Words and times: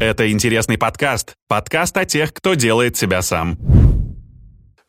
Это 0.00 0.30
интересный 0.30 0.76
подкаст. 0.76 1.34
Подкаст 1.46 1.96
о 1.96 2.04
тех, 2.04 2.34
кто 2.34 2.54
делает 2.54 2.96
себя 2.96 3.22
сам. 3.22 3.56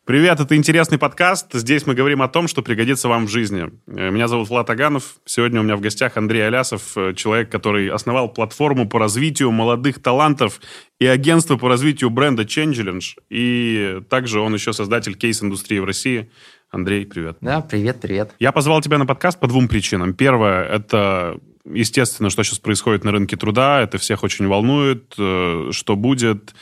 Привет, 0.04 0.40
это 0.40 0.56
интересный 0.56 0.98
подкаст. 0.98 1.52
Здесь 1.52 1.86
мы 1.86 1.94
говорим 1.94 2.22
о 2.22 2.28
том, 2.28 2.48
что 2.48 2.62
пригодится 2.62 3.08
вам 3.08 3.26
в 3.26 3.28
жизни. 3.28 3.70
Э, 3.88 4.10
Меня 4.10 4.28
зовут 4.28 4.48
Влад 4.48 4.68
Аганов. 4.70 5.16
Сегодня 5.24 5.60
у 5.60 5.64
меня 5.64 5.76
в 5.76 5.80
гостях 5.80 6.16
Андрей 6.16 6.46
Алясов, 6.46 6.96
э, 6.96 7.14
человек, 7.14 7.50
который 7.50 7.88
основал 7.88 8.28
платформу 8.28 8.88
по 8.88 8.98
развитию 8.98 9.50
молодых 9.50 10.00
талантов 10.02 10.60
и 11.00 11.06
агентство 11.06 11.56
по 11.56 11.68
развитию 11.68 12.10
бренда 12.10 12.42
Changelinge. 12.42 13.16
И 13.30 14.00
также 14.08 14.40
он 14.40 14.54
еще 14.54 14.72
создатель 14.72 15.14
кейс-индустрии 15.14 15.78
в 15.78 15.84
России. 15.84 16.30
Андрей, 16.70 17.06
привет. 17.06 17.38
Да, 17.40 17.60
привет, 17.60 18.00
привет. 18.00 18.32
Я 18.38 18.52
позвал 18.52 18.80
тебя 18.80 18.98
на 18.98 19.06
подкаст 19.06 19.38
по 19.40 19.46
двум 19.46 19.66
причинам. 19.68 20.14
Первое– 20.14 20.64
это 20.68 21.38
естественно, 21.72 22.30
что 22.30 22.42
сейчас 22.42 22.58
происходит 22.58 23.04
на 23.04 23.12
рынке 23.12 23.36
труда, 23.36 23.80
это 23.80 23.98
всех 23.98 24.22
очень 24.22 24.46
волнует, 24.46 25.14
э, 25.18 25.68
что 25.72 25.96
будет, 25.96 26.54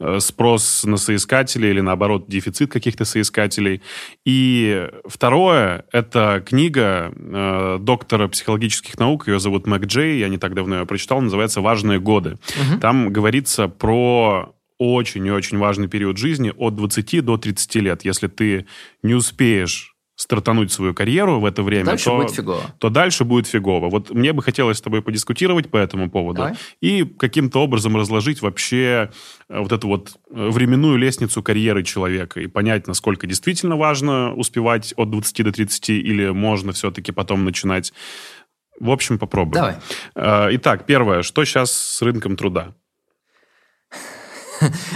э, 0.00 0.20
спрос 0.20 0.84
на 0.84 0.96
соискателей 0.96 1.70
или, 1.70 1.80
наоборот, 1.80 2.26
дефицит 2.28 2.72
каких-то 2.72 3.04
соискателей. 3.04 3.82
И 4.24 4.88
второе, 5.06 5.84
это 5.92 6.42
книга 6.44 7.12
э, 7.14 7.78
доктора 7.80 8.28
психологических 8.28 8.98
наук, 8.98 9.28
ее 9.28 9.38
зовут 9.38 9.66
Мэг 9.66 9.86
Джей, 9.86 10.18
я 10.18 10.28
не 10.28 10.38
так 10.38 10.54
давно 10.54 10.80
ее 10.80 10.86
прочитал, 10.86 11.20
называется 11.20 11.60
«Важные 11.60 12.00
годы». 12.00 12.38
Мгм. 12.56 12.80
Там 12.80 13.12
говорится 13.12 13.68
про 13.68 14.54
очень 14.78 15.24
и 15.26 15.30
очень 15.30 15.58
важный 15.58 15.86
период 15.86 16.18
жизни 16.18 16.52
от 16.56 16.74
20 16.74 17.20
до 17.20 17.36
30 17.36 17.76
лет. 17.76 18.04
Если 18.04 18.26
ты 18.26 18.66
не 19.02 19.14
успеешь 19.14 19.91
стартануть 20.14 20.70
свою 20.70 20.94
карьеру 20.94 21.40
в 21.40 21.46
это 21.46 21.62
время, 21.62 21.86
Дальше 21.86 22.04
то, 22.04 22.16
будет 22.18 22.30
фигово. 22.30 22.62
то 22.78 22.90
дальше 22.90 23.24
будет 23.24 23.46
фигово. 23.46 23.88
Вот 23.88 24.10
мне 24.10 24.32
бы 24.32 24.42
хотелось 24.42 24.78
с 24.78 24.80
тобой 24.80 25.02
подискутировать 25.02 25.70
по 25.70 25.76
этому 25.78 26.10
поводу 26.10 26.38
Давай. 26.38 26.54
и 26.80 27.04
каким-то 27.04 27.60
образом 27.60 27.96
разложить 27.96 28.42
вообще 28.42 29.10
э, 29.48 29.58
вот 29.58 29.72
эту 29.72 29.88
вот 29.88 30.12
э, 30.30 30.48
временную 30.50 30.96
лестницу 30.98 31.42
карьеры 31.42 31.82
человека 31.82 32.40
и 32.40 32.46
понять, 32.46 32.86
насколько 32.86 33.26
действительно 33.26 33.76
важно 33.76 34.34
успевать 34.34 34.92
от 34.96 35.10
20 35.10 35.44
до 35.44 35.52
30 35.52 35.88
или 35.90 36.28
можно 36.28 36.72
все-таки 36.72 37.10
потом 37.10 37.44
начинать. 37.44 37.92
В 38.78 38.90
общем, 38.90 39.18
попробуем. 39.18 39.52
Давай. 39.54 39.76
Э, 40.14 40.54
Итак, 40.56 40.86
первое, 40.86 41.22
что 41.22 41.44
сейчас 41.44 41.72
с 41.72 42.02
рынком 42.02 42.36
труда? 42.36 42.74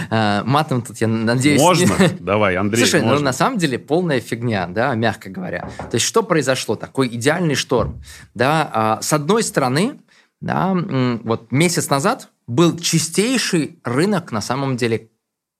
А, 0.09 0.43
матом 0.45 0.81
тут, 0.81 0.97
я 0.97 1.07
надеюсь... 1.07 1.61
Можно? 1.61 1.95
Давай, 2.19 2.55
Андрей, 2.57 2.81
Слушай, 2.81 3.01
ну 3.01 3.09
можно? 3.09 3.25
на 3.25 3.33
самом 3.33 3.57
деле 3.57 3.79
полная 3.79 4.19
фигня, 4.19 4.67
да, 4.67 4.93
мягко 4.95 5.29
говоря. 5.29 5.69
То 5.77 5.95
есть 5.95 6.05
что 6.05 6.23
произошло? 6.23 6.75
Такой 6.75 7.07
идеальный 7.07 7.55
шторм. 7.55 8.01
Да, 8.33 8.69
а, 8.71 9.01
с 9.01 9.13
одной 9.13 9.43
стороны, 9.43 9.99
да, 10.41 10.75
вот 11.23 11.51
месяц 11.51 11.89
назад 11.89 12.29
был 12.47 12.77
чистейший 12.77 13.79
рынок 13.83 14.31
на 14.31 14.41
самом 14.41 14.77
деле 14.77 15.09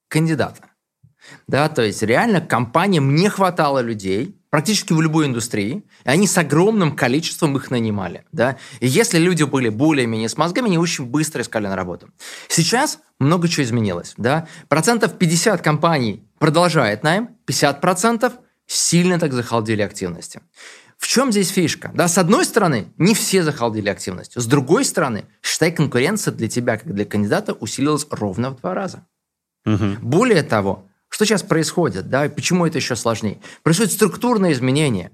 кандидата. 0.08 0.64
Да, 1.48 1.68
то 1.68 1.82
есть 1.82 2.04
реально 2.04 2.42
компаниям 2.42 3.16
не 3.16 3.30
хватало 3.30 3.80
людей, 3.80 4.37
практически 4.50 4.94
в 4.94 5.02
любой 5.02 5.26
индустрии, 5.26 5.84
и 6.06 6.10
они 6.10 6.28
с 6.28 6.38
огромным 6.38 6.96
количеством 6.96 7.56
их 7.58 7.72
нанимали. 7.72 8.26
Да? 8.32 8.58
И 8.80 8.88
если 8.88 9.18
люди 9.18 9.44
были 9.44 9.70
более-менее 9.70 10.30
с 10.30 10.38
мозгами, 10.38 10.68
они 10.68 10.78
очень 10.78 11.06
быстро 11.06 11.42
искали 11.42 11.68
на 11.68 11.76
работу. 11.76 12.10
Сейчас 12.48 13.00
много 13.20 13.48
чего 13.48 13.64
изменилось. 13.64 14.14
Да? 14.18 14.48
Процентов 14.68 15.18
50 15.18 15.62
компаний 15.62 16.24
продолжает 16.40 17.04
найм, 17.04 17.30
50% 17.48 18.34
сильно 18.68 19.20
так 19.20 19.34
захалдели 19.34 19.82
активности. 19.82 20.42
В 20.98 21.08
чем 21.08 21.32
здесь 21.32 21.50
фишка? 21.50 21.92
Да, 21.94 22.08
с 22.08 22.18
одной 22.18 22.44
стороны, 22.44 22.92
не 22.98 23.14
все 23.14 23.44
захалдели 23.44 23.88
активностью. 23.88 24.42
С 24.42 24.48
другой 24.48 24.84
стороны, 24.84 25.26
считай, 25.44 25.72
конкуренция 25.72 26.34
для 26.34 26.50
тебя, 26.50 26.78
как 26.78 26.92
для 26.92 27.06
кандидата, 27.06 27.54
усилилась 27.54 28.08
ровно 28.10 28.50
в 28.50 28.58
два 28.58 28.74
раза. 28.74 29.06
Мгм. 29.64 30.00
Более 30.02 30.42
того, 30.42 30.88
что 31.10 31.26
сейчас 31.26 31.44
происходит, 31.44 32.10
да, 32.10 32.26
и 32.26 32.30
почему 32.30 32.66
это 32.66 32.78
еще 32.78 32.96
сложнее? 32.96 33.40
Происходит 33.64 33.94
структурное 33.94 34.52
изменение. 34.52 35.12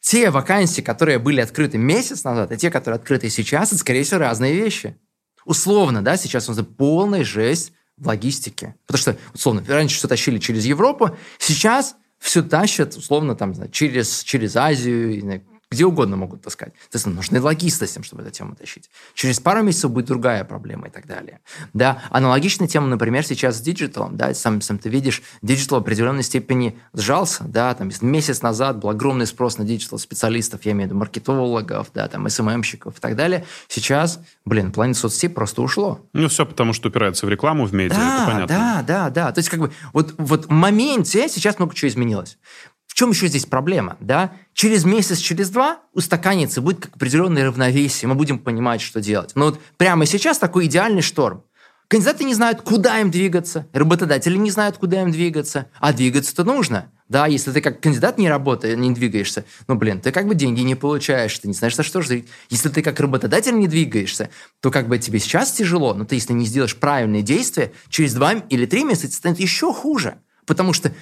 Те 0.00 0.30
вакансии, 0.30 0.80
которые 0.80 1.18
были 1.18 1.40
открыты 1.40 1.78
месяц 1.78 2.24
назад, 2.24 2.52
и 2.52 2.56
те, 2.56 2.70
которые 2.70 2.96
открыты 2.96 3.30
сейчас, 3.30 3.68
это, 3.68 3.78
скорее 3.78 4.04
всего, 4.04 4.20
разные 4.20 4.54
вещи. 4.54 4.98
Условно, 5.44 6.02
да, 6.02 6.16
сейчас 6.16 6.48
у 6.48 6.52
нас 6.52 6.64
полная 6.76 7.24
жесть 7.24 7.72
в 7.96 8.06
логистике. 8.06 8.74
Потому 8.86 9.00
что, 9.00 9.16
условно, 9.32 9.64
раньше 9.66 9.96
все 9.96 10.08
тащили 10.08 10.38
через 10.38 10.64
Европу, 10.64 11.16
сейчас 11.38 11.96
все 12.18 12.42
тащат, 12.42 12.96
условно, 12.96 13.36
там, 13.36 13.70
через, 13.70 14.22
через 14.22 14.56
Азию, 14.56 15.40
где 15.74 15.84
угодно 15.84 16.16
могут 16.16 16.42
таскать. 16.42 16.72
То 16.90 16.96
есть 16.96 17.06
нужны 17.06 17.40
логисты 17.40 17.86
с 17.86 17.92
тем, 17.92 18.02
чтобы 18.04 18.22
эту 18.22 18.30
тему 18.30 18.54
тащить. 18.54 18.88
Через 19.14 19.40
пару 19.40 19.62
месяцев 19.62 19.90
будет 19.90 20.06
другая 20.06 20.44
проблема 20.44 20.86
и 20.86 20.90
так 20.90 21.06
далее. 21.06 21.40
Да, 21.72 22.02
аналогичная 22.10 22.68
тема, 22.68 22.86
например, 22.86 23.26
сейчас 23.26 23.58
с 23.58 23.60
диджиталом. 23.60 24.16
Да, 24.16 24.32
сам, 24.34 24.60
сам 24.60 24.78
ты 24.78 24.88
видишь, 24.88 25.22
диджитал 25.42 25.78
в 25.78 25.82
определенной 25.82 26.22
степени 26.22 26.78
сжался. 26.92 27.44
Да, 27.44 27.74
там 27.74 27.90
месяц 28.00 28.42
назад 28.42 28.78
был 28.78 28.90
огромный 28.90 29.26
спрос 29.26 29.58
на 29.58 29.64
диджитал 29.64 29.98
специалистов, 29.98 30.60
я 30.64 30.72
имею 30.72 30.88
в 30.88 30.90
виду 30.90 30.98
маркетологов, 30.98 31.88
да, 31.92 32.08
там 32.08 32.28
SMM 32.28 32.47
щиков 32.47 32.96
и 32.96 33.00
так 33.00 33.16
далее. 33.16 33.44
Сейчас, 33.68 34.20
блин, 34.44 34.72
планета 34.72 35.00
соцсетей 35.00 35.28
просто 35.28 35.62
ушло. 35.62 36.00
Ну, 36.12 36.28
все 36.28 36.46
потому, 36.46 36.72
что 36.72 36.88
упирается 36.88 37.26
в 37.26 37.28
рекламу, 37.28 37.66
в 37.66 37.74
медиа, 37.74 37.96
это 37.96 38.04
Да, 38.04 38.26
понятно. 38.26 38.46
да, 38.56 38.82
да, 38.86 39.10
да. 39.10 39.32
То 39.32 39.40
есть, 39.40 39.48
как 39.50 39.60
бы, 39.60 39.72
вот, 39.92 40.14
вот 40.18 40.46
в 40.46 40.50
моменте 40.50 41.28
сейчас 41.28 41.58
много 41.58 41.74
чего 41.74 41.88
изменилось. 41.88 42.38
Чем 42.94 43.10
еще 43.10 43.26
здесь 43.26 43.44
проблема? 43.44 43.96
Да? 43.98 44.32
Через 44.52 44.84
месяц, 44.84 45.18
через 45.18 45.50
два 45.50 45.80
устаканится, 45.94 46.62
будет 46.62 46.80
как 46.80 46.94
определенное 46.94 47.44
равновесие, 47.44 48.08
мы 48.08 48.14
будем 48.14 48.38
понимать, 48.38 48.80
что 48.80 49.00
делать. 49.00 49.32
Но 49.34 49.46
вот 49.46 49.60
прямо 49.76 50.06
сейчас 50.06 50.38
такой 50.38 50.66
идеальный 50.66 51.02
шторм. 51.02 51.42
Кандидаты 51.88 52.22
не 52.22 52.34
знают, 52.34 52.62
куда 52.62 53.00
им 53.00 53.10
двигаться, 53.10 53.66
работодатели 53.72 54.36
не 54.36 54.50
знают, 54.50 54.78
куда 54.78 55.02
им 55.02 55.10
двигаться, 55.10 55.66
а 55.80 55.92
двигаться-то 55.92 56.44
нужно. 56.44 56.92
Да, 57.08 57.26
если 57.26 57.50
ты 57.50 57.60
как 57.60 57.80
кандидат 57.80 58.16
не 58.16 58.28
работаешь, 58.28 58.78
не 58.78 58.92
двигаешься, 58.92 59.44
ну, 59.66 59.74
блин, 59.74 60.00
ты 60.00 60.10
как 60.10 60.26
бы 60.26 60.34
деньги 60.34 60.60
не 60.60 60.76
получаешь, 60.76 61.36
ты 61.38 61.48
не 61.48 61.54
знаешь, 61.54 61.76
за 61.76 61.82
что 61.82 62.00
жить. 62.00 62.28
Если 62.48 62.68
ты 62.68 62.80
как 62.80 62.98
работодатель 63.00 63.58
не 63.58 63.66
двигаешься, 63.66 64.30
то 64.60 64.70
как 64.70 64.88
бы 64.88 64.98
тебе 64.98 65.18
сейчас 65.18 65.52
тяжело, 65.52 65.94
но 65.94 66.04
ты, 66.04 66.14
если 66.14 66.32
не 66.32 66.46
сделаешь 66.46 66.76
правильные 66.76 67.22
действия, 67.22 67.72
через 67.90 68.14
два 68.14 68.34
или 68.34 68.66
три 68.66 68.84
месяца 68.84 69.16
станет 69.16 69.40
еще 69.40 69.74
хуже. 69.74 70.18
Потому 70.46 70.72
что, 70.72 70.92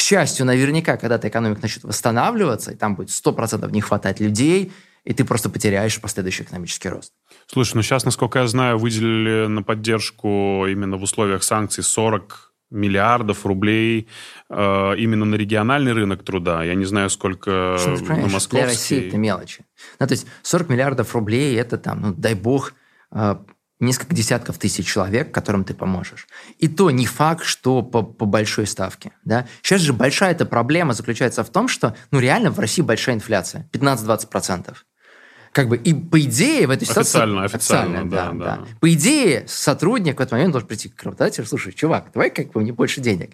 к 0.00 0.02
счастью, 0.02 0.46
наверняка, 0.46 0.96
когда-то 0.96 1.28
экономика 1.28 1.60
начнет 1.60 1.84
восстанавливаться, 1.84 2.72
и 2.72 2.74
там 2.74 2.96
будет 2.96 3.10
100% 3.10 3.70
не 3.70 3.82
хватать 3.82 4.18
людей, 4.18 4.72
и 5.04 5.12
ты 5.12 5.26
просто 5.26 5.50
потеряешь 5.50 6.00
последующий 6.00 6.46
экономический 6.46 6.88
рост. 6.88 7.12
Слушай, 7.46 7.74
ну 7.74 7.82
сейчас, 7.82 8.06
насколько 8.06 8.38
я 8.38 8.46
знаю, 8.46 8.78
выделили 8.78 9.46
на 9.46 9.62
поддержку 9.62 10.64
именно 10.66 10.96
в 10.96 11.02
условиях 11.02 11.42
санкций 11.42 11.84
40 11.84 12.54
миллиардов 12.70 13.44
рублей 13.44 14.08
э, 14.48 14.94
именно 14.96 15.26
на 15.26 15.34
региональный 15.34 15.92
рынок 15.92 16.24
труда. 16.24 16.64
Я 16.64 16.76
не 16.76 16.86
знаю, 16.86 17.10
сколько 17.10 17.76
Что 17.78 17.96
ты 17.96 18.00
на 18.00 18.06
понимаешь, 18.06 18.24
Для 18.24 18.32
московский. 18.32 18.66
России 18.66 19.08
это 19.08 19.18
мелочи. 19.18 19.66
Ну, 19.98 20.06
то 20.06 20.12
есть 20.12 20.26
40 20.44 20.70
миллиардов 20.70 21.14
рублей– 21.14 21.54
это 21.56 21.76
там, 21.76 22.00
ну, 22.00 22.14
дай 22.14 22.32
бог, 22.32 22.72
э, 23.12 23.36
несколько 23.80 24.14
десятков 24.14 24.58
тысяч 24.58 24.86
человек, 24.86 25.32
которым 25.32 25.64
ты 25.64 25.74
поможешь. 25.74 26.28
И 26.58 26.68
то 26.68 26.90
не 26.90 27.06
факт, 27.06 27.44
что 27.44 27.82
по, 27.82 28.02
по 28.02 28.26
большой 28.26 28.66
ставке. 28.66 29.12
Да? 29.24 29.46
Сейчас 29.62 29.80
же 29.80 29.92
большая 29.92 30.32
эта 30.32 30.46
проблема 30.46 30.92
заключается 30.92 31.42
в 31.42 31.50
том, 31.50 31.66
что 31.66 31.96
ну, 32.10 32.20
реально 32.20 32.50
в 32.50 32.58
России 32.58 32.82
большая 32.82 33.16
инфляция– 33.16 33.68
15-20%. 33.72 34.74
Как 35.52 35.68
бы, 35.68 35.76
и 35.76 35.92
по 35.92 36.20
идее 36.20 36.66
в 36.68 36.70
этой 36.70 36.86
ситуации... 36.86 37.18
Официально, 37.18 37.44
официально, 37.44 38.08
да, 38.08 38.32
да. 38.32 38.60
По 38.80 38.92
идее, 38.92 39.44
сотрудник 39.48 40.18
в 40.18 40.20
этот 40.20 40.32
момент 40.32 40.52
должен 40.52 40.68
прийти 40.68 40.88
к 40.88 41.02
работодателю, 41.02 41.46
слушай, 41.46 41.72
чувак, 41.72 42.10
давай 42.14 42.30
как 42.30 42.52
бы 42.52 42.60
мне 42.60 42.72
больше 42.72 43.00
денег. 43.00 43.32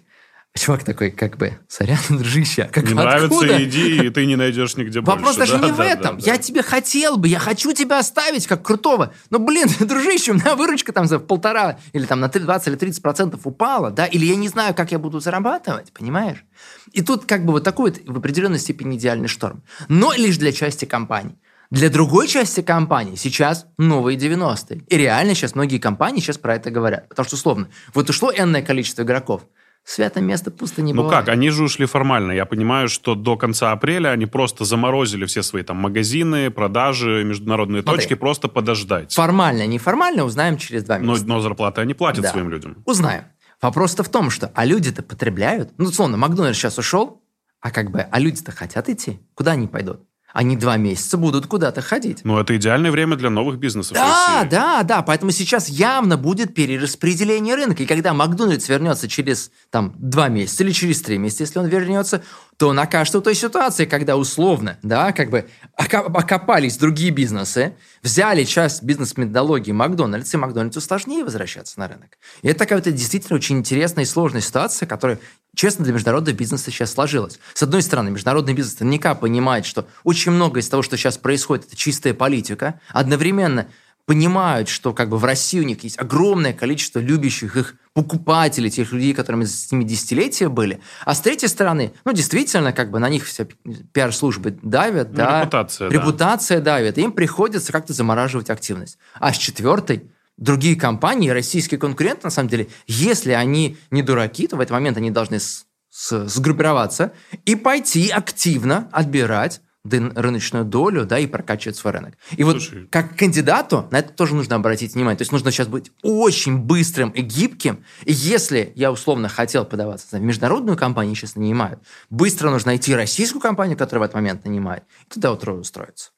Чувак 0.57 0.83
такой, 0.83 1.11
как 1.11 1.37
бы, 1.37 1.57
сорян, 1.67 1.97
дружище, 2.09 2.63
а 2.63 2.67
как 2.67 2.83
Не 2.85 2.93
откуда? 2.93 3.03
нравится, 3.03 3.63
иди, 3.63 4.05
и 4.05 4.09
ты 4.09 4.25
не 4.25 4.35
найдешь 4.35 4.75
нигде 4.75 5.01
Вопрос 5.01 5.35
больше. 5.37 5.39
даже 5.51 5.61
Да, 5.61 5.67
не 5.67 5.71
в 5.73 5.77
да, 5.77 5.85
этом. 5.85 6.17
да, 6.17 6.25
я 6.25 6.37
да. 6.37 6.41
тебе 6.43 6.63
хотел 6.63 7.17
бы, 7.17 7.27
я 7.27 7.39
хочу 7.39 7.73
тебя 7.73 7.99
оставить 7.99 8.47
как 8.47 8.63
крутого. 8.63 9.13
Но, 9.29 9.39
блин, 9.39 9.67
дружище, 9.79 10.31
у 10.31 10.35
меня 10.35 10.55
выручка 10.55 10.91
там 10.93 11.05
за 11.07 11.19
полтора 11.19 11.79
или 11.93 12.05
там 12.05 12.19
на 12.19 12.27
20 12.29 12.67
или 12.67 12.75
30 12.75 13.01
процентов 13.01 13.41
упала, 13.45 13.91
да, 13.91 14.05
или 14.05 14.25
я 14.25 14.35
не 14.35 14.47
знаю, 14.47 14.73
как 14.73 14.91
я 14.91 14.99
буду 14.99 15.19
зарабатывать, 15.19 15.91
понимаешь? 15.93 16.43
И 16.91 17.01
тут 17.01 17.25
как 17.25 17.45
бы 17.45 17.53
вот 17.53 17.63
такой 17.63 17.91
вот 17.91 18.01
в 18.05 18.17
определенной 18.17 18.59
степени 18.59 18.97
идеальный 18.97 19.27
шторм. 19.27 19.63
Но 19.89 20.13
лишь 20.13 20.37
для 20.37 20.51
части 20.51 20.85
компаний. 20.85 21.35
Для 21.69 21.89
другой 21.89 22.27
части 22.29 22.61
компаний 22.61 23.17
сейчас 23.17 23.65
новые 23.77 24.17
90-е. 24.17 24.83
И 24.87 24.97
реально 24.97 25.35
сейчас 25.35 25.53
многие 25.53 25.79
компании 25.79 26.21
сейчас 26.21 26.37
про 26.37 26.55
это 26.55 26.71
говорят. 26.71 27.09
Потому 27.09 27.25
что, 27.27 27.35
условно, 27.35 27.67
вот 27.93 28.09
ушло 28.09 28.31
энное 28.35 28.61
количество 28.61 29.01
игроков. 29.03 29.41
Свято 29.89 30.19
место 30.19 30.51
пусто 30.51 30.81
не 30.81 30.91
Ну 30.91 31.03
бывает. 31.03 31.25
как, 31.25 31.33
они 31.33 31.49
же 31.49 31.63
ушли 31.63 31.85
формально. 31.85 32.33
Я 32.33 32.45
понимаю, 32.45 32.89
что 32.89 33.15
до 33.15 33.37
конца 33.37 33.71
апреля 33.71 34.09
они 34.09 34.25
просто 34.25 34.65
заморозили 34.65 35.23
все 35.25 35.41
свои 35.41 35.63
там 35.63 35.77
магазины, 35.77 36.51
продажи, 36.51 37.23
международные 37.23 37.83
Смотри. 37.83 38.01
точки, 38.01 38.13
просто 38.15 38.49
подождать. 38.49 39.13
Формально, 39.13 39.65
неформально 39.65 40.25
узнаем 40.25 40.57
через 40.57 40.83
два 40.83 40.99
Но, 40.99 41.13
месяца. 41.13 41.27
но 41.29 41.39
зарплаты 41.39 41.79
они 41.79 41.93
платят 41.93 42.23
Да. 42.23 42.31
своим 42.31 42.49
людям. 42.49 42.75
Узнаем. 42.85 43.23
Вопрос-то 43.61 44.03
в 44.03 44.09
том, 44.09 44.29
что 44.29 44.51
а 44.53 44.65
люди-то 44.65 45.03
потребляют. 45.03 45.71
Ну, 45.77 45.85
условно, 45.85 46.17
Макдональдс 46.17 46.57
сейчас 46.57 46.77
ушел, 46.77 47.23
а 47.61 47.71
как 47.71 47.89
бы, 47.89 48.01
а 48.01 48.19
люди-то 48.19 48.51
хотят 48.51 48.89
идти. 48.89 49.21
Куда 49.35 49.53
они 49.53 49.67
пойдут? 49.67 50.01
Они 50.37 50.55
два 50.55 50.77
месяца 50.77 51.17
будут 51.17 51.47
куда-то 51.47 51.81
ходить. 51.81 52.19
Ну, 52.23 52.37
это 52.37 52.55
идеальное 52.55 52.91
время 52.91 53.15
для 53.15 53.31
новых 53.31 53.57
бизнесов 53.57 53.95
Да, 53.97 54.35
России. 54.35 54.49
да, 54.51 54.83
да. 54.83 55.01
Поэтому 55.01 55.31
сейчас 55.31 55.67
явно 55.67 56.15
будет 56.15 56.53
перераспределение 56.53 57.55
рынка. 57.55 57.81
И 57.81 57.85
когда 57.87 58.13
Макдональдс 58.13 58.69
вернется 58.69 59.07
через 59.07 59.49
там, 59.71 59.95
два 59.97 60.27
месяца 60.27 60.63
или 60.63 60.71
через 60.73 61.01
три 61.01 61.17
месяца, 61.17 61.41
если 61.41 61.57
он 61.57 61.65
вернется, 61.65 62.21
то 62.57 62.71
окажется 62.71 63.19
в 63.19 63.21
той 63.21 63.35
ситуации, 63.35 63.85
когда 63.85 64.17
условно, 64.17 64.79
да, 64.81 65.11
как 65.11 65.29
бы 65.29 65.47
окопались 65.75 66.77
другие 66.77 67.11
бизнесы, 67.11 67.75
взяли 68.01 68.43
часть 68.45 68.81
бизнес-методологии 68.81 69.71
Макдональдса, 69.71 70.37
и 70.37 70.39
Макдональдсу 70.39 70.81
сложнее 70.81 71.23
возвращаться 71.23 71.79
на 71.79 71.87
рынок. 71.87 72.17
И 72.41 72.47
это 72.47 72.59
такая 72.59 72.81
вот 72.81 72.91
действительно 72.91 73.35
очень 73.35 73.59
интересная 73.59 74.05
и 74.05 74.07
сложная 74.07 74.41
ситуация, 74.41 74.87
которая, 74.87 75.19
честно, 75.55 75.85
для 75.85 75.93
международного 75.93 76.35
бизнеса 76.35 76.71
сейчас 76.71 76.93
сложилась. 76.93 77.39
С 77.53 77.61
одной 77.61 77.83
стороны, 77.83 78.09
международный 78.09 78.55
бизнес 78.55 78.79
наверняка 78.79 79.13
понимает, 79.13 79.67
что 79.67 79.87
очень 80.03 80.31
много 80.31 80.59
из 80.59 80.67
того, 80.67 80.81
что 80.81 80.97
сейчас 80.97 81.19
происходит, 81.19 81.67
это 81.67 81.75
чистая 81.75 82.15
политика. 82.15 82.79
Одновременно 82.89 83.67
понимают, 84.07 84.69
что 84.69 84.93
как 84.93 85.09
бы 85.09 85.17
в 85.17 85.25
России 85.25 85.59
у 85.59 85.63
них 85.63 85.83
есть 85.83 85.99
огромное 85.99 86.53
количество 86.53 86.99
любящих 86.99 87.57
их 87.57 87.75
покупателей, 87.93 88.69
тех 88.71 88.91
людей, 88.93 89.13
которыми 89.13 89.43
с 89.43 89.69
ними 89.69 89.83
десятилетия 89.83 90.47
были. 90.47 90.79
А 91.03 91.13
с 91.13 91.19
третьей 91.19 91.49
стороны, 91.49 91.91
ну, 92.05 92.13
действительно, 92.13 92.71
как 92.71 92.89
бы 92.89 92.99
на 92.99 93.09
них 93.09 93.25
все 93.25 93.45
пиар-службы 93.91 94.57
давят, 94.63 95.09
Ну, 95.11 95.17
да. 95.17 95.41
репутация, 95.41 95.89
да. 95.89 95.93
Репутация 95.93 96.61
давит. 96.61 96.97
И 96.97 97.01
им 97.01 97.11
приходится 97.11 97.73
как-то 97.73 97.91
замораживать 97.91 98.49
активность. 98.49 98.97
А 99.15 99.33
с 99.33 99.37
четвертой, 99.37 100.09
другие 100.37 100.77
компании, 100.77 101.29
российские 101.29 101.77
конкуренты, 101.77 102.21
на 102.23 102.29
самом 102.29 102.47
деле, 102.47 102.69
если 102.87 103.33
они 103.33 103.75
не 103.91 104.03
дураки, 104.03 104.47
то 104.47 104.55
в 104.55 104.61
этот 104.61 104.71
момент 104.71 104.95
они 104.95 105.11
должны 105.11 105.41
с- 105.41 105.65
с- 105.89 106.27
сгруппироваться 106.29 107.11
и 107.43 107.55
пойти 107.55 108.09
активно 108.09 108.87
отбирать 108.93 109.59
рыночную 109.83 110.65
долю, 110.65 111.05
да, 111.05 111.19
и 111.19 111.27
прокачивать 111.27 111.77
свой 111.77 111.93
рынок. 111.93 112.15
И 112.31 112.43
вот 112.43 112.61
Слушай. 112.61 112.87
как 112.87 113.15
кандидату 113.15 113.87
на 113.91 113.99
это 113.99 114.11
тоже 114.11 114.35
нужно 114.35 114.55
обратить 114.55 114.95
внимание. 114.95 115.17
То 115.17 115.21
есть 115.21 115.31
нужно 115.31 115.51
сейчас 115.51 115.67
быть 115.67 115.91
очень 116.03 116.57
быстрым 116.57 117.09
и 117.11 117.21
гибким. 117.21 117.83
И 118.03 118.11
если 118.11 118.73
я 118.75 118.91
условно 118.91 119.29
хотел 119.29 119.65
подаваться 119.65 120.17
в 120.17 120.21
международную 120.21 120.77
компанию, 120.77 121.15
сейчас 121.15 121.35
нанимают, 121.35 121.81
быстро 122.09 122.49
нужно 122.49 122.71
найти 122.71 122.93
российскую 122.93 123.41
компанию, 123.41 123.77
которая 123.77 124.01
в 124.01 124.03
этот 124.03 124.15
момент 124.15 124.45
нанимает, 124.45 124.83
и 125.05 125.13
туда 125.13 125.31
вот 125.31 125.47
устроиться. 125.47 126.11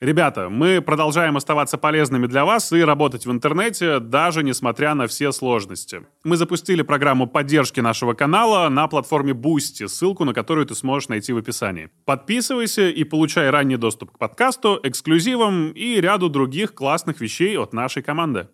Ребята, 0.00 0.48
мы 0.48 0.80
продолжаем 0.80 1.36
оставаться 1.36 1.76
полезными 1.76 2.26
для 2.26 2.46
вас 2.46 2.72
и 2.72 2.80
работать 2.80 3.26
в 3.26 3.30
интернете, 3.30 4.00
даже 4.00 4.42
несмотря 4.42 4.94
на 4.94 5.06
все 5.06 5.30
сложности. 5.30 6.06
Мы 6.24 6.38
запустили 6.38 6.80
программу 6.80 7.26
поддержки 7.26 7.80
нашего 7.80 8.14
канала 8.14 8.70
на 8.70 8.88
платформе 8.88 9.34
Boosty, 9.34 9.88
ссылку 9.88 10.24
на 10.24 10.32
которую 10.32 10.64
ты 10.64 10.74
сможешь 10.74 11.10
найти 11.10 11.34
в 11.34 11.36
описании. 11.36 11.90
Подписывайся 12.06 12.88
и 12.88 13.04
получай 13.04 13.50
ранний 13.50 13.76
доступ 13.76 14.12
к 14.12 14.18
подкасту, 14.18 14.80
эксклюзивам 14.82 15.72
и 15.72 16.00
ряду 16.00 16.30
других 16.30 16.72
классных 16.72 17.20
вещей 17.20 17.58
от 17.58 17.74
нашей 17.74 18.02
команды. 18.02 18.48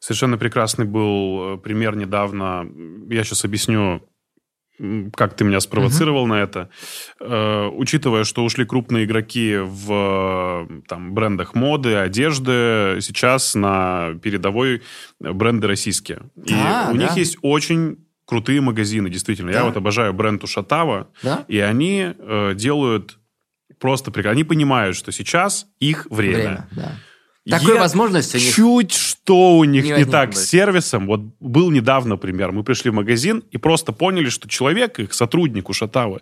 Совершенно 0.00 0.36
прекрасный 0.36 0.84
был 0.84 1.54
э, 1.54 1.56
пример 1.56 1.96
недавно. 1.96 2.68
Я 3.08 3.24
сейчас 3.24 3.46
объясню, 3.46 4.06
как 5.14 5.34
ты 5.34 5.44
меня 5.44 5.60
спровоцировал 5.60 6.26
на 6.26 6.42
это. 6.42 6.68
Э, 7.20 7.68
учитывая, 7.68 8.24
что 8.24 8.44
ушли 8.44 8.64
крупные 8.64 9.04
игроки 9.04 9.56
в 9.60 10.68
там, 10.88 11.14
брендах 11.14 11.54
моды, 11.54 11.94
одежды, 11.94 12.98
сейчас 13.00 13.54
на 13.54 14.14
передовой 14.22 14.82
бренды 15.20 15.66
российские. 15.68 16.22
И 16.44 16.52
Да, 16.52 16.88
у 16.92 16.96
да. 16.96 17.02
них 17.02 17.16
есть 17.16 17.38
очень 17.42 17.98
крутые 18.26 18.60
магазины, 18.60 19.10
действительно. 19.10 19.50
Я 19.50 19.58
Да. 19.60 19.64
вот 19.66 19.76
обожаю 19.76 20.12
бренд 20.12 20.42
Ушатава, 20.42 21.08
Да? 21.22 21.44
и 21.46 21.58
они 21.58 22.12
э, 22.18 22.54
делают 22.54 23.18
просто. 23.78 24.12
Они 24.28 24.44
понимают, 24.44 24.96
что 24.96 25.12
сейчас 25.12 25.66
их 25.78 26.06
время. 26.10 26.34
Время, 26.36 26.68
да. 26.72 26.92
Такой 27.48 27.74
Я 27.74 27.80
возможности 27.80 28.36
них 28.38 28.54
Чуть 28.54 28.92
что 28.92 29.58
у 29.58 29.64
них 29.64 29.84
не 29.84 29.92
не, 29.92 30.04
так 30.04 30.34
с 30.34 30.46
сервисом. 30.46 31.06
Вот 31.06 31.20
был 31.40 31.70
недавно 31.70 32.16
пример. 32.16 32.52
Мы 32.52 32.62
пришли 32.62 32.90
в 32.90 32.94
магазин 32.94 33.42
и 33.50 33.58
просто 33.58 33.92
поняли, 33.92 34.28
что 34.28 34.48
человек, 34.48 34.98
их 34.98 35.12
сотрудник 35.14 35.68
у 35.68 35.72
Шатавы, 35.72 36.20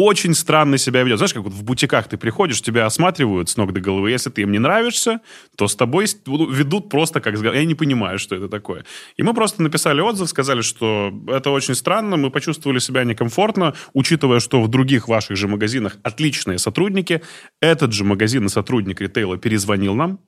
очень 0.00 0.34
странно 0.34 0.78
себя 0.78 1.02
ведет. 1.02 1.18
Знаешь, 1.18 1.34
как 1.34 1.42
вот 1.42 1.52
в 1.52 1.64
бутиках 1.64 2.06
ты 2.08 2.16
приходишь, 2.16 2.62
тебя 2.62 2.86
осматривают 2.86 3.48
с 3.48 3.56
ног 3.56 3.72
до 3.72 3.80
головы. 3.80 4.12
Если 4.12 4.30
ты 4.30 4.42
им 4.42 4.52
не 4.52 4.60
нравишься, 4.60 5.20
то 5.56 5.66
с 5.66 5.74
тобой 5.74 6.06
ведут 6.26 6.88
просто 6.88 7.20
как... 7.20 7.36
Я 7.36 7.64
не 7.64 7.74
понимаю, 7.74 8.18
что 8.20 8.36
это 8.36 8.48
такое. 8.48 8.84
И 9.16 9.24
мы 9.24 9.34
просто 9.34 9.60
написали 9.60 10.00
отзыв, 10.00 10.28
сказали, 10.28 10.60
что 10.60 11.12
это 11.26 11.50
очень 11.50 11.74
странно, 11.74 12.16
мы 12.16 12.30
почувствовали 12.30 12.78
себя 12.78 13.02
некомфортно, 13.02 13.74
учитывая, 13.92 14.38
что 14.38 14.62
в 14.62 14.68
других 14.68 15.08
ваших 15.08 15.36
же 15.36 15.48
магазинах 15.48 15.96
отличные 16.04 16.58
сотрудники. 16.58 17.20
Этот 17.60 17.92
же 17.92 18.04
магазин 18.04 18.46
и 18.46 18.48
сотрудник 18.48 19.00
ритейла 19.00 19.36
перезвонил 19.36 19.94
нам, 19.94 20.20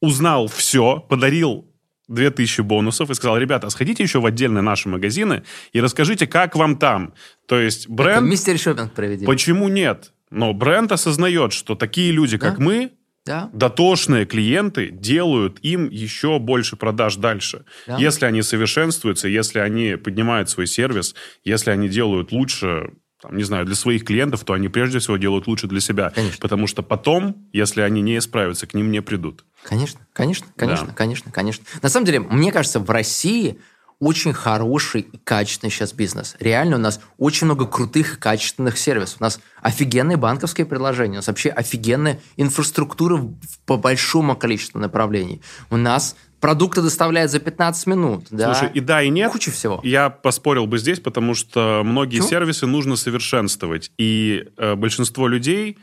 узнал 0.00 0.48
все, 0.48 0.98
подарил 0.98 1.69
2000 2.10 2.62
бонусов 2.62 3.10
и 3.10 3.14
сказал, 3.14 3.38
ребята, 3.38 3.68
а 3.68 3.70
сходите 3.70 4.02
еще 4.02 4.20
в 4.20 4.26
отдельные 4.26 4.62
наши 4.62 4.88
магазины 4.88 5.42
и 5.72 5.80
расскажите, 5.80 6.26
как 6.26 6.56
вам 6.56 6.76
там. 6.76 7.14
То 7.46 7.58
есть 7.58 7.84
Это 7.86 7.92
бренд... 7.94 8.26
мистер 8.28 8.58
шопинг 8.58 8.92
проведем. 8.92 9.26
Почему 9.26 9.68
нет? 9.68 10.12
Но 10.30 10.52
бренд 10.52 10.92
осознает, 10.92 11.52
что 11.52 11.74
такие 11.74 12.12
люди, 12.12 12.36
как 12.38 12.58
Да. 12.58 12.64
мы, 12.64 12.92
Да? 13.26 13.50
дотошные 13.52 14.26
клиенты 14.26 14.90
делают 14.90 15.58
им 15.62 15.88
еще 15.90 16.38
больше 16.38 16.76
продаж 16.76 17.16
дальше. 17.16 17.64
Да. 17.86 17.96
Если 17.98 18.24
они 18.24 18.42
совершенствуются, 18.42 19.28
если 19.28 19.58
они 19.58 19.96
поднимают 19.96 20.48
свой 20.50 20.66
сервис, 20.66 21.14
если 21.44 21.70
они 21.70 21.88
делают 21.88 22.32
лучше, 22.32 22.90
там, 23.22 23.36
не 23.36 23.44
знаю, 23.44 23.66
для 23.66 23.74
своих 23.74 24.04
клиентов, 24.04 24.44
то 24.44 24.54
они 24.54 24.68
прежде 24.68 24.98
всего 24.98 25.16
делают 25.16 25.46
лучше 25.46 25.66
для 25.66 25.80
себя. 25.80 26.10
Конечно. 26.10 26.38
Потому 26.40 26.66
что 26.66 26.82
потом, 26.82 27.48
если 27.52 27.82
они 27.82 28.00
не 28.00 28.18
исправятся, 28.18 28.66
к 28.66 28.74
ним 28.74 28.90
не 28.90 29.02
придут. 29.02 29.44
Конечно, 29.64 30.00
конечно, 30.12 30.46
конечно, 30.56 30.86
Да. 30.88 30.92
конечно, 30.94 31.30
конечно. 31.30 31.64
На 31.82 31.88
самом 31.88 32.06
деле, 32.06 32.20
мне 32.20 32.50
кажется, 32.52 32.80
в 32.80 32.88
России 32.90 33.58
очень 33.98 34.32
хороший 34.32 35.02
и 35.02 35.18
качественный 35.18 35.70
сейчас 35.70 35.92
бизнес. 35.92 36.34
Реально 36.40 36.76
у 36.76 36.78
нас 36.78 37.00
очень 37.18 37.44
много 37.44 37.66
крутых 37.66 38.14
и 38.14 38.16
качественных 38.18 38.78
сервисов. 38.78 39.20
У 39.20 39.24
нас 39.24 39.40
офигенные 39.60 40.16
банковские 40.16 40.66
предложения, 40.66 41.12
у 41.12 41.16
нас 41.16 41.26
вообще 41.26 41.50
офигенная 41.50 42.18
инфраструктура 42.36 43.22
по 43.66 43.76
большому 43.76 44.36
количеству 44.36 44.78
направлений. 44.80 45.42
У 45.68 45.76
нас 45.76 46.16
продукты 46.40 46.82
доставляют 46.82 47.30
за 47.30 47.38
15 47.38 47.86
минут. 47.86 48.24
Да? 48.30 48.54
Слушай, 48.54 48.72
и 48.74 48.80
да, 48.80 49.02
и 49.02 49.10
нет. 49.10 49.30
Куча 49.30 49.50
всего. 49.50 49.80
Я 49.84 50.10
поспорил 50.10 50.66
бы 50.66 50.78
здесь, 50.78 50.98
потому 50.98 51.34
что 51.34 51.82
многие 51.84 52.18
Почему? 52.18 52.28
сервисы 52.28 52.66
нужно 52.66 52.96
совершенствовать. 52.96 53.92
И 53.98 54.46
э, 54.56 54.74
большинство 54.74 55.28
людей, 55.28 55.78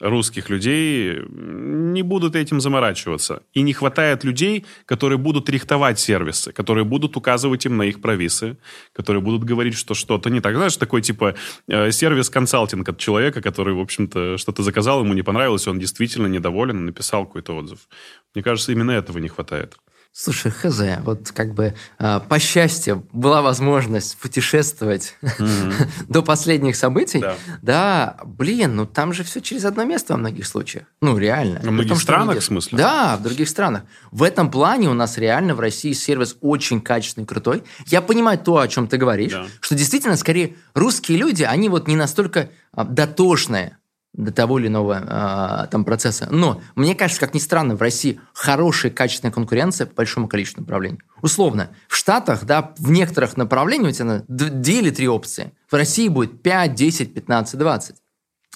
русских 0.00 0.50
людей, 0.50 1.20
не 1.28 2.02
будут 2.02 2.36
этим 2.36 2.60
заморачиваться. 2.60 3.42
И 3.52 3.62
не 3.62 3.72
хватает 3.72 4.24
людей, 4.24 4.66
которые 4.86 5.18
будут 5.18 5.48
рихтовать 5.48 5.98
сервисы, 5.98 6.52
которые 6.52 6.84
будут 6.84 7.16
указывать 7.16 7.64
им 7.66 7.76
на 7.76 7.82
их 7.82 8.00
провисы, 8.00 8.56
которые 8.92 9.22
будут 9.22 9.44
говорить, 9.44 9.74
что 9.74 9.94
что-то 9.94 10.30
не 10.30 10.40
так. 10.40 10.56
Знаешь, 10.56 10.76
такой 10.76 11.02
типа 11.02 11.34
э, 11.68 11.90
сервис-консалтинг 11.90 12.88
от 12.88 12.98
человека, 12.98 13.40
который, 13.40 13.74
в 13.74 13.80
общем-то, 13.80 14.36
что-то 14.36 14.62
заказал, 14.62 15.04
ему 15.04 15.14
не 15.14 15.22
понравилось, 15.22 15.68
он 15.68 15.78
действительно 15.78 16.26
недоволен, 16.26 16.84
написал 16.84 17.26
какой-то 17.26 17.56
отзыв. 17.56 17.88
Мне 18.34 18.42
кажется, 18.42 18.72
именно 18.72 18.90
этого 18.90 19.18
не 19.18 19.28
хватает. 19.28 19.76
Слушай, 20.16 20.52
хз, 20.52 20.80
вот 21.02 21.32
как 21.32 21.54
бы 21.54 21.74
а, 21.98 22.20
по 22.20 22.38
счастью 22.38 23.04
была 23.12 23.42
возможность 23.42 24.16
путешествовать 24.18 25.16
до 26.08 26.22
последних 26.22 26.76
событий. 26.76 27.18
Да. 27.18 27.36
Да, 27.62 28.16
блин, 28.24 28.76
ну 28.76 28.86
там 28.86 29.12
же 29.12 29.24
все 29.24 29.40
через 29.40 29.64
одно 29.64 29.82
место 29.82 30.12
во 30.12 30.18
многих 30.20 30.46
случаях. 30.46 30.84
Ну, 31.02 31.18
реально. 31.18 31.58
Многих 31.62 31.78
Потому 31.82 32.00
что 32.00 32.12
странах, 32.12 32.38
в 32.38 32.44
смысле? 32.44 32.78
Да, 32.78 33.16
в 33.16 33.22
других 33.24 33.48
странах. 33.48 33.82
В 34.12 34.22
этом 34.22 34.52
плане 34.52 34.88
у 34.88 34.94
нас 34.94 35.18
реально 35.18 35.56
в 35.56 35.58
России 35.60 35.92
сервис 35.92 36.36
очень 36.40 36.80
качественный, 36.80 37.26
крутой. 37.26 37.64
Я 37.86 38.00
понимаю 38.00 38.38
то, 38.38 38.58
о 38.58 38.68
чем 38.68 38.86
ты 38.86 38.98
говоришь, 38.98 39.32
Да. 39.32 39.46
что 39.60 39.74
действительно, 39.74 40.16
скорее, 40.16 40.54
русские 40.74 41.18
люди, 41.18 41.42
они 41.42 41.68
вот 41.68 41.88
не 41.88 41.96
настолько 41.96 42.50
а, 42.70 42.84
дотошные 42.84 43.78
до 44.14 44.32
того 44.32 44.58
или 44.58 44.68
иного 44.68 45.02
а, 45.06 45.66
там 45.66 45.84
процесса. 45.84 46.28
Но 46.30 46.60
мне 46.76 46.94
кажется, 46.94 47.20
как 47.20 47.34
ни 47.34 47.38
странно, 47.38 47.76
в 47.76 47.82
России 47.82 48.20
хорошая 48.32 48.92
качественная 48.92 49.32
конкуренция 49.32 49.86
по 49.86 49.94
большому 49.96 50.28
количеству 50.28 50.60
направлений. 50.60 51.00
Условно, 51.20 51.70
в 51.88 51.96
Штатах, 51.96 52.44
да, 52.44 52.72
в 52.78 52.90
некоторых 52.90 53.36
направлениях 53.36 53.90
у 53.90 53.92
тебя 53.92 54.22
две 54.28 54.78
или 54.78 54.90
три 54.90 55.08
опции. 55.08 55.52
В 55.68 55.74
России 55.74 56.08
будет 56.08 56.42
5, 56.42 56.74
10, 56.74 57.14
15, 57.14 57.58
20. 57.58 57.96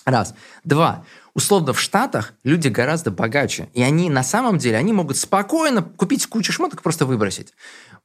Раз. 0.04 0.34
Два. 0.64 1.04
Условно, 1.34 1.72
в 1.72 1.80
Штатах 1.80 2.34
люди 2.44 2.68
гораздо 2.68 3.10
богаче. 3.10 3.68
И 3.74 3.82
они 3.82 4.10
на 4.10 4.22
самом 4.22 4.58
деле, 4.58 4.76
они 4.76 4.92
могут 4.92 5.16
спокойно 5.16 5.82
купить 5.82 6.26
кучу 6.26 6.52
шмоток 6.52 6.82
просто 6.82 7.04
выбросить. 7.04 7.52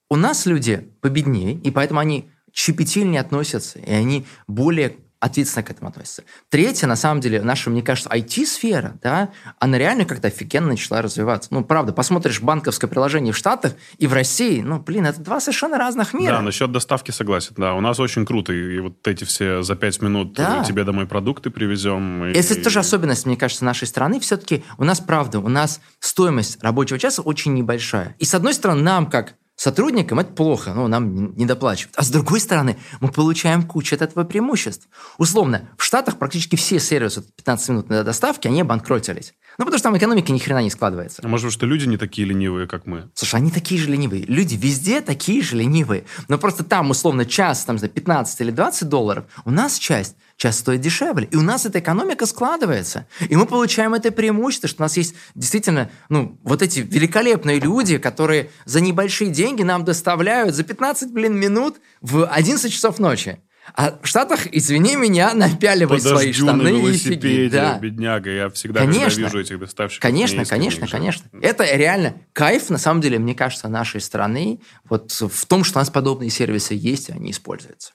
У 0.10 0.16
нас 0.16 0.46
люди 0.46 0.92
победнее, 1.02 1.54
и 1.54 1.72
поэтому 1.72 2.00
они 2.00 2.30
щепетильнее 2.54 3.22
относятся, 3.22 3.80
и 3.80 3.92
они 3.92 4.26
более 4.48 4.98
ответственно 5.24 5.64
к 5.64 5.72
этому 5.72 5.90
относятся. 5.90 6.24
Третье, 6.50 6.86
на 6.86 6.96
самом 6.96 7.22
деле, 7.22 7.42
наша, 7.42 7.70
мне 7.70 7.82
кажется, 7.82 8.10
IT-сфера, 8.10 8.96
да, 9.02 9.30
она 9.60 9.78
реально 9.78 10.06
как-то 10.06 10.28
офигенно 10.28 10.68
начала 10.68 11.02
развиваться. 11.02 11.48
Ну, 11.52 11.64
правда, 11.64 11.94
посмотришь 11.94 12.42
банковское 12.42 12.90
приложение 12.90 13.32
в 13.34 13.38
Штатах 13.38 13.74
и 13.98 14.08
в 14.08 14.14
России, 14.14 14.62
ну, 14.62 14.80
блин, 14.80 15.06
это 15.06 15.22
два 15.22 15.40
совершенно 15.40 15.78
разных 15.78 16.14
мира. 16.14 16.34
Да, 16.34 16.42
насчет 16.42 16.72
доставки 16.72 17.12
согласен, 17.12 17.54
да. 17.58 17.74
У 17.74 17.82
нас 17.82 18.00
очень 18.00 18.26
круто, 18.26 18.52
и, 18.54 18.80
вот 18.80 19.08
эти 19.08 19.24
все 19.24 19.62
за 19.64 19.76
пять 19.76 20.02
минут 20.02 20.34
Да. 20.34 20.64
тебе 20.64 20.84
домой 20.84 21.08
продукты 21.08 21.50
привезем. 21.50 22.26
и- 22.26 22.34
Это 22.34 22.62
тоже 22.62 22.80
особенность, 22.80 23.26
мне 23.26 23.38
кажется, 23.38 23.64
нашей 23.66 23.88
страны. 23.88 24.20
Все-таки 24.20 24.64
у 24.78 24.84
нас, 24.84 25.00
правда, 25.00 25.40
у 25.40 25.48
нас 25.48 25.80
стоимость 26.00 26.62
рабочего 26.62 27.00
часа 27.00 27.22
очень 27.22 27.54
небольшая. 27.54 28.16
И 28.20 28.26
с 28.26 28.34
одной 28.34 28.54
стороны, 28.54 28.82
нам, 28.82 29.10
как 29.10 29.36
сотрудникам, 29.56 30.20
это 30.20 30.32
плохо, 30.34 30.74
ну, 30.74 30.88
нам 30.88 31.36
не 31.36 31.46
доплачивают. 31.46 31.96
А 31.98 32.04
с 32.04 32.10
другой 32.10 32.40
стороны, 32.40 32.78
мы 33.00 33.10
получаем 33.10 33.64
кучу 33.64 33.96
от 33.96 34.02
этого 34.02 34.24
преимуществ. 34.24 34.88
Условно, 35.18 35.70
в 35.78 35.84
Штатах 35.84 36.18
практически 36.18 36.56
все 36.56 36.80
сервисы 36.80 37.22
15 37.22 37.70
минут 37.70 37.90
на 37.90 38.04
доставке, 38.04 38.50
они 38.50 38.62
обанкротились. 38.62 39.34
Ну, 39.58 39.66
потому 39.66 39.78
что 39.78 39.90
там 39.90 39.98
экономика 39.98 40.32
ни 40.32 40.40
хрена 40.40 40.64
не 40.64 40.72
складывается. 40.72 41.22
А 41.24 41.28
Может, 41.28 41.52
что 41.52 41.66
люди 41.66 41.86
не 41.86 41.98
такие 41.98 42.28
ленивые, 42.28 42.68
как 42.68 42.88
мы? 42.88 43.10
Слушай, 43.14 43.36
они 43.36 43.52
такие 43.52 43.80
же 43.80 43.90
ленивые. 43.90 44.24
Люди 44.26 44.56
везде 44.56 45.02
такие 45.02 45.44
же 45.44 45.58
ленивые. 45.58 46.06
Но 46.28 46.38
просто 46.38 46.64
там, 46.64 46.90
условно, 46.90 47.26
час 47.26 47.64
там, 47.66 47.78
за 47.78 47.88
15 47.88 48.42
или 48.42 48.52
20 48.52 48.90
долларов, 48.90 49.26
у 49.46 49.52
нас 49.52 49.78
часть 49.78 50.16
час 50.44 50.60
стоит 50.60 50.82
дешевле. 50.82 51.28
И 51.32 51.38
у 51.38 51.42
нас 51.42 51.66
эта 51.66 51.80
экономика 51.80 52.26
складывается. 52.26 53.08
И 53.30 53.36
мы 53.36 53.46
получаем 53.46 53.94
это 53.94 54.12
преимущество, 54.12 54.68
что 54.68 54.84
у 54.84 54.86
нас 54.86 54.98
есть 54.98 55.16
действительно 55.36 55.90
ну, 56.10 56.38
вот 56.44 56.62
эти 56.62 56.82
великолепные 56.82 57.60
люди, 57.60 57.98
которые 57.98 58.50
за 58.66 58.82
небольшие 58.82 59.32
деньги 59.32 59.64
нам 59.64 59.86
доставляют 59.86 60.54
за 60.54 60.64
15, 60.64 61.14
блин, 61.14 61.36
минут 61.40 61.78
в 62.02 62.28
11 62.28 62.72
часов 62.72 63.00
ночи. 63.00 63.40
А 63.74 63.98
в 64.02 64.06
Штатах, 64.06 64.42
извини 64.52 64.98
меня, 64.98 65.34
напяливай 65.34 66.02
свои 66.02 66.34
Подождю 66.34 66.46
на 66.46 66.54
штаны 66.56 66.68
и 66.68 66.82
велосипеде, 66.82 67.44
фиги. 67.46 67.50
Да. 67.50 67.80
бедняга. 67.80 68.30
Я 68.30 68.50
всегда, 68.50 68.82
Конечно. 68.82 69.22
вижу 69.22 69.40
этих 69.40 69.58
доставщиков, 69.58 70.02
Конечно, 70.02 70.44
конечно, 70.44 70.86
конечно. 70.88 71.26
Это 71.42 71.64
реально 71.74 72.16
кайф, 72.34 72.70
на 72.70 72.78
самом 72.78 73.00
деле, 73.00 73.18
мне 73.20 73.34
кажется, 73.34 73.70
нашей 73.70 74.02
страны 74.02 74.60
вот 74.90 75.12
в 75.14 75.46
том, 75.46 75.64
что 75.64 75.80
у 75.80 75.82
нас 75.82 75.90
подобные 75.90 76.30
сервисы 76.30 76.74
есть, 76.74 77.08
и 77.08 77.14
они 77.14 77.32
используются. 77.32 77.94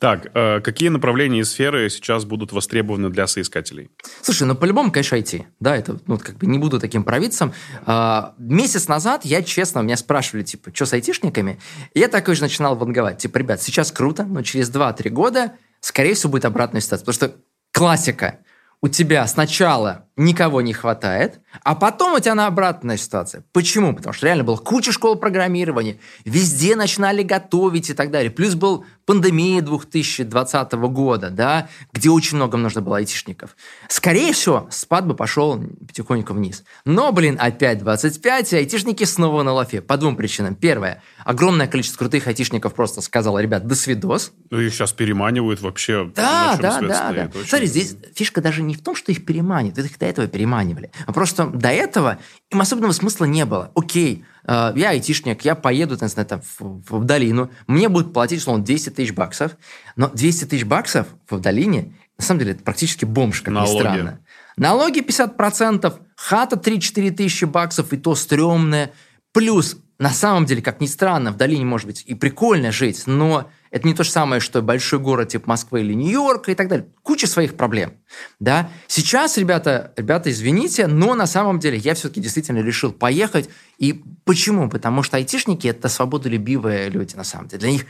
Так, 0.00 0.30
э, 0.32 0.60
какие 0.60 0.88
направления 0.88 1.40
и 1.40 1.44
сферы 1.44 1.90
сейчас 1.90 2.24
будут 2.24 2.52
востребованы 2.52 3.10
для 3.10 3.26
соискателей? 3.26 3.90
Слушай, 4.22 4.44
ну 4.44 4.54
по-любому, 4.54 4.90
конечно, 4.90 5.16
IT. 5.16 5.44
Да, 5.60 5.76
это, 5.76 5.98
ну, 6.06 6.16
как 6.16 6.38
бы 6.38 6.46
не 6.46 6.58
буду 6.58 6.80
таким 6.80 7.04
провидцем. 7.04 7.52
А, 7.84 8.34
месяц 8.38 8.88
назад 8.88 9.26
я, 9.26 9.42
честно, 9.42 9.80
меня 9.80 9.98
спрашивали, 9.98 10.42
типа, 10.42 10.70
что 10.74 10.86
с 10.86 10.94
айтишниками? 10.94 11.60
И 11.92 12.00
я 12.00 12.08
такой 12.08 12.34
же 12.34 12.40
начинал 12.40 12.76
ванговать. 12.76 13.18
Типа, 13.18 13.36
ребят, 13.36 13.60
сейчас 13.60 13.92
круто, 13.92 14.24
но 14.24 14.40
через 14.40 14.70
2-3 14.70 15.10
года, 15.10 15.52
скорее 15.80 16.14
всего, 16.14 16.32
будет 16.32 16.46
обратная 16.46 16.80
ситуация. 16.80 17.04
Потому 17.04 17.14
что 17.14 17.40
классика. 17.70 18.38
У 18.80 18.88
тебя 18.88 19.26
сначала 19.26 20.08
никого 20.16 20.60
не 20.60 20.72
хватает, 20.72 21.40
а 21.62 21.74
потом 21.74 22.14
у 22.14 22.20
тебя 22.20 22.34
на 22.34 22.46
обратная 22.46 22.96
ситуация. 22.96 23.44
Почему? 23.52 23.94
Потому 23.94 24.12
что 24.12 24.26
реально 24.26 24.44
была 24.44 24.58
куча 24.58 24.92
школ 24.92 25.16
программирования, 25.16 25.98
везде 26.24 26.76
начинали 26.76 27.22
готовить 27.22 27.90
и 27.90 27.94
так 27.94 28.10
далее. 28.10 28.30
Плюс 28.30 28.54
был 28.54 28.84
пандемия 29.06 29.60
2020 29.60 30.72
года, 30.72 31.30
да, 31.30 31.68
где 31.92 32.10
очень 32.10 32.36
много 32.36 32.56
нужно 32.56 32.80
было 32.80 32.98
айтишников. 32.98 33.56
Скорее 33.88 34.32
всего, 34.32 34.68
спад 34.70 35.06
бы 35.06 35.14
пошел 35.14 35.60
потихоньку 35.86 36.32
вниз. 36.32 36.62
Но, 36.84 37.10
блин, 37.10 37.36
опять 37.40 37.78
25, 37.78 38.52
и 38.52 38.56
айтишники 38.56 39.04
снова 39.04 39.42
на 39.42 39.52
лафе. 39.52 39.80
По 39.80 39.96
двум 39.96 40.16
причинам. 40.16 40.54
Первое. 40.54 41.02
Огромное 41.24 41.66
количество 41.66 41.98
крутых 41.98 42.26
айтишников 42.26 42.74
просто 42.74 43.00
сказало, 43.00 43.40
ребят, 43.40 43.66
до 43.66 43.74
свидос. 43.74 44.32
Ну, 44.50 44.60
их 44.60 44.72
сейчас 44.72 44.92
переманивают 44.92 45.60
вообще. 45.60 46.10
Да, 46.14 46.56
да, 46.60 46.80
да, 46.80 47.12
да. 47.12 47.30
Смотри, 47.46 47.66
здесь 47.66 47.96
фишка 48.14 48.40
даже 48.40 48.62
не 48.62 48.74
в 48.74 48.82
том, 48.82 48.94
что 48.94 49.10
их 49.10 49.24
переманивают, 49.24 49.78
их 49.78 49.98
до 50.00 50.06
этого 50.06 50.26
переманивали. 50.26 50.90
А 51.06 51.12
просто 51.12 51.46
до 51.46 51.68
этого 51.68 52.18
им 52.50 52.60
особенного 52.60 52.92
смысла 52.92 53.26
не 53.26 53.44
было. 53.44 53.70
Окей, 53.74 54.24
э, 54.44 54.72
я 54.74 54.90
айтишник, 54.90 55.44
я 55.44 55.54
поеду, 55.54 55.96
не 56.00 56.08
знаю, 56.08 56.26
там, 56.26 56.40
в, 56.58 56.98
в 56.98 57.04
долину, 57.04 57.50
мне 57.66 57.88
будут 57.88 58.12
платить, 58.12 58.40
условно, 58.40 58.64
200 58.64 58.90
тысяч 58.90 59.12
баксов, 59.12 59.56
но 59.96 60.08
200 60.08 60.46
тысяч 60.46 60.64
баксов 60.64 61.06
в 61.28 61.38
долине, 61.38 61.94
на 62.18 62.24
самом 62.24 62.40
деле, 62.40 62.52
это 62.52 62.62
практически 62.62 63.04
бомж, 63.04 63.42
как 63.42 63.54
Налоги. 63.54 63.72
ни 63.72 63.78
странно. 63.78 64.20
Налоги 64.56 65.00
50%, 65.00 65.94
хата 66.16 66.56
3-4 66.56 67.10
тысячи 67.12 67.44
баксов, 67.44 67.92
и 67.92 67.96
то 67.96 68.14
стрёмная. 68.14 68.92
Плюс, 69.32 69.76
на 69.98 70.10
самом 70.10 70.46
деле, 70.46 70.62
как 70.62 70.80
ни 70.80 70.86
странно, 70.86 71.30
в 71.30 71.36
долине 71.36 71.64
может 71.64 71.86
быть 71.86 72.02
и 72.06 72.14
прикольно 72.14 72.72
жить, 72.72 73.04
но 73.06 73.50
это 73.70 73.86
не 73.86 73.94
то 73.94 74.02
же 74.02 74.10
самое, 74.10 74.40
что 74.40 74.62
большой 74.62 74.98
город 74.98 75.28
типа 75.28 75.48
Москвы 75.48 75.80
или 75.80 75.94
Нью-Йорка 75.94 76.50
и 76.50 76.54
так 76.54 76.68
далее. 76.68 76.88
Куча 77.02 77.26
своих 77.26 77.56
проблем. 77.56 77.94
Да? 78.40 78.68
Сейчас, 78.88 79.38
ребята, 79.38 79.92
ребята, 79.96 80.30
извините, 80.30 80.88
но 80.88 81.14
на 81.14 81.26
самом 81.26 81.60
деле 81.60 81.78
я 81.78 81.94
все-таки 81.94 82.20
действительно 82.20 82.58
решил 82.58 82.92
поехать. 82.92 83.48
И 83.78 84.02
почему? 84.24 84.68
Потому 84.68 85.02
что 85.02 85.16
айтишники– 85.16 85.66
это 85.68 85.88
свободолюбивые 85.88 86.88
люди, 86.88 87.14
на 87.14 87.24
самом 87.24 87.46
деле. 87.46 87.60
Для 87.60 87.70
них 87.70 87.86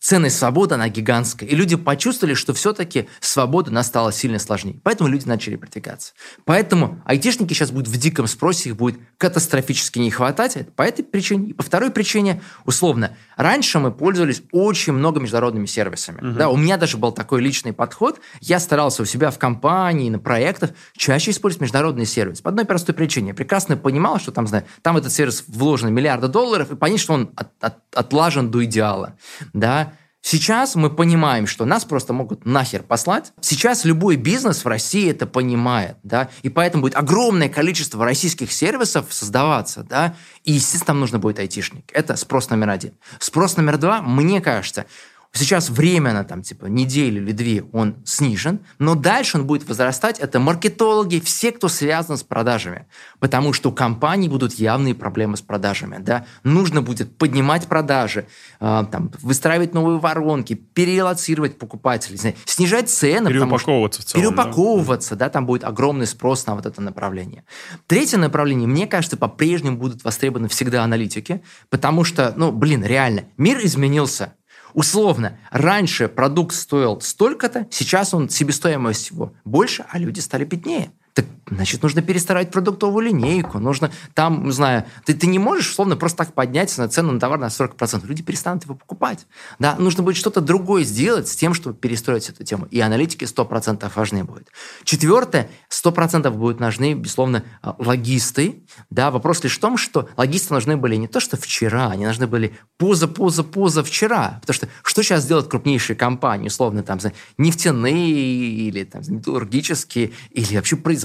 ценность 0.00 0.38
свободы, 0.38 0.74
она 0.74 0.88
гигантская. 0.88 1.48
И 1.48 1.54
люди 1.54 1.76
почувствовали, 1.76 2.34
что 2.34 2.54
все-таки 2.54 3.08
свобода 3.20 3.70
нас 3.70 3.86
стала 3.86 4.12
сильно 4.12 4.38
сложнее. 4.38 4.80
Поэтому 4.82 5.10
люди 5.10 5.26
начали 5.28 5.56
продвигаться. 5.56 6.14
Поэтому 6.46 7.00
айтишники 7.04 7.52
сейчас 7.52 7.70
будут 7.70 7.88
в 7.88 7.96
диком 7.98 8.26
спросе, 8.26 8.70
их 8.70 8.76
будет 8.76 8.98
катастрофически 9.18 9.98
не 9.98 10.10
хватать. 10.10 10.56
Это 10.56 10.72
по 10.72 10.82
этой 10.82 11.02
причине. 11.04 11.50
И 11.50 11.52
по 11.52 11.62
второй 11.62 11.90
причине, 11.90 12.42
условно, 12.64 13.16
раньше 13.36 13.78
мы 13.78 13.92
пользовались 13.92 14.42
очень 14.52 14.94
много 14.94 15.20
международными 15.20 15.66
сервисами. 15.66 16.18
Да, 16.38 16.48
у 16.48 16.56
меня 16.56 16.78
даже 16.78 16.96
был 16.96 17.12
такой 17.12 17.42
личный 17.42 17.72
подход. 17.74 18.20
Я 18.40 18.58
старался 18.58 19.02
у 19.02 19.04
себя 19.04 19.30
в 19.30 19.38
компании, 19.38 20.08
на 20.08 20.18
проектах 20.18 20.70
чаще 20.96 21.30
использовать 21.30 21.60
международный 21.62 22.06
сервис. 22.06 22.40
По 22.40 22.48
одной 22.48 22.64
простой 22.64 22.94
причине. 22.94 23.28
Я 23.28 23.34
прекрасно 23.34 23.76
понимал, 23.76 24.18
что 24.18 24.32
там, 24.32 24.46
знаю, 24.46 24.64
там 24.80 24.96
этот 24.96 25.12
сервис 25.12 25.44
вложено 25.46 25.90
миллиарды 25.90 26.28
долларов, 26.28 26.70
и 26.72 26.76
понять, 26.76 27.00
что 27.00 27.12
он 27.12 27.30
от- 27.36 27.52
от- 27.60 27.78
отлажен 27.94 28.50
до 28.50 28.64
идеала. 28.64 29.16
Да, 29.52 29.89
Сейчас 30.22 30.74
мы 30.74 30.90
понимаем, 30.90 31.46
что 31.46 31.64
нас 31.64 31.84
просто 31.84 32.12
могут 32.12 32.44
нахер 32.44 32.82
послать. 32.82 33.32
Сейчас 33.40 33.84
любой 33.84 34.16
бизнес 34.16 34.64
в 34.64 34.68
России 34.68 35.10
это 35.10 35.26
понимает, 35.26 35.96
да, 36.02 36.28
и 36.42 36.50
поэтому 36.50 36.82
будет 36.82 36.96
огромное 36.96 37.48
количество 37.48 38.04
российских 38.04 38.52
сервисов 38.52 39.06
создаваться, 39.10 39.82
да, 39.82 40.14
и, 40.44 40.52
естественно, 40.52 40.86
там 40.86 41.00
нужно 41.00 41.18
будет 41.18 41.38
айтишник. 41.38 41.90
Это 41.92 42.16
спрос 42.16 42.50
номер 42.50 42.70
один. 42.70 42.92
Спрос 43.18 43.56
номер 43.56 43.78
два, 43.78 44.02
мне 44.02 44.40
кажется, 44.40 44.84
Сейчас 45.32 45.70
временно, 45.70 46.24
там, 46.24 46.42
типа, 46.42 46.66
неделю 46.66 47.22
или 47.22 47.30
две 47.30 47.62
он 47.72 47.94
снижен, 48.04 48.60
но 48.80 48.96
дальше 48.96 49.38
он 49.38 49.46
будет 49.46 49.68
возрастать. 49.68 50.18
Это 50.18 50.40
маркетологи, 50.40 51.20
все, 51.20 51.52
кто 51.52 51.68
связан 51.68 52.16
с 52.16 52.24
продажами. 52.24 52.86
Потому 53.20 53.52
что 53.52 53.70
у 53.70 53.72
компаний 53.72 54.28
будут 54.28 54.54
явные 54.54 54.94
проблемы 54.94 55.36
с 55.36 55.40
продажами. 55.40 55.98
Да? 56.00 56.26
Нужно 56.42 56.82
будет 56.82 57.16
поднимать 57.16 57.68
продажи, 57.68 58.26
э, 58.58 58.84
там, 58.90 59.12
выстраивать 59.22 59.72
новые 59.72 60.00
воронки, 60.00 60.54
перелоцировать 60.54 61.58
покупателей, 61.58 62.18
знаю, 62.18 62.34
снижать 62.44 62.90
цены. 62.90 63.30
потому 63.30 63.56
Переупаковываться 63.56 64.02
в 64.02 64.04
целом, 64.06 64.24
да? 64.24 64.30
Переупаковываться, 64.30 65.16
да, 65.16 65.28
там 65.28 65.46
будет 65.46 65.62
огромный 65.62 66.08
спрос 66.08 66.44
на 66.46 66.56
вот 66.56 66.66
это 66.66 66.82
направление. 66.82 67.44
Третье 67.86 68.18
направление, 68.18 68.66
мне 68.66 68.88
кажется, 68.88 69.16
по-прежнему 69.16 69.76
будут 69.76 70.02
востребованы 70.02 70.48
всегда 70.48 70.82
аналитики, 70.82 71.40
потому 71.68 72.02
что, 72.02 72.34
ну, 72.36 72.50
блин, 72.50 72.84
реально, 72.84 73.24
мир 73.36 73.64
изменился. 73.64 74.34
Условно, 74.74 75.38
раньше 75.50 76.08
продукт 76.08 76.54
стоил 76.54 77.00
столько-то, 77.00 77.66
сейчас 77.70 78.14
он 78.14 78.28
себестоимость 78.28 79.10
его 79.10 79.32
больше, 79.44 79.84
а 79.90 79.98
люди 79.98 80.20
стали 80.20 80.44
беднее. 80.44 80.92
Так, 81.14 81.26
значит, 81.50 81.82
нужно 81.82 82.02
перестарать 82.02 82.50
продуктовую 82.50 83.06
линейку, 83.06 83.58
нужно 83.58 83.90
там, 84.14 84.46
не 84.46 84.52
знаю, 84.52 84.84
ты, 85.04 85.14
ты 85.14 85.26
не 85.26 85.38
можешь, 85.38 85.70
условно, 85.70 85.96
просто 85.96 86.18
так 86.18 86.34
поднять 86.34 86.70
цену 86.70 87.12
на 87.12 87.20
товар 87.20 87.38
на 87.38 87.46
40%. 87.46 88.06
Люди 88.06 88.22
перестанут 88.22 88.64
его 88.64 88.74
покупать. 88.74 89.26
Да, 89.58 89.76
нужно 89.76 90.02
будет 90.02 90.16
что-то 90.16 90.40
другое 90.40 90.84
сделать 90.84 91.28
с 91.28 91.36
тем, 91.36 91.54
чтобы 91.54 91.76
перестроить 91.76 92.28
эту 92.28 92.44
тему. 92.44 92.66
И 92.70 92.80
аналитики 92.80 93.24
100% 93.24 93.90
важны 93.94 94.24
будут. 94.24 94.48
Четвертое, 94.84 95.50
100% 95.68 96.30
будут 96.30 96.60
нужны, 96.60 96.94
безусловно, 96.94 97.44
а, 97.62 97.74
логисты. 97.78 98.64
Да, 98.90 99.10
вопрос 99.10 99.42
лишь 99.42 99.56
в 99.56 99.60
том, 99.60 99.76
что 99.76 100.08
логисты 100.16 100.54
нужны 100.54 100.76
были 100.76 100.96
не 100.96 101.08
то, 101.08 101.20
что 101.20 101.36
вчера, 101.36 101.90
они 101.90 102.06
нужны 102.06 102.26
были 102.26 102.56
поза-поза-поза 102.78 103.82
вчера. 103.82 104.38
Потому 104.40 104.54
что 104.54 104.68
что 104.82 105.02
сейчас 105.02 105.26
делают 105.26 105.48
крупнейшие 105.48 105.96
компании, 105.96 106.48
условно, 106.48 106.82
там, 106.82 106.98
нефтяные 107.38 108.10
или 108.10 108.84
там, 108.84 109.02
металлургические, 109.06 110.12
или 110.30 110.56
вообще 110.56 110.76
производственные, 110.76 110.99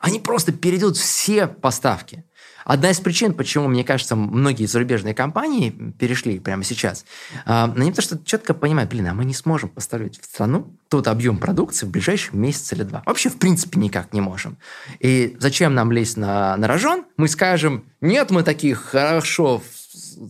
они 0.00 0.20
просто 0.20 0.52
перейдут 0.52 0.96
все 0.96 1.46
поставки. 1.46 2.24
Одна 2.64 2.90
из 2.90 3.00
причин, 3.00 3.34
почему, 3.34 3.68
мне 3.68 3.84
кажется, 3.84 4.14
многие 4.14 4.66
зарубежные 4.66 5.14
компании 5.14 5.70
перешли 5.98 6.38
прямо 6.38 6.64
сейчас, 6.64 7.04
а, 7.44 7.64
они 7.64 7.90
потому 7.90 8.02
что 8.02 8.18
четко 8.24 8.54
понимают, 8.54 8.90
блин, 8.90 9.08
а 9.08 9.14
мы 9.14 9.24
не 9.24 9.34
сможем 9.34 9.68
поставить 9.68 10.20
в 10.20 10.24
страну 10.24 10.76
тот 10.88 11.08
объем 11.08 11.38
продукции 11.38 11.86
в 11.86 11.90
ближайший 11.90 12.36
месяц 12.36 12.72
или 12.72 12.84
два. 12.84 13.02
Вообще, 13.06 13.30
в 13.30 13.38
принципе, 13.38 13.80
никак 13.80 14.12
не 14.12 14.20
можем. 14.20 14.58
И 15.00 15.36
зачем 15.40 15.74
нам 15.74 15.90
лезть 15.92 16.16
на, 16.16 16.56
на 16.56 16.68
рожон? 16.68 17.04
Мы 17.16 17.28
скажем, 17.28 17.84
нет, 18.00 18.30
мы 18.30 18.42
такие 18.42 18.74
хорошо 18.74 19.62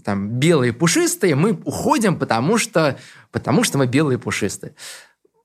там, 0.04 0.28
белые 0.28 0.72
пушистые, 0.72 1.34
мы 1.34 1.52
уходим, 1.64 2.18
потому 2.18 2.58
что, 2.58 2.98
потому 3.30 3.64
что 3.64 3.78
мы 3.78 3.86
белые 3.86 4.18
пушистые. 4.18 4.74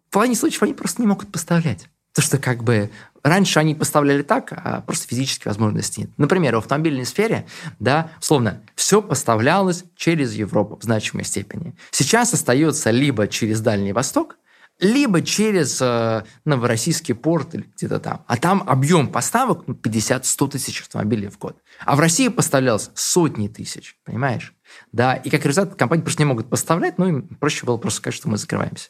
половине 0.10 0.36
случаев 0.36 0.64
они 0.64 0.74
просто 0.74 1.02
не 1.02 1.08
могут 1.08 1.32
поставлять. 1.32 1.90
То, 2.14 2.22
что 2.22 2.38
как 2.38 2.64
бы 2.64 2.90
раньше 3.28 3.60
они 3.60 3.76
поставляли 3.76 4.22
так, 4.22 4.52
а 4.52 4.82
просто 4.82 5.08
физически 5.08 5.48
возможности 5.48 6.02
нет. 6.02 6.10
Например, 6.18 6.56
в 6.56 6.60
автомобильной 6.60 7.06
сфере, 7.06 7.46
да, 7.80 8.12
условно, 8.20 8.62
все 8.76 9.02
поставлялось 9.02 9.86
через 9.96 10.34
Европу 10.34 10.78
в 10.78 10.84
значимой 10.84 11.26
степени. 11.26 11.76
Сейчас 11.92 12.34
остается 12.34 12.92
либо 12.92 13.28
через 13.28 13.62
Дальний 13.62 13.94
Восток, 13.94 14.38
либо 14.80 15.22
через 15.22 15.82
э, 15.82 16.24
Новороссийский 16.46 17.16
порт 17.16 17.56
или 17.56 17.66
где-то 17.76 18.00
там. 18.00 18.24
А 18.28 18.38
там 18.38 18.64
объем 18.68 19.08
поставок 19.08 19.68
ну, 19.68 19.74
50-100 19.74 20.50
тысяч 20.50 20.82
автомобилей 20.82 21.30
в 21.30 21.38
год. 21.40 21.58
А 21.84 21.96
в 21.96 22.00
России 22.00 22.28
поставлялось 22.28 22.92
сотни 22.94 23.48
тысяч, 23.48 23.98
понимаешь? 24.06 24.54
Да, 24.92 25.16
и 25.16 25.30
как 25.30 25.46
результат 25.46 25.76
компании 25.76 26.04
просто 26.04 26.22
не 26.22 26.28
могут 26.28 26.50
поставлять, 26.50 26.98
ну, 26.98 27.08
им 27.08 27.28
проще 27.28 27.66
было 27.66 27.78
просто 27.78 28.02
сказать, 28.02 28.16
что 28.16 28.30
мы 28.30 28.38
закрываемся. 28.38 28.90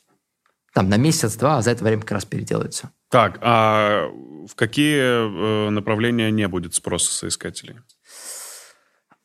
Там 0.77 0.89
на 0.89 0.97
месяц-два, 0.97 1.57
а 1.57 1.61
за 1.63 1.71
это 1.71 1.83
время 1.83 2.03
как 2.03 2.11
раз 2.11 2.25
переделают 2.25 2.71
все. 2.75 2.91
Так, 3.09 3.39
а 3.41 4.11
в 4.47 4.53
какие 4.53 4.99
э, 4.99 5.69
направления 5.71 6.29
не 6.29 6.47
будет 6.47 6.75
спроса 6.75 7.11
соискателей? 7.11 7.77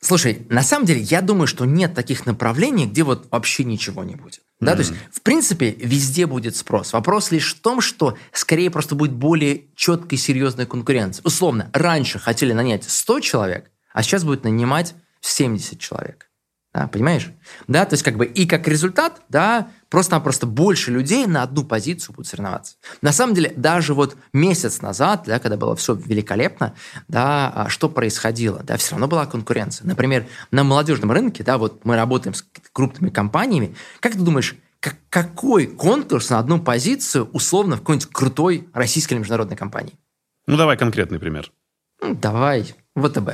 Слушай, 0.00 0.46
на 0.48 0.62
самом 0.62 0.86
деле, 0.86 1.02
я 1.02 1.20
думаю, 1.20 1.46
что 1.46 1.66
нет 1.66 1.92
таких 1.92 2.24
направлений, 2.24 2.86
где 2.86 3.02
вот 3.02 3.28
вообще 3.30 3.64
ничего 3.64 4.02
не 4.02 4.14
будет. 4.14 4.40
Да, 4.60 4.72
mm-hmm. 4.72 4.74
то 4.76 4.80
есть, 4.80 4.92
в 5.12 5.20
принципе, 5.20 5.72
везде 5.72 6.24
будет 6.24 6.56
спрос. 6.56 6.94
Вопрос 6.94 7.30
лишь 7.30 7.54
в 7.54 7.60
том, 7.60 7.82
что 7.82 8.16
скорее 8.32 8.70
просто 8.70 8.94
будет 8.94 9.12
более 9.12 9.66
четкая 9.76 10.12
и 10.12 10.16
серьезная 10.16 10.64
конкуренция. 10.64 11.22
Условно, 11.22 11.68
раньше 11.74 12.18
хотели 12.18 12.54
нанять 12.54 12.84
100 12.84 13.20
человек, 13.20 13.70
а 13.92 14.02
сейчас 14.02 14.24
будет 14.24 14.44
нанимать 14.44 14.94
70 15.20 15.78
человек. 15.78 16.30
Да, 16.72 16.86
понимаешь? 16.86 17.30
Да, 17.68 17.84
то 17.84 17.92
есть 17.92 18.02
как 18.02 18.16
бы 18.16 18.24
и 18.24 18.46
как 18.46 18.66
результат, 18.66 19.20
да, 19.28 19.68
просто-напросто 19.92 20.46
больше 20.46 20.90
людей 20.90 21.26
на 21.26 21.42
одну 21.42 21.64
позицию 21.64 22.14
будут 22.14 22.26
соревноваться. 22.26 22.76
На 23.02 23.12
самом 23.12 23.34
деле, 23.34 23.52
даже 23.54 23.92
вот 23.92 24.16
месяц 24.32 24.80
назад, 24.80 25.24
да, 25.26 25.38
когда 25.38 25.58
было 25.58 25.76
все 25.76 25.94
великолепно, 25.94 26.74
да, 27.08 27.52
а 27.54 27.68
что 27.68 27.90
происходило? 27.90 28.62
Да, 28.62 28.78
все 28.78 28.92
равно 28.92 29.06
была 29.06 29.26
конкуренция. 29.26 29.86
Например, 29.86 30.26
на 30.50 30.64
молодежном 30.64 31.12
рынке, 31.12 31.44
да, 31.44 31.58
вот 31.58 31.84
мы 31.84 31.96
работаем 31.96 32.32
с 32.32 32.42
крупными 32.72 33.10
компаниями. 33.10 33.76
Как 34.00 34.12
ты 34.12 34.20
думаешь, 34.20 34.56
как, 34.80 34.96
какой 35.10 35.66
конкурс 35.66 36.30
на 36.30 36.38
одну 36.38 36.58
позицию 36.58 37.28
условно 37.34 37.76
в 37.76 37.80
какой-нибудь 37.80 38.08
крутой 38.10 38.68
российской 38.72 39.12
или 39.12 39.20
международной 39.20 39.58
компании? 39.58 39.98
Ну, 40.46 40.56
давай 40.56 40.78
конкретный 40.78 41.18
пример. 41.18 41.52
Ну, 42.00 42.14
давай, 42.14 42.74
ВТБ. 42.96 43.30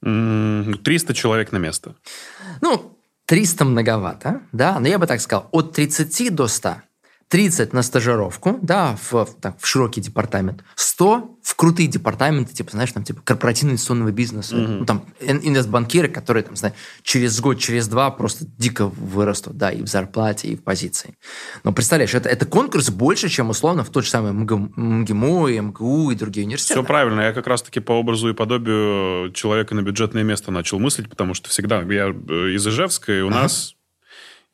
300 0.00 1.14
человек 1.14 1.52
на 1.52 1.58
место. 1.58 1.96
Ну, 2.62 2.98
300 3.32 3.64
многовато, 3.64 4.40
да, 4.52 4.78
но 4.78 4.88
я 4.88 4.98
бы 4.98 5.06
так 5.06 5.18
сказал, 5.22 5.48
от 5.52 5.72
30 5.72 6.34
до 6.34 6.48
100. 6.48 6.82
30 7.32 7.72
на 7.72 7.82
стажировку, 7.82 8.58
да, 8.60 8.98
в, 9.10 9.26
так, 9.40 9.58
в 9.58 9.66
широкий 9.66 10.02
департамент, 10.02 10.62
100 10.74 11.38
в 11.42 11.56
крутые 11.56 11.88
департаменты, 11.88 12.52
типа, 12.52 12.72
знаешь, 12.72 12.92
там, 12.92 13.04
типа, 13.04 13.22
корпоративного 13.24 13.72
инвестиционного 13.72 14.12
бизнеса, 14.12 14.54
mm-hmm. 14.54 14.76
ну, 14.80 14.84
там, 14.84 15.06
инвестбанкиры, 15.18 16.08
которые, 16.08 16.42
там, 16.42 16.56
знаешь, 16.56 16.74
через 17.02 17.40
год, 17.40 17.58
через 17.58 17.88
два 17.88 18.10
просто 18.10 18.44
дико 18.58 18.86
вырастут, 18.86 19.56
да, 19.56 19.70
и 19.70 19.80
в 19.80 19.86
зарплате, 19.86 20.48
и 20.48 20.56
в 20.56 20.62
позиции. 20.62 21.16
Но 21.64 21.72
представляешь, 21.72 22.14
это, 22.14 22.28
это 22.28 22.44
конкурс 22.44 22.90
больше, 22.90 23.30
чем, 23.30 23.48
условно, 23.48 23.82
в 23.82 23.88
тот 23.88 24.04
же 24.04 24.10
самый 24.10 24.32
МГИМО, 24.34 25.48
и 25.48 25.58
МГУ 25.58 26.10
и 26.10 26.14
другие 26.14 26.44
университеты. 26.44 26.80
Все 26.80 26.86
правильно. 26.86 27.22
Я 27.22 27.32
как 27.32 27.46
раз-таки 27.46 27.80
по 27.80 27.92
образу 27.92 28.28
и 28.28 28.34
подобию 28.34 29.32
человека 29.32 29.74
на 29.74 29.80
бюджетное 29.80 30.22
место 30.22 30.50
начал 30.50 30.78
мыслить, 30.78 31.08
потому 31.08 31.32
что 31.32 31.48
всегда, 31.48 31.80
я 31.80 32.08
э, 32.08 32.50
из 32.50 32.66
Ижевска, 32.66 33.10
и 33.10 33.22
у 33.22 33.28
ага. 33.28 33.44
нас 33.44 33.74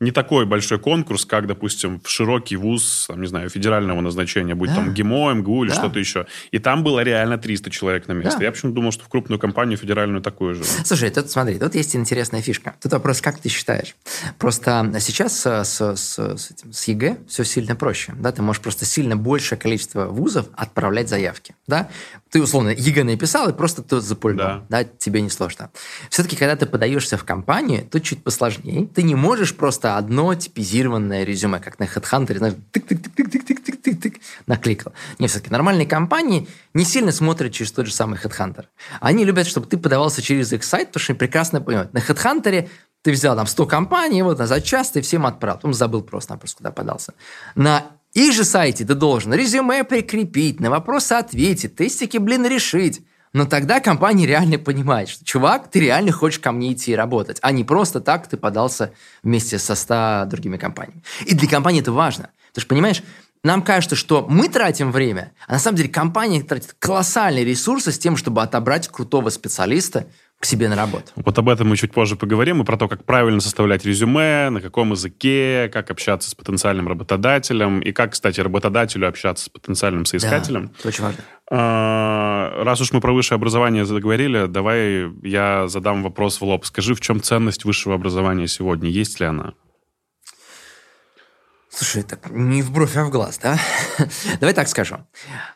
не 0.00 0.12
такой 0.12 0.46
большой 0.46 0.78
конкурс, 0.78 1.24
как, 1.24 1.46
допустим, 1.46 2.00
в 2.00 2.08
широкий 2.08 2.54
вуз, 2.56 3.06
там, 3.08 3.20
не 3.20 3.26
знаю, 3.26 3.50
федерального 3.50 4.00
назначения, 4.00 4.54
будь 4.54 4.70
да. 4.70 4.76
там 4.76 4.94
МГИМО, 4.94 5.34
МГУ 5.34 5.64
или 5.64 5.70
да. 5.70 5.76
что-то 5.76 5.98
еще. 5.98 6.26
И 6.52 6.60
там 6.60 6.84
было 6.84 7.00
реально 7.00 7.36
300 7.36 7.70
человек 7.70 8.06
на 8.06 8.12
место. 8.12 8.38
Да. 8.38 8.44
Я 8.44 8.52
почему-то 8.52 8.76
думал, 8.76 8.92
что 8.92 9.04
в 9.04 9.08
крупную 9.08 9.40
компанию 9.40 9.76
федеральную 9.76 10.22
такое 10.22 10.54
же. 10.54 10.62
Слушай, 10.84 11.10
тут 11.10 11.30
смотри, 11.30 11.58
тут 11.58 11.74
есть 11.74 11.96
интересная 11.96 12.42
фишка. 12.42 12.76
Тут 12.80 12.92
вопрос, 12.92 13.20
как 13.20 13.38
ты 13.38 13.48
считаешь? 13.48 13.96
Просто 14.38 14.92
сейчас 15.00 15.40
с, 15.40 15.64
с, 15.64 15.96
с, 15.96 16.18
с, 16.18 16.50
этим, 16.52 16.72
с 16.72 16.86
ЕГЭ 16.86 17.18
все 17.26 17.44
сильно 17.44 17.74
проще. 17.74 18.14
Да? 18.16 18.30
Ты 18.30 18.42
можешь 18.42 18.62
просто 18.62 18.84
сильно 18.84 19.16
большее 19.16 19.58
количество 19.58 20.04
вузов 20.06 20.46
отправлять 20.54 21.08
заявки. 21.08 21.56
Да? 21.66 21.88
Ты, 22.30 22.40
условно, 22.40 22.68
ЕГЭ 22.68 23.02
написал, 23.02 23.48
и 23.48 23.52
просто 23.52 23.82
ты 23.82 24.00
запульнул. 24.00 24.46
Да. 24.46 24.64
да. 24.68 24.84
Тебе 24.84 25.22
не 25.22 25.30
сложно. 25.30 25.70
Все-таки, 26.08 26.36
когда 26.36 26.54
ты 26.54 26.66
подаешься 26.66 27.16
в 27.16 27.24
компанию, 27.24 27.84
то 27.84 28.00
чуть 28.00 28.22
посложнее. 28.22 28.86
Ты 28.86 29.02
не 29.02 29.16
можешь 29.16 29.56
просто 29.56 29.87
просто 29.88 29.96
одно 29.96 30.34
типизированное 30.34 31.24
резюме, 31.24 31.60
как 31.60 31.78
на 31.78 31.84
HeadHunter, 31.84 32.38
знаешь, 32.38 32.54
тык-тык-тык-тык-тык-тык-тык 32.72 34.20
накликал. 34.46 34.92
Не, 35.18 35.26
все-таки 35.26 35.50
нормальные 35.50 35.86
компании 35.86 36.46
не 36.74 36.84
сильно 36.84 37.12
смотрят 37.12 37.52
через 37.52 37.72
тот 37.72 37.86
же 37.86 37.92
самый 37.92 38.18
HeadHunter. 38.18 38.66
Они 39.00 39.24
любят, 39.24 39.46
чтобы 39.46 39.66
ты 39.66 39.76
подавался 39.76 40.22
через 40.22 40.52
их 40.52 40.64
сайт, 40.64 40.88
потому 40.88 41.02
что 41.02 41.12
они 41.12 41.18
прекрасно 41.18 41.60
понимают. 41.60 41.94
На 41.94 41.98
HeadHunter 41.98 42.68
ты 43.02 43.12
взял 43.12 43.36
там 43.36 43.46
100 43.46 43.66
компаний, 43.66 44.22
вот 44.22 44.38
за 44.38 44.60
час 44.60 44.90
ты 44.90 45.00
всем 45.00 45.24
отправил. 45.24 45.56
Потом 45.56 45.74
забыл 45.74 46.02
просто-напросто, 46.02 46.58
куда 46.58 46.70
подался. 46.70 47.14
На 47.54 47.86
их 48.14 48.34
же 48.34 48.44
сайте 48.44 48.84
ты 48.84 48.94
должен 48.94 49.32
резюме 49.34 49.84
прикрепить, 49.84 50.60
на 50.60 50.70
вопросы 50.70 51.14
ответить, 51.14 51.76
тестики, 51.76 52.18
блин, 52.18 52.46
решить. 52.46 53.00
Но 53.32 53.44
тогда 53.44 53.80
компания 53.80 54.26
реально 54.26 54.58
понимает, 54.58 55.08
что, 55.08 55.24
чувак, 55.24 55.70
ты 55.70 55.80
реально 55.80 56.12
хочешь 56.12 56.38
ко 56.38 56.52
мне 56.52 56.72
идти 56.72 56.94
работать, 56.94 57.38
а 57.42 57.52
не 57.52 57.64
просто 57.64 58.00
так 58.00 58.26
ты 58.26 58.36
подался 58.36 58.92
вместе 59.22 59.58
со 59.58 59.74
100 59.74 60.24
другими 60.26 60.56
компаниями. 60.56 61.02
И 61.26 61.34
для 61.34 61.48
компании 61.48 61.80
это 61.80 61.92
важно. 61.92 62.30
Ты 62.52 62.62
же 62.62 62.66
понимаешь, 62.66 63.02
нам 63.44 63.62
кажется, 63.62 63.96
что 63.96 64.26
мы 64.28 64.48
тратим 64.48 64.90
время, 64.90 65.32
а 65.46 65.52
на 65.52 65.58
самом 65.58 65.76
деле 65.76 65.88
компания 65.88 66.42
тратит 66.42 66.74
колоссальные 66.78 67.44
ресурсы 67.44 67.92
с 67.92 67.98
тем, 67.98 68.16
чтобы 68.16 68.42
отобрать 68.42 68.88
крутого 68.88 69.30
специалиста 69.30 70.08
к 70.40 70.44
себе 70.44 70.68
на 70.68 70.76
работу. 70.76 71.10
Вот 71.16 71.36
об 71.36 71.48
этом 71.48 71.68
мы 71.68 71.76
чуть 71.76 71.92
позже 71.92 72.14
поговорим, 72.14 72.62
и 72.62 72.64
про 72.64 72.76
то, 72.76 72.86
как 72.86 73.04
правильно 73.04 73.40
составлять 73.40 73.84
резюме, 73.84 74.50
на 74.50 74.60
каком 74.60 74.92
языке, 74.92 75.68
как 75.72 75.90
общаться 75.90 76.30
с 76.30 76.34
потенциальным 76.34 76.86
работодателем, 76.86 77.80
и 77.80 77.90
как, 77.90 78.12
кстати, 78.12 78.40
работодателю 78.40 79.08
общаться 79.08 79.46
с 79.46 79.48
потенциальным 79.48 80.04
соискателем. 80.04 80.66
Да, 80.66 80.72
это 80.78 80.88
очень 80.88 81.02
важно. 81.02 81.24
А, 81.50 82.62
раз 82.62 82.80
уж 82.80 82.92
мы 82.92 83.00
про 83.00 83.12
высшее 83.12 83.36
образование 83.36 83.84
заговорили, 83.84 84.46
давай 84.46 85.10
я 85.22 85.66
задам 85.66 86.04
вопрос 86.04 86.40
в 86.40 86.44
лоб. 86.44 86.64
Скажи, 86.66 86.94
в 86.94 87.00
чем 87.00 87.20
ценность 87.20 87.64
высшего 87.64 87.96
образования 87.96 88.46
сегодня? 88.46 88.88
Есть 88.88 89.18
ли 89.18 89.26
она? 89.26 89.54
Слушай, 91.68 92.02
так 92.04 92.30
не 92.30 92.62
в 92.62 92.70
бровь, 92.70 92.96
а 92.96 93.04
в 93.04 93.10
глаз, 93.10 93.38
да? 93.38 93.58
Давай 94.40 94.54
так 94.54 94.68
скажу. 94.68 94.96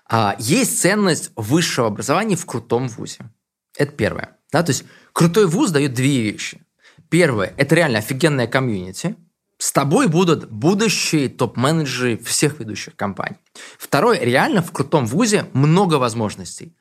А, 0.08 0.36
есть 0.38 0.80
ценность 0.80 1.30
высшего 1.36 1.86
образования 1.86 2.36
в 2.36 2.46
крутом 2.46 2.88
вузе. 2.88 3.30
Это 3.76 3.92
первое. 3.92 4.36
Да? 4.52 4.62
То 4.62 4.70
есть 4.70 4.84
крутой 5.12 5.46
вуз 5.46 5.70
дает 5.70 5.94
две 5.94 6.22
вещи. 6.22 6.60
Первое– 7.08 7.54
это 7.56 7.74
реально 7.74 7.98
офигенная 7.98 8.46
комьюнити. 8.46 9.16
С 9.58 9.72
тобой 9.72 10.08
будут 10.08 10.50
будущие 10.50 11.28
топ-менеджеры 11.28 12.18
всех 12.18 12.58
ведущих 12.58 12.96
компаний. 12.96 13.36
Второе– 13.78 14.18
реально 14.20 14.62
в 14.62 14.72
крутом 14.72 15.06
вузе 15.06 15.46
много 15.52 15.96
возможностей. 15.96 16.76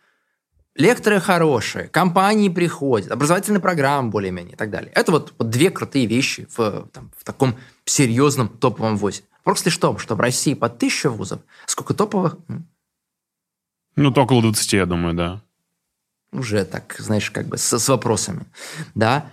Лекторы 0.75 1.19
хорошие, 1.19 1.89
компании 1.89 2.47
приходят, 2.49 3.11
образовательные 3.11 3.59
программы 3.59 4.09
более-менее 4.09 4.53
и 4.53 4.55
так 4.55 4.69
далее. 4.71 4.91
Это 4.95 5.11
вот, 5.11 5.33
вот 5.37 5.49
две 5.49 5.69
крутые 5.69 6.05
вещи 6.05 6.47
в, 6.55 6.87
там, 6.93 7.11
в 7.17 7.25
таком 7.25 7.57
серьезном 7.83 8.47
топовом 8.47 8.95
вузе. 8.95 9.23
Вопрос 9.39 9.65
лишь 9.65 9.75
в 9.75 9.79
том, 9.79 9.97
что 9.97 10.15
в 10.15 10.21
России 10.21 10.53
по 10.53 10.69
тысяче 10.69 11.09
вузов, 11.09 11.41
сколько 11.65 11.93
топовых? 11.93 12.37
Ну, 13.97 14.11
то 14.11 14.23
около 14.23 14.41
20, 14.41 14.73
я 14.73 14.85
думаю, 14.85 15.13
да 15.13 15.41
уже 16.31 16.65
так, 16.65 16.95
знаешь, 16.99 17.31
как 17.31 17.47
бы 17.47 17.57
с, 17.57 17.77
с 17.77 17.89
вопросами, 17.89 18.45
да, 18.95 19.25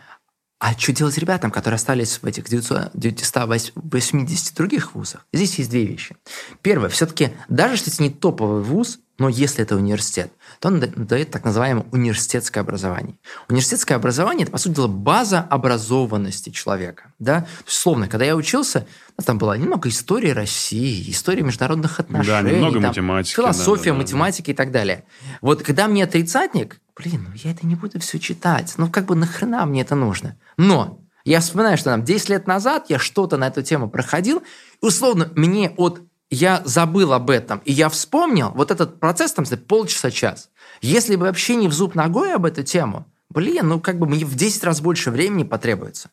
а 0.61 0.77
что 0.77 0.93
делать 0.93 1.17
ребятам, 1.19 1.53
которые 1.53 1.77
остались 1.77 2.21
в 2.21 2.27
этих 2.27 2.49
980 2.49 4.57
других 4.57 4.95
вузах? 4.95 5.25
Здесь 5.33 5.59
есть 5.59 5.71
две 5.71 5.85
вещи. 5.85 6.17
Первое, 6.63 6.89
все-таки, 6.89 7.31
даже 7.49 7.75
если 7.75 7.95
это 7.95 8.03
не 8.03 8.11
топовый 8.11 8.63
вуз, 8.63 8.99
но 9.19 9.29
если 9.29 9.63
это 9.63 9.77
университет, 9.77 10.33
то 10.61 10.69
он 10.69 10.81
дает 10.81 11.31
так 11.31 11.45
называемое 11.45 11.87
университетское 11.91 12.63
образование. 12.63 13.19
Университетское 13.49 13.97
образование– 13.97 14.43
это, 14.45 14.53
по 14.53 14.59
сути 14.59 14.77
дела, 14.77 14.87
база 14.87 15.41
образованности 15.41 16.51
человека. 16.51 17.13
Да? 17.19 17.47
Словно, 17.67 18.09
когда 18.09 18.25
я 18.25 18.37
учился, 18.37 18.87
там 19.25 19.39
была 19.39 19.57
немного 19.57 19.89
истории 19.89 20.31
России, 20.31 21.11
истории 21.11 21.43
международных 21.43 21.99
отношений. 21.99 22.29
Да, 22.29 22.43
немного 22.43 22.81
там, 22.81 22.91
математики. 22.91 23.35
Философия, 23.35 23.91
да, 23.91 23.97
да, 23.97 24.03
математика 24.03 24.47
да. 24.47 24.53
и 24.53 24.55
так 24.55 24.71
далее. 24.71 25.05
Вот 25.41 25.65
когда 25.65 25.89
мне 25.89 26.07
тридцатник, 26.07 26.81
блин, 26.99 27.27
ну 27.29 27.35
я 27.35 27.53
это 27.53 27.67
не 27.67 27.75
буду 27.75 28.01
все 28.01 28.19
читать. 28.19 28.75
Ну 28.77 28.91
как 28.91 29.07
бы 29.07 29.15
нахрена 29.15 29.65
мне 29.67 29.83
это 29.83 29.95
нужно? 29.95 30.37
Но 30.57 31.01
я 31.25 31.41
вспоминаю, 31.41 31.79
что 31.79 31.91
там 31.91 32.05
10 32.05 32.29
лет 32.29 32.47
назад 32.47 32.87
я 32.89 32.99
что-то 32.99 33.37
на 33.37 33.47
эту 33.47 33.63
тему 33.63 33.89
проходил, 33.89 34.43
и 34.83 34.87
условно 34.87 35.31
мне 35.35 35.71
от 35.77 36.01
я 36.31 36.61
забыл 36.67 37.15
об 37.15 37.31
этом, 37.31 37.63
и 37.65 37.73
я 37.73 37.89
вспомнил, 37.89 38.51
вот 38.55 38.71
этот 38.71 39.01
процесс 39.01 39.33
там, 39.33 39.47
полчаса-час. 39.47 40.51
Если 40.83 41.17
бы 41.17 41.25
вообще 41.25 41.55
не 41.55 41.69
в 41.69 41.73
зуб 41.73 41.95
ногой 41.95 42.35
об 42.35 42.45
эту 42.45 42.63
тему, 42.63 43.07
блин, 43.31 43.69
ну 43.69 43.81
как 43.81 43.99
бы 43.99 44.07
мне 44.07 44.27
в 44.27 44.35
10 44.35 44.63
раз 44.65 44.83
больше 44.83 45.11
времени 45.11 45.45
потребуется. 45.45 46.11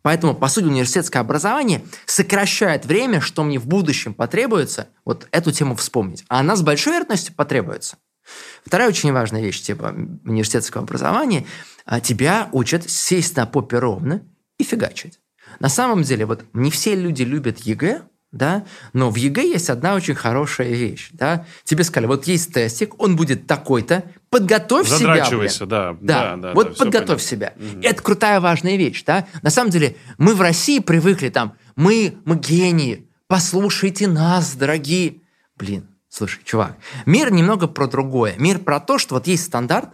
Поэтому, 0.00 0.34
по 0.34 0.48
сути, 0.48 0.64
университетское 0.64 1.20
образование 1.20 1.84
сокращает 2.06 2.86
время, 2.86 3.20
что 3.20 3.44
мне 3.44 3.58
в 3.58 3.66
будущем 3.66 4.14
потребуется, 4.14 4.88
вот 5.04 5.28
эту 5.32 5.52
тему 5.52 5.76
вспомнить. 5.76 6.24
А 6.28 6.40
она 6.40 6.56
с 6.56 6.62
большой 6.62 6.94
вероятностью 6.94 7.34
потребуется. 7.34 7.98
Вторая 8.64 8.88
очень 8.88 9.12
важная 9.12 9.40
вещь 9.40 9.60
типа 9.60 9.94
университетского 10.24 10.84
образования 10.84 11.46
а,– 11.84 12.00
тебя 12.02 12.48
учат 12.52 12.88
сесть 12.88 13.36
на 13.36 13.46
попе 13.46 13.78
ровно 13.78 14.22
и 14.58 14.64
фигачить. 14.64 15.20
На 15.60 15.68
самом 15.68 16.02
деле, 16.02 16.26
вот 16.26 16.44
не 16.52 16.70
все 16.70 16.94
люди 16.94 17.22
любят 17.22 17.60
ЕГЭ, 17.60 18.02
да, 18.30 18.66
но 18.92 19.10
в 19.10 19.16
ЕГЭ 19.16 19.52
есть 19.52 19.70
одна 19.70 19.94
очень 19.94 20.14
хорошая 20.14 20.68
вещь, 20.68 21.08
да. 21.12 21.46
Тебе 21.64 21.82
сказали, 21.82 22.06
вот 22.06 22.26
есть 22.26 22.52
тестик, 22.52 23.00
он 23.00 23.16
будет 23.16 23.46
такой-то, 23.46 24.04
подготовь 24.28 24.86
себя. 24.86 25.26
Блин. 25.30 25.50
да. 25.66 25.96
Да, 26.00 26.36
да, 26.36 26.54
вот 26.54 26.70
да, 26.70 26.74
подготовь 26.74 27.22
себя. 27.22 27.54
Угу. 27.56 27.80
Это 27.82 28.02
крутая 28.02 28.40
важная 28.40 28.76
вещь, 28.76 29.02
да. 29.04 29.26
На 29.42 29.50
самом 29.50 29.70
деле, 29.70 29.96
мы 30.18 30.34
в 30.34 30.42
России 30.42 30.78
привыкли 30.80 31.30
там, 31.30 31.54
мы, 31.74 32.18
мы 32.26 32.36
гении, 32.36 33.08
послушайте 33.28 34.06
нас, 34.08 34.54
дорогие. 34.54 35.22
Блин, 35.56 35.88
слушай, 36.08 36.40
чувак, 36.44 36.76
мир 37.06 37.32
немного 37.32 37.68
про 37.68 37.86
другое. 37.86 38.34
Мир 38.38 38.58
про 38.58 38.80
то, 38.80 38.98
что 38.98 39.14
вот 39.14 39.26
есть 39.26 39.44
стандарт, 39.44 39.90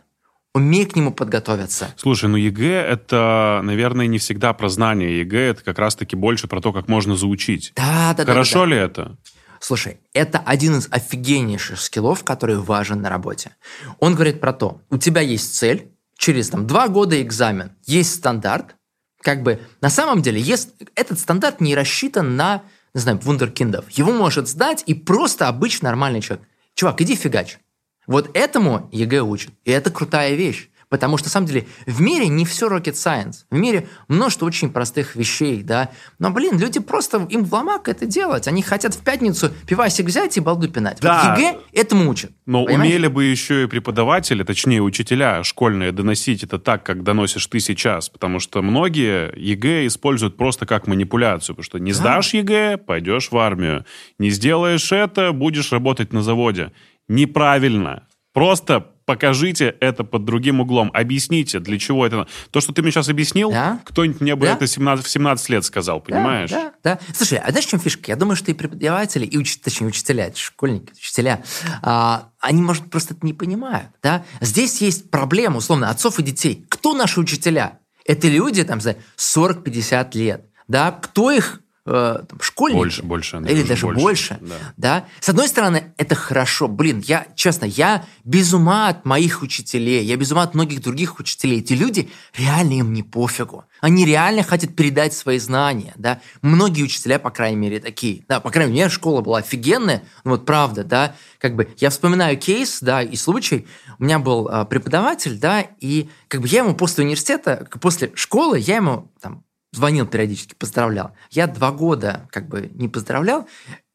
умей 0.55 0.87
к 0.87 0.95
нему 0.97 1.13
подготовиться. 1.13 1.93
Слушай, 1.97 2.29
ну 2.29 2.37
ЕГЭ— 2.37 2.81
это, 2.89 3.61
наверное, 3.65 4.07
не 4.07 4.19
всегда 4.19 4.53
про 4.53 4.69
знания. 4.69 5.21
ЕГЭ— 5.21 5.39
это 5.51 5.65
как 5.65 5.79
раз-таки 5.79 6.17
больше 6.17 6.47
про 6.47 6.61
то, 6.61 6.73
как 6.73 6.89
можно 6.89 7.17
заучить. 7.17 7.73
Да, 7.75 8.15
да, 8.17 8.25
Хорошо 8.25 8.61
да, 8.61 8.67
ли 8.67 8.77
это? 8.77 9.17
Слушай, 9.61 9.99
это 10.13 10.39
один 10.39 10.77
из 10.77 10.89
офигеннейших 10.91 11.81
скиллов, 11.81 12.23
который 12.23 12.57
важен 12.57 13.01
на 13.01 13.09
работе. 13.09 13.57
Он 13.99 14.15
говорит 14.15 14.41
про 14.41 14.53
то, 14.53 14.81
у 14.91 14.99
тебя 14.99 15.23
есть 15.23 15.55
цель, 15.57 15.91
через 16.17 16.51
там, 16.51 16.67
два 16.67 16.89
года 16.89 17.21
экзамен, 17.21 17.73
есть 17.87 18.15
стандарт, 18.15 18.77
как 19.23 19.43
бы 19.43 19.61
на 19.81 19.89
самом 19.89 20.23
деле 20.23 20.41
есть, 20.41 20.75
этот 20.95 21.19
стандарт 21.19 21.61
не 21.61 21.75
рассчитан 21.75 22.37
на, 22.37 22.63
не 22.95 23.01
знаю, 23.01 23.19
вундеркиндов. 23.19 23.91
Его 23.91 24.13
может 24.13 24.49
сдать 24.49 24.85
и 24.87 24.95
просто 24.95 25.49
обычный 25.49 25.87
нормальный 25.87 26.21
человек. 26.21 26.47
Чувак, 26.75 27.01
иди 27.01 27.17
фигач. 27.17 27.59
Вот 28.07 28.37
этому 28.37 28.89
ЕГЭ 28.93 29.23
учат. 29.23 29.53
И 29.65 29.71
это 29.71 29.91
крутая 29.91 30.35
вещь. 30.35 30.71
Потому 30.95 31.17
что, 31.17 31.27
на 31.27 31.33
самом 31.33 31.49
деле, 31.49 31.67
в 31.87 32.01
мире 32.01 32.29
не 32.29 32.45
все 32.45 32.69
rocket 32.69 32.93
science. 32.93 33.47
В 33.51 33.57
мире 33.57 33.89
множество 34.07 34.47
очень 34.47 34.71
простых 34.71 35.17
вещей, 35.17 35.65
да. 35.65 35.91
Но, 36.21 36.31
блин, 36.31 36.57
люди 36.57 36.79
просто, 36.79 37.27
им 37.29 37.45
в 37.45 37.53
ломак 37.53 37.89
это 37.89 38.07
делать. 38.07 38.47
Они 38.47 38.63
хотят 38.63 38.95
в 38.95 39.03
пятницу 39.03 39.51
пивасик 39.67 40.07
взять 40.07 40.37
и 40.37 40.41
балду 40.41 40.69
пинать. 40.69 40.99
Да. 41.01 41.35
Вот 41.35 41.39
ЕГЭ 41.41 41.59
этому 41.73 42.09
учат. 42.09 42.31
Но 42.47 42.65
понимаешь? 42.65 42.93
умели 42.93 43.09
бы 43.09 43.25
еще 43.25 43.65
и 43.65 43.67
преподаватели, 43.67 44.45
точнее, 44.45 44.83
учителя 44.83 45.43
школьные 45.43 45.91
доносить 45.91 46.45
это 46.45 46.61
так, 46.61 46.85
как 46.85 47.03
доносишь 47.03 47.49
ты 47.49 47.59
сейчас. 47.59 48.09
Потому 48.09 48.39
что 48.39 48.63
многие 48.63 49.37
ЕГЭ 49.37 49.89
используют 49.89 50.37
просто 50.37 50.65
как 50.65 50.87
манипуляцию. 50.87 51.57
Потому 51.57 51.65
что 51.65 51.79
не 51.81 51.91
сдашь 51.91 52.31
да. 52.31 52.39
ЕГЭ, 52.39 52.77
пойдешь 52.77 53.33
в 53.33 53.37
армию. 53.37 53.85
Не 54.21 54.31
сделаешь 54.31 54.93
это, 54.93 55.33
будешь 55.33 55.73
работать 55.73 56.13
на 56.13 56.23
заводе 56.23 56.71
неправильно. 57.09 58.07
Просто 58.33 58.94
покажите 59.05 59.75
это 59.81 60.05
под 60.05 60.25
другим 60.25 60.61
углом. 60.61 60.91
Объясните, 60.95 61.61
для 61.61 61.79
чего 61.79 62.07
это. 62.07 62.27
То, 62.51 62.61
что 62.61 62.73
ты 62.73 62.83
мне 62.83 62.91
сейчас 62.91 63.09
объяснил, 63.09 63.51
да? 63.51 63.81
кто-нибудь 63.85 64.21
мне 64.21 64.37
бы 64.37 64.47
да? 64.47 64.55
это 64.55 64.67
17, 64.67 65.05
в 65.05 65.09
17 65.09 65.49
лет 65.51 65.65
сказал, 65.65 66.01
понимаешь? 66.01 66.51
Да, 66.51 66.73
да, 66.83 66.99
да. 66.99 67.15
Слушай, 67.15 67.39
а 67.39 67.51
знаешь, 67.51 67.67
в 67.67 67.71
чем 67.71 67.81
фишка? 67.81 68.11
Я 68.11 68.17
думаю, 68.17 68.37
что 68.37 68.51
и 68.51 68.55
преподаватели, 68.55 69.25
и 69.25 69.37
уч... 69.37 69.59
точнее, 69.59 69.89
учителя, 69.89 70.33
школьники, 70.35 70.93
учителя, 70.93 71.43
а, 71.83 72.29
они, 72.41 72.63
может, 72.63 72.91
просто 72.91 73.15
это 73.15 73.25
не 73.27 73.33
понимают. 73.33 73.89
Да? 74.03 74.25
Здесь 74.41 74.81
есть 74.81 75.11
проблема, 75.11 75.59
условно, 75.59 75.91
отцов 75.91 76.19
и 76.19 76.23
детей. 76.23 76.65
Кто 76.69 76.95
наши 76.95 77.21
учителя? 77.21 77.79
Это 78.05 78.29
люди, 78.29 78.65
там, 78.65 78.81
за 78.81 78.97
40-50 79.17 80.11
лет. 80.15 80.47
Да? 80.69 80.93
Кто 80.93 81.31
их 81.31 81.61
э, 81.87 82.23
школьники. 82.41 82.79
Больше, 82.79 83.03
больше. 83.03 83.37
Или 83.49 83.63
даже 83.63 83.87
больше. 83.87 84.01
больше 84.01 84.39
да. 84.41 84.55
да. 84.77 85.09
С 85.21 85.29
одной 85.29 85.49
стороны, 85.49 85.93
это 85.97 86.15
хорошо. 86.15 86.69
Блин, 86.69 87.03
я, 87.07 87.27
честно, 87.35 87.65
я 87.65 88.05
без 88.25 88.53
ума 88.53 88.89
от 88.89 89.05
моих 89.05 89.43
учителей, 89.43 90.05
я 90.05 90.17
без 90.17 90.33
ума 90.33 90.43
от 90.43 90.55
многих 90.55 90.83
других 90.83 91.19
учителей. 91.19 91.61
Эти 91.61 91.75
люди 91.75 92.11
реально 92.37 92.75
им 92.75 92.93
не 92.93 93.03
пофигу. 93.03 93.65
Они 93.81 94.05
реально 94.05 94.43
хотят 94.43 94.75
передать 94.75 95.15
свои 95.15 95.39
знания, 95.39 95.93
да. 95.97 96.21
Многие 96.43 96.83
учителя, 96.83 97.19
по 97.19 97.31
крайней 97.31 97.57
мере, 97.57 97.81
такие. 97.81 98.25
Да, 98.29 98.41
по 98.41 98.51
крайней 98.51 98.73
мере, 98.73 98.89
школа 98.89 99.21
была 99.21 99.39
офигенная, 99.39 100.03
ну 100.25 100.33
вот 100.33 100.47
правда, 100.47 100.85
да. 100.85 101.15
Как 101.39 101.55
бы 101.55 101.69
я 101.79 101.91
вспоминаю 101.91 102.39
кейс, 102.39 102.79
да, 102.81 103.03
и 103.03 103.17
случай. 103.17 103.67
У 103.99 104.05
меня 104.05 104.19
был 104.19 104.49
э, 104.49 104.65
преподаватель, 104.65 105.39
да, 105.39 105.67
и 105.81 106.09
как 106.29 106.41
бы 106.41 106.49
я 106.49 106.61
ему 106.61 106.75
после 106.75 107.05
университета, 107.05 107.69
после 107.81 108.13
школы, 108.15 108.59
я 108.59 108.77
ему 108.77 109.11
там 109.21 109.45
звонил 109.75 110.07
периодически, 110.07 110.55
поздравлял. 110.55 111.13
Я 111.31 111.47
два 111.47 111.73
года 111.73 112.29
как 112.31 112.49
бы 112.49 112.71
не 112.75 112.89
поздравлял, 112.89 113.49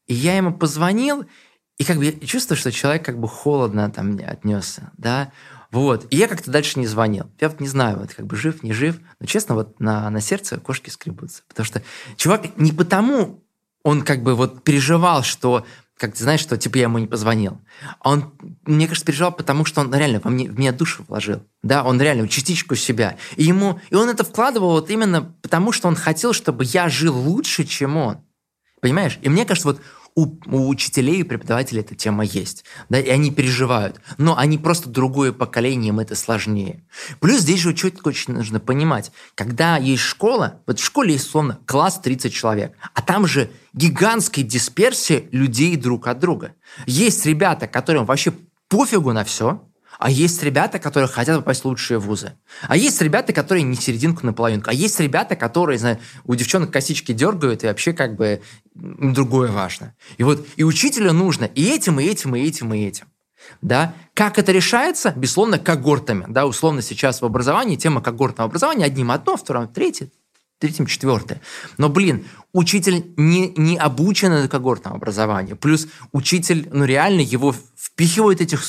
и 0.06 0.14
я 0.14 0.36
ему 0.36 0.52
позвонил, 0.52 1.24
и 1.78 1.84
как 1.84 1.96
бы 1.96 2.04
я 2.04 2.12
чувствую, 2.26 2.58
что 2.58 2.70
человек 2.70 3.04
как 3.04 3.18
бы 3.18 3.28
холодно 3.28 3.90
там 3.90 4.08
мне 4.08 4.26
отнесся, 4.26 4.92
да, 4.96 5.32
вот. 5.70 6.06
И 6.10 6.16
я 6.16 6.26
как-то 6.28 6.50
дальше 6.50 6.80
не 6.80 6.86
звонил. 6.86 7.30
Я 7.40 7.48
вот 7.48 7.60
не 7.60 7.68
знаю, 7.68 7.98
вот 7.98 8.12
как 8.12 8.26
бы 8.26 8.36
жив, 8.36 8.62
не 8.62 8.72
жив, 8.72 8.98
но 9.20 9.26
честно, 9.26 9.54
вот 9.54 9.78
на, 9.78 10.10
на 10.10 10.20
сердце 10.20 10.58
кошки 10.58 10.90
скребутся. 10.90 11.42
Потому 11.48 11.64
что 11.64 11.82
чувак 12.16 12.56
не 12.56 12.72
потому 12.72 13.44
он 13.82 14.02
как 14.02 14.22
бы 14.22 14.34
вот 14.34 14.62
переживал, 14.62 15.22
что 15.22 15.64
как 16.00 16.14
ты 16.14 16.22
знаешь, 16.22 16.40
что 16.40 16.56
типа 16.56 16.78
я 16.78 16.84
ему 16.84 16.96
не 16.96 17.06
позвонил. 17.06 17.60
Он, 18.02 18.32
мне 18.64 18.86
кажется, 18.86 19.04
переживал, 19.04 19.32
потому 19.32 19.66
что 19.66 19.82
он 19.82 19.94
реально 19.94 20.20
во 20.24 20.30
мне, 20.30 20.48
в 20.48 20.58
меня 20.58 20.72
душу 20.72 21.04
вложил. 21.06 21.42
Да, 21.62 21.84
он 21.84 22.00
реально 22.00 22.26
частичку 22.26 22.74
себя. 22.74 23.18
И 23.36 23.44
ему, 23.44 23.78
и 23.90 23.94
он 23.94 24.08
это 24.08 24.24
вкладывал 24.24 24.70
вот 24.70 24.88
именно 24.88 25.34
потому, 25.42 25.72
что 25.72 25.88
он 25.88 25.96
хотел, 25.96 26.32
чтобы 26.32 26.64
я 26.64 26.88
жил 26.88 27.14
лучше, 27.14 27.64
чем 27.64 27.98
он. 27.98 28.16
Понимаешь? 28.80 29.18
И 29.20 29.28
мне 29.28 29.44
кажется, 29.44 29.68
вот 29.68 29.82
у, 30.14 30.26
у 30.46 30.68
учителей 30.68 31.20
и 31.20 31.24
преподавателей 31.24 31.80
эта 31.80 31.94
тема 31.94 32.24
есть, 32.24 32.64
да, 32.88 32.98
и 32.98 33.08
они 33.08 33.30
переживают, 33.30 34.00
но 34.18 34.36
они 34.36 34.58
просто 34.58 34.88
другое 34.88 35.32
поколение, 35.32 35.88
им 35.88 36.00
это 36.00 36.14
сложнее. 36.14 36.84
Плюс 37.20 37.40
здесь 37.40 37.60
же 37.60 37.74
четко 37.74 38.08
очень 38.08 38.34
нужно 38.34 38.60
понимать, 38.60 39.12
когда 39.34 39.76
есть 39.76 40.02
школа, 40.02 40.60
вот 40.66 40.80
в 40.80 40.84
школе 40.84 41.12
есть, 41.12 41.26
условно, 41.26 41.58
класс 41.66 42.00
30 42.00 42.32
человек, 42.32 42.76
а 42.94 43.02
там 43.02 43.26
же 43.26 43.50
гигантская 43.72 44.44
дисперсия 44.44 45.24
людей 45.32 45.76
друг 45.76 46.06
от 46.06 46.18
друга. 46.18 46.54
Есть 46.86 47.24
ребята, 47.26 47.66
которым 47.66 48.04
вообще 48.04 48.32
пофигу 48.68 49.12
на 49.12 49.24
все, 49.24 49.62
а 50.00 50.10
есть 50.10 50.42
ребята, 50.42 50.78
которые 50.78 51.08
хотят 51.08 51.36
попасть 51.36 51.62
в 51.62 51.66
лучшие 51.66 51.98
вузы. 51.98 52.32
А 52.62 52.76
есть 52.76 53.00
ребята, 53.02 53.34
которые 53.34 53.64
не 53.64 53.76
серединку 53.76 54.24
на 54.24 54.32
половинку. 54.32 54.70
А 54.70 54.72
есть 54.72 54.98
ребята, 54.98 55.36
которые, 55.36 55.78
знаю, 55.78 55.98
у 56.24 56.34
девчонок 56.34 56.70
косички 56.70 57.12
дергают, 57.12 57.64
и 57.64 57.66
вообще 57.66 57.92
как 57.92 58.16
бы 58.16 58.40
другое 58.74 59.52
важно. 59.52 59.94
И 60.16 60.22
вот 60.22 60.46
и 60.56 60.64
учителю 60.64 61.12
нужно 61.12 61.44
и 61.44 61.66
этим, 61.66 62.00
и 62.00 62.04
этим, 62.04 62.34
и 62.34 62.40
этим, 62.40 62.72
и 62.72 62.82
этим. 62.82 63.08
Да? 63.60 63.94
Как 64.14 64.38
это 64.38 64.52
решается? 64.52 65.12
Безусловно, 65.14 65.58
когортами. 65.58 66.24
Да? 66.28 66.46
Условно 66.46 66.80
сейчас 66.80 67.20
в 67.20 67.26
образовании 67.26 67.76
тема 67.76 68.00
когортного 68.00 68.48
образования 68.48 68.86
одним 68.86 69.10
одно, 69.10 69.36
вторым 69.36 69.68
третье, 69.68 70.10
третьим 70.58 70.86
четвертое. 70.86 71.42
Но, 71.76 71.90
блин, 71.90 72.24
учитель 72.54 73.12
не, 73.18 73.52
не 73.56 73.76
обучен 73.76 74.30
на 74.30 74.48
когортном 74.48 74.94
образовании. 74.94 75.52
Плюс 75.52 75.88
учитель, 76.12 76.68
ну 76.72 76.86
реально 76.86 77.20
его 77.20 77.54
впихивают 77.80 78.42
этих 78.42 78.62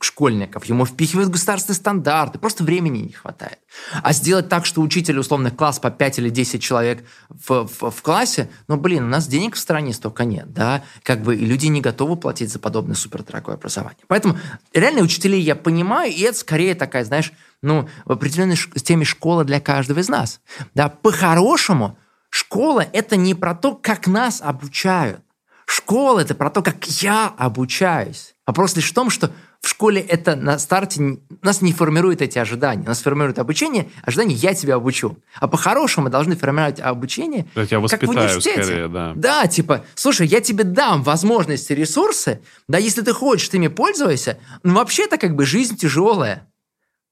школьников, 0.00 0.64
ему 0.64 0.84
впихивают 0.86 1.30
государственные 1.30 1.76
стандарты, 1.76 2.38
просто 2.38 2.64
времени 2.64 2.98
не 2.98 3.12
хватает. 3.12 3.58
А 4.02 4.12
сделать 4.12 4.48
так, 4.48 4.66
что 4.66 4.80
учитель, 4.80 5.18
условно, 5.18 5.52
класс 5.52 5.78
по 5.78 5.90
5 5.90 6.18
или 6.18 6.30
10 6.30 6.60
человек 6.60 7.04
в, 7.28 7.68
в, 7.68 7.90
в 7.90 8.02
классе, 8.02 8.50
ну, 8.66 8.76
блин, 8.76 9.04
у 9.04 9.08
нас 9.08 9.28
денег 9.28 9.54
в 9.54 9.58
стране 9.58 9.92
столько 9.92 10.24
нет, 10.24 10.52
да, 10.52 10.82
как 11.04 11.22
бы 11.22 11.36
и 11.36 11.46
люди 11.46 11.66
не 11.66 11.80
готовы 11.80 12.16
платить 12.16 12.50
за 12.50 12.58
подобное 12.58 12.96
супердорогое 12.96 13.54
образование. 13.54 14.04
Поэтому 14.08 14.36
реально 14.74 15.02
учителей 15.02 15.40
я 15.40 15.54
понимаю, 15.54 16.12
и 16.12 16.20
это 16.22 16.36
скорее 16.36 16.74
такая, 16.74 17.04
знаешь, 17.04 17.32
ну, 17.62 17.88
в 18.04 18.12
определенной 18.12 18.56
теме 18.56 19.04
школа 19.04 19.44
для 19.44 19.60
каждого 19.60 20.00
из 20.00 20.08
нас. 20.08 20.40
Да, 20.74 20.88
по-хорошему, 20.88 21.96
Школа– 22.30 22.86
это 22.92 23.16
не 23.16 23.34
про 23.34 23.54
то, 23.54 23.74
как 23.74 24.06
нас 24.06 24.42
обучают. 24.42 25.22
Школа– 25.64 26.20
это 26.20 26.34
про 26.34 26.50
то, 26.50 26.62
как 26.62 26.84
я 27.00 27.32
обучаюсь. 27.38 28.35
Вопрос 28.46 28.76
лишь 28.76 28.90
в 28.90 28.94
том, 28.94 29.10
что 29.10 29.32
в 29.60 29.68
школе 29.68 30.00
это 30.00 30.36
на 30.36 30.58
старте 30.60 31.18
нас 31.42 31.62
не 31.62 31.72
формирует 31.72 32.22
эти 32.22 32.38
ожидания. 32.38 32.84
Нас 32.86 33.02
формирует 33.02 33.40
обучение, 33.40 33.90
ожидание 34.02 34.36
«я 34.36 34.54
тебя 34.54 34.76
обучу». 34.76 35.18
А 35.40 35.48
по-хорошему 35.48 36.04
мы 36.04 36.10
должны 36.10 36.36
формировать 36.36 36.78
обучение 36.78 37.48
я 37.56 37.66
тебя 37.66 37.88
как 37.88 38.02
в 38.04 38.10
университете. 38.10 38.62
Скорее, 38.62 38.88
да. 38.88 39.12
да, 39.16 39.46
типа, 39.48 39.84
слушай, 39.96 40.28
я 40.28 40.40
тебе 40.40 40.62
дам 40.62 41.02
возможности, 41.02 41.72
ресурсы, 41.72 42.40
да, 42.68 42.78
если 42.78 43.02
ты 43.02 43.12
хочешь, 43.12 43.48
ты 43.48 43.56
ими 43.56 43.66
пользуйся, 43.66 44.38
но 44.62 44.74
вообще-то 44.74 45.18
как 45.18 45.34
бы 45.34 45.44
жизнь 45.44 45.76
тяжелая, 45.76 46.48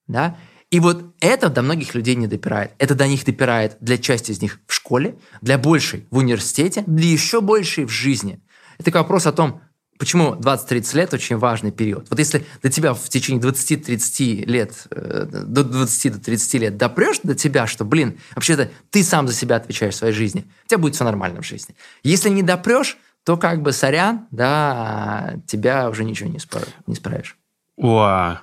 да, 0.06 0.36
и 0.70 0.78
вот 0.78 1.14
это 1.20 1.48
до 1.48 1.62
многих 1.62 1.94
людей 1.94 2.14
не 2.14 2.26
допирает. 2.26 2.72
Это 2.78 2.94
до 2.94 3.06
них 3.06 3.24
допирает 3.24 3.76
для 3.80 3.98
части 3.98 4.30
из 4.30 4.40
них 4.40 4.60
в 4.66 4.72
школе, 4.72 5.16
для 5.40 5.58
большей 5.58 6.06
в 6.10 6.18
университете, 6.18 6.84
для 6.86 7.08
еще 7.08 7.40
большей 7.40 7.84
в 7.84 7.90
жизни. 7.90 8.40
Это 8.78 8.90
вопрос 8.92 9.26
о 9.26 9.32
том, 9.32 9.60
почему 9.98 10.34
20-30 10.34 10.96
лет 10.96 11.14
очень 11.14 11.36
важный 11.36 11.70
период. 11.70 12.08
Вот 12.10 12.18
если 12.18 12.44
до 12.62 12.70
тебя 12.70 12.94
в 12.94 13.08
течение 13.08 13.42
20-30 13.42 14.44
лет, 14.46 14.86
э, 14.90 15.26
до 15.26 15.62
20-30 15.62 16.58
лет 16.58 16.76
допрешь 16.76 17.20
до 17.22 17.34
тебя, 17.34 17.66
что, 17.66 17.84
блин, 17.84 18.18
вообще-то 18.34 18.70
ты 18.90 19.02
сам 19.04 19.28
за 19.28 19.34
себя 19.34 19.56
отвечаешь 19.56 19.94
в 19.94 19.98
своей 19.98 20.14
жизни, 20.14 20.46
у 20.64 20.68
тебя 20.68 20.78
будет 20.78 20.94
все 20.94 21.04
нормально 21.04 21.42
в 21.42 21.46
жизни. 21.46 21.74
Если 22.02 22.28
не 22.28 22.42
допрешь, 22.42 22.98
то 23.24 23.36
как 23.36 23.62
бы 23.62 23.72
сорян, 23.72 24.26
да, 24.30 25.36
тебя 25.46 25.88
уже 25.88 26.04
ничего 26.04 26.28
не, 26.28 26.38
исправишь. 26.38 26.74
Не 26.86 26.94
исправишь. 26.94 27.38
Уа. 27.76 28.42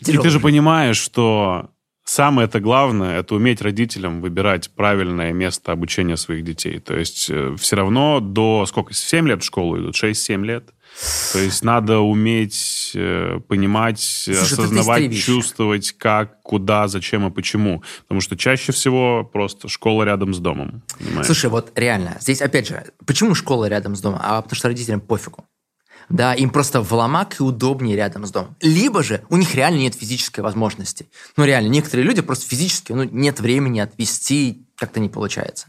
И 0.00 0.18
ты 0.18 0.30
же 0.30 0.40
понимаешь, 0.40 0.96
что 0.96 1.73
Самое 2.04 2.46
это 2.46 2.60
главное, 2.60 3.20
это 3.20 3.34
уметь 3.34 3.62
родителям 3.62 4.20
выбирать 4.20 4.70
правильное 4.70 5.32
место 5.32 5.72
обучения 5.72 6.18
своих 6.18 6.44
детей. 6.44 6.78
То 6.78 6.94
есть 6.94 7.30
э, 7.30 7.56
все 7.58 7.76
равно 7.76 8.20
до 8.20 8.66
сколько, 8.66 8.92
7 8.92 9.26
лет 9.26 9.42
в 9.42 9.46
школу 9.46 9.78
идут, 9.78 9.94
6-7 9.94 10.44
лет. 10.44 10.68
То 11.32 11.38
есть 11.38 11.64
надо 11.64 12.00
уметь 12.00 12.92
э, 12.94 13.40
понимать, 13.48 14.00
Слушай, 14.00 14.42
осознавать, 14.42 15.18
чувствовать, 15.18 15.92
как, 15.92 16.42
куда, 16.42 16.88
зачем 16.88 17.26
и 17.26 17.30
почему. 17.30 17.82
Потому 18.02 18.20
что 18.20 18.36
чаще 18.36 18.72
всего 18.72 19.24
просто 19.24 19.68
школа 19.68 20.02
рядом 20.04 20.34
с 20.34 20.38
домом. 20.38 20.82
Понимаешь? 20.98 21.26
Слушай, 21.26 21.48
вот 21.48 21.72
реально, 21.74 22.18
здесь 22.20 22.42
опять 22.42 22.68
же, 22.68 22.84
почему 23.06 23.34
школа 23.34 23.64
рядом 23.66 23.96
с 23.96 24.00
домом? 24.00 24.20
А 24.22 24.42
потому 24.42 24.56
что 24.56 24.68
родителям 24.68 25.00
пофигу 25.00 25.46
да, 26.08 26.34
им 26.34 26.50
просто 26.50 26.80
в 26.80 26.92
ломак 26.92 27.40
и 27.40 27.42
удобнее 27.42 27.96
рядом 27.96 28.26
с 28.26 28.30
домом. 28.30 28.56
Либо 28.60 29.02
же 29.02 29.24
у 29.28 29.36
них 29.36 29.54
реально 29.54 29.78
нет 29.78 29.94
физической 29.94 30.40
возможности. 30.40 31.08
Ну, 31.36 31.44
реально, 31.44 31.68
некоторые 31.68 32.06
люди 32.06 32.22
просто 32.22 32.46
физически, 32.46 32.92
ну, 32.92 33.04
нет 33.04 33.40
времени 33.40 33.80
отвести, 33.80 34.66
как-то 34.76 35.00
не 35.00 35.08
получается. 35.08 35.68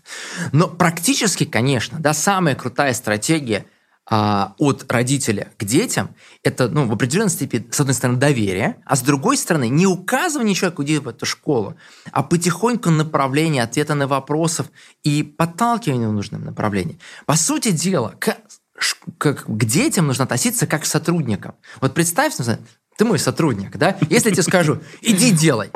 Но 0.51 0.67
практически, 0.67 1.45
конечно, 1.45 1.99
да, 1.99 2.13
самая 2.13 2.55
крутая 2.55 2.93
стратегия 2.93 3.65
а, 4.07 4.53
от 4.59 4.91
родителя 4.91 5.51
к 5.57 5.63
детям– 5.63 6.15
это, 6.43 6.67
ну, 6.67 6.85
в 6.85 6.93
определенной 6.93 7.31
степени, 7.31 7.67
с 7.71 7.79
одной 7.79 7.95
стороны, 7.95 8.19
доверие, 8.19 8.77
а 8.85 8.95
с 8.95 9.01
другой 9.01 9.35
стороны, 9.35 9.67
не 9.67 9.87
указывание 9.87 10.53
человеку, 10.53 10.83
где 10.83 10.99
в 10.99 11.07
эту 11.07 11.25
школу, 11.25 11.75
а 12.11 12.21
потихоньку 12.21 12.91
направление 12.91 13.63
ответа 13.63 13.95
на 13.95 14.07
вопросов 14.07 14.67
и 15.03 15.23
подталкивание 15.23 16.07
в 16.07 16.13
нужном 16.13 16.45
направлении. 16.45 16.99
По 17.25 17.35
сути 17.35 17.71
дела, 17.71 18.13
как, 19.17 19.45
к 19.45 19.65
детям 19.65 20.07
нужно 20.07 20.23
относиться 20.23 20.67
как 20.67 20.83
к 20.83 20.85
сотрудникам. 20.85 21.55
Вот 21.81 21.93
представь, 21.93 22.33
ты 22.97 23.05
мой 23.05 23.19
сотрудник, 23.19 23.77
да? 23.77 23.97
Если 24.09 24.29
я 24.29 24.35
тебе 24.35 24.43
скажу, 24.43 24.79
иди 25.01 25.31
делай. 25.31 25.71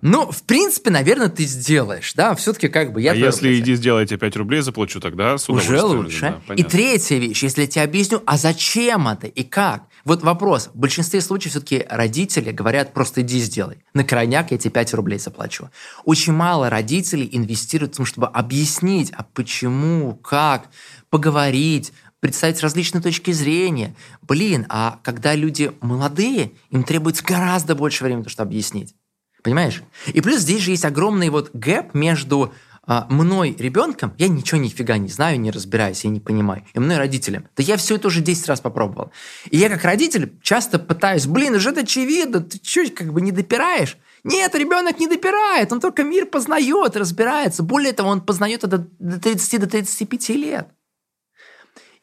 Ну, 0.00 0.32
в 0.32 0.42
принципе, 0.42 0.90
наверное, 0.90 1.28
ты 1.28 1.44
сделаешь, 1.44 2.14
да, 2.14 2.34
все-таки 2.34 2.66
как 2.66 2.92
бы 2.92 3.00
я... 3.00 3.12
А 3.12 3.14
если 3.14 3.56
иди 3.60 3.76
сделай, 3.76 4.04
тебе 4.04 4.18
5 4.18 4.36
рублей 4.36 4.60
заплачу, 4.60 4.98
тогда 4.98 5.38
с 5.38 5.48
Уже 5.48 5.80
лучше. 5.80 6.40
Да, 6.48 6.54
и 6.54 6.64
третья 6.64 7.18
вещь, 7.18 7.40
если 7.44 7.62
я 7.62 7.66
тебе 7.68 7.84
объясню, 7.84 8.20
а 8.26 8.36
зачем 8.36 9.06
это 9.06 9.28
и 9.28 9.44
как? 9.44 9.84
Вот 10.04 10.24
вопрос. 10.24 10.70
В 10.74 10.76
большинстве 10.76 11.20
случаев 11.20 11.52
все-таки 11.52 11.86
родители 11.88 12.50
говорят, 12.50 12.92
просто 12.92 13.20
иди 13.20 13.38
сделай. 13.38 13.84
На 13.94 14.02
крайняк 14.02 14.50
я 14.50 14.58
тебе 14.58 14.72
5 14.72 14.94
рублей 14.94 15.20
заплачу. 15.20 15.70
Очень 16.04 16.32
мало 16.32 16.68
родителей 16.68 17.28
инвестируют 17.30 17.94
в 17.94 17.98
том, 17.98 18.04
чтобы 18.04 18.26
объяснить, 18.26 19.12
а 19.16 19.22
почему, 19.22 20.16
как, 20.16 20.70
поговорить, 21.10 21.92
представить 22.22 22.60
различные 22.60 23.02
точки 23.02 23.32
зрения. 23.32 23.96
Блин, 24.22 24.64
а 24.68 25.00
когда 25.02 25.34
люди 25.34 25.72
молодые, 25.80 26.52
им 26.70 26.84
требуется 26.84 27.24
гораздо 27.24 27.74
больше 27.74 28.04
времени, 28.04 28.28
чтобы 28.28 28.50
объяснить. 28.50 28.94
Понимаешь? 29.42 29.82
И 30.06 30.20
плюс 30.20 30.38
здесь 30.38 30.62
же 30.62 30.70
есть 30.70 30.84
огромный 30.84 31.30
вот 31.30 31.50
гэп 31.52 31.94
между 31.94 32.54
а, 32.86 33.08
мной, 33.10 33.56
ребенком, 33.58 34.14
я 34.18 34.28
ничего 34.28 34.60
нифига 34.60 34.98
не 34.98 35.08
знаю, 35.08 35.40
не 35.40 35.50
разбираюсь, 35.50 36.04
я 36.04 36.10
не 36.10 36.20
понимаю, 36.20 36.64
и 36.74 36.78
мной, 36.78 36.96
родителям. 36.96 37.48
Да 37.56 37.62
я 37.64 37.76
все 37.76 37.96
это 37.96 38.06
уже 38.06 38.20
10 38.20 38.48
раз 38.48 38.60
попробовал. 38.60 39.10
И 39.50 39.56
я 39.56 39.68
как 39.68 39.82
родитель 39.82 40.32
часто 40.42 40.78
пытаюсь, 40.78 41.26
блин, 41.26 41.56
уже 41.56 41.70
это 41.70 41.80
очевидно, 41.80 42.40
ты 42.40 42.60
что, 42.62 42.88
как 42.94 43.12
бы 43.12 43.20
не 43.20 43.32
допираешь? 43.32 43.96
Нет, 44.22 44.54
ребенок 44.54 45.00
не 45.00 45.08
допирает, 45.08 45.72
он 45.72 45.80
только 45.80 46.04
мир 46.04 46.26
познает, 46.26 46.96
разбирается. 46.96 47.64
Более 47.64 47.92
того, 47.92 48.10
он 48.10 48.20
познает 48.20 48.62
это 48.62 48.86
до 49.00 49.16
30-35 49.16 50.34
лет. 50.34 50.68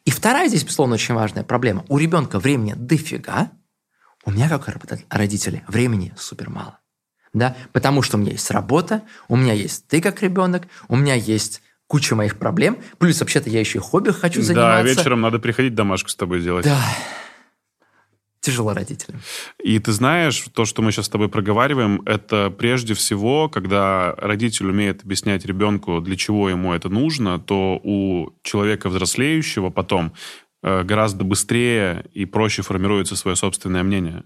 И 0.10 0.12
вторая 0.12 0.48
здесь, 0.48 0.64
безусловно, 0.64 0.96
очень 0.96 1.14
важная 1.14 1.44
проблема. 1.44 1.86
У 1.88 2.00
ребенка 2.00 2.40
времени 2.40 2.74
дофига, 2.76 3.52
у 4.26 4.32
меня, 4.32 4.50
как 4.50 4.68
родители, 5.12 5.64
времени 5.68 6.16
супер 6.18 6.50
мало. 6.50 6.80
Да? 7.32 7.56
Потому 7.74 8.02
что 8.02 8.18
у 8.18 8.20
меня 8.20 8.32
есть 8.32 8.50
работа, 8.50 9.04
у 9.28 9.36
меня 9.36 9.54
есть 9.54 9.86
ты 9.88 10.02
как 10.02 10.24
ребенок, 10.24 10.64
у 10.88 10.96
меня 10.96 11.14
есть 11.14 11.62
куча 11.86 12.16
моих 12.16 12.40
проблем. 12.40 12.80
Плюс, 12.98 13.20
вообще-то, 13.20 13.52
я 13.52 13.60
еще 13.60 13.78
и 13.78 13.82
хобби 13.82 14.10
хочу 14.10 14.42
заниматься. 14.42 14.84
Да, 14.84 14.90
вечером 14.90 15.22
надо 15.22 15.38
приходить 15.38 15.76
домашку 15.76 16.10
с 16.10 16.16
тобой 16.16 16.42
делать. 16.42 16.66
Да, 16.66 16.82
тяжело 18.42 18.74
родителям. 18.74 19.22
И 19.64 19.80
ты 19.80 19.92
знаешь, 19.92 20.44
то, 20.54 20.66
что 20.66 20.82
мы 20.82 20.92
сейчас 20.92 21.06
с 21.06 21.10
тобой 21.10 21.30
проговариваем, 21.30 22.02
это 22.06 22.50
прежде 22.50 22.94
всего, 22.94 23.50
когда 23.50 24.16
родитель 24.18 24.68
умеет 24.68 25.04
объяснять 25.04 25.46
ребенку, 25.46 26.00
для 26.02 26.16
чего 26.16 26.50
ему 26.50 26.74
это 26.74 26.90
нужно, 26.90 27.40
то 27.40 27.80
у 27.84 28.30
человека 28.44 28.90
взрослеющего 28.90 29.70
потом 29.70 30.14
э, 30.64 30.84
гораздо 30.84 31.24
быстрее 31.24 32.06
и 32.14 32.26
проще 32.26 32.62
формируется 32.62 33.16
свое 33.16 33.36
собственное 33.36 33.84
мнение. 33.84 34.24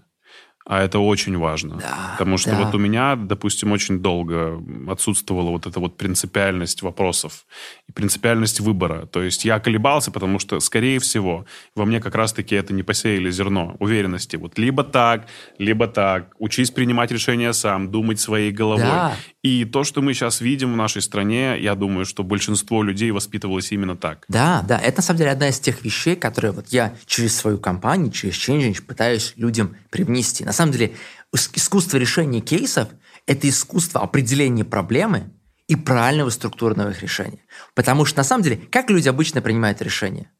А 0.66 0.82
это 0.82 0.98
очень 0.98 1.36
важно. 1.36 1.76
Да, 1.76 2.14
потому 2.18 2.38
что 2.38 2.52
да. 2.52 2.62
вот 2.62 2.74
у 2.74 2.78
меня, 2.78 3.16
допустим, 3.16 3.72
очень 3.72 4.00
долго 4.00 4.62
отсутствовала 4.88 5.50
вот 5.50 5.66
эта 5.66 5.78
вот 5.78 5.98
принципиальность 5.98 6.80
вопросов 6.80 7.44
и 7.86 7.92
принципиальность 7.92 8.60
выбора. 8.60 9.04
То 9.04 9.22
есть 9.22 9.44
я 9.44 9.60
колебался, 9.60 10.10
потому 10.10 10.38
что, 10.38 10.60
скорее 10.60 11.00
всего, 11.00 11.44
во 11.74 11.84
мне 11.84 12.00
как 12.00 12.14
раз-таки 12.14 12.54
это 12.54 12.72
не 12.72 12.82
посеяли 12.82 13.30
зерно 13.30 13.76
уверенности. 13.78 14.36
Вот 14.36 14.58
либо 14.58 14.84
так, 14.84 15.26
либо 15.58 15.86
так. 15.86 16.34
Учись 16.38 16.70
принимать 16.70 17.12
решения 17.12 17.52
сам, 17.52 17.90
думать 17.90 18.18
своей 18.18 18.50
головой. 18.50 18.86
Да. 18.86 19.16
И 19.44 19.66
то, 19.66 19.84
что 19.84 20.00
мы 20.00 20.14
сейчас 20.14 20.40
видим 20.40 20.72
в 20.72 20.76
нашей 20.76 21.02
стране, 21.02 21.60
я 21.60 21.74
думаю, 21.74 22.06
что 22.06 22.24
большинство 22.24 22.82
людей 22.82 23.10
воспитывалось 23.10 23.72
именно 23.72 23.94
так. 23.94 24.24
Да, 24.26 24.64
да. 24.66 24.78
Это, 24.78 24.96
на 24.96 25.02
самом 25.02 25.18
деле, 25.18 25.32
одна 25.32 25.50
из 25.50 25.60
тех 25.60 25.84
вещей, 25.84 26.16
которые 26.16 26.52
вот 26.52 26.68
я 26.68 26.96
через 27.04 27.36
свою 27.36 27.58
компанию, 27.58 28.10
через 28.10 28.36
Change 28.36 28.80
пытаюсь 28.80 29.34
людям 29.36 29.76
привнести. 29.90 30.46
На 30.46 30.54
самом 30.54 30.72
деле, 30.72 30.94
искусство 31.30 31.98
решения 31.98 32.40
кейсов– 32.40 32.88
это 33.26 33.46
искусство 33.46 34.00
определения 34.00 34.64
проблемы 34.64 35.30
и 35.68 35.76
правильного 35.76 36.30
структурного 36.30 36.92
их 36.92 37.02
решения. 37.02 37.40
Потому 37.74 38.06
что, 38.06 38.20
на 38.20 38.24
самом 38.24 38.44
деле, 38.44 38.56
как 38.56 38.88
люди 38.88 39.10
обычно 39.10 39.42
принимают 39.42 39.82
решения? 39.82 40.32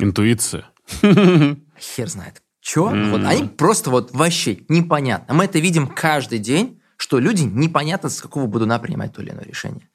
Интуиция. 0.00 0.68
Хер 1.00 2.08
знает. 2.08 2.42
Че? 2.60 2.90
Mm. 2.90 3.10
Вот 3.10 3.24
они 3.24 3.48
просто 3.48 3.90
вот 3.90 4.10
вообще 4.10 4.58
непонятно. 4.68 5.32
Мы 5.32 5.44
это 5.44 5.60
видим 5.60 5.86
каждый 5.86 6.40
день 6.40 6.77
что 6.98 7.20
люди 7.20 7.42
непонятно 7.42 8.10
с 8.10 8.20
какого 8.20 8.46
будуна 8.46 8.78
принимать 8.78 9.14
то 9.14 9.22
или 9.22 9.30
иное 9.30 9.44
решение. 9.44 9.88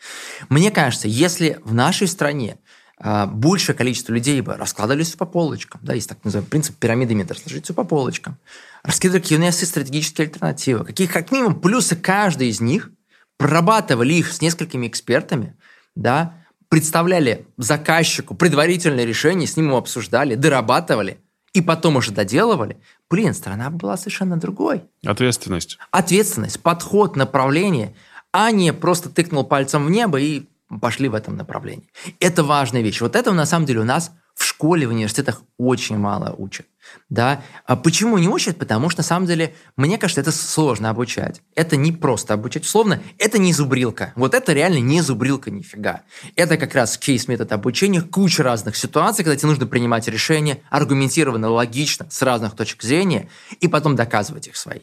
Мне 0.50 0.72
кажется, 0.72 1.08
если 1.08 1.60
в 1.64 1.74
нашей 1.74 2.08
стране 2.08 2.58
а, 2.98 3.28
большее 3.28 3.76
количество 3.76 4.14
людей 4.14 4.40
бы 4.40 4.56
раскладывались 4.56 5.12
по 5.12 5.26
полочкам, 5.26 5.82
да, 5.84 5.94
есть 5.94 6.08
так 6.08 6.24
называемый 6.24 6.50
принцип 6.50 6.78
пирамиды 6.78 7.14
Мидера, 7.14 7.38
сложить 7.38 7.66
все 7.66 7.74
по 7.74 7.84
полочкам, 7.84 8.38
раскидывали 8.84 9.22
какие 9.22 9.38
у 9.38 9.42
нас 9.42 9.60
есть 9.60 9.72
стратегические 9.72 10.28
альтернативы, 10.28 10.86
какие 10.86 11.08
как 11.08 11.30
минимум 11.32 11.60
плюсы 11.60 11.98
каждой 11.98 12.48
из 12.48 12.62
них, 12.62 12.90
прорабатывали 13.38 14.14
их 14.14 14.32
с 14.32 14.42
несколькими 14.42 14.88
экспертами, 14.88 15.58
да, 15.96 16.34
представляли 16.70 17.46
заказчику 17.58 18.34
предварительное 18.34 19.04
решение, 19.04 19.48
с 19.48 19.58
ним 19.58 19.68
его 19.68 19.78
обсуждали, 19.78 20.36
дорабатывали, 20.36 21.20
и 21.54 21.62
потом 21.62 21.96
уже 21.96 22.12
доделывали, 22.12 22.78
блин, 23.10 23.34
страна 23.34 23.70
была 23.70 23.96
совершенно 23.96 24.38
другой. 24.38 24.84
Ответственность. 25.06 25.78
Ответственность, 25.92 26.60
подход, 26.62 27.16
направление, 27.16 27.96
а 28.32 28.52
не 28.52 28.74
просто 28.74 29.10
тыкнул 29.10 29.44
пальцем 29.44 29.86
в 29.86 29.92
небо 29.92 30.20
и 30.20 30.46
пошли 30.82 31.08
в 31.08 31.14
этом 31.14 31.38
направлении. 31.38 31.90
Это 32.20 32.44
важная 32.44 32.82
вещь. 32.82 33.02
Вот 33.02 33.16
этого 33.16 33.34
на 33.36 33.46
самом 33.46 33.66
деле 33.68 33.82
у 33.82 33.86
нас 33.86 34.12
в 34.34 34.44
школе, 34.44 34.88
в 34.88 34.90
университетах 34.90 35.44
очень 35.58 35.98
мало 35.98 36.34
учат. 36.36 36.66
Да? 37.10 37.44
А 37.66 37.76
почему 37.76 38.18
не 38.18 38.28
учат? 38.28 38.58
Потому 38.58 38.90
что, 38.90 39.00
на 39.00 39.04
самом 39.04 39.26
деле, 39.26 39.56
мне 39.78 39.98
кажется, 39.98 40.22
это 40.22 40.32
сложно 40.32 40.90
обучать. 40.90 41.42
Это 41.56 41.76
не 41.76 41.92
просто 41.92 42.34
обучать. 42.34 42.64
Условно, 42.64 43.02
это 43.18 43.38
не 43.38 43.54
зубрилка. 43.54 44.14
Вот 44.16 44.34
это 44.34 44.54
реально 44.54 44.80
не 44.80 45.02
зубрилка 45.02 45.52
нифига. 45.52 46.02
Это 46.36 46.58
как 46.58 46.74
раз 46.76 46.98
кейс-метод 46.98 47.52
обучения, 47.52 48.02
куча 48.02 48.44
разных 48.44 48.76
ситуаций, 48.76 49.24
когда 49.24 49.38
тебе 49.38 49.50
нужно 49.50 49.66
принимать 49.68 50.08
решения 50.08 50.62
аргументированно, 50.70 51.50
логично, 51.50 52.08
с 52.10 52.22
разных 52.22 52.56
точек 52.56 52.84
зрения, 52.84 53.30
и 53.60 53.68
потом 53.68 53.96
доказывать 53.96 54.48
их 54.48 54.56
свои. 54.56 54.82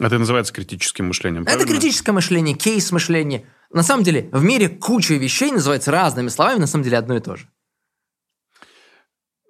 Это 0.00 0.18
называется 0.18 0.52
критическим 0.52 1.06
мышлением, 1.06 1.44
правильно? 1.44 1.62
Это 1.62 1.72
критическое 1.72 2.12
мышление, 2.12 2.56
кейс-мышление. 2.56 3.46
На 3.70 3.82
самом 3.82 4.02
деле, 4.02 4.28
в 4.32 4.42
мире 4.42 4.68
куча 4.68 5.14
вещей 5.14 5.52
называется 5.52 5.90
разными 5.92 6.28
словами, 6.28 6.58
на 6.58 6.66
самом 6.66 6.84
деле 6.84 6.98
одно 6.98 7.16
и 7.16 7.20
то 7.20 7.36
же. 7.36 7.48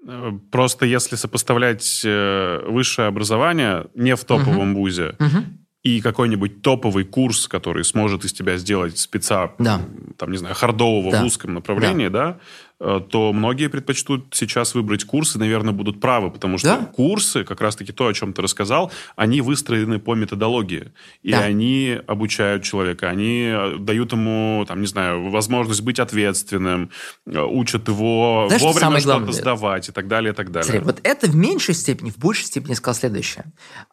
Э, 0.06 0.32
просто 0.50 0.86
если 0.86 1.16
сопоставлять 1.16 2.02
э, 2.04 2.64
высшее 2.68 3.08
образование 3.08 3.86
не 3.94 4.16
в 4.16 4.24
топовом 4.24 4.72
uh-huh. 4.72 4.76
вузе, 4.76 5.14
uh-huh. 5.18 5.44
и 5.82 6.00
какой-нибудь 6.00 6.62
топовый 6.62 7.04
курс, 7.04 7.48
который 7.48 7.84
сможет 7.84 8.24
из 8.24 8.32
тебя 8.32 8.56
сделать 8.56 8.98
спеца, 8.98 9.52
Да. 9.58 9.80
там, 10.18 10.30
не 10.30 10.36
знаю, 10.36 10.54
хардового 10.54 11.10
Да. 11.10 11.22
в 11.22 11.26
узком 11.26 11.54
направлении, 11.54 12.08
да. 12.08 12.30
э, 12.30 12.40
то 12.78 13.32
многие 13.32 13.68
предпочтут 13.68 14.34
сейчас 14.34 14.74
выбрать 14.74 15.04
курсы, 15.04 15.38
наверное, 15.38 15.72
будут 15.72 16.00
правы, 16.00 16.30
потому 16.30 16.58
что 16.58 16.68
Да. 16.68 16.86
курсы, 16.86 17.44
как 17.44 17.60
раз-таки 17.60 17.92
то, 17.92 18.08
о 18.08 18.12
чем 18.14 18.32
ты 18.32 18.42
рассказал, 18.42 18.90
они 19.16 19.40
выстроены 19.40 19.98
по 19.98 20.14
методологии, 20.14 20.92
и 21.22 21.30
Да. 21.30 21.40
они 21.40 21.98
обучают 22.06 22.64
человека, 22.64 23.08
они 23.08 23.44
э, 23.52 23.76
дают 23.78 24.12
ему, 24.12 24.64
там, 24.66 24.80
не 24.80 24.86
знаю, 24.86 25.30
возможность 25.30 25.82
быть 25.82 25.98
ответственным, 25.98 26.90
э, 27.26 27.40
учат 27.40 27.88
его 27.88 28.46
Знаешь, 28.48 28.60
что 28.60 28.68
вовремя 28.68 29.00
самое 29.00 29.00
что-то 29.00 29.32
сдавать 29.32 29.88
и 29.88 29.92
так 29.92 30.08
далее, 30.08 30.32
и 30.32 30.34
так 30.36 30.50
далее. 30.50 30.70
Смотри, 30.70 30.84
вот 30.84 31.00
это 31.04 31.26
в 31.28 31.36
меньшей 31.36 31.74
степени, 31.74 32.10
в 32.10 32.18
большей 32.18 32.44
степени 32.46 32.70
я 32.70 32.76
сказал 32.76 32.98
следующее. 32.98 33.44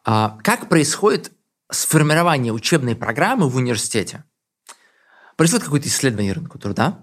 А, 0.04 0.38
как 0.42 0.68
происходит 0.68 1.30
сформирование 1.70 2.52
учебной 2.52 2.96
программы 2.96 3.48
в 3.48 3.56
университете? 3.56 4.24
Происходит 5.36 5.64
какое-то 5.64 5.88
исследование 5.88 6.32
рынка 6.34 6.58
труда, 6.58 6.98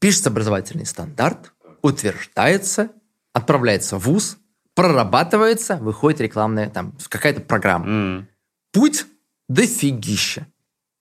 пишется 0.00 0.30
образовательный 0.30 0.86
стандарт, 0.86 1.52
утверждается, 1.82 2.90
отправляется 3.32 3.98
в 3.98 4.04
ВУЗ, 4.04 4.38
прорабатывается, 4.74 5.76
выходит 5.76 6.20
рекламная 6.20 6.68
там 6.68 6.96
какая-то 7.08 7.40
программа. 7.40 7.86
М. 7.86 8.28
Путь 8.72 9.06
дофигища. 9.48 10.46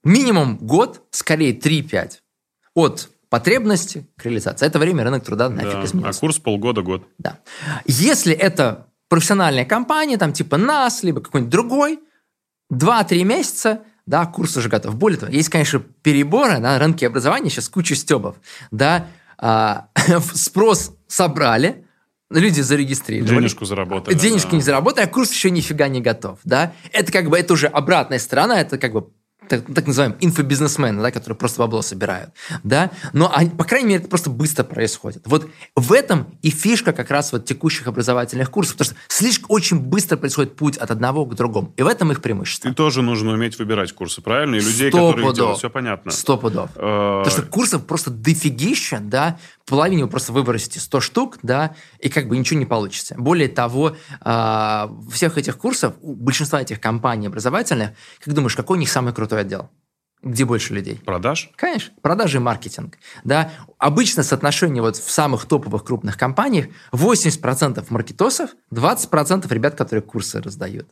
Минимум 0.04 0.58
год, 0.58 1.02
скорее 1.12 1.54
3-5. 1.54 2.22
От 2.74 3.10
потребности 3.30 4.08
к 4.18 4.26
реализации. 4.26 4.66
Это 4.66 4.80
время 4.80 5.04
рынок 5.04 5.24
труда 5.26 5.50
нафиг 5.50 5.72
Да. 5.74 5.82
А 5.82 5.86
изменился. 5.86 6.20
курс 6.20 6.40
полгода-год. 6.40 7.08
Да. 7.18 7.40
Если 7.86 8.34
это 8.34 8.88
профессиональная 9.10 9.66
компания, 9.66 10.18
там 10.18 10.32
типа 10.32 10.58
нас, 10.58 11.04
либо 11.04 11.22
какой-нибудь 11.22 11.52
другой, 11.52 12.00
2-3 12.72 13.24
месяца, 13.24 13.84
да, 14.06 14.26
курс 14.26 14.56
уже 14.58 14.70
готов. 14.70 14.96
Более 14.96 15.20
того, 15.20 15.32
есть, 15.32 15.50
конечно, 15.50 15.80
переборы 16.02 16.60
на 16.60 16.78
рынке 16.80 17.08
образования, 17.08 17.50
сейчас 17.50 17.70
куча 17.70 17.96
стебов, 17.96 18.36
да, 18.72 19.08
а, 19.38 19.88
спрос 20.34 20.96
собрали, 21.08 21.86
люди 22.30 22.62
зарегистрировали. 22.62 23.36
Денежку 23.36 23.66
заработали. 23.66 24.16
Денежки 24.16 24.52
да. 24.52 24.56
не 24.58 24.62
заработали, 24.62 25.06
а 25.06 25.08
курс 25.08 25.32
еще 25.32 25.52
нифига 25.52 25.88
не 25.88 26.02
готов, 26.02 26.40
да. 26.44 26.74
Это 26.92 27.12
как 27.12 27.30
бы, 27.30 27.38
это 27.38 27.54
уже 27.54 27.68
обратная 27.68 28.20
сторона, 28.20 28.62
это 28.62 28.78
как 28.78 28.94
бы 28.94 29.10
так, 29.48 29.74
так 29.74 29.88
называемые 29.88 30.18
инфобизнесмены, 30.26 31.02
да, 31.02 31.12
которые 31.12 31.38
просто 31.38 31.60
бабло 31.60 31.82
собирают, 31.82 32.32
да, 32.64 32.92
но, 33.14 33.32
они, 33.34 33.50
по 33.50 33.64
крайней 33.64 33.88
мере, 33.90 34.00
это 34.00 34.10
просто 34.10 34.30
быстро 34.30 34.64
происходит. 34.64 35.22
Вот 35.26 35.50
в 35.76 35.92
этом 35.92 36.28
и 36.42 36.50
фишка 36.50 36.94
как 36.94 37.12
раз 37.12 37.32
вот 37.32 37.46
текущих 37.46 37.88
образовательных 37.88 38.50
курсов, 38.52 38.76
потому 38.78 38.92
что 38.92 38.98
слишком 39.08 39.48
очень 39.50 39.80
быстро 39.80 40.18
происходит 40.18 40.56
путь 40.56 40.78
от 40.78 40.92
одного 40.92 41.26
к 41.26 41.36
другому, 41.36 41.74
и 41.78 41.84
в 41.84 41.88
этом 41.88 42.12
их 42.12 42.22
преимущество. 42.22 42.70
И 42.70 42.74
тоже 42.74 43.02
нужно 43.02 43.32
уметь 43.34 43.58
выбирать 43.60 43.92
курсы, 43.94 44.22
правильно? 44.22 44.56
И 44.56 44.60
людей, 44.60 44.90
Сто 44.90 45.08
которые 45.10 45.24
пудов. 45.26 45.36
делают. 45.36 45.58
Все 45.60 45.70
понятно. 45.70 46.12
Сто 46.12 46.38
пудов. 46.38 46.70
Э, 46.76 47.22
Потому 47.24 47.30
что 47.30 47.42
курсов 47.44 47.86
просто 47.86 48.12
дофигища, 48.12 49.00
да, 49.02 49.38
половине 49.66 50.04
вы 50.04 50.10
просто 50.10 50.32
выбросите 50.32 50.80
100 50.80 51.00
штук, 51.02 51.40
да, 51.42 51.76
и 52.00 52.10
как 52.10 52.28
бы 52.28 52.38
ничего 52.38 52.60
не 52.60 52.66
получится. 52.66 53.16
Более 53.18 53.50
того, 53.50 53.96
а, 54.22 54.92
всех 55.12 55.38
этих 55.38 55.58
курсов, 55.58 55.96
у 56.02 56.16
большинства 56.16 56.62
этих 56.62 56.80
компаний 56.80 57.28
образовательных, 57.28 57.92
как 58.24 58.34
думаешь, 58.34 58.56
какой 58.56 58.78
у 58.78 58.80
них 58.80 58.90
самый 58.90 59.14
крутой 59.14 59.42
отдел? 59.42 59.70
Где 60.22 60.44
больше 60.44 60.74
людей? 60.74 61.00
Продаж? 61.06 61.52
Конечно, 61.56 61.94
продажи 62.02 62.38
и 62.38 62.40
маркетинг. 62.40 62.98
Да? 63.24 63.52
Обычно 63.78 64.24
соотношение 64.24 64.82
вот 64.82 64.96
в 64.98 65.12
самых 65.12 65.46
топовых 65.46 65.84
крупных 65.84 66.18
компаниях 66.18 66.68
80% 66.92 67.86
маркетосов, 67.90 68.50
20% 68.74 69.54
ребят, 69.54 69.76
которые 69.76 70.02
курсы 70.02 70.42
раздают. 70.42 70.90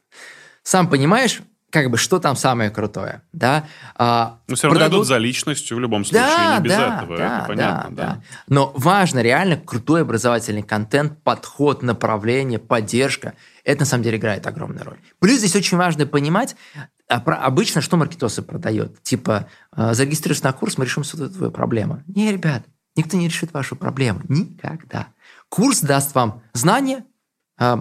Сам 0.62 0.88
понимаешь, 0.88 1.42
как 1.74 1.90
бы, 1.90 1.98
что 1.98 2.20
там 2.20 2.36
самое 2.36 2.70
крутое, 2.70 3.24
да? 3.34 3.66
А, 3.96 4.38
Но 4.48 4.56
все 4.56 4.68
равно 4.68 4.80
продадут- 4.80 4.98
идут 5.00 5.08
за 5.08 5.18
личностью 5.18 5.76
в 5.76 5.80
любом 5.80 6.06
случае, 6.06 6.28
да, 6.28 6.58
не 6.58 6.64
без 6.64 6.72
да, 6.72 6.98
этого. 6.98 7.18
да, 7.18 7.38
это 7.38 7.48
понятно, 7.48 7.90
да, 7.90 8.04
да. 8.04 8.14
да. 8.14 8.24
Но 8.48 8.72
важно 8.76 9.24
реально 9.24 9.58
крутой 9.58 10.04
образовательный 10.04 10.62
контент, 10.62 11.24
подход, 11.24 11.82
направление, 11.82 12.60
поддержка. 12.60 13.34
Это 13.64 13.80
на 13.82 13.86
самом 13.88 14.04
деле 14.04 14.18
играет 14.18 14.46
огромную 14.46 14.86
роль. 14.86 15.00
Плюс 15.18 15.40
здесь 15.40 15.56
очень 15.56 15.76
важно 15.76 16.06
понимать, 16.06 16.56
а 17.10 17.16
обычно 17.16 17.82
что 17.82 17.98
маркетосы 17.98 18.44
продает? 18.44 19.02
Типа, 19.02 19.48
э, 19.76 19.96
зарегистрируйся 19.96 20.44
на 20.44 20.54
курс, 20.54 20.78
мы 20.78 20.86
решим 20.86 21.02
всю 21.02 21.28
твою 21.28 21.52
проблему. 21.52 22.04
Не, 22.06 22.32
ребят, 22.32 22.66
никто 22.96 23.18
не 23.18 23.28
решит 23.28 23.52
вашу 23.52 23.76
проблему. 23.76 24.22
Никогда. 24.30 25.08
Курс 25.50 25.82
даст 25.82 26.14
вам 26.14 26.44
знания, 26.54 27.04
э, 27.60 27.78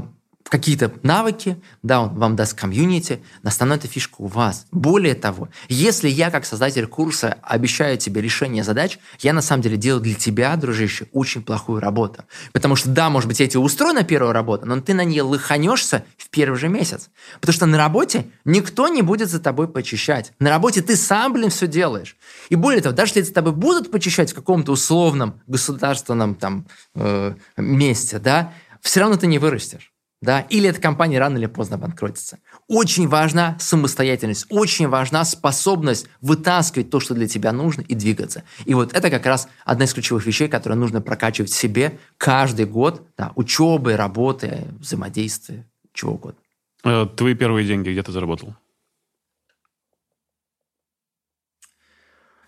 какие-то 0.48 0.92
навыки, 1.02 1.60
да, 1.82 2.02
он 2.02 2.14
вам 2.14 2.36
даст 2.36 2.54
комьюнити, 2.54 3.22
но 3.42 3.48
основная 3.48 3.78
фишка 3.78 4.16
у 4.18 4.26
вас. 4.26 4.66
Более 4.70 5.14
того, 5.14 5.48
если 5.68 6.08
я 6.08 6.30
как 6.30 6.44
создатель 6.44 6.86
курса 6.86 7.38
обещаю 7.42 7.96
тебе 7.96 8.20
решение 8.20 8.64
задач, 8.64 8.98
я 9.20 9.32
на 9.32 9.42
самом 9.42 9.62
деле 9.62 9.76
делаю 9.76 10.02
для 10.02 10.14
тебя, 10.14 10.54
дружище, 10.56 11.06
очень 11.12 11.42
плохую 11.42 11.80
работу. 11.80 12.24
Потому 12.52 12.76
что, 12.76 12.90
да, 12.90 13.10
может 13.10 13.28
быть, 13.28 13.40
я 13.40 13.48
тебе 13.48 13.60
устрою 13.60 13.94
на 13.94 14.04
первую 14.04 14.32
работу, 14.32 14.66
но 14.66 14.80
ты 14.80 14.94
на 14.94 15.04
ней 15.04 15.20
лыханешься 15.20 16.04
в 16.16 16.28
первый 16.30 16.58
же 16.58 16.68
месяц. 16.68 17.10
Потому 17.40 17.54
что 17.54 17.66
на 17.66 17.78
работе 17.78 18.26
никто 18.44 18.88
не 18.88 19.02
будет 19.02 19.30
за 19.30 19.40
тобой 19.40 19.68
почищать. 19.68 20.32
На 20.38 20.50
работе 20.50 20.82
ты 20.82 20.96
сам, 20.96 21.32
блин, 21.32 21.50
все 21.50 21.66
делаешь. 21.66 22.16
И 22.50 22.56
более 22.56 22.82
того, 22.82 22.94
даже 22.94 23.12
если 23.12 23.22
за 23.22 23.34
тобой 23.34 23.52
будут 23.52 23.90
почищать 23.90 24.32
в 24.32 24.34
каком-то 24.34 24.72
условном 24.72 25.40
государственном 25.46 26.34
там 26.34 26.66
э, 26.94 27.34
месте, 27.56 28.18
да, 28.18 28.52
все 28.80 29.00
равно 29.00 29.16
ты 29.16 29.26
не 29.26 29.38
вырастешь 29.38 29.91
да, 30.22 30.40
или 30.40 30.68
эта 30.68 30.80
компания 30.80 31.18
рано 31.18 31.36
или 31.36 31.46
поздно 31.46 31.76
банкротится. 31.76 32.38
Очень 32.68 33.08
важна 33.08 33.56
самостоятельность, 33.60 34.46
очень 34.48 34.88
важна 34.88 35.24
способность 35.24 36.06
вытаскивать 36.20 36.90
то, 36.90 37.00
что 37.00 37.14
для 37.14 37.28
тебя 37.28 37.52
нужно, 37.52 37.82
и 37.82 37.94
двигаться. 37.94 38.44
И 38.64 38.72
вот 38.72 38.94
это 38.94 39.10
как 39.10 39.26
раз 39.26 39.48
одна 39.64 39.84
из 39.84 39.92
ключевых 39.92 40.24
вещей, 40.24 40.48
которые 40.48 40.78
нужно 40.78 41.00
прокачивать 41.02 41.50
в 41.50 41.56
себе 41.56 41.98
каждый 42.16 42.66
год, 42.66 43.02
да, 43.18 43.32
учебы, 43.34 43.96
работы, 43.96 44.68
взаимодействия, 44.78 45.66
чего 45.92 46.12
угодно. 46.12 46.38
Э, 46.84 47.06
Твои 47.16 47.34
первые 47.34 47.66
деньги 47.66 47.90
где 47.90 48.02
ты 48.02 48.12
заработал? 48.12 48.54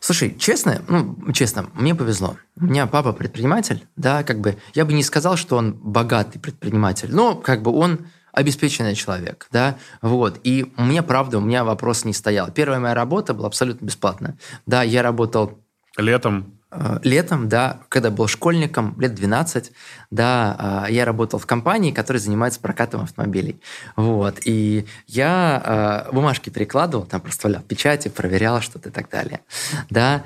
Слушай, 0.04 0.36
честно, 0.38 0.82
ну, 0.86 1.32
честно, 1.32 1.70
мне 1.72 1.94
повезло. 1.94 2.36
У 2.60 2.64
меня 2.64 2.86
папа 2.86 3.14
предприниматель, 3.14 3.86
да, 3.96 4.22
как 4.22 4.38
бы, 4.38 4.58
я 4.74 4.84
бы 4.84 4.92
не 4.92 5.02
сказал, 5.02 5.38
что 5.38 5.56
он 5.56 5.72
богатый 5.72 6.38
предприниматель, 6.38 7.08
но 7.10 7.34
как 7.36 7.62
бы 7.62 7.70
он 7.70 8.00
обеспеченный 8.30 8.96
человек, 8.96 9.46
да, 9.50 9.78
вот. 10.02 10.40
И 10.44 10.70
мне, 10.76 11.02
правда, 11.02 11.38
у 11.38 11.40
меня 11.40 11.64
вопрос 11.64 12.04
не 12.04 12.12
стоял. 12.12 12.50
Первая 12.50 12.80
моя 12.80 12.92
работа 12.92 13.32
была 13.32 13.46
абсолютно 13.46 13.86
бесплатная. 13.86 14.36
Да, 14.66 14.82
я 14.82 15.02
работал 15.02 15.58
Летом? 15.96 16.53
Э, 16.74 16.98
летом, 17.02 17.48
да, 17.48 17.80
когда 17.88 18.10
был 18.10 18.26
школьником, 18.28 18.94
лет 18.98 19.14
12, 19.14 19.72
да, 20.10 20.84
э, 20.88 20.92
я 20.92 21.04
работал 21.04 21.38
в 21.38 21.46
компании, 21.46 21.92
которая 21.92 22.20
занимается 22.20 22.60
прокатом 22.60 23.02
автомобилей. 23.02 23.60
Вот. 23.96 24.38
И 24.44 24.86
я 25.06 26.04
э, 26.08 26.12
бумажки 26.12 26.50
перекладывал, 26.50 27.06
там 27.06 27.20
проставлял 27.20 27.62
печати, 27.62 28.08
проверял 28.08 28.60
что-то 28.60 28.88
и 28.88 28.92
так 28.92 29.08
далее. 29.08 29.40
Да. 29.90 30.22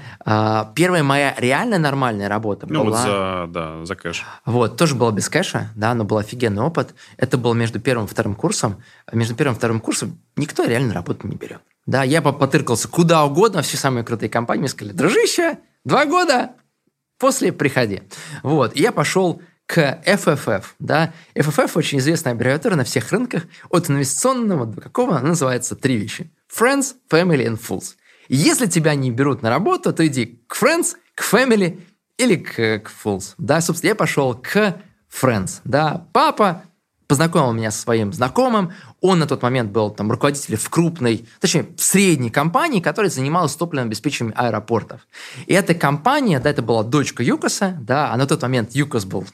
Первая 0.74 1.02
моя 1.02 1.34
реально 1.38 1.78
нормальная 1.78 2.28
работа 2.28 2.66
Ну, 2.68 2.84
была... 2.84 2.96
вот 2.96 3.06
за, 3.06 3.46
да, 3.48 3.84
за 3.84 3.94
кэш. 3.94 4.24
Вот, 4.44 4.76
тоже 4.76 4.94
было 4.94 5.10
без 5.10 5.28
кэша, 5.28 5.68
да, 5.76 5.94
но 5.94 6.04
был 6.04 6.18
офигенный 6.18 6.62
опыт. 6.62 6.94
Это 7.16 7.38
был 7.38 7.54
между 7.54 7.80
первым 7.80 8.06
и 8.06 8.08
вторым 8.08 8.34
курсом. 8.34 8.76
Между 9.12 9.34
первым 9.34 9.54
и 9.54 9.58
вторым 9.58 9.80
курсом 9.80 10.18
никто 10.36 10.64
реально 10.64 10.94
работу 10.94 11.26
не 11.28 11.36
берет. 11.36 11.60
Да, 11.86 12.02
я 12.02 12.20
по- 12.20 12.32
потыркался 12.32 12.86
куда 12.88 13.24
угодно, 13.24 13.62
все 13.62 13.76
самые 13.78 14.04
крутые 14.04 14.28
компании 14.28 14.60
мне 14.60 14.68
сказали, 14.68 14.94
дружище, 14.94 15.58
два 15.88 16.04
года, 16.04 16.52
после 17.18 17.50
приходи. 17.50 18.02
Вот, 18.42 18.76
и 18.76 18.82
я 18.82 18.92
пошел 18.92 19.42
к 19.66 20.00
FFF, 20.06 20.64
да. 20.78 21.12
FFF 21.34 21.72
очень 21.74 21.98
известная 21.98 22.34
аббревиатура 22.34 22.76
на 22.76 22.84
всех 22.84 23.10
рынках, 23.10 23.44
от 23.70 23.90
инвестиционного 23.90 24.66
до 24.66 24.80
какого, 24.80 25.16
она 25.16 25.28
называется 25.28 25.76
три 25.76 25.96
вещи. 25.96 26.30
Friends, 26.54 26.94
Family 27.10 27.46
and 27.46 27.58
Fools. 27.60 27.96
Если 28.28 28.66
тебя 28.66 28.94
не 28.94 29.10
берут 29.10 29.42
на 29.42 29.50
работу, 29.50 29.92
то 29.92 30.06
иди 30.06 30.42
к 30.46 30.62
Friends, 30.62 30.94
к 31.14 31.22
Family 31.22 31.80
или 32.18 32.36
к, 32.36 32.54
к 32.54 32.90
Fools. 33.04 33.34
Да, 33.38 33.60
собственно, 33.60 33.88
я 33.88 33.94
пошел 33.94 34.34
к 34.34 34.80
Friends. 35.10 35.60
Да, 35.64 36.06
папа 36.12 36.64
познакомил 37.06 37.52
меня 37.52 37.70
со 37.70 37.80
своим 37.80 38.12
знакомым. 38.12 38.72
Он 39.00 39.18
на 39.18 39.26
тот 39.26 39.42
момент 39.42 39.70
был 39.70 39.90
там 39.90 40.10
руководителем 40.10 40.58
в 40.58 40.68
крупной, 40.70 41.26
точнее, 41.40 41.68
в 41.76 41.82
средней 41.82 42.30
компании, 42.30 42.80
которая 42.80 43.10
занималась 43.10 43.54
топливным 43.54 43.88
обеспечением 43.88 44.34
аэропортов. 44.36 45.06
И 45.46 45.54
эта 45.54 45.74
компания, 45.74 46.40
да, 46.40 46.50
это 46.50 46.62
была 46.62 46.82
дочка 46.82 47.22
Юкоса, 47.22 47.76
да, 47.80 48.12
а 48.12 48.16
на 48.16 48.26
тот 48.26 48.42
момент 48.42 48.72
Юкос 48.72 49.04
был 49.04 49.24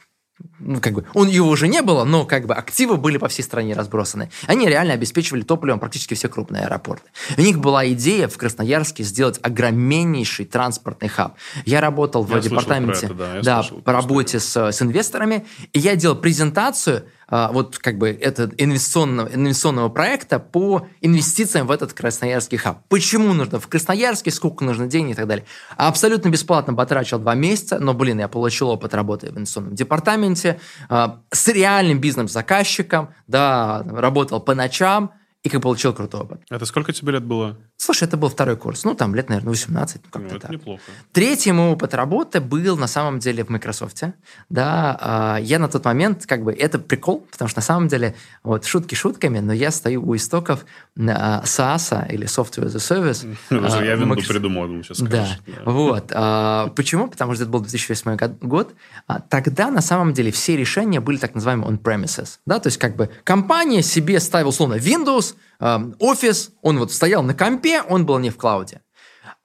ну, 0.59 0.81
как 0.81 0.95
бы, 0.95 1.05
он 1.15 1.29
его 1.29 1.49
уже 1.49 1.69
не 1.69 1.83
было, 1.83 2.05
но 2.05 2.25
как 2.25 2.47
бы 2.47 2.55
активы 2.55 2.97
были 2.97 3.19
по 3.19 3.29
всей 3.29 3.43
стране 3.43 3.75
разбросаны. 3.75 4.31
Они 4.47 4.67
реально 4.67 4.95
обеспечивали 4.95 5.43
топливом 5.43 5.79
практически 5.79 6.15
все 6.15 6.29
крупные 6.29 6.65
аэропорты. 6.65 7.09
У 7.37 7.41
них 7.41 7.59
была 7.59 7.87
идея 7.91 8.29
в 8.29 8.37
Красноярске 8.37 9.05
сделать 9.05 9.39
огромнейший 9.43 10.47
транспортный 10.47 11.09
хаб. 11.09 11.37
Я 11.67 11.81
работал 11.81 12.25
в 12.25 12.31
Я 12.31 12.41
слышал 12.41 12.51
департаменте 12.51 13.07
это, 13.07 13.15
да, 13.15 13.41
да, 13.43 13.63
слышал 13.63 13.83
по 13.83 13.93
работе 13.93 14.41
с, 14.41 14.57
с 14.57 14.83
инвесторами, 14.83 15.47
и 15.73 15.79
я 15.79 15.97
делал 15.97 16.17
презентацию 16.17 17.05
вот 17.29 17.79
как 17.79 17.99
бы 17.99 18.11
это 18.11 18.51
инвестиционного, 18.59 19.29
инвестиционного 19.35 19.89
проекта 19.89 20.39
по 20.39 20.87
инвестициям 21.01 21.67
в 21.67 21.71
этот 21.71 21.93
красноярский 21.93 22.59
хаб. 22.59 22.83
Почему 22.89 23.33
нужно 23.33 23.61
в 23.61 23.69
Красноярске, 23.69 24.31
сколько 24.31 24.65
нужно 24.65 24.87
денег 24.87 25.13
и 25.13 25.17
так 25.17 25.27
далее. 25.27 25.47
Абсолютно 25.77 26.29
бесплатно 26.29 26.75
потрачил 26.75 27.19
два 27.19 27.35
месяца, 27.35 27.79
но, 27.79 27.95
блин, 27.95 28.19
я 28.21 28.29
получил 28.29 28.71
опыт 28.71 28.95
работы 28.95 29.31
в 29.31 29.37
инвестиционном 29.37 29.75
департаменте 29.75 30.61
а, 30.89 31.21
с 31.31 31.49
реальным 31.49 31.99
бизнес-заказчиком, 32.01 33.15
да, 33.27 33.83
работал 33.85 34.41
по 34.41 34.55
ночам, 34.55 35.13
и 35.45 35.51
как 35.51 35.61
получил 35.61 35.93
крутой 35.93 36.23
опыт. 36.23 36.41
Это 36.49 36.65
сколько 36.65 36.93
тебе 36.93 37.13
лет 37.13 37.25
было? 37.25 37.59
Слушай, 37.85 38.05
это 38.05 38.17
был 38.17 38.31
второй 38.31 38.57
курс. 38.57 38.85
Ну, 38.85 38.95
там 38.95 39.15
лет, 39.15 39.29
наверное, 39.29 39.51
18. 39.51 40.01
Ну, 40.05 40.11
как-то 40.11 40.19
Ну, 40.21 40.27
это 40.37 40.41
так. 40.41 40.51
неплохо. 40.53 40.83
Третий 41.13 41.53
мой 41.53 41.73
опыт 41.73 41.93
работы 41.93 42.41
был 42.41 42.79
на 42.79 42.87
самом 42.87 43.19
деле 43.19 43.45
в 43.45 43.51
Microsoft. 43.51 44.03
Да, 44.49 44.99
а, 44.99 45.39
я 45.39 45.59
на 45.59 45.69
тот 45.69 45.85
момент, 45.85 46.25
как 46.25 46.45
бы, 46.45 46.55
это 46.55 46.79
прикол, 46.79 47.27
потому 47.31 47.51
что 47.51 47.59
на 47.59 47.63
самом 47.63 47.89
деле, 47.89 48.15
вот, 48.43 48.65
шутки 48.65 48.95
шутками, 48.95 49.41
но 49.41 49.53
я 49.53 49.71
стою 49.71 50.03
у 50.09 50.17
истоков 50.17 50.65
а, 50.99 51.43
SaaS 51.45 52.11
или 52.11 52.27
Software 52.27 52.65
as 52.65 52.75
a 52.75 52.79
Service. 52.79 53.37
Уже 53.67 53.79
а, 53.79 53.85
Я 53.85 53.97
винду 53.97 54.17
придумал, 54.17 54.67
думаю, 54.67 54.83
сейчас 54.83 55.01
Да, 55.01 55.29
вот. 55.67 56.11
А, 56.15 56.69
почему? 56.69 57.09
Потому 57.09 57.35
что 57.35 57.43
это 57.43 57.53
был 57.53 57.61
2008 57.61 58.17
год-. 58.41 58.73
А, 59.07 59.21
Тогда, 59.21 59.71
на 59.71 59.83
самом 59.83 60.15
деле, 60.15 60.33
все 60.33 60.57
решения 60.57 61.01
были 61.01 61.19
так 61.19 61.35
называемые 61.35 61.71
on-premises. 61.71 62.39
Да? 62.47 62.61
То 62.61 62.69
есть, 62.69 62.79
как 62.79 62.97
бы, 62.97 63.11
компания 63.25 63.83
себе 63.83 64.21
ставила, 64.21 64.49
условно, 64.49 64.77
Windows, 64.77 65.35
а, 65.35 65.54
офис, 65.61 66.53
он 66.63 66.79
вот 66.79 66.93
стоял 66.93 67.23
на 67.23 67.35
компе, 67.35 67.83
он 67.83 68.07
был 68.07 68.19
не 68.19 68.31
в 68.31 68.37
клауде. 68.37 68.81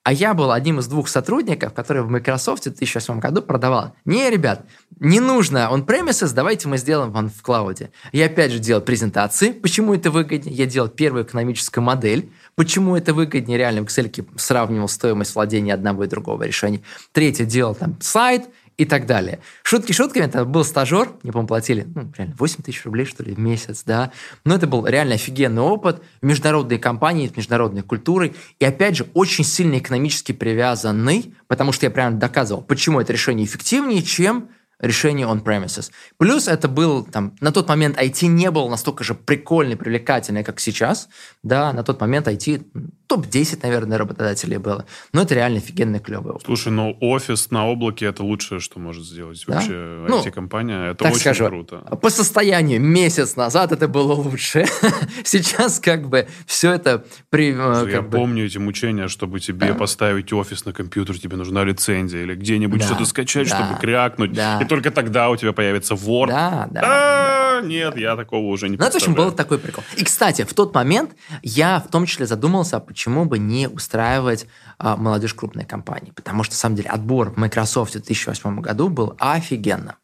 А 0.03 0.13
я 0.13 0.33
был 0.33 0.51
одним 0.51 0.79
из 0.79 0.87
двух 0.87 1.07
сотрудников, 1.07 1.73
которые 1.73 2.03
в 2.03 2.09
Microsoft 2.09 2.61
в 2.61 2.63
2008 2.63 3.19
году 3.19 3.41
продавал. 3.41 3.93
Не, 4.05 4.29
ребят, 4.29 4.65
не 4.99 5.19
нужно 5.19 5.69
on-premises, 5.71 6.33
давайте 6.33 6.67
мы 6.67 6.77
сделаем 6.77 7.15
он 7.15 7.29
в 7.29 7.41
клауде. 7.43 7.91
Я 8.11 8.25
опять 8.25 8.51
же 8.51 8.59
делал 8.59 8.81
презентации, 8.81 9.51
почему 9.51 9.93
это 9.93 10.09
выгоднее. 10.09 10.55
Я 10.55 10.65
делал 10.65 10.87
первую 10.87 11.25
экономическую 11.25 11.83
модель, 11.83 12.31
почему 12.55 12.95
это 12.95 13.13
выгоднее. 13.13 13.57
Реально 13.57 13.81
в 13.81 13.85
Excel 13.85 14.25
сравнивал 14.37 14.87
стоимость 14.87 15.35
владения 15.35 15.73
одного 15.73 16.05
и 16.05 16.07
другого 16.07 16.43
решения. 16.43 16.81
Третье 17.11 17.45
делал 17.45 17.75
там 17.75 17.97
сайт 18.01 18.49
и 18.79 18.85
так 18.85 19.05
далее. 19.05 19.39
Шутки 19.61 19.91
шутками, 19.91 20.23
это 20.23 20.45
был 20.45 20.63
стажер, 20.63 21.09
не 21.23 21.31
помню, 21.31 21.49
платили, 21.49 21.85
ну, 21.93 22.13
реально, 22.17 22.33
8 22.39 22.63
тысяч 22.63 22.85
рублей, 22.85 23.05
что 23.05 23.23
ли, 23.23 23.35
в 23.35 23.37
месяц, 23.37 23.83
да. 23.83 24.13
Но 24.45 24.55
это 24.55 24.67
был 24.67 24.87
реально 24.87 25.15
офигенный 25.15 25.61
опыт 25.61 26.01
в 26.21 26.25
международной 26.25 26.79
компании, 26.79 27.27
с 27.27 27.35
международной 27.35 27.81
культурой. 27.81 28.33
И, 28.57 28.63
опять 28.63 28.95
же, 28.95 29.07
очень 29.13 29.43
сильно 29.43 29.79
экономически 29.79 30.31
привязанный, 30.31 31.35
потому 31.47 31.73
что 31.73 31.87
я 31.87 31.91
прямо 31.91 32.15
доказывал, 32.15 32.61
почему 32.61 33.01
это 33.01 33.11
решение 33.11 33.45
эффективнее, 33.45 34.01
чем 34.01 34.47
решение 34.79 35.27
on-premises. 35.27 35.91
Плюс 36.15 36.47
это 36.47 36.69
был, 36.69 37.03
там, 37.03 37.35
на 37.41 37.51
тот 37.51 37.67
момент 37.67 37.97
IT 37.97 38.27
не 38.27 38.49
был 38.49 38.69
настолько 38.69 39.03
же 39.03 39.13
прикольный, 39.13 39.75
привлекательный, 39.75 40.45
как 40.45 40.61
сейчас. 40.61 41.09
Да, 41.43 41.73
на 41.73 41.83
тот 41.83 41.99
момент 41.99 42.29
IT 42.29 42.65
топ-10, 43.09 43.59
наверное, 43.63 43.97
работодателей 43.97 44.57
было. 44.57 44.85
Но 45.13 45.23
это 45.23 45.33
реально 45.35 45.57
офигенный, 45.57 45.99
клевый 45.99 46.31
опыт. 46.33 46.45
Слушай, 46.45 46.71
ну 46.71 46.95
офис 47.01 47.49
на 47.51 47.67
облаке 47.67 48.05
это 48.05 48.23
лучшее, 48.23 48.59
что 48.59 48.79
может 48.79 49.03
сделать 49.03 49.43
Да? 49.47 49.55
вообще 49.55 50.05
Ну, 50.07 50.21
IT-компания. 50.23 50.91
Это 50.91 51.05
очень 51.05 51.19
скажу, 51.19 51.47
круто. 51.47 51.77
По 52.01 52.09
состоянию 52.09 52.79
месяц 52.79 53.35
назад 53.35 53.71
это 53.71 53.87
было 53.87 54.13
лучше. 54.13 54.65
Сейчас 55.23 55.79
как 55.79 56.07
бы 56.07 56.27
все 56.45 56.71
это 56.73 57.03
при, 57.29 57.51
э, 57.53 57.75
Слушай, 57.79 57.93
Я 57.93 58.01
бы- 58.01 58.17
помню 58.17 58.45
эти 58.45 58.57
мучения, 58.59 59.07
чтобы 59.07 59.39
тебе 59.39 59.73
поставить 59.73 60.31
офис 60.31 60.65
на 60.65 60.73
компьютер, 60.73 61.17
тебе 61.19 61.35
нужна 61.35 61.63
лицензия 61.63 62.21
или 62.21 62.35
где-нибудь 62.35 62.79
Да, 62.79 62.85
что-то 62.85 63.05
скачать, 63.05 63.49
да, 63.49 63.55
чтобы 63.65 63.79
крякнуть. 63.81 64.33
да. 64.33 64.61
И 64.61 64.65
только 64.65 64.91
тогда 64.91 65.29
у 65.29 65.35
тебя 65.35 65.51
появится 65.53 65.95
Word. 65.95 66.27
Да, 66.27 66.67
да. 66.71 66.81
А, 66.83 67.61
Нет, 67.61 67.97
я 67.97 68.15
такого 68.15 68.45
уже 68.47 68.69
не 68.69 68.77
Ну, 68.77 68.85
это 68.85 68.97
очень 68.97 69.13
был 69.13 69.31
такой 69.31 69.57
прикол. 69.59 69.83
И, 69.97 70.03
кстати, 70.03 70.43
в 70.43 70.53
тот 70.53 70.73
момент 70.73 71.11
я 71.43 71.79
в 71.79 71.89
том 71.91 72.05
числе 72.05 72.25
задумался, 72.25 72.77
а 72.77 72.79
почему 72.99 73.23
бы 73.23 73.39
не 73.39 73.69
устраивать 73.69 74.45
а, 74.77 74.97
молодежь 74.97 75.33
крупной 75.33 75.63
компании. 75.63 76.11
Потому 76.11 76.43
что, 76.43 76.53
на 76.53 76.57
самом 76.57 76.75
деле, 76.75 76.89
отбор 76.89 77.31
в 77.31 77.37
Microsoft 77.37 77.91
в 77.91 77.93
2008 77.93 78.59
году 78.59 78.89
был 78.89 79.15
офигенно. 79.19 79.95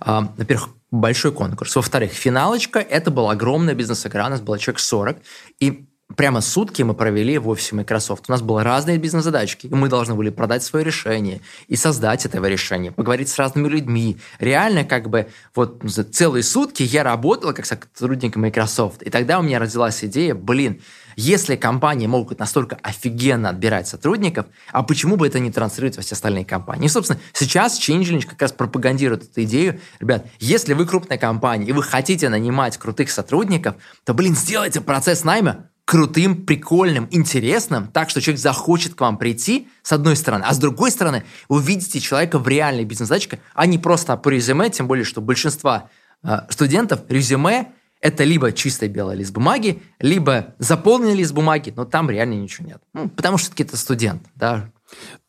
А, 0.00 0.32
во-первых, 0.38 0.70
большой 0.90 1.32
конкурс. 1.32 1.76
Во-вторых, 1.76 2.12
финалочка. 2.12 2.78
Это 2.78 3.10
была 3.10 3.32
огромная 3.32 3.74
бизнес-игра. 3.74 4.24
У 4.24 4.30
нас 4.30 4.40
было 4.40 4.58
человек 4.58 4.80
40. 4.80 5.18
И 5.58 5.89
прямо 6.16 6.40
сутки 6.40 6.82
мы 6.82 6.94
провели 6.94 7.38
в 7.38 7.48
офисе 7.48 7.74
Microsoft. 7.74 8.24
У 8.28 8.32
нас 8.32 8.42
были 8.42 8.64
разные 8.64 8.98
бизнес-задачки. 8.98 9.66
И 9.66 9.74
мы 9.74 9.88
должны 9.88 10.14
были 10.14 10.30
продать 10.30 10.62
свое 10.62 10.84
решение 10.84 11.40
и 11.68 11.76
создать 11.76 12.26
этого 12.26 12.46
решения, 12.46 12.92
поговорить 12.92 13.28
с 13.28 13.38
разными 13.38 13.68
людьми. 13.68 14.18
Реально, 14.38 14.84
как 14.84 15.08
бы, 15.08 15.28
вот 15.54 15.80
за 15.82 16.04
целые 16.04 16.42
сутки 16.42 16.82
я 16.82 17.02
работал 17.02 17.52
как 17.52 17.66
сотрудник 17.66 18.36
Microsoft. 18.36 19.02
И 19.02 19.10
тогда 19.10 19.38
у 19.38 19.42
меня 19.42 19.58
родилась 19.58 20.02
идея, 20.04 20.34
блин, 20.34 20.80
если 21.16 21.56
компании 21.56 22.06
могут 22.06 22.38
настолько 22.38 22.78
офигенно 22.82 23.50
отбирать 23.50 23.88
сотрудников, 23.88 24.46
а 24.72 24.82
почему 24.82 25.16
бы 25.16 25.26
это 25.26 25.38
не 25.38 25.50
транслировать 25.50 25.96
во 25.96 26.02
все 26.02 26.14
остальные 26.14 26.44
компании? 26.44 26.86
И, 26.86 26.88
собственно, 26.88 27.20
сейчас 27.32 27.78
Changelinge 27.78 28.26
как 28.26 28.40
раз 28.40 28.52
пропагандирует 28.52 29.24
эту 29.24 29.42
идею. 29.42 29.80
Ребят, 29.98 30.26
если 30.38 30.72
вы 30.72 30.86
крупная 30.86 31.18
компания 31.18 31.66
и 31.66 31.72
вы 31.72 31.82
хотите 31.82 32.28
нанимать 32.28 32.78
крутых 32.78 33.10
сотрудников, 33.10 33.74
то, 34.04 34.14
блин, 34.14 34.34
сделайте 34.34 34.80
процесс 34.80 35.24
найма 35.24 35.66
крутым, 35.84 36.46
прикольным, 36.46 37.08
интересным, 37.10 37.88
так 37.88 38.10
что 38.10 38.20
человек 38.20 38.40
захочет 38.40 38.94
к 38.94 39.00
вам 39.00 39.18
прийти, 39.18 39.68
с 39.82 39.92
одной 39.92 40.16
стороны, 40.16 40.44
а 40.46 40.54
с 40.54 40.58
другой 40.58 40.90
стороны, 40.90 41.24
вы 41.48 41.62
видите 41.62 42.00
человека 42.00 42.38
в 42.38 42.46
реальной 42.46 42.84
бизнес-задачке, 42.84 43.40
а 43.54 43.66
не 43.66 43.78
просто 43.78 44.16
по 44.16 44.28
резюме, 44.28 44.70
тем 44.70 44.86
более, 44.86 45.04
что 45.04 45.20
большинство 45.20 45.88
э, 46.22 46.38
студентов 46.48 47.00
резюме 47.08 47.72
это 48.00 48.24
либо 48.24 48.52
чистый 48.52 48.88
белый 48.88 49.16
лист 49.16 49.32
бумаги, 49.32 49.82
либо 49.98 50.54
заполненный 50.58 51.14
лист 51.14 51.32
бумаги, 51.32 51.72
но 51.76 51.84
там 51.84 52.08
реально 52.08 52.34
ничего 52.34 52.66
нет. 52.66 52.82
Ну, 52.94 53.08
потому 53.08 53.36
что 53.36 53.52
это 53.62 53.76
студент, 53.76 54.22
да. 54.34 54.70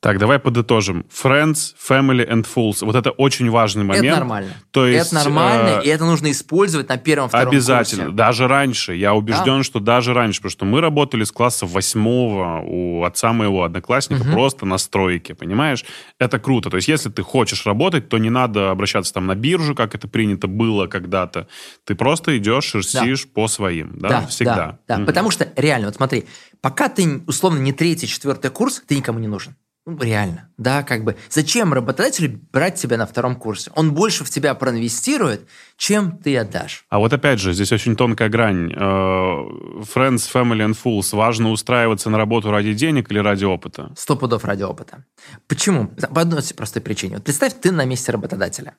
Так, 0.01 0.17
давай 0.17 0.39
подытожим. 0.39 1.05
Friends, 1.11 1.75
family 1.77 2.27
and 2.27 2.43
fools. 2.43 2.83
Вот 2.83 2.95
это 2.95 3.11
очень 3.11 3.51
важный 3.51 3.83
момент. 3.83 4.07
это 4.07 4.15
нормально. 4.15 4.53
То 4.71 4.87
есть, 4.87 5.05
это 5.05 5.15
нормально, 5.23 5.81
э, 5.83 5.85
и 5.85 5.89
это 5.89 6.05
нужно 6.05 6.31
использовать 6.31 6.89
на 6.89 6.97
первом, 6.97 7.29
втором 7.29 7.49
Обязательно. 7.49 8.05
курсе. 8.05 8.17
Даже 8.17 8.47
раньше. 8.47 8.95
Я 8.95 9.13
убежден, 9.13 9.61
что 9.61 9.79
даже 9.79 10.15
раньше. 10.15 10.39
Потому 10.39 10.51
что 10.51 10.65
мы 10.65 10.81
работали 10.81 11.23
с 11.23 11.31
класса 11.31 11.67
восьмого 11.67 12.63
у 12.65 13.03
отца 13.03 13.31
моего 13.31 13.63
одноклассника 13.63 14.23
просто 14.23 14.65
на 14.65 14.79
стройке, 14.79 15.35
понимаешь? 15.35 15.85
Это 16.17 16.39
круто. 16.39 16.71
То 16.71 16.77
есть, 16.77 16.87
если 16.87 17.09
ты 17.11 17.21
хочешь 17.21 17.67
работать, 17.67 18.09
то 18.09 18.17
не 18.17 18.31
надо 18.31 18.71
обращаться 18.71 19.13
там 19.13 19.27
на 19.27 19.35
биржу, 19.35 19.75
как 19.75 19.93
это 19.93 20.07
принято 20.07 20.47
было 20.47 20.87
когда-то. 20.87 21.47
Ты 21.85 21.93
просто 21.93 22.35
идешь, 22.39 22.63
шерстишь 22.63 23.27
по 23.27 23.47
своим. 23.47 23.99
Да, 23.99 24.25
всегда. 24.25 24.55
Да, 24.55 24.79
да. 24.87 24.97
Мгм. 24.97 25.05
потому 25.05 25.29
что 25.29 25.47
реально, 25.55 25.89
вот 25.89 25.95
смотри, 25.95 26.25
пока 26.59 26.89
ты 26.89 27.21
условно 27.27 27.59
не 27.59 27.71
третий, 27.71 28.07
четвертый 28.07 28.49
курс, 28.49 28.81
ты 28.87 28.95
никому 28.95 29.19
не 29.19 29.27
нужен. 29.27 29.55
Ну, 29.87 29.97
реально, 29.99 30.49
да, 30.57 30.83
как 30.83 31.03
бы. 31.03 31.17
Зачем 31.29 31.73
работодателю 31.73 32.39
брать 32.53 32.75
тебя 32.75 32.97
на 32.97 33.07
втором 33.07 33.35
курсе? 33.35 33.71
Он 33.75 33.95
больше 33.95 34.23
в 34.23 34.29
тебя 34.29 34.53
проинвестирует, 34.53 35.47
чем 35.75 36.19
ты 36.19 36.37
отдашь. 36.37 36.85
А 36.89 36.99
вот 36.99 37.11
опять 37.13 37.39
же, 37.39 37.51
здесь 37.53 37.71
очень 37.71 37.95
тонкая 37.95 38.29
грань. 38.29 38.71
Э, 38.71 38.77
Friends, 38.77 40.29
family 40.31 40.63
and 40.63 40.77
fools. 40.81 41.15
Важно 41.15 41.49
устраиваться 41.49 42.11
на 42.11 42.19
работу 42.19 42.51
ради 42.51 42.73
денег 42.73 43.11
или 43.11 43.17
ради 43.17 43.45
опыта? 43.45 43.91
Сто 43.97 44.15
пудов 44.15 44.45
ради 44.45 44.61
опыта. 44.61 45.03
Почему? 45.47 45.87
По 45.87 46.21
одной 46.21 46.43
простой 46.55 46.83
причине. 46.83 47.15
Вот 47.15 47.23
представь, 47.23 47.59
ты 47.59 47.71
на 47.71 47.83
месте 47.85 48.11
работодателя, 48.11 48.75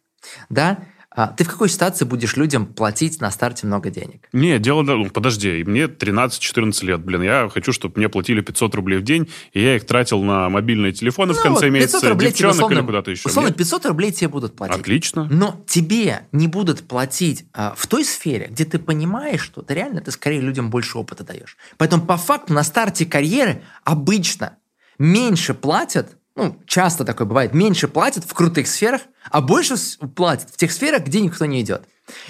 да? 0.50 0.78
А 1.14 1.26
ты 1.28 1.44
в 1.44 1.48
какой 1.50 1.68
ситуации 1.68 2.04
будешь 2.04 2.36
людям 2.36 2.66
платить 2.66 3.20
на 3.20 3.30
старте 3.30 3.66
много 3.66 3.90
денег? 3.90 4.28
Не, 4.32 4.58
дело... 4.58 4.82
Ну, 4.82 5.10
подожди, 5.10 5.62
мне 5.64 5.84
13-14 5.84 6.84
лет, 6.86 7.04
блин. 7.04 7.22
Я 7.22 7.48
хочу, 7.52 7.72
чтобы 7.72 7.98
мне 7.98 8.08
платили 8.08 8.40
500 8.40 8.74
рублей 8.74 8.98
в 8.98 9.02
день, 9.02 9.28
и 9.52 9.60
я 9.62 9.76
их 9.76 9.84
тратил 9.86 10.22
на 10.22 10.48
мобильные 10.48 10.92
телефоны 10.92 11.34
в 11.34 11.36
Ну, 11.36 11.42
конце 11.42 11.66
вот 11.66 11.72
500 11.74 11.92
месяца, 11.94 12.08
рублей 12.08 12.28
девчонок 12.30 12.54
условно- 12.56 12.74
или 12.78 12.86
куда-то 12.86 13.10
еще. 13.10 13.28
Условно, 13.28 13.50
Мне- 13.50 13.58
500 13.58 13.86
рублей 13.86 14.12
тебе 14.12 14.28
будут 14.28 14.56
платить. 14.56 14.76
Отлично. 14.80 15.28
Но 15.30 15.62
тебе 15.66 16.26
не 16.32 16.48
будут 16.48 16.80
платить 16.88 17.44
а, 17.52 17.74
в 17.76 17.86
той 17.86 18.04
сфере, 18.04 18.48
где 18.50 18.64
ты 18.64 18.78
понимаешь, 18.78 19.42
что 19.42 19.62
ты 19.62 19.74
реально 19.74 20.00
ты 20.00 20.10
скорее 20.12 20.40
людям 20.40 20.70
больше 20.70 20.96
опыта 20.98 21.24
даешь. 21.24 21.56
Поэтому 21.76 22.04
по 22.04 22.16
факту 22.16 22.54
на 22.54 22.62
старте 22.62 23.04
карьеры 23.04 23.62
обычно 23.84 24.56
меньше 24.98 25.52
платят, 25.54 26.16
ну, 26.34 26.56
часто 26.66 27.04
такое 27.04 27.26
бывает, 27.26 27.54
меньше 27.54 27.88
платят 27.88 28.24
в 28.24 28.32
крутых 28.34 28.66
сферах, 28.66 29.02
а 29.30 29.40
больше 29.40 29.74
платят 30.16 30.50
в 30.50 30.56
тех 30.56 30.72
сферах, 30.72 31.04
где 31.04 31.20
никто 31.20 31.44
не 31.46 31.60
идет. 31.60 31.82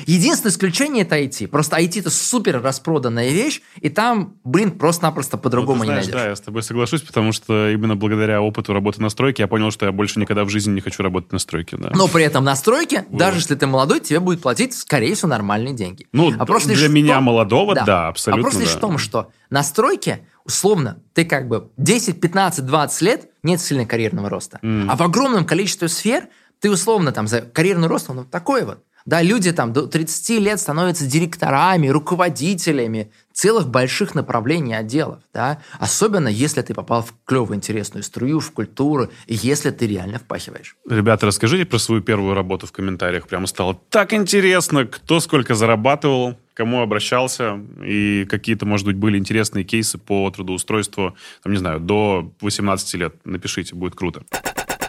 Единственное 0.07 0.53
исключение 0.53 1.03
это 1.05 1.19
IT. 1.19 1.49
Просто 1.49 1.79
IT 1.79 2.01
это 2.01 2.11
супер 2.11 2.61
распроданная 2.61 3.31
вещь, 3.31 3.63
и 3.81 3.89
там, 3.89 4.35
блин, 4.45 4.73
просто-напросто 4.73 5.37
Ну, 5.39 5.43
по-другому 5.43 5.81
ты 5.81 5.87
не 5.87 5.93
найдешь. 5.95 6.13
да, 6.13 6.29
я 6.29 6.37
с 6.37 6.41
тобой 6.41 6.63
соглашусь, 6.63 7.01
потому 7.01 7.33
что 7.33 7.71
именно 7.71 7.97
благодаря 7.97 8.43
опыту 8.43 8.75
работы 8.75 9.01
на 9.01 9.09
стройке 9.09 9.45
я 9.45 9.47
понял, 9.47 9.71
что 9.71 9.87
я 9.87 9.93
больше 9.93 10.21
никогда 10.21 10.45
в 10.45 10.51
жизни 10.51 10.73
не 10.75 10.81
хочу 10.83 11.03
работать 11.03 11.33
на 11.33 11.39
стройке. 11.39 11.79
Да. 11.79 11.91
Но 11.95 12.07
при 12.07 12.23
этом 12.25 12.45
на 12.45 12.55
стройке, 12.55 13.07
даже 13.11 13.39
если 13.39 13.55
ты 13.55 13.67
молодой, 13.67 14.01
тебе 14.01 14.21
будет 14.21 14.43
платить, 14.43 14.75
скорее 14.75 15.15
всего, 15.15 15.29
нормальные 15.29 15.73
деньги. 15.75 16.07
Ну, 16.13 16.37
вопрос 16.37 16.65
для 16.65 16.75
лишь 16.75 16.83
в 16.89 16.93
меня 16.93 17.15
том- 17.15 17.25
молодого, 17.25 17.75
да, 17.75 18.09
абсолютно, 18.09 18.43
Вопрос 18.45 18.61
лишь 18.61 18.73
да. 18.73 18.77
в 18.79 18.81
том, 18.81 18.99
что 18.99 19.31
на 19.49 19.63
стройке, 19.63 20.27
условно, 20.45 21.03
ты 21.15 21.25
как 21.25 21.49
бы 21.49 21.71
10, 21.77 22.21
15, 22.21 22.65
20 22.65 23.03
лет 23.03 23.31
нет 23.43 23.61
сильного 23.61 23.89
карьерного 23.89 24.29
роста. 24.29 24.59
А 24.63 24.97
в 24.97 25.03
огромном 25.03 25.45
количестве 25.45 25.89
сфер 25.89 26.29
ты 26.61 26.71
условно 26.71 27.13
там 27.13 27.27
за 27.27 27.41
карьерный 27.41 27.89
рост, 27.89 28.11
он 28.11 28.19
вот 28.19 28.31
такой 28.31 28.65
вот. 28.65 28.85
Да, 29.05 29.21
люди 29.21 29.53
там 29.53 29.73
до 29.73 29.87
30 29.87 30.41
лет 30.41 30.61
становятся 30.61 31.07
директорами, 31.07 31.89
руководителями 31.89 33.11
целых 33.33 33.69
больших 33.69 34.15
направлений 34.15 34.75
отделов. 34.75 35.21
Да? 35.33 35.61
Особенно, 35.79 36.29
если 36.29 36.63
ты 36.63 36.75
попал 36.75 37.03
в 37.03 37.15
клевую, 37.25 37.57
интересную 37.57 38.03
струю, 38.03 38.41
в 38.41 38.51
культуру, 38.53 39.11
и 39.27 39.35
если 39.35 39.71
ты 39.71 39.87
реально 39.87 40.19
впахиваешь. 40.19 40.77
Ребята, 40.89 41.27
расскажите 41.27 41.65
про 41.65 41.79
свою 41.79 42.03
первую 42.03 42.35
работу 42.35 42.67
в 42.67 42.73
комментариях. 42.73 43.27
Прямо 43.27 43.47
стало 43.47 43.79
так 43.91 44.13
интересно, 44.13 44.87
кто 44.87 45.21
сколько 45.21 45.55
зарабатывал, 45.55 46.37
кому 46.55 46.83
обращался, 46.83 47.61
и 47.85 48.27
какие-то, 48.29 48.67
может 48.67 48.87
быть, 48.87 48.97
были 48.97 49.19
интересные 49.19 49.65
кейсы 49.65 49.99
по 49.99 50.31
трудоустройству, 50.31 51.17
там, 51.43 51.53
не 51.53 51.59
знаю, 51.59 51.81
до 51.81 52.31
18 52.41 52.95
лет. 52.95 53.15
Напишите, 53.25 53.75
будет 53.75 53.95
круто. 53.95 54.23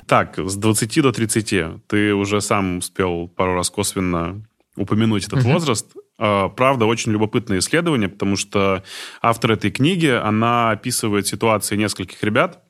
Так, 0.08 0.38
с 0.38 0.56
20 0.56 1.02
до 1.02 1.12
30 1.12 1.88
ты 1.88 2.14
уже 2.14 2.42
сам 2.42 2.80
успел 2.80 3.28
пару 3.28 3.56
раз 3.56 3.70
косвенно 3.70 4.44
упомянуть 4.76 5.28
этот 5.28 5.40
uh-huh. 5.40 5.54
возраст. 5.54 5.88
А, 6.18 6.50
правда, 6.50 6.86
очень 6.86 7.12
любопытное 7.12 7.60
исследование, 7.60 8.10
потому 8.10 8.36
что 8.36 8.84
автор 9.22 9.54
этой 9.54 9.72
книги, 9.72 10.08
она 10.08 10.72
описывает 10.72 11.28
ситуации 11.28 11.76
нескольких 11.76 12.24
ребят, 12.24 12.64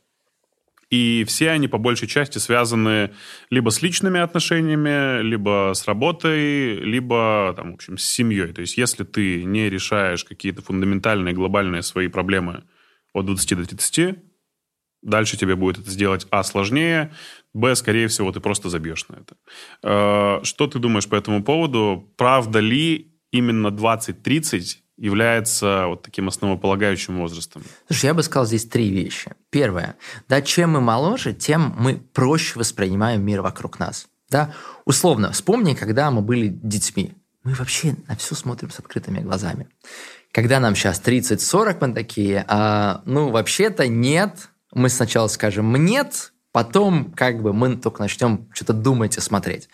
и 0.89 1.23
все 1.27 1.49
они 1.49 1.67
по 1.67 1.79
большей 1.79 2.07
части 2.07 2.37
связаны 2.37 3.13
либо 3.49 3.71
с 3.71 3.81
личными 3.81 4.19
отношениями, 4.19 5.23
либо 5.23 5.71
с 5.73 5.87
работой, 5.87 6.75
либо, 6.75 7.53
там, 7.57 7.71
в 7.71 7.75
общем, 7.75 7.97
с 7.97 8.03
семьей. 8.03 8.53
То 8.53 8.61
есть 8.61 8.77
если 8.77 9.03
ты 9.03 9.43
не 9.43 9.71
решаешь 9.71 10.23
какие-то 10.23 10.61
фундаментальные, 10.61 11.33
глобальные 11.33 11.81
свои 11.81 12.09
проблемы 12.09 12.63
от 13.13 13.25
20 13.25 13.57
до 13.57 13.65
30, 13.65 14.17
Дальше 15.03 15.35
тебе 15.35 15.57
будет 15.57 15.79
это 15.79 15.89
сделать 15.91 16.25
А 16.29 16.43
сложнее, 16.43 17.13
Б, 17.53 17.75
скорее 17.75 18.07
всего, 18.07 18.31
ты 18.31 18.39
просто 18.39 18.69
забьешь 18.69 19.05
на 19.09 19.15
это. 19.15 19.35
Э, 19.83 20.43
что 20.43 20.67
ты 20.67 20.79
думаешь 20.79 21.09
по 21.09 21.15
этому 21.15 21.43
поводу? 21.43 22.09
Правда 22.17 22.59
ли 22.59 23.12
именно 23.33 23.67
20-30 23.67 24.77
является 24.97 25.87
вот 25.87 26.03
таким 26.03 26.29
основополагающим 26.29 27.17
возрастом? 27.17 27.63
Слушай, 27.87 28.05
я 28.05 28.13
бы 28.13 28.23
сказал 28.23 28.45
здесь 28.45 28.65
три 28.65 28.89
вещи. 28.89 29.31
Первое. 29.49 29.95
Да, 30.29 30.41
чем 30.41 30.71
мы 30.71 30.81
моложе, 30.81 31.33
тем 31.33 31.75
мы 31.77 31.95
проще 31.95 32.57
воспринимаем 32.57 33.25
мир 33.25 33.41
вокруг 33.41 33.79
нас. 33.79 34.07
Да? 34.29 34.53
Условно, 34.85 35.31
вспомни, 35.31 35.73
когда 35.73 36.11
мы 36.11 36.21
были 36.21 36.47
детьми. 36.47 37.13
Мы 37.43 37.53
вообще 37.55 37.95
на 38.07 38.15
все 38.15 38.35
смотрим 38.35 38.69
с 38.69 38.79
открытыми 38.79 39.19
глазами. 39.19 39.67
Когда 40.31 40.59
нам 40.59 40.75
сейчас 40.75 41.01
30-40, 41.03 41.77
мы 41.81 41.93
такие, 41.93 42.45
а, 42.47 43.01
ну, 43.05 43.29
вообще-то 43.29 43.87
нет, 43.87 44.49
мы 44.73 44.89
сначала 44.89 45.27
скажем 45.27 45.75
«нет», 45.75 46.33
потом 46.51 47.11
как 47.15 47.41
бы 47.41 47.51
мы 47.51 47.75
только 47.75 48.01
начнем 48.01 48.47
что-то 48.53 48.73
думать 48.73 49.17
и 49.17 49.21
смотреть. 49.21 49.69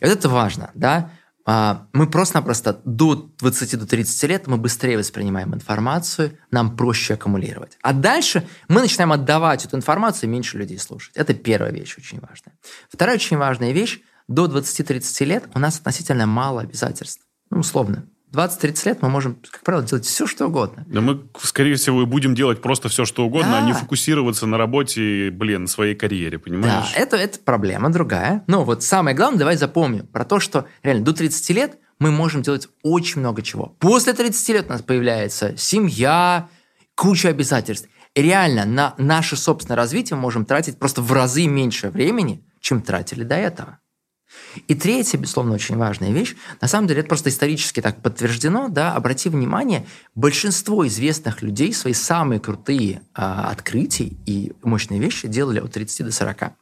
И 0.00 0.04
вот 0.04 0.12
это 0.12 0.28
важно, 0.28 0.70
да? 0.74 1.10
А, 1.44 1.88
мы 1.92 2.06
просто-напросто 2.06 2.80
до 2.84 3.30
20-30 3.40 4.26
лет 4.28 4.46
мы 4.46 4.56
быстрее 4.56 4.96
воспринимаем 4.96 5.54
информацию, 5.54 6.38
нам 6.50 6.76
проще 6.76 7.14
аккумулировать. 7.14 7.76
А 7.82 7.92
дальше 7.92 8.46
мы 8.68 8.80
начинаем 8.80 9.12
отдавать 9.12 9.64
эту 9.64 9.76
информацию 9.76 10.28
и 10.28 10.32
меньше 10.32 10.58
людей 10.58 10.78
слушать. 10.78 11.16
Это 11.16 11.34
первая 11.34 11.72
вещь 11.72 11.96
очень 11.98 12.20
важная. 12.20 12.56
Вторая 12.88 13.16
очень 13.16 13.36
важная 13.36 13.72
вещь, 13.72 14.00
до 14.28 14.46
20-30 14.46 15.24
лет 15.24 15.44
у 15.54 15.58
нас 15.58 15.78
относительно 15.78 16.26
мало 16.26 16.62
обязательств. 16.62 17.26
Ну, 17.50 17.58
условно, 17.60 18.06
20-30 18.32 18.86
лет 18.86 19.02
мы 19.02 19.08
можем, 19.08 19.36
как 19.50 19.62
правило, 19.62 19.84
делать 19.84 20.06
все, 20.06 20.26
что 20.26 20.46
угодно. 20.46 20.84
Да 20.86 21.00
мы, 21.00 21.22
скорее 21.40 21.74
всего, 21.76 22.02
и 22.02 22.06
будем 22.06 22.34
делать 22.34 22.62
просто 22.62 22.88
все, 22.88 23.04
что 23.04 23.24
угодно, 23.26 23.52
да. 23.52 23.58
а 23.58 23.66
не 23.66 23.72
фокусироваться 23.74 24.46
на 24.46 24.56
работе, 24.58 25.30
блин, 25.30 25.62
на 25.62 25.68
своей 25.68 25.94
карьере, 25.94 26.38
понимаешь? 26.38 26.92
Да, 26.94 27.00
это, 27.00 27.16
это 27.16 27.38
проблема 27.38 27.90
другая. 27.90 28.42
Но 28.46 28.64
вот 28.64 28.82
самое 28.82 29.14
главное, 29.14 29.38
давай 29.38 29.56
запомним 29.56 30.06
про 30.06 30.24
то, 30.24 30.40
что 30.40 30.66
реально 30.82 31.04
до 31.04 31.12
30 31.12 31.50
лет 31.50 31.78
мы 31.98 32.10
можем 32.10 32.42
делать 32.42 32.68
очень 32.82 33.20
много 33.20 33.42
чего. 33.42 33.76
После 33.78 34.12
30 34.12 34.48
лет 34.48 34.66
у 34.66 34.70
нас 34.70 34.82
появляется 34.82 35.54
семья, 35.56 36.48
куча 36.94 37.28
обязательств. 37.28 37.88
И 38.14 38.22
реально 38.22 38.64
на 38.64 38.94
наше 38.98 39.36
собственное 39.36 39.76
развитие 39.76 40.16
мы 40.16 40.22
можем 40.22 40.44
тратить 40.44 40.78
просто 40.78 41.00
в 41.00 41.12
разы 41.12 41.46
меньше 41.46 41.90
времени, 41.90 42.44
чем 42.60 42.82
тратили 42.82 43.24
до 43.24 43.36
этого. 43.36 43.78
И 44.68 44.74
третья, 44.74 45.18
безусловно, 45.18 45.54
очень 45.54 45.76
важная 45.76 46.12
вещь, 46.12 46.34
на 46.60 46.68
самом 46.68 46.86
деле 46.86 47.00
это 47.00 47.08
просто 47.08 47.30
исторически 47.30 47.80
так 47.80 48.02
подтверждено, 48.02 48.68
да, 48.68 48.94
обрати 48.94 49.28
внимание, 49.28 49.86
большинство 50.14 50.86
известных 50.86 51.42
людей 51.42 51.72
свои 51.72 51.94
самые 51.94 52.40
крутые 52.40 53.02
а, 53.14 53.50
открытия 53.50 54.12
и 54.26 54.52
мощные 54.62 55.00
вещи 55.00 55.28
делали 55.28 55.60
от 55.60 55.72
30 55.72 56.06
до 56.06 56.12
40. 56.12 56.52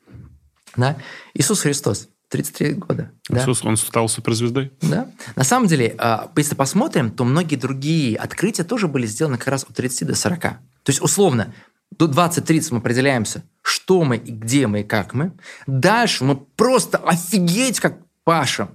Да? 0.77 0.97
Иисус 1.35 1.61
Христос, 1.61 2.09
33 2.29 2.75
года. 2.75 3.11
Иисус, 3.29 3.63
да? 3.63 3.69
он 3.69 3.77
стал 3.77 4.09
суперзвездой? 4.09 4.73
Да. 4.83 5.11
На 5.35 5.45
самом 5.45 5.67
деле, 5.67 5.95
а, 5.99 6.31
если 6.37 6.55
посмотрим, 6.55 7.11
то 7.11 7.25
многие 7.25 7.57
другие 7.57 8.17
открытия 8.17 8.63
тоже 8.63 8.87
были 8.87 9.07
сделаны 9.07 9.37
как 9.37 9.49
раз 9.49 9.65
от 9.65 9.75
30 9.75 10.07
до 10.07 10.15
40. 10.15 10.41
То 10.41 10.59
есть, 10.87 11.03
условно, 11.03 11.53
до 11.91 12.07
20-30 12.07 12.69
мы 12.73 12.79
определяемся, 12.79 13.45
что 13.63 14.03
мы, 14.05 14.17
и 14.17 14.31
где 14.31 14.67
мы, 14.67 14.81
и 14.81 14.85
как 14.85 15.15
мы. 15.15 15.33
Дальше 15.67 16.25
мы 16.25 16.37
просто 16.37 16.99
офигеть 16.99 17.81
как 17.81 17.97
пашем. 18.25 18.71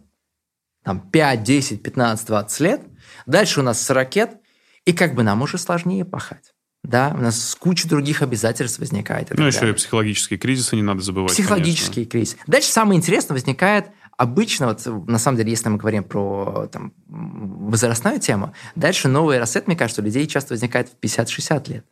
Там 0.83 0.99
5, 0.99 1.43
10, 1.43 1.81
15, 1.81 2.27
20 2.27 2.59
лет. 2.59 2.81
Дальше 3.25 3.61
у 3.61 3.63
нас 3.63 3.81
40 3.81 4.15
лет. 4.15 4.37
И 4.85 4.93
как 4.93 5.15
бы 5.15 5.23
нам 5.23 5.41
уже 5.41 5.57
сложнее 5.57 6.05
пахать. 6.05 6.53
Да, 6.83 7.15
у 7.17 7.21
нас 7.21 7.55
куча 7.59 7.87
других 7.87 8.21
обязательств 8.21 8.77
возникает. 8.77 9.31
Ну, 9.35 9.47
еще 9.47 9.67
и 9.67 9.73
психологические 9.73 10.37
кризисы 10.37 10.75
не 10.75 10.83
надо 10.83 11.01
забывать. 11.01 11.31
Психологические 11.31 12.05
кризисы. 12.05 12.37
Дальше 12.45 12.69
самое 12.69 12.99
интересное 12.99 13.33
возникает 13.33 13.87
обычно, 14.17 14.67
вот, 14.67 14.85
на 15.07 15.17
самом 15.17 15.37
деле, 15.37 15.49
если 15.49 15.67
мы 15.69 15.77
говорим 15.77 16.03
про 16.03 16.67
там, 16.71 16.93
возрастную 17.07 18.19
тему, 18.19 18.53
дальше 18.75 19.07
новый 19.07 19.39
рассвет, 19.39 19.65
мне 19.65 19.75
кажется, 19.75 20.03
у 20.03 20.05
людей 20.05 20.27
часто 20.27 20.53
возникает 20.53 20.89
в 20.89 21.03
50-60 21.03 21.71
лет 21.71 21.85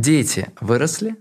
дети 0.00 0.48
выросли, 0.60 1.16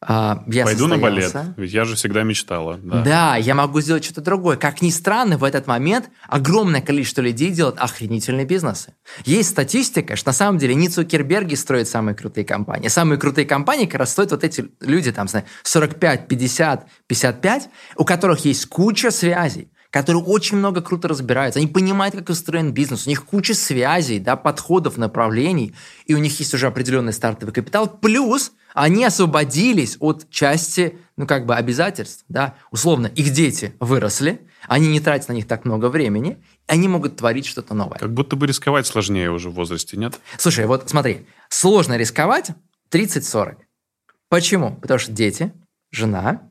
а, 0.00 0.44
я 0.46 0.64
Пойду 0.64 0.86
на 0.86 0.96
балет, 0.96 1.34
ведь 1.56 1.72
я 1.72 1.84
же 1.84 1.96
всегда 1.96 2.22
мечтала. 2.22 2.78
Да. 2.80 3.02
да, 3.02 3.36
я 3.36 3.56
могу 3.56 3.80
сделать 3.80 4.04
что-то 4.04 4.20
другое. 4.20 4.56
Как 4.56 4.80
ни 4.80 4.90
странно, 4.90 5.38
в 5.38 5.42
этот 5.42 5.66
момент 5.66 6.08
огромное 6.28 6.80
количество 6.80 7.20
людей 7.20 7.50
делают 7.50 7.78
охренительные 7.78 8.46
бизнесы. 8.46 8.94
Есть 9.24 9.50
статистика, 9.50 10.14
что 10.14 10.28
на 10.28 10.34
самом 10.34 10.58
деле 10.58 10.76
не 10.76 10.88
Цукерберги 10.88 11.56
строят 11.56 11.88
самые 11.88 12.14
крутые 12.14 12.44
компании. 12.44 12.86
Самые 12.86 13.18
крутые 13.18 13.44
компании 13.44 13.86
как 13.86 13.98
раз 13.98 14.12
стоят 14.12 14.30
вот 14.30 14.44
эти 14.44 14.66
люди, 14.80 15.10
там, 15.10 15.26
45, 15.64 16.28
50, 16.28 16.86
55, 17.08 17.68
у 17.96 18.04
которых 18.04 18.44
есть 18.44 18.66
куча 18.66 19.10
связей 19.10 19.68
которые 19.90 20.22
очень 20.22 20.58
много 20.58 20.80
круто 20.82 21.08
разбираются, 21.08 21.60
они 21.60 21.68
понимают, 21.68 22.14
как 22.14 22.28
устроен 22.28 22.72
бизнес, 22.72 23.06
у 23.06 23.10
них 23.10 23.24
куча 23.24 23.54
связей, 23.54 24.18
да, 24.18 24.36
подходов, 24.36 24.96
направлений, 24.96 25.74
и 26.06 26.14
у 26.14 26.18
них 26.18 26.38
есть 26.38 26.52
уже 26.54 26.66
определенный 26.66 27.12
стартовый 27.12 27.54
капитал, 27.54 27.88
плюс 27.88 28.52
они 28.74 29.04
освободились 29.04 29.96
от 30.00 30.28
части, 30.30 30.98
ну, 31.16 31.26
как 31.26 31.46
бы 31.46 31.56
обязательств, 31.56 32.24
да, 32.28 32.54
условно, 32.70 33.06
их 33.06 33.30
дети 33.30 33.74
выросли, 33.80 34.46
они 34.66 34.88
не 34.88 35.00
тратят 35.00 35.28
на 35.28 35.32
них 35.32 35.46
так 35.46 35.64
много 35.64 35.88
времени, 35.88 36.38
они 36.66 36.88
могут 36.88 37.16
творить 37.16 37.46
что-то 37.46 37.74
новое. 37.74 37.98
Как 37.98 38.12
будто 38.12 38.36
бы 38.36 38.46
рисковать 38.46 38.86
сложнее 38.86 39.30
уже 39.30 39.48
в 39.48 39.54
возрасте, 39.54 39.96
нет? 39.96 40.18
Слушай, 40.36 40.66
вот 40.66 40.90
смотри, 40.90 41.26
сложно 41.48 41.96
рисковать 41.96 42.50
30-40. 42.90 43.56
Почему? 44.28 44.76
Потому 44.76 44.98
что 44.98 45.12
дети, 45.12 45.52
жена, 45.90 46.47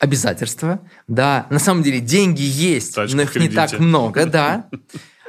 обязательства, 0.00 0.80
да, 1.06 1.46
на 1.50 1.58
самом 1.58 1.82
деле 1.82 2.00
деньги 2.00 2.42
есть, 2.42 2.94
Тачка 2.94 3.16
но 3.16 3.22
их 3.22 3.36
не 3.36 3.48
так 3.48 3.78
много, 3.78 4.26
да. 4.26 4.68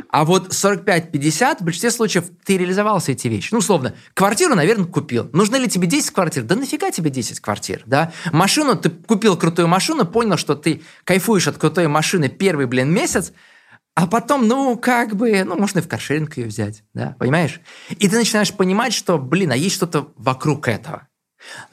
А 0.09 0.25
вот 0.25 0.49
45-50, 0.49 1.59
в 1.59 1.61
большинстве 1.61 1.91
случаев 1.91 2.25
ты 2.43 2.57
реализовал 2.57 2.99
все 2.99 3.13
эти 3.13 3.29
вещи. 3.29 3.49
Ну, 3.51 3.59
условно, 3.59 3.93
квартиру, 4.13 4.55
наверное, 4.55 4.85
купил. 4.85 5.29
Нужны 5.31 5.55
ли 5.55 5.69
тебе 5.69 5.87
10 5.87 6.11
квартир? 6.11 6.43
Да 6.43 6.55
нафига 6.55 6.91
тебе 6.91 7.09
10 7.09 7.39
квартир, 7.39 7.83
да? 7.85 8.11
Машину, 8.31 8.75
ты 8.75 8.89
купил 8.89 9.37
крутую 9.37 9.69
машину, 9.69 10.05
понял, 10.05 10.35
что 10.35 10.55
ты 10.55 10.81
кайфуешь 11.05 11.47
от 11.47 11.57
крутой 11.57 11.87
машины 11.87 12.27
первый, 12.27 12.65
блин, 12.65 12.91
месяц, 12.91 13.31
а 13.95 14.07
потом, 14.07 14.47
ну, 14.47 14.75
как 14.77 15.15
бы, 15.15 15.43
ну, 15.45 15.55
можно 15.57 15.79
и 15.79 15.81
в 15.81 15.87
каршеринг 15.87 16.35
ее 16.37 16.47
взять, 16.47 16.83
да, 16.93 17.15
понимаешь? 17.19 17.61
И 17.89 18.09
ты 18.09 18.15
начинаешь 18.15 18.53
понимать, 18.53 18.93
что, 18.93 19.17
блин, 19.17 19.51
а 19.51 19.55
есть 19.55 19.75
что-то 19.75 20.11
вокруг 20.17 20.67
этого. 20.67 21.07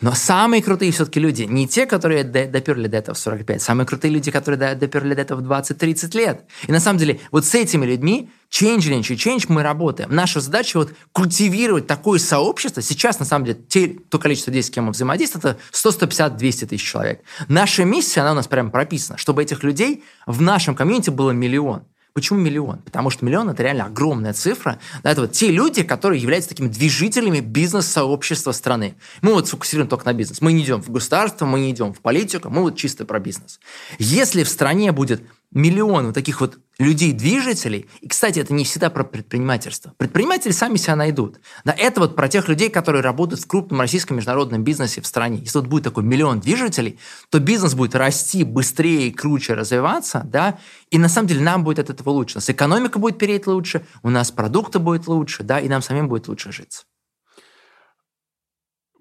Но 0.01 0.15
самые 0.15 0.63
крутые 0.63 0.93
все-таки 0.93 1.21
люди 1.21 1.43
не 1.43 1.69
те, 1.69 1.87
которые 1.87 2.25
доперли 2.25 2.89
до 2.89 2.97
этого 2.97 3.15
в 3.15 3.19
45, 3.19 3.63
самые 3.63 3.87
крутые 3.87 4.13
люди, 4.13 4.31
которые 4.31 4.75
доперли 4.75 5.15
до 5.15 5.23
этого 5.23 5.41
в 5.41 5.51
20-30 5.51 6.17
лет. 6.17 6.45
И 6.67 6.73
на 6.73 6.81
самом 6.81 6.99
деле 6.99 7.21
вот 7.31 7.45
с 7.45 7.55
этими 7.55 7.85
людьми 7.85 8.31
change 8.51 8.79
change 8.79 9.17
change 9.17 9.47
мы 9.49 9.63
работаем. 9.63 10.15
Наша 10.15 10.41
задача 10.41 10.79
вот 10.79 10.93
культивировать 11.13 11.87
такое 11.87 12.19
сообщество. 12.19 12.83
Сейчас, 12.83 13.19
на 13.19 13.27
самом 13.27 13.45
деле, 13.45 13.59
те, 13.69 13.89
то 13.89 14.19
количество 14.19 14.51
людей, 14.51 14.63
с 14.63 14.71
кем 14.71 14.85
мы 14.85 14.93
взаимодействуем, 14.93 15.45
это 15.45 15.61
100, 15.73 15.91
150, 15.93 16.37
200 16.37 16.65
тысяч 16.67 16.91
человек. 16.91 17.21
Наша 17.49 17.85
миссия, 17.85 18.21
она 18.21 18.33
у 18.33 18.35
нас 18.35 18.47
прямо 18.47 18.71
прописана, 18.71 19.19
чтобы 19.19 19.43
этих 19.43 19.63
людей 19.63 20.05
в 20.27 20.41
нашем 20.41 20.75
комьюнити 20.75 21.11
было 21.11 21.31
миллион. 21.31 21.83
Почему 22.19 22.41
миллион? 22.41 22.79
Потому 22.79 23.11
что 23.11 23.25
миллион– 23.25 23.49
это 23.51 23.63
реально 23.63 23.85
огромная 23.85 24.33
цифра. 24.33 24.81
Это 25.05 25.21
вот 25.21 25.31
те 25.31 25.53
люди, 25.53 25.85
которые 25.85 26.21
являются 26.21 26.49
такими 26.49 26.67
движителями 26.67 27.39
бизнес-сообщества 27.39 28.51
страны. 28.51 28.97
Мы 29.23 29.35
вот 29.35 29.47
сфокусируем 29.47 29.89
только 29.89 30.05
на 30.05 30.13
бизнес. 30.15 30.41
Мы 30.41 30.53
не 30.53 30.65
идем 30.65 30.83
в 30.83 30.91
государство, 30.91 31.47
мы 31.47 31.61
не 31.61 31.71
идем 31.71 31.95
в 31.95 32.01
политику, 32.01 32.51
мы 32.51 32.63
вот 32.63 32.75
чисто 32.75 33.05
про 33.05 33.21
бизнес. 33.21 33.61
Если 34.01 34.43
в 34.43 34.49
стране 34.49 34.91
будет 34.91 35.23
миллион 35.51 36.07
вот 36.07 36.15
таких 36.15 36.41
вот 36.41 36.59
людей-движителей, 36.79 37.89
и, 38.01 38.09
кстати, 38.09 38.39
это 38.39 38.55
не 38.55 38.65
всегда 38.65 38.89
про 38.91 39.03
предпринимательство. 39.03 39.95
Предприниматели 39.97 40.53
сами 40.53 40.77
себя 40.77 40.95
найдут. 40.95 41.41
Да, 41.65 41.75
это 41.77 42.01
вот 42.01 42.15
про 42.15 42.29
тех 42.29 42.49
людей, 42.49 42.71
которые 42.71 43.03
работают 43.03 43.41
в 43.41 43.47
крупном 43.47 43.81
российском 43.81 44.17
международном 44.17 44.63
бизнесе 44.63 45.01
в 45.01 45.07
стране. 45.07 45.39
Если 45.39 45.59
вот 45.59 45.67
будет 45.67 45.85
такой 45.85 46.05
миллион 46.05 46.41
движителей, 46.41 46.99
то 47.31 47.41
бизнес 47.41 47.75
будет 47.75 47.95
расти 47.95 48.45
быстрее 48.45 49.09
и 49.09 49.11
круче 49.11 49.55
развиваться, 49.55 50.23
да, 50.25 50.59
и 50.91 50.99
на 50.99 51.09
самом 51.09 51.29
деле 51.29 51.41
нам 51.41 51.65
будет 51.65 51.81
от 51.81 51.91
этого 51.91 52.11
лучше. 52.11 52.37
У 52.37 52.39
нас 52.39 52.51
экономика 52.51 52.99
будет 52.99 53.19
переть 53.19 53.47
лучше, 53.47 53.85
у 54.03 54.11
нас 54.11 54.31
продукты 54.31 54.79
будут 54.79 55.09
лучше, 55.09 55.43
да, 55.43 55.59
и 55.59 55.69
нам 55.69 55.83
самим 55.83 56.09
будет 56.09 56.29
лучше 56.29 56.53
житься. 56.53 56.85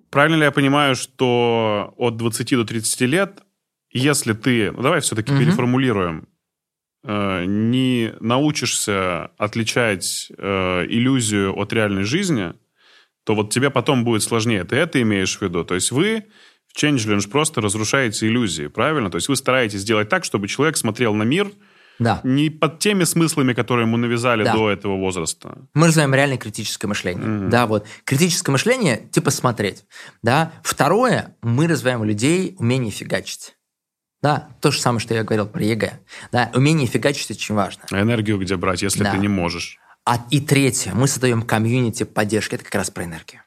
Правильно 0.09 0.37
ли 0.37 0.43
я 0.43 0.51
понимаю, 0.51 0.95
что 0.95 1.93
от 1.97 2.17
20 2.17 2.49
до 2.51 2.65
30 2.65 3.01
лет, 3.01 3.43
если 3.91 4.33
ты, 4.33 4.71
ну 4.71 4.81
давай 4.81 5.01
все-таки 5.01 5.31
угу. 5.31 5.41
переформулируем, 5.41 6.27
не 7.03 8.13
научишься 8.19 9.31
отличать 9.37 10.31
э, 10.37 10.85
иллюзию 10.89 11.57
от 11.57 11.71
реальной 11.73 12.03
жизни, 12.03 12.53
то 13.23 13.35
вот 13.35 13.51
тебе 13.51 13.69
потом 13.69 14.03
будет 14.03 14.23
сложнее. 14.23 14.63
Ты 14.63 14.77
это 14.77 15.01
имеешь 15.01 15.37
в 15.37 15.41
виду? 15.41 15.63
То 15.63 15.75
есть 15.75 15.91
вы 15.91 16.25
в 16.67 16.81
Change 16.81 17.29
просто 17.29 17.61
разрушаете 17.61 18.27
иллюзии, 18.27 18.67
правильно? 18.67 19.09
То 19.11 19.17
есть 19.17 19.27
вы 19.29 19.35
стараетесь 19.35 19.81
сделать 19.81 20.09
так, 20.09 20.23
чтобы 20.23 20.47
человек 20.47 20.77
смотрел 20.77 21.13
на 21.13 21.23
мир 21.23 21.51
да. 21.99 22.21
не 22.23 22.49
под 22.49 22.79
теми 22.79 23.03
смыслами, 23.03 23.53
которые 23.53 23.85
ему 23.85 23.97
навязали 23.97 24.43
да. 24.43 24.53
до 24.53 24.69
этого 24.69 24.97
возраста. 24.97 25.57
Мы 25.73 25.87
развиваем 25.87 26.13
реально 26.13 26.37
критическое 26.37 26.87
мышление. 26.87 27.25
Mm-hmm. 27.25 27.49
Да, 27.49 27.67
вот. 27.67 27.85
Критическое 28.03 28.51
мышление, 28.51 29.07
типа 29.11 29.31
смотреть. 29.31 29.85
Да. 30.21 30.53
Второе, 30.63 31.35
мы 31.41 31.67
развиваем 31.67 32.01
у 32.01 32.05
людей 32.05 32.55
умение 32.59 32.91
фигачить. 32.91 33.56
Да, 34.21 34.49
то 34.61 34.71
же 34.71 34.81
самое, 34.81 34.99
что 34.99 35.13
я 35.13 35.23
говорил 35.23 35.45
про 35.45 35.63
ЕГЭ. 35.63 35.99
Да, 36.31 36.51
умение 36.55 36.87
фигачить 36.87 37.29
очень 37.31 37.55
важно. 37.55 37.83
А 37.91 38.01
энергию 38.01 38.39
где 38.39 38.55
брать, 38.55 38.81
если 38.81 39.03
да. 39.03 39.11
ты 39.11 39.17
не 39.17 39.27
можешь? 39.27 39.79
А, 40.05 40.25
и 40.31 40.39
третье, 40.39 40.93
мы 40.93 41.07
создаем 41.07 41.43
комьюнити 41.43 42.03
поддержки. 42.03 42.55
Это 42.55 42.63
как 42.63 42.75
раз 42.75 42.89
про 42.89 43.03
энергию. 43.03 43.41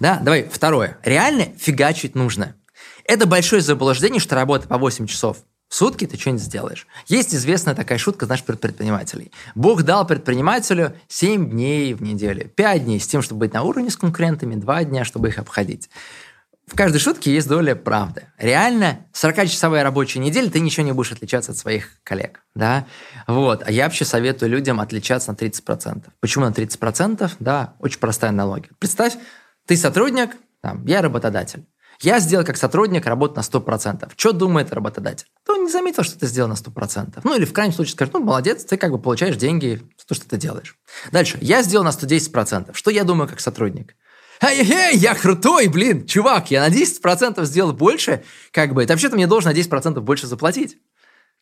Да, 0.00 0.18
давай, 0.20 0.48
второе. 0.50 0.98
Реально 1.04 1.48
фигачить 1.58 2.14
нужно. 2.14 2.56
Это 3.04 3.26
большое 3.26 3.62
заблуждение, 3.62 4.20
что 4.20 4.34
работа 4.34 4.66
по 4.66 4.78
8 4.78 5.06
часов 5.06 5.38
в 5.68 5.74
сутки 5.74 6.06
ты 6.06 6.16
что-нибудь 6.16 6.42
сделаешь. 6.42 6.86
Есть 7.06 7.34
известная 7.34 7.74
такая 7.74 7.98
шутка, 7.98 8.26
знаешь, 8.26 8.42
предпринимателей. 8.42 9.32
Бог 9.54 9.82
дал 9.82 10.06
предпринимателю 10.06 10.94
7 11.08 11.50
дней 11.50 11.94
в 11.94 12.02
неделю. 12.02 12.48
5 12.48 12.84
дней 12.84 13.00
с 13.00 13.06
тем, 13.06 13.22
чтобы 13.22 13.40
быть 13.40 13.52
на 13.52 13.62
уровне 13.62 13.90
с 13.90 13.96
конкурентами, 13.96 14.54
2 14.54 14.84
дня, 14.84 15.04
чтобы 15.04 15.28
их 15.28 15.38
обходить 15.38 15.90
в 16.66 16.74
каждой 16.74 16.98
шутке 16.98 17.32
есть 17.32 17.48
доля 17.48 17.76
правды. 17.76 18.24
Реально, 18.38 19.06
40-часовая 19.12 19.84
рабочая 19.84 20.18
неделя, 20.18 20.50
ты 20.50 20.58
ничего 20.58 20.84
не 20.84 20.92
будешь 20.92 21.12
отличаться 21.12 21.52
от 21.52 21.58
своих 21.58 22.02
коллег. 22.02 22.42
Да? 22.54 22.86
Вот. 23.28 23.62
А 23.64 23.70
я 23.70 23.84
вообще 23.84 24.04
советую 24.04 24.50
людям 24.50 24.80
отличаться 24.80 25.30
на 25.30 25.36
30%. 25.36 26.04
Почему 26.20 26.44
на 26.44 26.50
30%? 26.50 27.30
Да, 27.38 27.74
очень 27.78 28.00
простая 28.00 28.30
аналогия. 28.30 28.70
Представь, 28.80 29.14
ты 29.66 29.76
сотрудник, 29.76 30.30
там, 30.60 30.84
я 30.86 31.02
работодатель. 31.02 31.66
Я 32.00 32.18
сделал 32.18 32.44
как 32.44 32.56
сотрудник 32.56 33.06
работу 33.06 33.36
на 33.36 33.40
100%. 33.40 34.10
Что 34.16 34.32
думает 34.32 34.72
работодатель? 34.72 35.26
То 35.46 35.54
он 35.54 35.64
не 35.64 35.70
заметил, 35.70 36.02
что 36.02 36.18
ты 36.18 36.26
сделал 36.26 36.48
на 36.48 36.54
100%. 36.54 37.20
Ну 37.22 37.36
или 37.36 37.44
в 37.44 37.52
крайнем 37.52 37.74
случае 37.74 37.92
скажет, 37.92 38.14
ну 38.14 38.20
молодец, 38.20 38.64
ты 38.64 38.76
как 38.76 38.90
бы 38.90 38.98
получаешь 38.98 39.36
деньги 39.36 39.80
за 39.98 40.06
то, 40.06 40.14
что 40.14 40.28
ты 40.28 40.36
делаешь. 40.36 40.76
Дальше. 41.12 41.38
Я 41.40 41.62
сделал 41.62 41.84
на 41.84 41.90
110%. 41.90 42.74
Что 42.74 42.90
я 42.90 43.04
думаю 43.04 43.28
как 43.28 43.40
сотрудник? 43.40 43.94
Эй-эй, 44.40 44.96
я 44.96 45.14
крутой, 45.14 45.68
блин, 45.68 46.06
чувак, 46.06 46.50
я 46.50 46.68
на 46.68 46.72
10% 46.72 47.44
сделал 47.44 47.72
больше, 47.72 48.22
как 48.50 48.74
бы, 48.74 48.82
это 48.82 48.92
вообще-то 48.92 49.16
мне 49.16 49.26
должен 49.26 49.52
на 49.52 49.56
10% 49.56 50.00
больше 50.00 50.26
заплатить. 50.26 50.78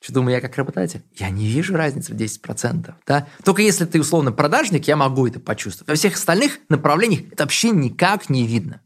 Что 0.01 0.15
думаю, 0.15 0.35
я 0.35 0.41
как 0.41 0.57
работодатель? 0.57 1.03
Я 1.17 1.31
не 1.31 1.47
вижу 1.47 1.75
разницы 1.75 2.13
в 2.13 2.17
10%. 2.17 2.93
Да? 3.07 3.27
Только 3.43 3.63
если 3.63 3.87
ты 3.87 4.01
условно 4.01 4.33
продажник, 4.33 4.87
я 4.87 4.97
могу 4.97 5.27
это 5.27 5.41
почувствовать. 5.41 5.89
Во 5.89 5.95
всех 5.95 6.15
остальных 6.15 6.59
направлениях 6.69 7.33
это 7.33 7.45
вообще 7.45 7.71
никак 7.71 8.29
не 8.29 8.47
видно. 8.47 8.83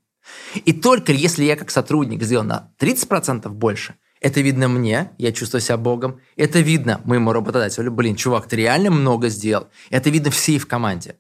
И 0.65 0.73
только 0.73 1.13
если 1.13 1.45
я 1.45 1.57
как 1.57 1.71
сотрудник 1.71 2.23
сделал 2.23 2.45
на 2.45 2.73
30% 2.79 3.49
больше, 3.49 3.97
это 4.21 4.41
видно 4.41 4.69
мне, 4.69 5.13
я 5.19 5.33
чувствую 5.33 5.61
себя 5.61 5.77
богом. 5.77 6.21
Это 6.37 6.61
видно 6.61 7.01
моему 7.05 7.33
работодателю. 7.33 7.91
Блин, 7.91 8.17
чувак, 8.17 8.49
ты 8.49 8.57
реально 8.57 8.91
много 8.91 9.29
сделал. 9.29 9.69
Это 9.91 10.11
видно 10.11 10.31
всей 10.31 10.59
в 10.59 10.67
команде. 10.67 11.17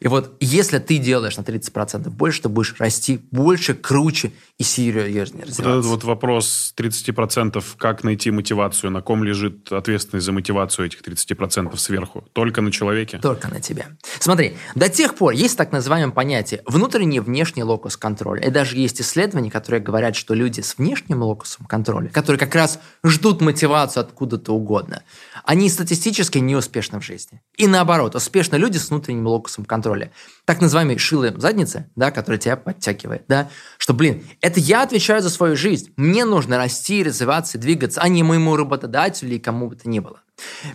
И 0.00 0.08
вот 0.08 0.36
если 0.40 0.78
ты 0.78 0.98
делаешь 0.98 1.36
на 1.36 1.42
30% 1.42 2.08
больше, 2.10 2.42
ты 2.42 2.48
будешь 2.48 2.74
расти 2.78 3.20
больше, 3.30 3.74
круче 3.74 4.32
и 4.58 4.62
серьезнее 4.62 5.44
развиваться. 5.44 5.62
Вот 5.62 5.70
этот 5.70 5.86
вот 5.86 6.04
вопрос 6.04 6.74
30%, 6.76 7.62
как 7.76 8.04
найти 8.04 8.30
мотивацию, 8.30 8.90
на 8.90 9.02
ком 9.02 9.24
лежит 9.24 9.72
ответственность 9.72 10.26
за 10.26 10.32
мотивацию 10.32 10.86
этих 10.86 11.02
30% 11.02 11.76
сверху? 11.76 12.24
Только 12.32 12.60
на 12.60 12.72
человеке? 12.72 13.18
Только 13.18 13.48
на 13.48 13.60
тебе. 13.60 13.86
Смотри, 14.20 14.56
до 14.74 14.88
тех 14.88 15.14
пор 15.14 15.32
есть 15.32 15.56
так 15.56 15.72
называемое 15.72 16.14
понятие 16.14 16.62
внутренний 16.66 17.18
и 17.18 17.20
внешний 17.20 17.62
локус 17.62 17.96
контроля. 17.96 18.46
И 18.46 18.50
даже 18.50 18.76
есть 18.76 19.00
исследования, 19.00 19.50
которые 19.50 19.80
говорят, 19.80 20.16
что 20.16 20.34
люди 20.34 20.60
с 20.60 20.78
внешним 20.78 21.22
локусом 21.22 21.66
контроля, 21.66 22.08
которые 22.08 22.38
как 22.38 22.54
раз 22.54 22.78
ждут 23.04 23.40
мотивацию 23.40 24.02
откуда-то 24.02 24.52
угодно, 24.52 25.02
они 25.44 25.68
статистически 25.68 26.38
неуспешны 26.38 27.00
в 27.00 27.04
жизни. 27.04 27.40
И 27.56 27.66
наоборот, 27.66 28.14
успешны 28.14 28.56
люди 28.56 28.76
с 28.76 28.90
внутренним 28.90 29.26
локусом 29.26 29.64
контроля 29.64 29.87
контроля. 29.88 30.12
Так 30.44 30.60
называемые 30.60 30.98
шилы 30.98 31.34
задницы, 31.36 31.90
да, 31.96 32.10
которые 32.10 32.38
тебя 32.38 32.56
подтягивает, 32.56 33.24
да, 33.28 33.48
что, 33.78 33.94
блин, 33.94 34.22
это 34.40 34.60
я 34.60 34.82
отвечаю 34.82 35.22
за 35.22 35.30
свою 35.30 35.56
жизнь. 35.56 35.92
Мне 35.96 36.24
нужно 36.24 36.56
расти, 36.56 37.02
развиваться, 37.02 37.58
двигаться, 37.58 38.00
а 38.00 38.08
не 38.08 38.22
моему 38.22 38.56
работодателю 38.56 39.30
или 39.30 39.38
кому 39.38 39.68
бы 39.68 39.76
то 39.76 39.88
ни 39.88 39.98
было. 39.98 40.20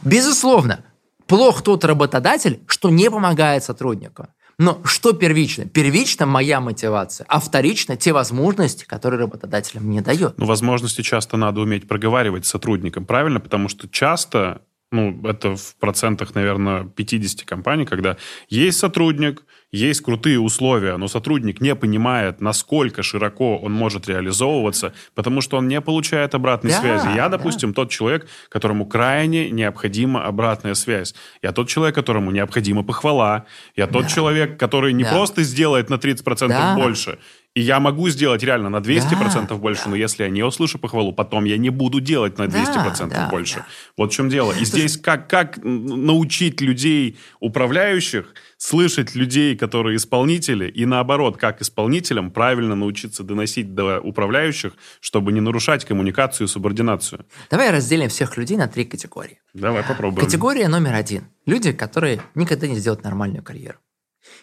Безусловно, 0.04 0.84
плох 1.28 1.62
тот 1.62 1.86
работодатель, 1.86 2.62
что 2.68 2.90
не 2.90 3.10
помогает 3.10 3.64
сотруднику. 3.64 4.28
Но 4.60 4.82
что 4.86 5.14
первично? 5.14 5.66
Первично 5.66 6.28
моя 6.28 6.62
мотивация, 6.62 7.26
а 7.28 7.40
вторично 7.40 7.98
те 7.98 8.14
возможности, 8.14 8.86
которые 8.86 9.20
работодатель 9.20 9.80
мне 9.80 10.02
дает. 10.02 10.38
Ну, 10.38 10.46
возможности 10.46 11.02
часто 11.02 11.38
надо 11.38 11.62
уметь 11.62 11.88
проговаривать 11.88 12.46
с 12.46 12.50
сотрудником, 12.50 13.06
правильно? 13.06 13.40
Потому 13.40 13.68
что 13.68 13.90
часто 13.90 14.62
ну, 14.94 15.20
это 15.28 15.56
в 15.56 15.76
процентах, 15.80 16.36
наверное, 16.36 16.86
50 16.86 17.44
компаний, 17.46 17.86
когда 17.86 18.16
есть 18.48 18.78
сотрудник, 18.78 19.44
есть 19.72 20.02
крутые 20.02 20.40
условия, 20.40 20.98
но 20.98 21.08
сотрудник 21.08 21.60
не 21.60 21.76
понимает, 21.76 22.42
насколько 22.42 23.02
широко 23.02 23.58
он 23.58 23.74
может 23.74 24.08
реализовываться, 24.08 24.94
потому 25.16 25.42
что 25.42 25.58
он 25.58 25.68
не 25.68 25.82
получает 25.82 26.36
обратной 26.36 26.70
да, 26.70 26.80
связи. 26.80 27.08
Я, 27.16 27.28
допустим, 27.28 27.70
да. 27.72 27.78
тот 27.78 27.90
человек, 27.90 28.28
которому 28.50 28.86
крайне 28.86 29.50
необходима 29.50 30.26
обратная 30.26 30.76
связь. 30.76 31.16
Я 31.42 31.52
тот 31.54 31.68
человек, 31.70 31.96
которому 31.96 32.30
необходима 32.30 32.84
похвала. 32.84 33.46
Я 33.76 33.88
тот 33.88 34.04
да. 34.04 34.10
человек, 34.10 34.60
который 34.60 34.94
не 34.94 35.04
да. 35.04 35.12
просто 35.12 35.42
сделает 35.42 35.90
на 35.90 35.96
30% 35.96 36.48
да. 36.50 36.76
больше, 36.76 37.18
и 37.56 37.62
я 37.62 37.80
могу 37.80 38.10
сделать 38.10 38.42
реально 38.42 38.70
на 38.70 38.78
200% 38.78 39.48
да, 39.48 39.56
больше, 39.56 39.84
да. 39.84 39.92
но 39.92 39.96
если 39.96 40.24
я 40.24 40.30
не 40.30 40.42
услышу 40.44 40.80
похвалу, 40.80 41.14
потом 41.14 41.46
я 41.46 41.58
не 41.58 41.70
буду 41.70 42.00
делать 42.00 42.40
на 42.40 42.44
200% 42.44 43.10
да, 43.10 43.30
больше. 43.30 43.58
Да. 43.58 43.66
Вот 43.96 44.12
в 44.12 44.16
чем 44.16 44.30
дело. 44.30 44.54
И 44.54 44.66
здесь 44.66 44.98
как, 44.98 45.30
как 45.30 45.60
научить 45.64 46.62
людей, 46.62 47.20
управляющих, 47.40 48.34
слышать 48.58 49.14
людей, 49.14 49.56
которые 49.56 49.98
исполнители, 49.98 50.68
и 50.68 50.86
наоборот, 50.86 51.38
как 51.38 51.62
исполнителям 51.62 52.32
правильно 52.32 52.74
научиться 52.76 53.24
доносить 53.24 53.76
до 53.76 54.00
управляющих, 54.00 54.74
чтобы 55.00 55.32
не 55.32 55.42
нарушать 55.42 55.86
коммуникацию 55.86 56.48
и 56.48 56.50
субординацию. 56.50 57.26
Давай 57.52 57.70
разделим 57.70 58.10
всех 58.10 58.36
людей 58.36 58.58
на 58.58 58.68
три 58.68 58.86
категории. 58.86 59.40
Давай 59.54 59.84
попробуем. 59.84 60.26
Категория 60.26 60.68
номер 60.68 60.96
один. 60.96 61.26
Люди, 61.46 61.72
которые 61.72 62.20
никогда 62.34 62.68
не 62.68 62.76
сделают 62.76 63.04
нормальную 63.04 63.44
карьеру. 63.44 63.78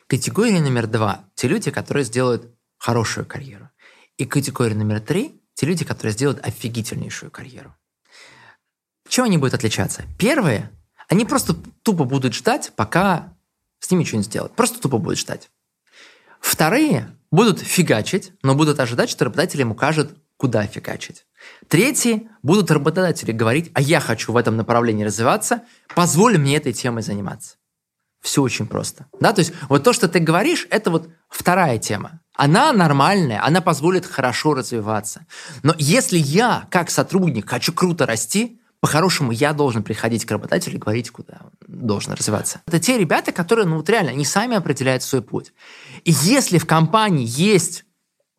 Категория 0.07 0.61
номер 0.61 0.87
два. 0.87 1.25
Те 1.35 1.49
люди, 1.49 1.71
которые 1.71 2.05
сделают 2.05 2.51
хорошую 2.81 3.27
карьеру. 3.27 3.71
И 4.17 4.25
категория 4.25 4.75
номер 4.75 5.01
три– 5.01 5.41
те 5.55 5.67
люди, 5.67 5.85
которые 5.85 6.13
сделают 6.13 6.45
офигительнейшую 6.45 7.31
карьеру. 7.31 7.77
Чем 9.09 9.27
они 9.27 9.37
будут 9.37 9.55
отличаться? 9.55 10.05
Первые, 10.19 10.71
они 11.09 11.25
просто 11.25 11.55
тупо 11.83 12.05
будут 12.05 12.35
ждать, 12.35 12.73
пока 12.77 13.35
с 13.79 13.91
ними 13.91 14.05
что-нибудь 14.05 14.27
сделать. 14.27 14.53
Просто 14.53 14.81
тупо 14.81 14.99
будут 14.99 15.19
ждать. 15.19 15.51
Вторые 16.41 17.15
будут 17.31 17.61
фигачить, 17.61 18.33
но 18.43 18.55
будут 18.55 18.81
ожидать, 18.81 19.11
что 19.11 19.27
работодатель 19.27 19.61
им 19.61 19.73
укажет, 19.73 20.17
куда 20.37 20.67
фигачить. 20.67 21.27
Третьи 21.69 22.31
будут 22.43 22.71
работодатели 22.71 23.33
говорить, 23.33 23.71
а 23.75 23.83
я 23.83 24.01
хочу 24.01 24.33
в 24.33 24.37
этом 24.37 24.57
направлении 24.57 25.05
развиваться, 25.05 25.65
позволь 25.95 26.39
мне 26.39 26.57
этой 26.57 26.73
темой 26.73 27.03
заниматься. 27.03 27.57
Все 28.21 28.41
очень 28.41 28.67
просто. 28.67 29.07
Да? 29.21 29.33
То 29.35 29.41
есть 29.41 29.53
вот 29.69 29.85
то, 29.85 29.93
что 29.93 30.09
ты 30.09 30.19
говоришь, 30.19 30.67
это 30.71 30.91
вот 30.91 31.11
вторая 31.29 31.79
тема. 31.79 32.20
Она 32.35 32.73
нормальная, 32.73 33.45
она 33.45 33.61
позволит 33.61 34.07
хорошо 34.07 34.55
развиваться. 34.55 35.27
Но 35.63 35.75
если 35.79 36.17
я, 36.19 36.67
как 36.71 36.91
сотрудник, 36.91 37.49
хочу 37.49 37.73
круто 37.73 38.07
расти, 38.07 38.61
по-хорошему 38.81 39.31
я 39.31 39.53
должен 39.53 39.83
приходить 39.83 40.25
к 40.25 40.31
работодателю 40.31 40.77
и 40.77 40.79
говорить, 40.79 41.11
куда 41.11 41.41
он 41.43 41.51
должен 41.69 42.15
развиваться. 42.15 42.63
Это 42.67 42.79
те 42.79 42.97
ребята, 42.97 43.31
которые, 43.31 43.67
ну 43.67 43.77
вот 43.77 43.89
реально, 43.91 44.13
они 44.13 44.25
сами 44.25 44.57
определяют 44.57 45.03
свой 45.03 45.23
путь. 45.23 45.53
И 46.05 46.13
если 46.23 46.57
в 46.57 46.67
компании 46.67 47.27
есть 47.29 47.85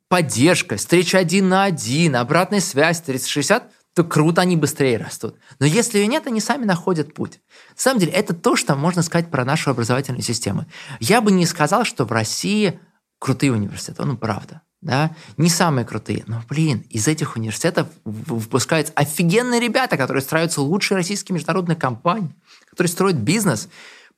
поддержка, 0.07 0.77
встреча 0.77 1.19
один 1.19 1.49
на 1.49 1.63
один, 1.63 2.15
обратная 2.15 2.59
связь 2.59 3.01
360, 3.01 3.71
то 3.93 4.03
круто, 4.03 4.41
они 4.41 4.55
быстрее 4.55 4.97
растут. 4.97 5.35
Но 5.59 5.65
если 5.65 5.99
ее 5.99 6.07
нет, 6.07 6.25
они 6.25 6.39
сами 6.39 6.65
находят 6.65 7.13
путь. 7.13 7.39
На 7.71 7.77
самом 7.77 7.99
деле, 7.99 8.13
это 8.13 8.33
то, 8.33 8.55
что 8.55 8.75
можно 8.75 9.03
сказать 9.03 9.29
про 9.29 9.45
нашу 9.45 9.69
образовательную 9.69 10.23
систему. 10.23 10.65
Я 10.99 11.21
бы 11.21 11.31
не 11.31 11.45
сказал, 11.45 11.83
что 11.83 12.05
в 12.05 12.11
России 12.11 12.79
крутые 13.21 13.53
университеты. 13.53 14.03
Ну, 14.03 14.17
правда. 14.17 14.61
Да? 14.81 15.15
Не 15.37 15.47
самые 15.47 15.85
крутые. 15.85 16.23
Но, 16.25 16.41
блин, 16.49 16.83
из 16.89 17.07
этих 17.07 17.35
университетов 17.35 17.87
выпускаются 18.03 18.91
офигенные 18.95 19.59
ребята, 19.59 19.95
которые 19.95 20.23
строятся 20.23 20.61
лучшие 20.61 20.97
российские 20.97 21.35
международные 21.35 21.75
компании, 21.75 22.35
которые 22.67 22.89
строят 22.89 23.17
бизнес. 23.17 23.69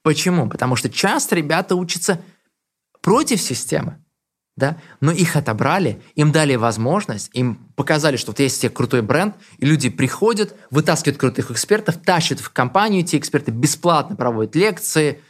Почему? 0.01 0.49
Потому 0.49 0.78
что 0.78 0.89
часто 0.89 1.36
ребята 1.36 1.76
учатся 1.76 2.22
против 3.01 3.41
системы 3.41 3.99
да, 4.56 4.78
но 5.01 5.12
их 5.12 5.36
отобрали, 5.36 6.01
им 6.16 6.32
дали 6.32 6.56
возможность, 6.56 7.30
им 7.34 7.56
показали, 7.76 8.18
что 8.18 8.32
вот 8.32 8.39
есть 8.39 8.62
тебе 8.62 8.70
крутой 8.70 9.01
бренд, 9.01 9.36
и 9.58 9.66
люди 9.66 9.89
приходят, 9.89 10.56
вытаскивают 10.70 11.20
крутых 11.20 11.49
экспертов, 11.49 11.97
тащат 11.97 12.39
в 12.39 12.51
компанию, 12.51 13.01
эти 13.01 13.18
эксперты 13.18 13.51
бесплатно 13.51 14.16
проводят 14.16 14.56
лекции, 14.56 15.22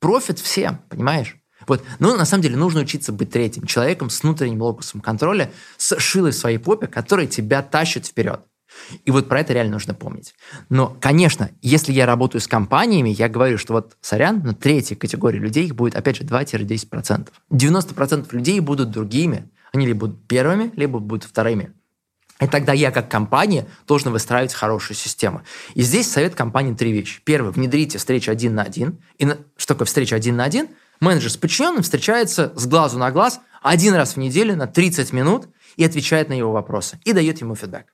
профит 0.00 0.40
всем, 0.40 0.80
понимаешь? 0.88 1.36
Вот. 1.66 1.82
Но 1.98 2.16
на 2.16 2.24
самом 2.24 2.42
деле 2.42 2.56
нужно 2.56 2.80
учиться 2.80 3.12
быть 3.12 3.30
третьим 3.30 3.66
человеком 3.66 4.10
с 4.10 4.22
внутренним 4.22 4.62
локусом 4.62 5.00
контроля, 5.00 5.50
с 5.76 5.98
шилой 5.98 6.32
своей 6.32 6.58
попе, 6.58 6.86
который 6.86 7.26
тебя 7.26 7.62
тащит 7.62 8.06
вперед. 8.06 8.40
И 9.04 9.10
вот 9.10 9.28
про 9.28 9.40
это 9.40 9.52
реально 9.52 9.74
нужно 9.74 9.94
помнить. 9.94 10.34
Но, 10.68 10.96
конечно, 11.00 11.50
если 11.62 11.92
я 11.92 12.06
работаю 12.06 12.40
с 12.40 12.48
компаниями, 12.48 13.10
я 13.10 13.28
говорю, 13.28 13.58
что 13.58 13.74
вот, 13.74 13.96
сорян, 14.00 14.40
на 14.42 14.54
третьей 14.54 14.96
категории 14.96 15.38
людей 15.38 15.66
их 15.66 15.74
будет, 15.74 15.94
опять 15.94 16.16
же, 16.16 16.24
2-10%. 16.24 17.28
90% 17.50 18.28
людей 18.32 18.60
будут 18.60 18.90
другими. 18.90 19.48
Они 19.72 19.86
либо 19.86 20.06
будут 20.06 20.26
первыми, 20.26 20.72
либо 20.76 20.98
будут 20.98 21.24
вторыми. 21.24 21.72
И 22.40 22.46
тогда 22.46 22.72
я, 22.72 22.90
как 22.90 23.08
компания, 23.08 23.66
должен 23.86 24.12
выстраивать 24.12 24.52
хорошую 24.52 24.96
систему. 24.96 25.42
И 25.74 25.82
здесь 25.82 26.10
совет 26.10 26.34
компании 26.34 26.74
три 26.74 26.92
вещи. 26.92 27.20
Первое, 27.24 27.52
внедрите 27.52 27.98
встречу 27.98 28.30
один 28.30 28.54
на 28.54 28.62
один. 28.62 28.98
И 29.18 29.24
на... 29.24 29.38
что 29.56 29.74
такое 29.74 29.86
встреча 29.86 30.16
один 30.16 30.36
на 30.36 30.44
один? 30.44 30.68
Менеджер 31.00 31.30
с 31.30 31.36
подчиненным 31.36 31.82
встречается 31.82 32.52
с 32.56 32.66
глазу 32.66 32.98
на 32.98 33.10
глаз 33.10 33.40
один 33.62 33.94
раз 33.94 34.14
в 34.14 34.16
неделю 34.18 34.56
на 34.56 34.66
30 34.66 35.12
минут 35.12 35.48
и 35.76 35.84
отвечает 35.84 36.28
на 36.28 36.34
его 36.34 36.52
вопросы. 36.52 36.98
И 37.04 37.12
дает 37.12 37.40
ему 37.40 37.54
фидбэк. 37.54 37.86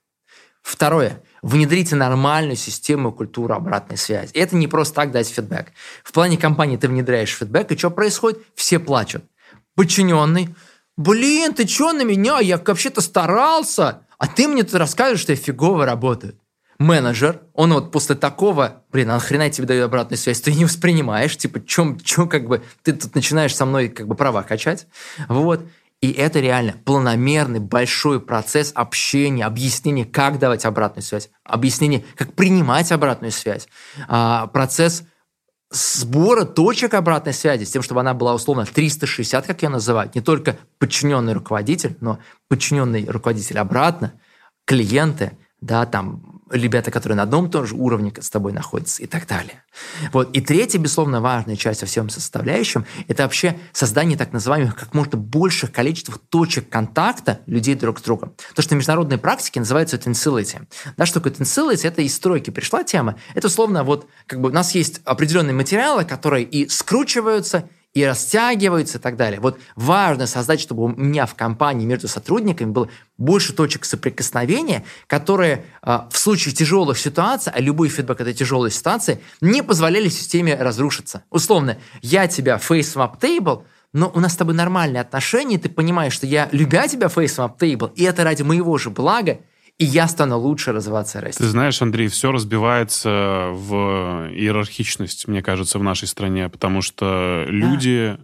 Второе. 0.61 1.23
Внедрите 1.41 1.95
нормальную 1.95 2.55
систему 2.55 3.11
культуры 3.11 3.55
обратной 3.55 3.97
связи. 3.97 4.31
Это 4.33 4.55
не 4.55 4.67
просто 4.67 4.95
так 4.95 5.11
дать 5.11 5.27
фидбэк. 5.27 5.71
В 6.03 6.11
плане 6.11 6.37
компании 6.37 6.77
ты 6.77 6.87
внедряешь 6.87 7.35
фидбэк, 7.35 7.71
и 7.71 7.77
что 7.77 7.89
происходит? 7.89 8.39
Все 8.53 8.79
плачут. 8.79 9.23
Подчиненный. 9.75 10.55
Блин, 10.97 11.53
ты 11.53 11.67
что 11.67 11.93
на 11.93 12.03
меня? 12.03 12.39
Я 12.39 12.57
вообще-то 12.57 13.01
старался. 13.01 14.05
А 14.17 14.27
ты 14.27 14.47
мне 14.47 14.63
тут 14.63 14.75
рассказываешь, 14.75 15.21
что 15.21 15.31
я 15.31 15.37
фигово 15.37 15.85
работаю. 15.85 16.37
Менеджер, 16.81 17.41
он 17.53 17.73
вот 17.73 17.91
после 17.91 18.15
такого, 18.15 18.83
блин, 18.91 19.11
а 19.11 19.13
нахрена 19.13 19.43
я 19.43 19.49
тебе 19.49 19.67
даю 19.67 19.85
обратную 19.85 20.17
связь, 20.17 20.41
ты 20.41 20.53
не 20.53 20.65
воспринимаешь, 20.65 21.37
типа, 21.37 21.63
чем, 21.63 21.99
чем 21.99 22.27
как 22.27 22.47
бы, 22.47 22.63
ты 22.83 22.93
тут 22.93 23.13
начинаешь 23.13 23.55
со 23.55 23.65
мной 23.65 23.89
как 23.89 24.07
бы 24.07 24.15
права 24.15 24.41
качать, 24.41 24.87
вот, 25.27 25.63
и 26.01 26.11
это 26.11 26.39
реально 26.39 26.73
планомерный 26.83 27.59
большой 27.59 28.19
процесс 28.19 28.71
общения, 28.73 29.45
объяснения, 29.45 30.05
как 30.05 30.39
давать 30.39 30.65
обратную 30.65 31.03
связь, 31.03 31.29
объяснение, 31.43 32.03
как 32.15 32.33
принимать 32.33 32.91
обратную 32.91 33.31
связь, 33.31 33.67
а, 34.07 34.47
процесс 34.47 35.03
сбора 35.69 36.45
точек 36.45 36.95
обратной 36.95 37.33
связи, 37.33 37.63
с 37.63 37.71
тем, 37.71 37.83
чтобы 37.83 38.01
она 38.01 38.15
была 38.15 38.33
условно 38.33 38.65
360, 38.65 39.45
как 39.45 39.61
я 39.61 39.69
называю, 39.69 40.09
не 40.13 40.21
только 40.21 40.57
подчиненный 40.79 41.33
руководитель, 41.33 41.95
но 42.01 42.17
подчиненный 42.49 43.05
руководитель 43.07 43.59
обратно, 43.59 44.13
клиенты, 44.65 45.37
да, 45.61 45.85
там 45.85 46.30
ребята, 46.51 46.91
которые 46.91 47.15
на 47.17 47.23
одном 47.23 47.47
и 47.47 47.49
том 47.49 47.65
уровне 47.73 48.13
с 48.19 48.29
тобой 48.29 48.53
находятся 48.53 49.03
и 49.03 49.07
так 49.07 49.27
далее. 49.27 49.63
Вот. 50.11 50.35
И 50.35 50.41
третья, 50.41 50.79
безусловно, 50.79 51.21
важная 51.21 51.55
часть 51.55 51.81
во 51.81 51.87
всем 51.87 52.09
составляющем– 52.09 52.85
это 53.07 53.23
вообще 53.23 53.57
создание 53.71 54.17
так 54.17 54.33
называемых 54.33 54.75
как 54.75 54.93
можно 54.93 55.17
больших 55.17 55.71
количеств 55.71 56.17
точек 56.29 56.69
контакта 56.69 57.39
людей 57.45 57.75
друг 57.75 57.99
с 57.99 58.01
другом. 58.01 58.33
То, 58.55 58.61
что 58.61 58.75
в 58.75 58.77
международной 58.77 59.17
практике 59.17 59.59
называется 59.59 59.97
tensility. 59.97 60.67
Да, 60.97 61.05
что 61.05 61.19
такое 61.19 61.33
tensility? 61.33 61.87
Это 61.87 62.01
из 62.01 62.15
стройки 62.15 62.49
пришла 62.49 62.83
тема. 62.83 63.15
Это, 63.35 63.47
условно, 63.47 63.83
вот 63.83 64.07
как 64.27 64.41
бы 64.41 64.49
у 64.49 64.53
нас 64.53 64.75
есть 64.75 65.01
определенные 65.05 65.53
материалы, 65.53 66.05
которые 66.05 66.43
и 66.43 66.67
скручиваются, 66.67 67.69
и 67.93 68.05
растягиваются 68.05 68.97
и 68.97 69.01
так 69.01 69.17
далее. 69.17 69.39
Вот 69.39 69.59
важно 69.75 70.25
создать, 70.25 70.61
чтобы 70.61 70.83
у 70.83 70.87
меня 70.87 71.25
в 71.25 71.35
компании 71.35 71.85
между 71.85 72.07
сотрудниками 72.07 72.71
было 72.71 72.89
больше 73.17 73.53
точек 73.53 73.85
соприкосновения, 73.85 74.85
которые 75.07 75.65
э, 75.81 75.99
в 76.09 76.17
случае 76.17 76.53
тяжелых 76.53 76.97
ситуаций, 76.97 77.51
а 77.53 77.59
любой 77.59 77.89
фидбэк 77.89 78.21
этой 78.21 78.33
тяжелой 78.33 78.71
ситуации, 78.71 79.21
не 79.41 79.61
позволяли 79.61 80.07
системе 80.07 80.55
разрушиться. 80.55 81.23
Условно, 81.29 81.77
я 82.01 82.27
тебя 82.27 82.57
up 82.57 83.19
table, 83.19 83.63
но 83.93 84.09
у 84.13 84.21
нас 84.21 84.33
с 84.33 84.37
тобой 84.37 84.55
нормальные 84.55 85.01
отношения, 85.01 85.57
ты 85.57 85.67
понимаешь, 85.67 86.13
что 86.13 86.25
я, 86.25 86.47
любя 86.53 86.87
тебя 86.87 87.07
up 87.07 87.57
table, 87.59 87.91
и 87.95 88.03
это 88.03 88.23
ради 88.23 88.43
моего 88.43 88.77
же 88.77 88.89
блага, 88.89 89.39
и 89.81 89.85
я 89.85 90.07
стану 90.07 90.37
лучше 90.37 90.73
развиваться 90.73 91.17
и 91.17 91.21
расти. 91.23 91.43
Ты 91.43 91.49
знаешь, 91.49 91.81
Андрей, 91.81 92.07
все 92.07 92.31
разбивается 92.31 93.49
в 93.51 94.29
иерархичность, 94.31 95.27
мне 95.27 95.41
кажется, 95.41 95.79
в 95.79 95.83
нашей 95.83 96.07
стране, 96.07 96.49
потому 96.49 96.83
что 96.83 97.45
люди, 97.47 98.15
да. 98.15 98.23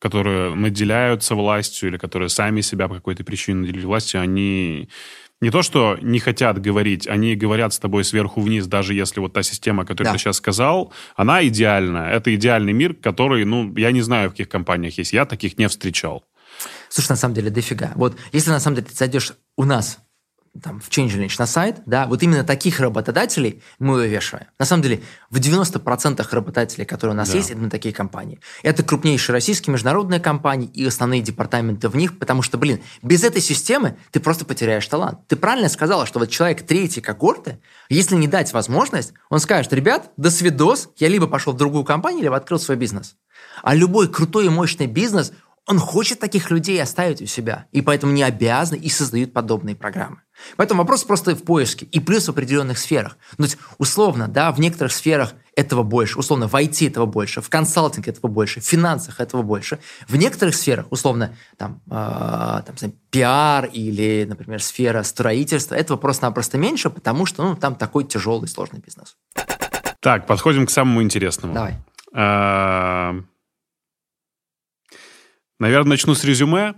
которые 0.00 0.56
наделяются 0.56 1.36
властью 1.36 1.90
или 1.90 1.98
которые 1.98 2.30
сами 2.30 2.62
себя 2.62 2.88
по 2.88 2.96
какой-то 2.96 3.22
причине 3.22 3.60
наделили 3.60 3.86
властью, 3.86 4.20
они 4.20 4.88
не 5.40 5.50
то, 5.50 5.62
что 5.62 5.96
не 6.02 6.18
хотят 6.18 6.60
говорить, 6.60 7.06
они 7.06 7.36
говорят 7.36 7.72
с 7.72 7.78
тобой 7.78 8.02
сверху 8.02 8.40
вниз, 8.40 8.66
даже 8.66 8.92
если 8.92 9.20
вот 9.20 9.32
та 9.34 9.44
система, 9.44 9.84
которую 9.84 10.06
да. 10.06 10.12
ты 10.14 10.18
сейчас 10.18 10.38
сказал, 10.38 10.92
она 11.14 11.46
идеальна. 11.46 12.08
Это 12.10 12.34
идеальный 12.34 12.72
мир, 12.72 12.94
который, 12.94 13.44
ну, 13.44 13.72
я 13.76 13.92
не 13.92 14.00
знаю, 14.00 14.30
в 14.30 14.32
каких 14.32 14.48
компаниях 14.48 14.98
есть. 14.98 15.12
Я 15.12 15.26
таких 15.26 15.58
не 15.58 15.68
встречал. 15.68 16.24
Слушай, 16.88 17.10
на 17.10 17.16
самом 17.16 17.34
деле, 17.34 17.50
дофига. 17.50 17.92
Вот 17.94 18.16
если 18.32 18.50
на 18.50 18.58
самом 18.58 18.74
деле 18.78 18.88
ты 18.88 18.96
зайдешь 18.96 19.34
у 19.56 19.64
нас 19.64 20.00
там, 20.62 20.80
в 20.80 20.88
ChangeLinch 20.88 21.34
на 21.38 21.46
сайт, 21.46 21.76
да, 21.86 22.06
вот 22.06 22.22
именно 22.22 22.44
таких 22.44 22.80
работодателей 22.80 23.62
мы 23.78 23.94
вывешиваем. 23.94 24.46
На 24.58 24.64
самом 24.64 24.82
деле, 24.82 25.02
в 25.30 25.38
90% 25.38 26.26
работодателей, 26.30 26.84
которые 26.84 27.14
у 27.14 27.16
нас 27.16 27.30
да. 27.30 27.36
есть, 27.36 27.50
это 27.50 27.70
такие 27.70 27.94
компании. 27.94 28.40
Это 28.62 28.82
крупнейшие 28.82 29.34
российские 29.34 29.72
международные 29.72 30.20
компании 30.20 30.68
и 30.72 30.84
основные 30.86 31.22
департаменты 31.22 31.88
в 31.88 31.96
них, 31.96 32.18
потому 32.18 32.42
что, 32.42 32.58
блин, 32.58 32.80
без 33.02 33.24
этой 33.24 33.40
системы 33.40 33.96
ты 34.10 34.20
просто 34.20 34.44
потеряешь 34.44 34.86
талант. 34.86 35.26
Ты 35.28 35.36
правильно 35.36 35.68
сказала, 35.68 36.06
что 36.06 36.18
вот 36.18 36.30
человек 36.30 36.66
третьей 36.66 37.02
когорты, 37.02 37.60
если 37.88 38.16
не 38.16 38.28
дать 38.28 38.52
возможность, 38.52 39.12
он 39.28 39.40
скажет, 39.40 39.72
ребят, 39.72 40.10
до 40.16 40.30
свидос, 40.30 40.90
я 40.96 41.08
либо 41.08 41.26
пошел 41.26 41.52
в 41.52 41.56
другую 41.56 41.84
компанию, 41.84 42.22
либо 42.22 42.36
открыл 42.36 42.58
свой 42.58 42.76
бизнес. 42.76 43.16
А 43.62 43.74
любой 43.74 44.08
крутой 44.08 44.46
и 44.46 44.50
мощный 44.50 44.86
бизнес, 44.86 45.32
он 45.68 45.78
хочет 45.78 46.18
таких 46.18 46.50
людей 46.50 46.82
оставить 46.82 47.20
у 47.20 47.26
себя, 47.26 47.66
и 47.72 47.82
поэтому 47.82 48.12
не 48.12 48.22
обязаны 48.22 48.78
и 48.78 48.88
создают 48.88 49.34
подобные 49.34 49.76
программы. 49.76 50.22
Поэтому 50.56 50.80
вопрос 50.80 51.04
просто 51.04 51.34
в 51.34 51.42
поиске. 51.42 51.84
И 51.86 52.00
плюс 52.00 52.26
в 52.26 52.30
определенных 52.30 52.78
сферах. 52.78 53.18
Ну, 53.36 53.44
есть, 53.44 53.58
условно, 53.76 54.28
да, 54.28 54.50
в 54.50 54.60
некоторых 54.60 54.92
сферах 54.92 55.34
этого 55.54 55.82
больше, 55.82 56.18
условно, 56.18 56.48
в 56.48 56.54
IT 56.54 56.88
этого 56.88 57.04
больше, 57.04 57.42
в 57.42 57.50
консалтинге 57.50 58.12
этого 58.12 58.28
больше, 58.28 58.60
в 58.60 58.64
финансах 58.64 59.20
этого 59.20 59.42
больше. 59.42 59.78
В 60.08 60.16
некоторых 60.16 60.54
сферах, 60.54 60.86
условно, 60.88 61.36
там, 61.58 61.82
э, 61.86 61.90
там 61.90 62.78
знаю, 62.78 62.94
пиар 63.10 63.66
или, 63.66 64.24
например, 64.26 64.62
сфера 64.62 65.02
строительства, 65.02 65.74
этого 65.74 65.98
просто-напросто 65.98 66.56
меньше, 66.56 66.88
потому 66.88 67.26
что 67.26 67.42
ну, 67.42 67.56
там 67.56 67.74
такой 67.74 68.04
тяжелый, 68.04 68.46
сложный 68.46 68.80
бизнес. 68.80 69.16
Так, 70.00 70.26
подходим 70.26 70.64
к 70.64 70.70
самому 70.70 71.02
интересному. 71.02 71.52
Давай. 71.52 71.74
Наверное, 75.58 75.90
начну 75.90 76.14
с 76.14 76.24
резюме 76.24 76.74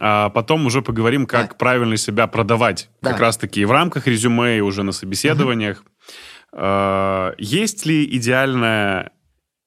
а 0.00 0.30
потом 0.30 0.66
уже 0.66 0.82
поговорим, 0.82 1.26
как 1.26 1.50
да. 1.50 1.54
правильно 1.54 1.96
себя 1.96 2.26
продавать. 2.26 2.90
Да. 3.00 3.12
Как 3.12 3.20
раз-таки 3.20 3.60
и 3.60 3.64
в 3.64 3.70
рамках 3.70 4.06
резюме, 4.06 4.58
и 4.58 4.60
уже 4.60 4.82
на 4.82 4.92
собеседованиях. 4.92 5.84
Угу. 6.52 7.34
Есть 7.38 7.86
ли 7.86 8.04
идеальная 8.16 9.12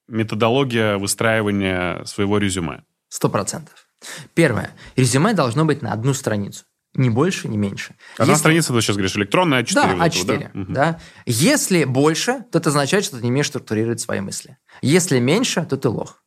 методология 0.08 0.96
выстраивания 0.96 2.04
своего 2.04 2.38
резюме? 2.38 2.82
Сто 3.08 3.28
процентов. 3.28 3.86
Первое. 4.34 4.70
Резюме 4.96 5.34
должно 5.34 5.64
быть 5.64 5.82
на 5.82 5.92
одну 5.92 6.14
страницу. 6.14 6.64
Ни 6.94 7.10
больше, 7.10 7.48
ни 7.48 7.56
меньше. 7.56 7.94
Одна 8.14 8.32
Если... 8.32 8.40
страница, 8.40 8.72
ты 8.72 8.80
сейчас 8.80 8.96
говоришь, 8.96 9.16
электронная 9.16 9.62
А4. 9.62 9.74
Да, 9.74 10.06
А4. 10.06 10.24
Да? 10.26 10.60
Угу. 10.60 10.72
да. 10.72 11.00
Если 11.26 11.84
больше, 11.84 12.44
то 12.50 12.58
это 12.58 12.70
означает, 12.70 13.04
что 13.04 13.18
ты 13.18 13.22
не 13.22 13.30
умеешь 13.30 13.48
структурировать 13.48 14.00
свои 14.00 14.20
мысли. 14.20 14.56
Если 14.80 15.18
меньше, 15.18 15.66
то 15.66 15.76
ты 15.76 15.88
лох. 15.88 16.22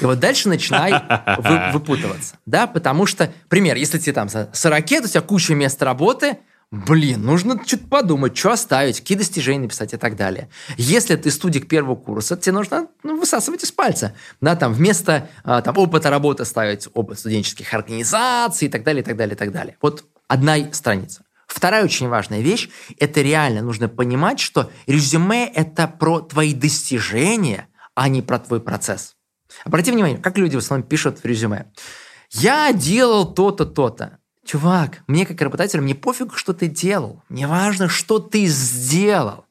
И 0.00 0.04
вот 0.04 0.18
дальше 0.18 0.48
начинай 0.48 0.92
вы, 1.38 1.72
выпутываться. 1.72 2.36
Да, 2.46 2.66
потому 2.66 3.06
что, 3.06 3.32
пример, 3.48 3.76
если 3.76 3.98
тебе 3.98 4.12
там 4.12 4.28
40 4.28 4.84
у 4.84 5.08
тебя 5.08 5.20
куча 5.20 5.54
мест 5.54 5.82
работы, 5.82 6.38
блин, 6.70 7.22
нужно 7.24 7.60
что-то 7.64 7.86
подумать, 7.88 8.36
что 8.36 8.52
оставить, 8.52 9.00
какие 9.00 9.18
достижения 9.18 9.62
написать 9.62 9.92
и 9.92 9.96
так 9.96 10.16
далее. 10.16 10.48
Если 10.76 11.16
ты 11.16 11.30
студик 11.30 11.68
первого 11.68 11.96
курса, 11.96 12.36
тебе 12.36 12.52
нужно 12.52 12.86
ну, 13.02 13.18
высасывать 13.18 13.64
из 13.64 13.72
пальца. 13.72 14.14
Да, 14.40 14.54
там 14.56 14.72
вместо 14.72 15.28
а, 15.42 15.62
там, 15.62 15.76
опыта 15.76 16.10
работы 16.10 16.44
ставить 16.44 16.88
опыт 16.94 17.18
студенческих 17.18 17.74
организаций 17.74 18.68
и 18.68 18.70
так 18.70 18.84
далее, 18.84 19.02
и 19.02 19.04
так 19.04 19.16
далее, 19.16 19.34
и 19.34 19.38
так 19.38 19.52
далее. 19.52 19.76
Вот 19.82 20.04
одна 20.28 20.72
страница. 20.72 21.24
Вторая 21.48 21.84
очень 21.84 22.08
важная 22.08 22.40
вещь– 22.40 22.70
это 23.00 23.22
реально 23.22 23.62
нужно 23.62 23.88
понимать, 23.88 24.38
что 24.38 24.70
резюме– 24.86 25.50
это 25.54 25.88
про 25.88 26.20
твои 26.20 26.54
достижения, 26.54 27.66
а 27.96 28.08
не 28.08 28.22
про 28.22 28.38
твой 28.38 28.60
процесс. 28.60 29.16
Обрати 29.64 29.92
внимание, 29.92 30.18
как 30.18 30.38
люди 30.38 30.56
в 30.56 30.58
основном 30.58 30.86
пишут 30.88 31.20
в 31.20 31.24
резюме. 31.24 31.66
Я 32.30 32.72
делал 32.72 33.32
то-то, 33.32 33.66
то-то. 33.66 34.18
Чувак, 34.44 35.02
мне 35.06 35.26
как 35.26 35.40
работодателю, 35.40 35.82
мне 35.82 35.94
пофиг, 35.94 36.36
что 36.36 36.52
ты 36.52 36.66
делал. 36.66 37.22
Мне 37.28 37.46
важно, 37.46 37.88
что 37.88 38.18
ты 38.18 38.46
сделал. 38.46 39.44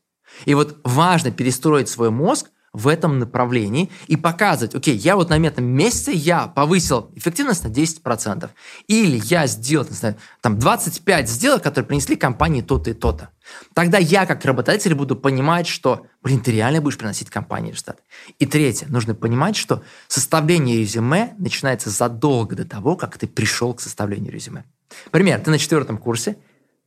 И 0.46 0.54
вот 0.54 0.80
важно 0.84 1.32
перестроить 1.32 1.90
свой 1.90 2.10
мозг 2.10 2.50
в 2.74 2.88
этом 2.88 3.20
направлении 3.20 3.90
и 4.08 4.16
показывать, 4.16 4.76
окей, 4.76 4.96
я 4.96 5.16
вот 5.16 5.30
на 5.30 5.38
этом 5.38 5.66
месяце 5.66 6.12
я 6.12 6.48
повысил 6.48 7.12
эффективность 7.16 7.64
на 7.64 7.70
10%. 7.70 8.50
Или 8.88 9.22
я 9.26 9.48
сделал, 9.48 9.86
не 9.90 9.96
знаю, 9.96 10.16
там 10.42 10.60
25 10.60 11.30
сделок, 11.30 11.64
которые 11.64 11.88
принесли 11.88 12.16
компании 12.16 12.62
то-то 12.62 12.92
и 12.92 12.94
то-то. 12.94 13.30
Тогда 13.74 13.98
я 13.98 14.26
как 14.26 14.46
работодатель 14.46 14.94
буду 14.94 15.16
понимать, 15.16 15.68
что, 15.68 16.06
блин, 16.22 16.42
ты 16.42 16.52
реально 16.52 16.82
будешь 16.82 16.98
приносить 16.98 17.30
компании 17.30 17.72
результаты. 17.72 18.04
И 18.38 18.46
третье, 18.46 18.88
нужно 18.90 19.16
понимать, 19.16 19.56
что 19.56 19.84
составление 20.08 20.78
резюме 20.78 21.34
начинается 21.38 21.90
задолго 21.90 22.56
до 22.56 22.66
того, 22.66 22.96
как 22.96 23.18
ты 23.18 23.28
пришел 23.28 23.74
к 23.74 23.82
составлению 23.82 24.32
резюме. 24.32 24.66
Пример, 25.12 25.40
ты 25.40 25.52
на 25.52 25.58
четвертом 25.58 25.98
курсе, 25.98 26.38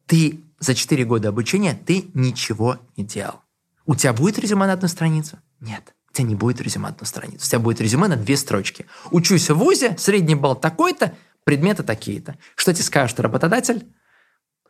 ты 0.07 0.41
за 0.59 0.74
4 0.74 1.05
года 1.05 1.28
обучения 1.28 1.74
ты 1.74 2.11
ничего 2.14 2.78
не 2.97 3.05
делал. 3.05 3.41
У 3.87 3.97
тебя 3.97 4.12
будет 4.12 4.39
резюме 4.39 4.66
на 4.66 4.74
одну 4.74 4.89
страницу? 4.89 5.39
Нет. 5.63 5.95
У 6.11 6.13
тебя 6.13 6.29
не 6.29 6.35
будет 6.35 6.61
резюме 6.61 6.89
одну 6.89 7.07
страницу. 7.07 7.47
У 7.47 7.49
тебя 7.49 7.61
будет 7.61 7.81
резюме 7.81 8.09
на 8.09 8.17
две 8.17 8.37
строчки. 8.37 8.87
Учусь 9.13 9.49
в 9.49 9.55
ВУЗе, 9.55 9.97
средний 9.97 10.35
балл 10.35 10.57
такой-то, 10.57 11.15
предметы 11.45 11.85
такие-то. 11.85 12.37
Что 12.57 12.75
тебе 12.75 12.85
скажет 12.85 13.19
работодатель? 13.21 13.87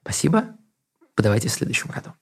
Спасибо, 0.03 0.57
подавайте 1.17 1.49
в 1.49 1.53
следующем 1.53 1.91
году. 1.91 2.13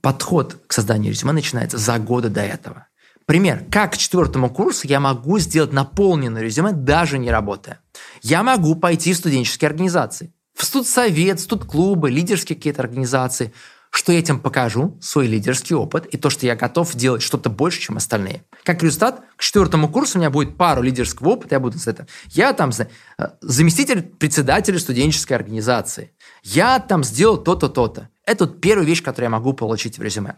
Подход 0.00 0.56
к 0.66 0.72
созданию 0.72 1.12
резюме 1.12 1.32
начинается 1.32 1.76
за 1.76 1.98
годы 1.98 2.30
до 2.30 2.40
этого. 2.40 2.88
Пример. 3.26 3.64
Как 3.70 3.92
к 3.92 3.96
четвертому 3.96 4.48
курсу 4.48 4.86
я 4.86 4.98
могу 4.98 5.38
сделать 5.38 5.72
наполненное 5.72 6.42
резюме, 6.42 6.72
даже 6.72 7.18
не 7.18 7.30
работая? 7.30 7.80
Я 8.22 8.42
могу 8.42 8.74
пойти 8.74 9.12
в 9.12 9.16
студенческие 9.16 9.68
организации. 9.68 10.32
В 10.54 10.64
студсовет, 10.64 11.40
студклубы, 11.40 12.10
лидерские 12.10 12.56
какие-то 12.56 12.82
организации– 12.82 13.52
что 13.96 14.12
я 14.12 14.18
этим 14.18 14.40
покажу, 14.40 14.98
свой 15.00 15.26
лидерский 15.26 15.74
опыт 15.74 16.04
и 16.06 16.18
то, 16.18 16.28
что 16.28 16.44
я 16.44 16.54
готов 16.54 16.94
делать 16.94 17.22
что-то 17.22 17.48
больше, 17.48 17.80
чем 17.80 17.96
остальные. 17.96 18.42
Как 18.62 18.82
результат, 18.82 19.22
к 19.36 19.42
четвертому 19.42 19.88
курсу 19.88 20.18
у 20.18 20.20
меня 20.20 20.28
будет 20.28 20.58
пару 20.58 20.82
лидерского 20.82 21.30
опыта, 21.30 21.54
я 21.54 21.60
буду 21.60 21.78
это. 21.86 22.06
Я 22.26 22.52
там 22.52 22.70
э, 22.78 23.28
заместитель 23.40 24.02
председателя 24.02 24.78
студенческой 24.78 25.32
организации. 25.32 26.12
Я 26.42 26.78
там 26.78 27.04
сделал 27.04 27.38
то-то, 27.38 27.70
то-то. 27.70 28.10
Это 28.26 28.44
вот 28.44 28.60
первая 28.60 28.86
вещь, 28.86 29.02
которую 29.02 29.26
я 29.26 29.30
могу 29.30 29.54
получить 29.54 29.96
в 29.96 30.02
резюме. 30.02 30.36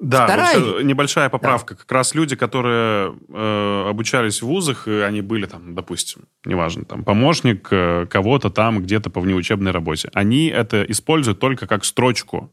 Да, 0.00 0.24
Вторая... 0.24 0.58
вот 0.58 0.82
небольшая 0.82 1.28
поправка. 1.28 1.74
Да. 1.74 1.80
Как 1.80 1.92
раз 1.92 2.16
люди, 2.16 2.34
которые 2.34 3.14
э, 3.28 3.88
обучались 3.88 4.42
в 4.42 4.46
вузах, 4.46 4.88
и 4.88 4.92
они 5.02 5.20
были 5.20 5.46
там, 5.46 5.76
допустим, 5.76 6.22
неважно, 6.44 6.84
там 6.84 7.04
помощник 7.04 7.68
э, 7.70 8.06
кого-то 8.10 8.50
там 8.50 8.82
где-то 8.82 9.10
по 9.10 9.20
внеучебной 9.20 9.70
работе, 9.70 10.10
они 10.14 10.46
это 10.48 10.82
используют 10.82 11.38
только 11.38 11.68
как 11.68 11.84
строчку 11.84 12.52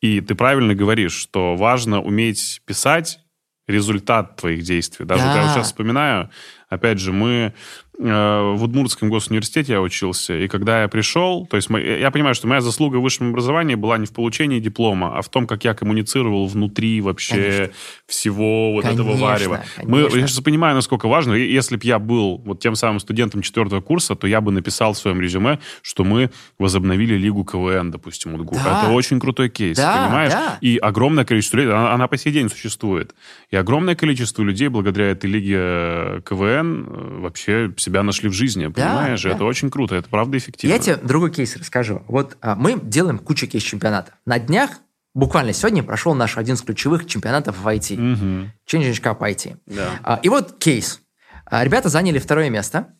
и 0.00 0.20
ты 0.20 0.34
правильно 0.34 0.74
говоришь, 0.74 1.12
что 1.14 1.56
важно 1.56 2.00
уметь 2.00 2.62
писать 2.64 3.20
результат 3.66 4.36
твоих 4.36 4.62
действий. 4.62 5.04
Даже 5.04 5.24
да. 5.24 5.28
вот 5.28 5.36
я 5.36 5.48
сейчас 5.48 5.66
вспоминаю, 5.66 6.30
опять 6.68 6.98
же, 6.98 7.12
мы 7.12 7.54
в 7.98 8.62
Удмуртском 8.62 9.10
госуниверситете 9.10 9.72
я 9.72 9.80
учился, 9.80 10.38
и 10.38 10.46
когда 10.46 10.82
я 10.82 10.88
пришел, 10.88 11.46
то 11.46 11.56
есть 11.56 11.68
мы, 11.68 11.80
я 11.80 12.12
понимаю, 12.12 12.34
что 12.36 12.46
моя 12.46 12.60
заслуга 12.60 12.98
в 12.98 13.02
высшем 13.02 13.30
образовании 13.30 13.74
была 13.74 13.98
не 13.98 14.06
в 14.06 14.12
получении 14.12 14.60
диплома, 14.60 15.18
а 15.18 15.22
в 15.22 15.28
том, 15.28 15.48
как 15.48 15.64
я 15.64 15.74
коммуницировал 15.74 16.46
внутри 16.46 17.00
вообще 17.00 17.34
конечно. 17.34 17.70
всего 18.06 18.72
вот 18.72 18.84
конечно, 18.84 19.02
этого 19.02 19.16
варева. 19.16 19.64
Мы, 19.82 20.02
я 20.02 20.10
сейчас 20.10 20.40
понимаю, 20.40 20.76
насколько 20.76 21.08
важно. 21.08 21.34
Если 21.34 21.76
бы 21.76 21.82
я 21.84 21.98
был 21.98 22.38
вот 22.44 22.60
тем 22.60 22.76
самым 22.76 23.00
студентом 23.00 23.42
четвертого 23.42 23.80
курса, 23.80 24.14
то 24.14 24.28
я 24.28 24.40
бы 24.40 24.52
написал 24.52 24.92
в 24.92 24.98
своем 24.98 25.20
резюме, 25.20 25.58
что 25.82 26.04
мы 26.04 26.30
возобновили 26.58 27.14
Лигу 27.14 27.44
КВН, 27.44 27.90
допустим, 27.90 28.34
УДГУ. 28.34 28.54
Да. 28.54 28.82
Это 28.84 28.92
очень 28.92 29.18
крутой 29.18 29.48
кейс, 29.48 29.76
да, 29.76 30.04
понимаешь? 30.04 30.32
Да. 30.32 30.58
И 30.60 30.76
огромное 30.76 31.24
количество 31.24 31.56
людей, 31.56 31.72
она, 31.72 31.94
она 31.94 32.06
по 32.06 32.16
сей 32.16 32.32
день 32.32 32.48
существует. 32.48 33.14
И 33.50 33.56
огромное 33.56 33.96
количество 33.96 34.42
людей 34.42 34.68
благодаря 34.68 35.10
этой 35.10 35.28
Лиге 35.28 35.56
э, 35.58 36.20
КВН 36.24 36.86
э, 36.86 37.18
вообще 37.20 37.72
себя 37.88 38.02
нашли 38.02 38.28
в 38.28 38.32
жизни, 38.32 38.66
понимаешь? 38.66 39.22
Да, 39.22 39.30
Это 39.30 39.44
очень 39.44 39.70
круто, 39.70 39.94
это 39.94 40.08
правда 40.08 40.36
эффективно. 40.36 40.74
Я 40.74 40.78
тебе 40.78 40.96
другой 40.96 41.30
кейс 41.30 41.56
расскажу. 41.56 42.02
Вот 42.06 42.36
а, 42.40 42.54
мы 42.54 42.78
делаем 42.80 43.18
кучу 43.18 43.46
кейс-чемпионатов. 43.46 44.14
На 44.26 44.38
днях, 44.38 44.70
буквально 45.14 45.52
сегодня, 45.52 45.82
прошел 45.82 46.14
наш 46.14 46.36
один 46.36 46.54
из 46.54 46.62
ключевых 46.62 47.06
чемпионатов 47.06 47.58
в 47.58 47.66
IT. 47.66 47.94
Угу. 47.94 48.50
Change 48.70 49.02
Cup 49.02 49.18
IT. 49.20 49.56
Да. 49.66 49.90
А, 50.02 50.20
и 50.22 50.28
вот 50.28 50.58
кейс. 50.58 51.00
А, 51.46 51.64
ребята 51.64 51.88
заняли 51.88 52.18
второе 52.18 52.50
место. 52.50 52.94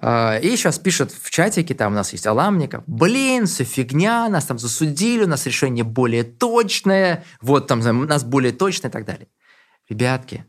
А, 0.00 0.36
и 0.36 0.56
сейчас 0.56 0.78
пишут 0.78 1.10
в 1.10 1.30
чатике, 1.30 1.74
там 1.74 1.92
у 1.92 1.96
нас 1.96 2.12
есть 2.12 2.26
Аламников, 2.26 2.84
блин, 2.86 3.46
все 3.46 3.64
фигня, 3.64 4.28
нас 4.28 4.44
там 4.44 4.58
засудили, 4.58 5.24
у 5.24 5.26
нас 5.26 5.46
решение 5.46 5.84
более 5.84 6.22
точное, 6.22 7.24
вот 7.40 7.66
там 7.66 7.80
у 7.80 8.04
нас 8.04 8.22
более 8.22 8.52
точное 8.52 8.90
и 8.90 8.92
так 8.92 9.04
далее. 9.04 9.26
Ребятки, 9.88 10.44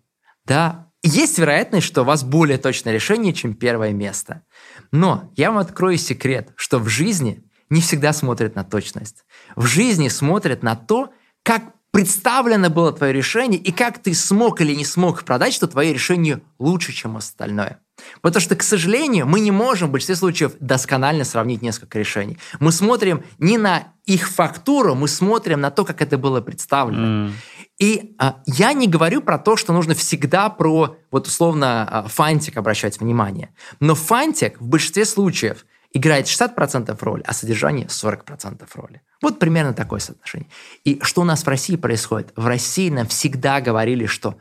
да, 0.45 0.88
есть 1.03 1.37
вероятность, 1.37 1.87
что 1.87 2.01
у 2.01 2.05
вас 2.05 2.23
более 2.23 2.57
точное 2.57 2.93
решение, 2.93 3.33
чем 3.33 3.53
первое 3.53 3.91
место. 3.91 4.43
Но 4.91 5.31
я 5.35 5.51
вам 5.51 5.59
открою 5.59 5.97
секрет, 5.97 6.51
что 6.55 6.79
в 6.79 6.89
жизни 6.89 7.43
не 7.69 7.81
всегда 7.81 8.13
смотрят 8.13 8.55
на 8.55 8.63
точность. 8.63 9.25
В 9.55 9.65
жизни 9.65 10.07
смотрят 10.09 10.63
на 10.63 10.75
то, 10.75 11.13
как 11.43 11.63
представлено 11.91 12.69
было 12.69 12.93
твое 12.93 13.13
решение 13.13 13.59
и 13.59 13.71
как 13.71 13.99
ты 13.99 14.13
смог 14.13 14.61
или 14.61 14.75
не 14.75 14.85
смог 14.85 15.23
продать, 15.23 15.53
что 15.53 15.67
твое 15.67 15.93
решение 15.93 16.41
лучше, 16.59 16.91
чем 16.93 17.17
остальное. 17.17 17.79
Потому 18.21 18.41
что, 18.41 18.55
к 18.55 18.63
сожалению, 18.63 19.25
мы 19.25 19.39
не 19.39 19.51
можем 19.51 19.89
в 19.89 19.91
большинстве 19.91 20.15
случаев 20.15 20.53
досконально 20.59 21.25
сравнить 21.25 21.61
несколько 21.61 21.99
решений. 21.99 22.37
Мы 22.59 22.71
смотрим 22.71 23.23
не 23.39 23.57
на 23.57 23.93
их 24.05 24.29
фактуру, 24.29 24.95
мы 24.95 25.07
смотрим 25.07 25.61
на 25.61 25.71
то, 25.71 25.83
как 25.83 26.01
это 26.01 26.17
было 26.17 26.41
представлено. 26.41 27.27
Mm. 27.27 27.31
И 27.79 28.13
а, 28.19 28.41
я 28.45 28.73
не 28.73 28.87
говорю 28.87 29.21
про 29.21 29.39
то, 29.39 29.55
что 29.55 29.71
нужно 29.71 29.95
всегда 29.95 30.49
про, 30.49 30.97
вот 31.11 31.27
условно, 31.27 31.87
а, 31.89 32.07
фантик 32.09 32.57
обращать 32.57 32.99
внимание. 32.99 33.53
Но 33.79 33.95
фантик 33.95 34.59
в 34.59 34.67
большинстве 34.67 35.05
случаев 35.05 35.65
играет 35.93 36.27
60% 36.27 36.95
роль, 37.01 37.23
а 37.25 37.33
содержание 37.33 37.87
40% 37.87 38.67
роли. 38.75 39.01
Вот 39.21 39.39
примерно 39.39 39.73
такое 39.73 40.01
соотношение. 40.01 40.49
И 40.83 40.99
что 41.01 41.21
у 41.21 41.23
нас 41.23 41.43
в 41.43 41.47
России 41.47 41.77
происходит? 41.77 42.33
В 42.35 42.45
России 42.45 42.89
нам 42.89 43.07
всегда 43.07 43.61
говорили, 43.61 44.05
что 44.05 44.35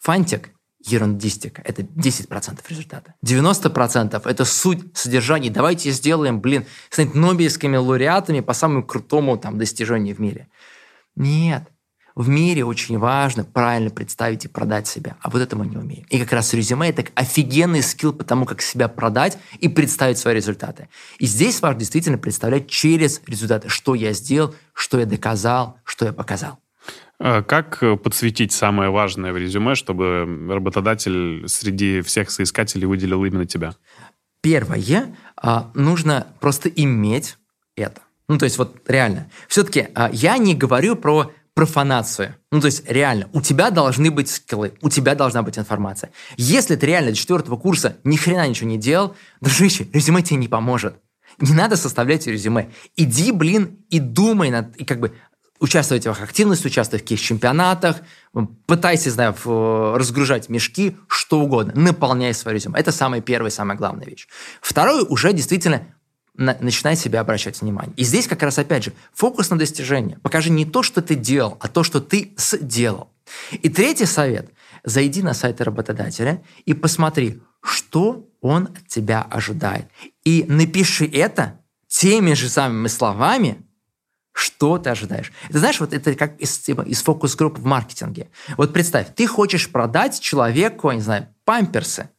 фантик 0.00 0.50
ерундистика. 0.84 1.62
Это 1.64 1.82
10% 1.82 2.60
результата. 2.68 3.14
90% 3.24 4.28
это 4.28 4.44
суть 4.44 4.96
содержания. 4.96 5.50
Давайте 5.50 5.92
сделаем, 5.92 6.40
блин, 6.40 6.66
станет 6.90 7.14
Нобелевскими 7.14 7.76
лауреатами 7.76 8.40
по 8.40 8.52
самому 8.54 8.82
крутому 8.82 9.38
там 9.38 9.56
достижению 9.56 10.16
в 10.16 10.18
мире. 10.18 10.48
Нет 11.14 11.70
в 12.14 12.28
мире 12.28 12.64
очень 12.64 12.98
важно 12.98 13.44
правильно 13.44 13.90
представить 13.90 14.44
и 14.44 14.48
продать 14.48 14.86
себя. 14.86 15.16
А 15.20 15.30
вот 15.30 15.42
это 15.42 15.56
мы 15.56 15.66
не 15.66 15.76
умеем. 15.76 16.06
И 16.10 16.18
как 16.18 16.32
раз 16.32 16.54
резюме– 16.54 16.88
это 16.90 17.04
офигенный 17.14 17.82
скилл 17.82 18.12
по 18.12 18.24
тому, 18.24 18.46
как 18.46 18.62
себя 18.62 18.88
продать 18.88 19.38
и 19.58 19.68
представить 19.68 20.18
свои 20.18 20.34
результаты. 20.34 20.88
И 21.18 21.26
здесь 21.26 21.60
важно 21.60 21.80
действительно 21.80 22.18
представлять 22.18 22.68
через 22.68 23.20
результаты, 23.26 23.68
что 23.68 23.94
я 23.94 24.12
сделал, 24.12 24.54
что 24.72 25.00
я 25.00 25.06
доказал, 25.06 25.78
что 25.84 26.04
я 26.04 26.12
показал. 26.12 26.58
А 27.18 27.42
как 27.42 27.80
подсветить 28.02 28.52
самое 28.52 28.90
важное 28.90 29.32
в 29.32 29.36
резюме, 29.36 29.74
чтобы 29.74 30.26
работодатель 30.52 31.48
среди 31.48 32.00
всех 32.02 32.30
соискателей 32.30 32.86
выделил 32.86 33.24
именно 33.24 33.46
тебя? 33.46 33.74
Первое, 34.40 35.16
а, 35.36 35.70
нужно 35.74 36.26
просто 36.40 36.68
иметь 36.68 37.38
это. 37.76 38.02
Ну, 38.28 38.38
то 38.38 38.44
есть 38.44 38.58
вот 38.58 38.76
реально. 38.86 39.30
Все-таки 39.48 39.88
а, 39.94 40.10
я 40.12 40.38
не 40.38 40.54
говорю 40.54 40.96
про 40.96 41.32
профанацию. 41.54 42.34
Ну, 42.50 42.60
то 42.60 42.66
есть, 42.66 42.88
реально, 42.88 43.28
у 43.32 43.40
тебя 43.40 43.70
должны 43.70 44.10
быть 44.10 44.28
скиллы, 44.28 44.74
у 44.82 44.90
тебя 44.90 45.14
должна 45.14 45.42
быть 45.42 45.58
информация. 45.58 46.10
Если 46.36 46.76
ты 46.76 46.86
реально 46.86 47.10
до 47.10 47.16
четвертого 47.16 47.56
курса 47.56 47.96
ни 48.02 48.16
хрена 48.16 48.46
ничего 48.48 48.68
не 48.68 48.78
делал, 48.78 49.14
дружище, 49.40 49.86
резюме 49.92 50.22
тебе 50.22 50.36
не 50.36 50.48
поможет. 50.48 50.96
Не 51.38 51.52
надо 51.52 51.76
составлять 51.76 52.26
резюме. 52.26 52.70
Иди, 52.96 53.32
блин, 53.32 53.84
и 53.88 53.98
думай 53.98 54.50
над... 54.50 54.76
И 54.76 54.84
как 54.84 55.00
бы 55.00 55.14
участвовать 55.60 56.04
в 56.06 56.10
активности, 56.10 56.66
участвуй 56.66 56.98
в 56.98 57.02
каких 57.02 57.20
чемпионатах, 57.20 57.96
пытайся, 58.66 59.10
знаю, 59.10 59.34
разгружать 59.96 60.48
мешки, 60.48 60.96
что 61.08 61.40
угодно, 61.40 61.72
наполняй 61.74 62.34
свое 62.34 62.56
резюме. 62.56 62.78
Это 62.78 62.92
самая 62.92 63.20
первая, 63.20 63.50
самая 63.50 63.76
главная 63.76 64.06
вещь. 64.06 64.26
Второе, 64.60 65.04
уже 65.04 65.32
действительно 65.32 65.86
на, 66.36 66.56
начинай 66.60 66.96
себя 66.96 67.20
обращать 67.20 67.60
внимание. 67.60 67.94
И 67.96 68.04
здесь 68.04 68.26
как 68.26 68.42
раз, 68.42 68.58
опять 68.58 68.84
же, 68.84 68.92
фокус 69.12 69.50
на 69.50 69.58
достижение. 69.58 70.18
Покажи 70.18 70.50
не 70.50 70.64
то, 70.64 70.82
что 70.82 71.00
ты 71.00 71.14
делал, 71.14 71.56
а 71.60 71.68
то, 71.68 71.82
что 71.82 72.00
ты 72.00 72.32
сделал. 72.36 73.10
И 73.52 73.68
третий 73.68 74.06
совет. 74.06 74.50
Зайди 74.84 75.22
на 75.22 75.32
сайт 75.32 75.60
работодателя 75.60 76.42
и 76.66 76.74
посмотри, 76.74 77.40
что 77.62 78.28
он 78.42 78.64
от 78.64 78.86
тебя 78.88 79.22
ожидает. 79.22 79.86
И 80.24 80.44
напиши 80.46 81.06
это 81.06 81.60
теми 81.88 82.34
же 82.34 82.48
самыми 82.48 82.88
словами, 82.88 83.64
Что 84.36 84.78
ты 84.78 84.90
ожидаешь? 84.90 85.32
Ты 85.48 85.60
знаешь, 85.60 85.78
вот 85.78 85.92
это 85.94 86.12
как 86.16 86.40
из, 86.40 86.58
типа, 86.58 86.82
из 86.82 87.02
фокус-групп 87.02 87.56
в 87.56 87.64
маркетинге. 87.64 88.30
Вот 88.56 88.72
представь, 88.72 89.14
ты 89.14 89.28
хочешь 89.28 89.70
продать 89.70 90.18
человеку, 90.20 90.90
не 90.90 91.00
знаю, 91.00 91.28
памперсы, 91.44 92.10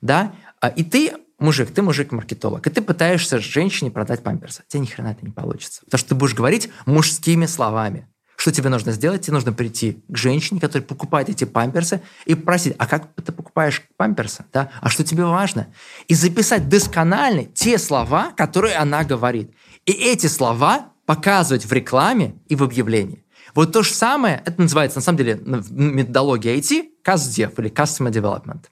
да, 0.00 0.34
а, 0.60 0.68
и 0.68 0.82
ты 0.82 1.12
мужик, 1.38 1.70
ты 1.70 1.82
мужик-маркетолог, 1.82 2.66
и 2.66 2.70
ты 2.70 2.82
пытаешься 2.82 3.38
женщине 3.38 3.90
продать 3.90 4.22
памперсы. 4.22 4.62
Тебе 4.68 4.80
ни 4.80 4.86
хрена 4.86 5.08
это 5.08 5.24
не 5.24 5.32
получится. 5.32 5.82
Потому 5.84 5.98
что 5.98 6.08
ты 6.10 6.14
будешь 6.14 6.34
говорить 6.34 6.70
мужскими 6.86 7.46
словами. 7.46 8.08
Что 8.36 8.50
тебе 8.50 8.68
нужно 8.68 8.92
сделать? 8.92 9.22
Тебе 9.22 9.34
нужно 9.34 9.52
прийти 9.52 10.02
к 10.08 10.16
женщине, 10.16 10.60
которая 10.60 10.86
покупает 10.86 11.28
эти 11.28 11.44
памперсы, 11.44 12.02
и 12.26 12.34
попросить, 12.34 12.74
а 12.78 12.86
как 12.86 13.08
ты 13.14 13.32
покупаешь 13.32 13.82
памперсы? 13.96 14.44
Да? 14.52 14.70
А 14.80 14.90
что 14.90 15.04
тебе 15.04 15.24
важно? 15.24 15.68
И 16.08 16.14
записать 16.14 16.68
досконально 16.68 17.44
те 17.44 17.78
слова, 17.78 18.32
которые 18.36 18.76
она 18.76 19.04
говорит. 19.04 19.52
И 19.86 19.92
эти 19.92 20.26
слова 20.26 20.90
показывать 21.06 21.64
в 21.64 21.72
рекламе 21.72 22.34
и 22.48 22.56
в 22.56 22.62
объявлении. 22.62 23.24
Вот 23.54 23.72
то 23.72 23.84
же 23.84 23.90
самое, 23.90 24.42
это 24.44 24.60
называется, 24.60 24.98
на 24.98 25.02
самом 25.02 25.18
деле, 25.18 25.36
в 25.36 25.72
методологии 25.72 26.58
IT, 26.58 26.88
CastDev 27.04 27.54
или 27.58 27.70
Customer 27.70 28.10
Development. 28.10 28.64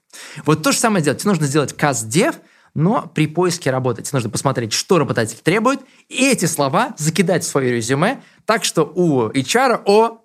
Вот 0.45 0.61
то 0.61 0.73
же 0.73 0.77
самое 0.77 1.03
делать. 1.03 1.21
Тебе 1.21 1.31
нужно 1.31 1.47
сделать 1.47 1.73
CastDev– 1.73 2.35
но 2.75 3.11
при 3.13 3.27
поиске 3.27 3.71
работы 3.71 4.01
тебе 4.01 4.17
нужно 4.17 4.29
посмотреть, 4.29 4.73
что 4.73 4.97
работодатель 4.97 5.37
требует, 5.37 5.81
и 6.09 6.27
эти 6.29 6.45
слова 6.45 6.93
закидать 6.97 7.43
в 7.43 7.47
свое 7.47 7.71
резюме, 7.73 8.21
так 8.45 8.63
что 8.63 8.83
у 8.83 9.29
HR, 9.29 9.83
о, 9.85 10.21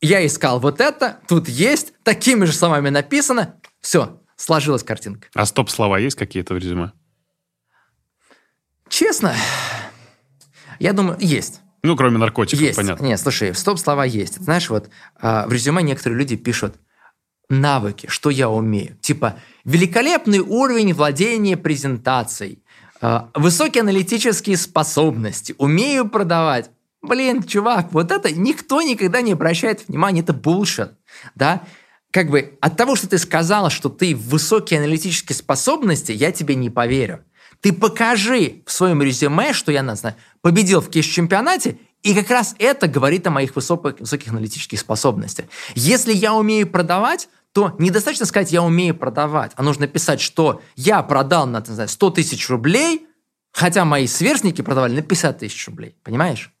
я 0.00 0.26
искал 0.26 0.60
вот 0.60 0.80
это, 0.80 1.20
тут 1.28 1.48
есть, 1.48 1.92
такими 2.02 2.44
же 2.44 2.52
словами 2.52 2.88
написано, 2.88 3.56
все, 3.80 4.20
сложилась 4.36 4.82
картинка. 4.82 5.28
А 5.34 5.44
стоп-слова 5.46 5.98
есть 5.98 6.16
какие-то 6.16 6.54
в 6.54 6.58
резюме? 6.58 6.92
Честно, 8.88 9.34
я 10.78 10.92
думаю, 10.92 11.18
есть. 11.20 11.60
Ну, 11.82 11.96
кроме 11.96 12.16
наркотиков, 12.16 12.62
есть. 12.62 12.76
понятно. 12.76 13.04
Нет, 13.04 13.20
слушай, 13.20 13.54
стоп-слова 13.54 14.06
есть. 14.06 14.42
Знаешь, 14.42 14.70
вот 14.70 14.88
э, 15.20 15.46
в 15.46 15.52
резюме 15.52 15.82
некоторые 15.82 16.18
люди 16.18 16.36
пишут 16.36 16.76
навыки, 17.48 18.06
что 18.08 18.30
я 18.30 18.48
умею. 18.48 18.96
Типа, 19.00 19.38
великолепный 19.64 20.40
уровень 20.40 20.94
владения 20.94 21.56
презентацией, 21.56 22.62
э, 23.00 23.20
высокие 23.34 23.82
аналитические 23.82 24.56
способности, 24.56 25.54
умею 25.58 26.08
продавать. 26.08 26.70
Блин, 27.02 27.42
чувак, 27.42 27.92
вот 27.92 28.10
это 28.10 28.34
никто 28.34 28.80
никогда 28.80 29.20
не 29.20 29.32
обращает 29.32 29.86
внимания, 29.88 30.20
это 30.20 30.32
булшит, 30.32 30.92
да? 31.34 31.62
Как 32.10 32.30
бы 32.30 32.56
от 32.60 32.76
того, 32.76 32.96
что 32.96 33.08
ты 33.08 33.18
сказал, 33.18 33.70
что 33.70 33.88
ты 33.88 34.14
высокие 34.14 34.80
аналитические 34.80 35.36
способности, 35.36 36.12
я 36.12 36.32
тебе 36.32 36.54
не 36.54 36.70
поверю. 36.70 37.24
Ты 37.60 37.72
покажи 37.72 38.62
в 38.66 38.72
своем 38.72 39.02
резюме, 39.02 39.52
что 39.52 39.72
я, 39.72 39.82
знаю, 39.96 40.14
победил 40.40 40.80
в 40.80 40.90
кеш-чемпионате, 40.90 41.78
и 42.04 42.14
как 42.14 42.30
раз 42.30 42.54
это 42.58 42.86
говорит 42.86 43.26
о 43.26 43.30
моих 43.30 43.56
высоких, 43.56 43.98
высоких 43.98 44.30
аналитических 44.30 44.78
способностях. 44.78 45.46
Если 45.74 46.12
я 46.12 46.34
умею 46.34 46.68
продавать, 46.68 47.28
то 47.52 47.74
недостаточно 47.78 48.26
сказать 48.26 48.52
«я 48.52 48.62
умею 48.62 48.94
продавать», 48.94 49.52
а 49.56 49.62
нужно 49.62 49.86
писать, 49.86 50.20
что 50.20 50.60
я 50.76 51.02
продал 51.02 51.46
на 51.46 51.64
знаю, 51.64 51.88
100 51.88 52.10
тысяч 52.10 52.48
рублей, 52.50 53.06
хотя 53.52 53.84
мои 53.86 54.06
сверстники 54.06 54.60
продавали 54.60 54.96
на 54.96 55.02
50 55.02 55.38
тысяч 55.38 55.66
рублей. 55.66 55.96
Понимаешь? 56.02 56.52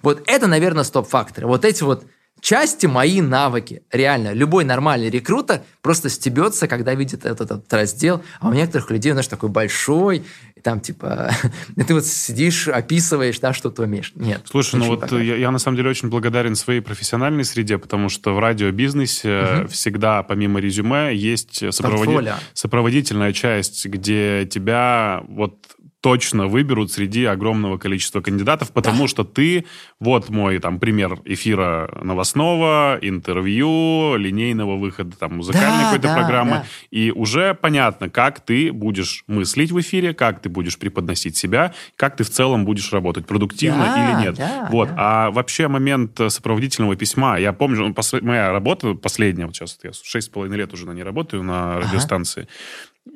Вот 0.00 0.22
это, 0.26 0.46
наверное, 0.46 0.84
стоп-факторы. 0.84 1.46
Вот 1.46 1.66
эти 1.66 1.82
вот 1.82 2.06
части 2.40 2.86
мои 2.86 3.20
навыки. 3.20 3.82
Реально, 3.90 4.32
любой 4.32 4.64
нормальный 4.64 5.10
рекрутер 5.10 5.62
просто 5.80 6.08
стебется, 6.08 6.66
когда 6.66 6.94
видит 6.94 7.24
этот, 7.24 7.50
этот 7.50 7.72
раздел. 7.72 8.22
А 8.40 8.48
у 8.48 8.52
некоторых 8.52 8.90
людей, 8.90 9.12
знаешь, 9.12 9.28
такой 9.28 9.48
большой, 9.48 10.24
там 10.62 10.80
типа, 10.80 11.30
ты 11.86 11.94
вот 11.94 12.06
сидишь, 12.06 12.68
описываешь, 12.68 13.38
да, 13.40 13.52
что 13.52 13.70
ты 13.70 13.82
умеешь. 13.82 14.12
Нет. 14.14 14.42
Слушай, 14.50 14.76
ну 14.76 14.86
вот 14.86 15.10
я, 15.12 15.36
я 15.36 15.50
на 15.50 15.58
самом 15.58 15.76
деле 15.76 15.90
очень 15.90 16.08
благодарен 16.08 16.54
своей 16.56 16.80
профессиональной 16.80 17.44
среде, 17.44 17.78
потому 17.78 18.08
что 18.08 18.34
в 18.34 18.38
радиобизнесе 18.38 19.60
угу. 19.60 19.68
всегда 19.68 20.22
помимо 20.22 20.60
резюме 20.60 21.14
есть 21.14 21.72
сопроводи... 21.74 22.30
сопроводительная 22.54 23.32
часть, 23.32 23.86
где 23.86 24.46
тебя 24.46 25.22
вот 25.28 25.56
точно 26.02 26.48
выберут 26.48 26.90
среди 26.90 27.24
огромного 27.24 27.78
количества 27.78 28.20
кандидатов, 28.20 28.72
потому 28.72 29.02
да. 29.02 29.08
что 29.08 29.22
ты, 29.22 29.66
вот 30.00 30.30
мой 30.30 30.58
там 30.58 30.80
пример 30.80 31.20
эфира 31.24 31.96
новостного, 32.02 32.98
интервью, 33.00 34.16
линейного 34.16 34.76
выхода 34.76 35.16
там 35.16 35.36
музыкальной 35.36 35.78
да, 35.78 35.84
какой-то 35.84 36.08
да, 36.08 36.14
программы, 36.14 36.50
да. 36.50 36.64
и 36.90 37.12
уже 37.12 37.54
понятно, 37.54 38.10
как 38.10 38.40
ты 38.40 38.72
будешь 38.72 39.22
мыслить 39.28 39.70
в 39.70 39.80
эфире, 39.80 40.12
как 40.12 40.42
ты 40.42 40.48
будешь 40.48 40.76
преподносить 40.76 41.36
себя, 41.36 41.72
как 41.94 42.16
ты 42.16 42.24
в 42.24 42.30
целом 42.30 42.64
будешь 42.64 42.92
работать, 42.92 43.24
продуктивно 43.24 43.84
да, 43.84 44.10
или 44.10 44.24
нет. 44.24 44.34
Да, 44.34 44.68
вот. 44.72 44.88
Да. 44.88 44.94
А 44.98 45.30
вообще 45.30 45.68
момент 45.68 46.18
сопроводительного 46.28 46.96
письма, 46.96 47.38
я 47.38 47.52
помню, 47.52 47.94
моя 48.22 48.50
работа 48.50 48.94
последняя, 48.94 49.46
вот 49.46 49.54
сейчас 49.54 49.78
я 49.84 49.92
шесть 49.92 50.26
с 50.26 50.30
половиной 50.30 50.58
лет 50.58 50.74
уже 50.74 50.84
на 50.84 50.92
ней 50.92 51.04
работаю 51.04 51.44
на 51.44 51.78
радиостанции, 51.78 52.42
ага. 52.42 52.50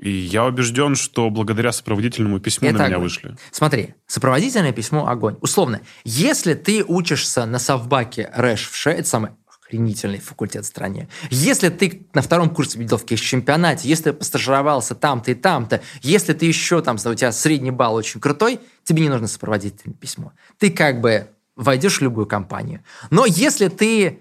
И 0.01 0.11
я 0.11 0.45
убежден, 0.45 0.97
что 0.97 1.31
благодаря 1.31 1.73
сопроводительному 1.73 2.41
письму 2.41 2.69
Это 2.69 2.79
на 2.79 2.87
меня 2.87 2.97
огонь. 2.97 3.05
вышли. 3.05 3.37
Смотри, 3.51 3.95
сопроводительное 4.07 4.73
письмо– 4.73 5.07
огонь. 5.09 5.37
Условно, 5.41 5.81
если 6.05 6.55
ты 6.55 6.85
учишься 6.85 7.47
на 7.47 7.59
совбаке 7.59 8.31
РЭШ 8.35 8.69
в 8.69 8.87
это 8.87 9.09
самый 9.09 9.31
охренительный 9.67 10.21
факультет 10.21 10.65
в 10.65 10.69
стране. 10.69 11.09
Если 11.31 11.69
ты 11.71 12.07
на 12.15 12.23
втором 12.23 12.51
курсе 12.51 12.79
победил 12.79 12.99
в 12.99 13.05
чемпионате, 13.07 13.89
если 13.89 14.05
ты 14.05 14.13
постажировался 14.13 14.95
там-то 14.95 15.33
и 15.33 15.35
там-то, 15.35 15.83
если 16.03 16.33
ты 16.35 16.47
еще 16.47 16.83
там, 16.83 16.97
у 16.97 17.15
тебя 17.15 17.33
средний 17.33 17.73
балл 17.73 17.95
очень 17.95 18.21
крутой, 18.21 18.61
тебе 18.85 19.03
не 19.03 19.09
нужно 19.09 19.27
сопроводительное 19.27 19.97
письмо. 19.97 20.33
Ты 20.59 20.71
как 20.71 21.01
бы 21.01 21.29
войдешь 21.57 21.99
в 21.99 22.03
любую 22.03 22.27
компанию. 22.27 22.83
Но 23.11 23.27
если 23.27 23.69
ты 23.69 24.21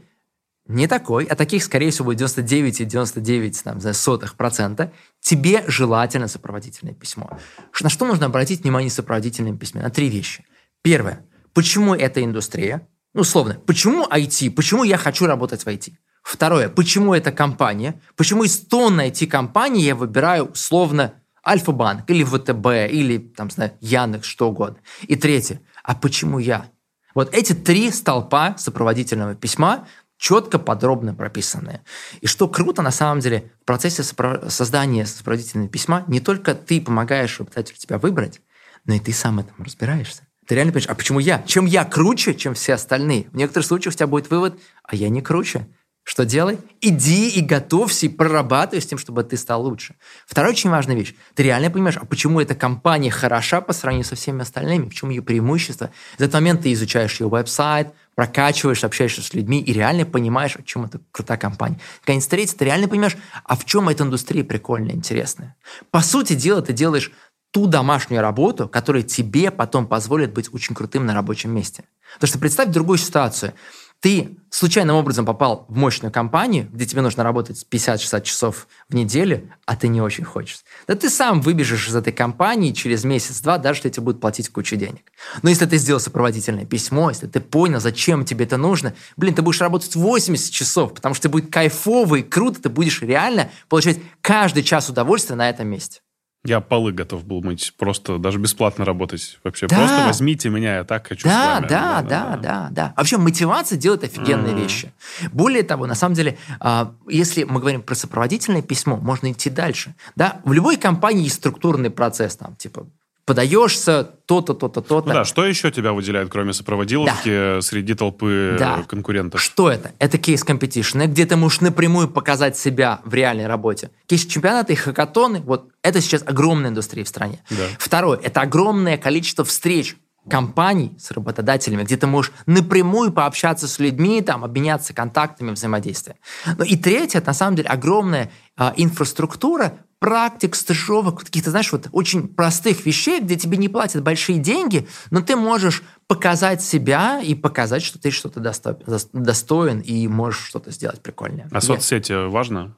не 0.68 0.88
такой, 0.88 1.26
а 1.26 1.36
таких, 1.36 1.64
скорее 1.64 1.92
всего, 1.92 2.06
будет 2.06 2.18
99 2.18 2.82
и 2.82 2.86
99 2.86 3.64
там, 3.64 3.82
сотых 3.94 4.36
процента, 4.36 4.92
тебе 5.20 5.64
желательно 5.68 6.28
сопроводительное 6.28 6.94
письмо. 6.94 7.38
На 7.82 7.90
что 7.90 8.06
нужно 8.06 8.26
обратить 8.26 8.64
внимание 8.64 8.90
в 8.90 8.94
сопроводительном 8.94 9.58
письме? 9.58 9.82
На 9.82 9.92
три 9.92 10.10
вещи. 10.10 10.44
Первое. 10.82 11.26
Почему 11.54 11.94
эта 11.94 12.24
индустрия? 12.24 12.88
Ну, 13.14 13.22
условно, 13.22 13.60
почему 13.66 14.06
IT? 14.06 14.52
Почему 14.52 14.84
я 14.84 14.98
хочу 14.98 15.28
работать 15.28 15.64
в 15.64 15.68
IT? 15.68 15.94
Второе. 16.24 16.70
Почему 16.70 17.14
эта 17.14 17.32
компания? 17.32 18.02
Почему 18.16 18.44
из 18.44 18.58
тонны 18.58 19.10
IT-компаний 19.10 19.84
я 19.84 19.96
выбираю 19.96 20.46
условно 20.46 21.14
Альфа-банк 21.48 22.10
или 22.10 22.24
ВТБ 22.24 22.92
или, 22.92 23.20
там, 23.20 23.52
знаю, 23.52 23.74
Яндекс, 23.80 24.28
что 24.28 24.50
угодно. 24.50 24.80
И 25.04 25.16
третье. 25.16 25.62
А 25.84 25.94
почему 25.94 26.40
я? 26.40 26.72
Вот 27.14 27.34
эти 27.34 27.54
три 27.54 27.92
столпа 27.92 28.56
сопроводительного 28.58 29.36
письма 29.36 29.88
четко, 30.26 30.58
подробно 30.58 31.14
прописанные. 31.14 31.84
И 32.20 32.26
что 32.26 32.48
круто, 32.48 32.82
на 32.82 32.90
самом 32.90 33.20
деле, 33.20 33.52
в 33.62 33.66
процессе 33.66 34.02
создания 34.02 35.06
сопроводительного 35.06 35.70
письма 35.70 36.04
не 36.08 36.20
только 36.20 36.56
ты 36.56 36.82
помогаешь 36.82 37.38
работодателю 37.38 37.78
тебя 37.78 38.00
выбрать, 38.00 38.42
но 38.86 38.96
и 38.96 39.00
ты 39.00 39.14
сам 39.14 39.38
этом 39.38 39.64
разбираешься. 39.64 40.24
Ты 40.48 40.56
реально 40.56 40.74
понимаешь, 40.74 40.90
а 40.90 40.96
почему 40.96 41.20
я? 41.20 41.44
Чем 41.46 41.68
я 41.68 41.86
круче, 41.86 42.34
чем 42.34 42.56
все 42.56 42.74
остальные? 42.74 43.28
В 43.34 43.36
некоторых 43.36 43.68
случаях 43.68 43.94
у 43.94 43.98
тебя 43.98 44.08
будет 44.08 44.32
вывод, 44.32 44.60
а 44.84 44.96
я 44.96 45.10
не 45.10 45.22
круче. 45.22 45.68
Что 46.02 46.26
делай? 46.26 46.58
Иди 46.82 47.30
и 47.30 47.42
готовься, 47.42 48.08
и 48.08 48.10
прорабатывай 48.10 48.82
с 48.82 48.88
тем, 48.88 48.98
чтобы 48.98 49.24
ты 49.24 49.38
стал 49.38 49.64
лучше. 49.64 49.96
Вторая 50.26 50.52
очень 50.54 50.72
важная 50.72 50.96
вещь. 50.96 51.14
Ты 51.36 51.44
реально 51.44 51.70
понимаешь, 51.70 51.98
а 51.98 52.06
почему 52.06 52.40
эта 52.40 52.56
компания 52.56 53.12
хороша 53.12 53.62
по 53.62 53.74
сравнению 53.74 54.06
со 54.06 54.16
всеми 54.16 54.42
остальными? 54.42 54.90
Почему 54.90 55.12
ее 55.12 55.22
преимущества? 55.22 55.92
В 56.18 56.22
этот 56.22 56.34
момент 56.34 56.62
ты 56.62 56.74
изучаешь 56.74 57.20
ее 57.20 57.28
веб-сайт, 57.28 57.94
прокачиваешь, 58.16 58.84
общаешься 58.84 59.22
с 59.22 59.34
людьми 59.34 59.62
и 59.62 59.74
реально 59.74 60.06
понимаешь, 60.06 60.56
о 60.56 60.64
чем 60.64 60.86
это 60.86 61.00
крутая 61.12 61.38
компания. 61.38 61.80
Наконец, 62.02 62.26
третье, 62.28 62.58
ты 62.58 62.66
реально 62.66 62.88
понимаешь, 62.88 63.18
а 63.44 63.56
в 63.56 63.66
чем 63.66 63.90
эта 63.90 64.04
индустрия 64.04 64.44
прикольная, 64.44 64.96
интересная. 64.96 65.56
По 65.92 66.02
сути 66.02 66.34
дела, 66.34 66.62
ты 66.62 66.74
делаешь 66.74 67.12
ту 67.52 67.68
домашнюю 67.68 68.22
работу, 68.22 68.68
которая 68.68 69.04
тебе 69.04 69.52
потом 69.52 69.88
позволит 69.88 70.34
быть 70.34 70.54
очень 70.54 70.76
крутым 70.76 71.06
на 71.06 71.14
рабочем 71.14 71.54
месте. 71.54 71.84
Потому 72.16 72.30
что 72.30 72.40
представь 72.40 72.70
другую 72.70 72.98
ситуацию– 72.98 73.54
ты 74.06 74.38
случайным 74.52 74.98
образом 74.98 75.26
попал 75.26 75.66
в 75.68 75.76
мощную 75.76 76.12
компанию, 76.12 76.70
где 76.72 76.86
тебе 76.86 77.02
нужно 77.02 77.24
работать 77.24 77.66
50-60 77.68 78.22
часов 78.22 78.68
в 78.88 78.94
неделю, 78.94 79.52
а 79.66 79.76
ты 79.76 79.88
не 79.88 80.00
очень 80.00 80.24
хочешь. 80.24 80.60
Да 80.88 80.94
ты 80.94 81.10
сам 81.10 81.42
выбежишь 81.42 81.88
из 81.88 81.96
этой 81.96 82.14
компании 82.14 82.72
через 82.72 83.04
месяц-два, 83.04 83.58
даже 83.58 83.80
если 83.80 83.90
тебе 83.90 84.04
будут 84.04 84.22
платить 84.22 84.50
кучу 84.50 84.76
денег. 84.76 85.12
Но 85.42 85.50
если 85.50 85.66
ты 85.66 85.78
сделал 85.78 86.00
сопроводительное 86.00 86.68
письмо, 86.68 87.10
если 87.10 87.26
ты 87.26 87.40
понял, 87.40 87.80
зачем 87.80 88.26
тебе 88.26 88.46
это 88.46 88.58
нужно, 88.58 88.94
блин, 89.18 89.34
ты 89.34 89.42
будешь 89.42 89.60
работать 89.60 89.96
80 89.96 90.54
часов, 90.54 90.94
потому 90.94 91.16
что 91.16 91.28
будет 91.28 91.52
кайфово 91.52 92.18
и 92.18 92.22
круто, 92.22 92.62
ты 92.62 92.70
будешь 92.70 93.02
реально 93.02 93.50
получать 93.70 93.98
каждый 94.22 94.62
час 94.62 94.88
удовольствия 94.88 95.36
на 95.36 95.50
этом 95.50 95.68
месте. 95.68 96.02
Я 96.46 96.62
полы 96.62 96.92
готов 96.92 97.26
был 97.26 97.42
мыть, 97.42 97.74
просто 97.78 98.18
даже 98.18 98.40
бесплатно 98.40 98.86
работать 98.86 99.40
вообще. 99.44 99.68
Да. 99.68 99.78
Просто 99.78 100.06
возьмите 100.06 100.50
меня, 100.50 100.78
я 100.78 100.84
так 100.84 101.08
хочу 101.08 101.28
да, 101.28 101.32
с 101.32 101.60
вами. 101.60 101.68
Да, 101.70 102.02
да, 102.02 102.02
да, 102.02 102.38
да, 102.38 102.68
да. 102.72 102.94
Вообще 102.96 103.18
мотивация 103.18 103.78
делает 103.78 104.04
офигенные 104.04 104.54
mm-hmm. 104.54 104.62
вещи. 104.62 104.94
Более 105.32 105.64
того, 105.64 105.88
на 105.88 105.96
самом 105.96 106.16
деле, 106.16 106.38
а, 106.60 106.94
если 107.08 107.44
мы 107.44 107.60
говорим 107.60 107.82
про 107.82 107.96
сопроводительное 107.96 108.62
письмо, 108.62 108.98
можно 108.98 109.32
идти 109.32 109.50
дальше. 109.50 109.96
Да? 110.16 110.42
В 110.46 110.54
любой 110.54 110.78
компании 110.78 111.24
есть 111.24 111.36
структурный 111.36 111.90
процесс, 111.90 112.36
там, 112.36 112.56
типа 112.56 112.88
подаешься 113.26 114.04
то-то, 114.26 114.54
то-то, 114.54 114.82
то-то. 114.82 115.08
Ну 115.08 115.14
да, 115.14 115.26
что 115.26 115.46
еще 115.46 115.72
тебя 115.72 115.94
выделяет, 115.94 116.30
кроме 116.30 116.54
сопроводиловки, 116.54 117.60
среди 117.62 117.94
толпы 117.96 118.56
Да. 118.60 118.84
конкурентов? 118.88 119.42
Что 119.42 119.70
это? 119.72 119.92
Это 120.00 120.18
кейс 120.18 120.44
competition, 120.44 121.08
где 121.08 121.26
ты 121.26 121.36
можешь 121.36 121.62
напрямую 121.62 122.08
показать 122.08 122.58
себя 122.58 123.02
в 123.04 123.14
реальной 123.14 123.48
работе. 123.48 123.90
Кейс-чемпионаты 124.08 124.74
и 124.74 124.76
хакатоны, 124.76 125.42
вот 125.42 125.70
это 125.82 126.02
сейчас 126.02 126.24
огромная 126.26 126.70
индустрия 126.70 127.04
в 127.04 127.08
стране. 127.08 127.42
Да. 127.50 127.64
Второе, 127.80 128.20
это 128.22 128.42
огромное 128.42 128.98
количество 128.98 129.44
встреч 129.44 129.98
компаний 130.30 130.96
с 131.00 131.12
работодателями, 131.12 131.84
где 131.84 131.98
ты 131.98 132.08
можешь 132.08 132.32
напрямую 132.46 133.12
пообщаться 133.12 133.68
с 133.68 133.78
людьми, 133.80 134.22
там, 134.22 134.44
обменяться 134.44 134.94
контактами, 134.94 135.52
взаимодействия. 135.52 136.16
Ну 136.58 136.64
и 136.64 136.76
третье, 136.76 137.20
это 137.20 137.28
на 137.28 137.34
самом 137.34 137.56
деле 137.58 137.70
огромная 137.70 138.32
а, 138.58 138.74
инфраструктура 138.76 139.74
практик, 140.00 140.56
стажировок, 140.56 141.24
каких-то, 141.24 141.52
знаешь, 141.52 141.72
вот 141.72 141.88
очень 141.92 142.28
простых 142.28 142.86
вещей, 142.86 143.22
где 143.22 143.36
тебе 143.38 143.58
не 143.58 143.70
платят 143.70 144.04
большие 144.04 144.40
деньги, 144.40 144.88
но 145.10 145.22
ты 145.22 145.36
можешь 145.36 145.84
показать 146.08 146.62
себя 146.62 147.22
и 147.22 147.34
показать, 147.34 147.82
что 147.84 147.98
ты 148.00 148.12
что-то 148.12 148.40
досто- 148.40 148.84
дос- 148.86 149.10
достоин 149.14 149.80
и 149.80 150.08
можешь 150.08 150.46
что-то 150.46 150.72
сделать 150.72 151.02
прикольное. 151.02 151.48
А 151.52 151.56
Я- 151.56 151.62
соцсети 151.62 152.28
важно? 152.28 152.76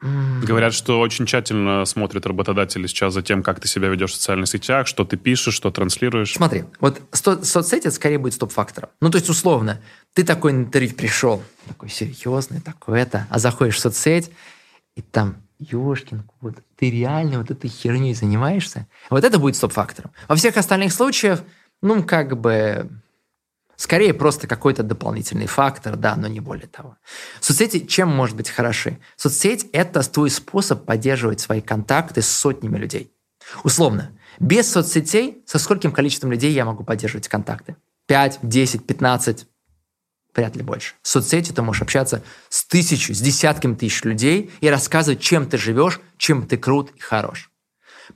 Говорят, 0.00 0.74
что 0.74 1.00
очень 1.00 1.26
тщательно 1.26 1.84
смотрят 1.84 2.24
работодатели 2.24 2.86
сейчас 2.86 3.14
за 3.14 3.22
тем, 3.22 3.42
как 3.42 3.58
ты 3.58 3.66
себя 3.66 3.88
ведешь 3.88 4.12
в 4.12 4.14
социальных 4.14 4.48
сетях, 4.48 4.86
что 4.86 5.04
ты 5.04 5.16
пишешь, 5.16 5.54
что 5.54 5.72
транслируешь. 5.72 6.34
Смотри, 6.34 6.64
вот 6.78 7.00
сто- 7.10 7.42
соцсети 7.42 7.88
это 7.88 7.90
скорее 7.96 8.18
будет 8.18 8.34
стоп-фактором. 8.34 8.90
Ну, 9.00 9.10
то 9.10 9.16
есть, 9.18 9.28
условно, 9.28 9.80
ты 10.14 10.22
такой 10.22 10.52
на 10.52 10.60
интервью 10.62 10.94
пришел, 10.94 11.42
такой 11.66 11.88
серьезный, 11.88 12.60
такой 12.60 13.00
это, 13.00 13.26
а 13.28 13.40
заходишь 13.40 13.74
в 13.74 13.80
соцсеть, 13.80 14.30
и 14.94 15.02
там, 15.02 15.42
ёшкин 15.58 16.28
вот 16.40 16.56
ты 16.76 16.90
реально 16.90 17.38
вот 17.38 17.50
этой 17.50 17.68
херней 17.68 18.14
занимаешься? 18.14 18.86
Вот 19.10 19.24
это 19.24 19.38
будет 19.38 19.56
стоп-фактором. 19.56 20.12
Во 20.28 20.36
всех 20.36 20.56
остальных 20.56 20.92
случаях, 20.92 21.42
ну, 21.82 22.02
как 22.02 22.38
бы, 22.38 22.90
скорее 23.76 24.14
просто 24.14 24.46
какой-то 24.46 24.82
дополнительный 24.82 25.46
фактор, 25.46 25.96
да, 25.96 26.16
но 26.16 26.28
не 26.28 26.40
более 26.40 26.66
того. 26.66 26.96
Соцсети 27.40 27.86
чем 27.86 28.08
может 28.08 28.36
быть 28.36 28.50
хороши? 28.50 28.98
Соцсеть– 29.16 29.68
это 29.72 30.02
твой 30.08 30.30
способ 30.30 30.84
поддерживать 30.84 31.40
свои 31.40 31.60
контакты 31.60 32.22
с 32.22 32.28
сотнями 32.28 32.78
людей. 32.78 33.12
Условно, 33.64 34.12
без 34.38 34.70
соцсетей 34.70 35.42
со 35.46 35.58
скольким 35.58 35.92
количеством 35.92 36.30
людей 36.32 36.52
я 36.52 36.64
могу 36.64 36.84
поддерживать 36.84 37.28
контакты? 37.28 37.76
5, 38.06 38.40
10, 38.42 38.86
15, 38.86 39.46
вряд 40.34 40.56
ли 40.56 40.62
больше. 40.62 40.94
В 41.02 41.08
соцсети 41.08 41.52
ты 41.52 41.62
можешь 41.62 41.82
общаться 41.82 42.22
с 42.48 42.64
тысячу, 42.64 43.14
с 43.14 43.20
десятками 43.20 43.74
тысяч 43.74 44.04
людей 44.04 44.50
и 44.60 44.68
рассказывать, 44.68 45.20
чем 45.20 45.46
ты 45.46 45.58
живешь, 45.58 46.00
чем 46.16 46.46
ты 46.46 46.56
крут 46.56 46.90
и 46.96 47.00
хорош. 47.00 47.50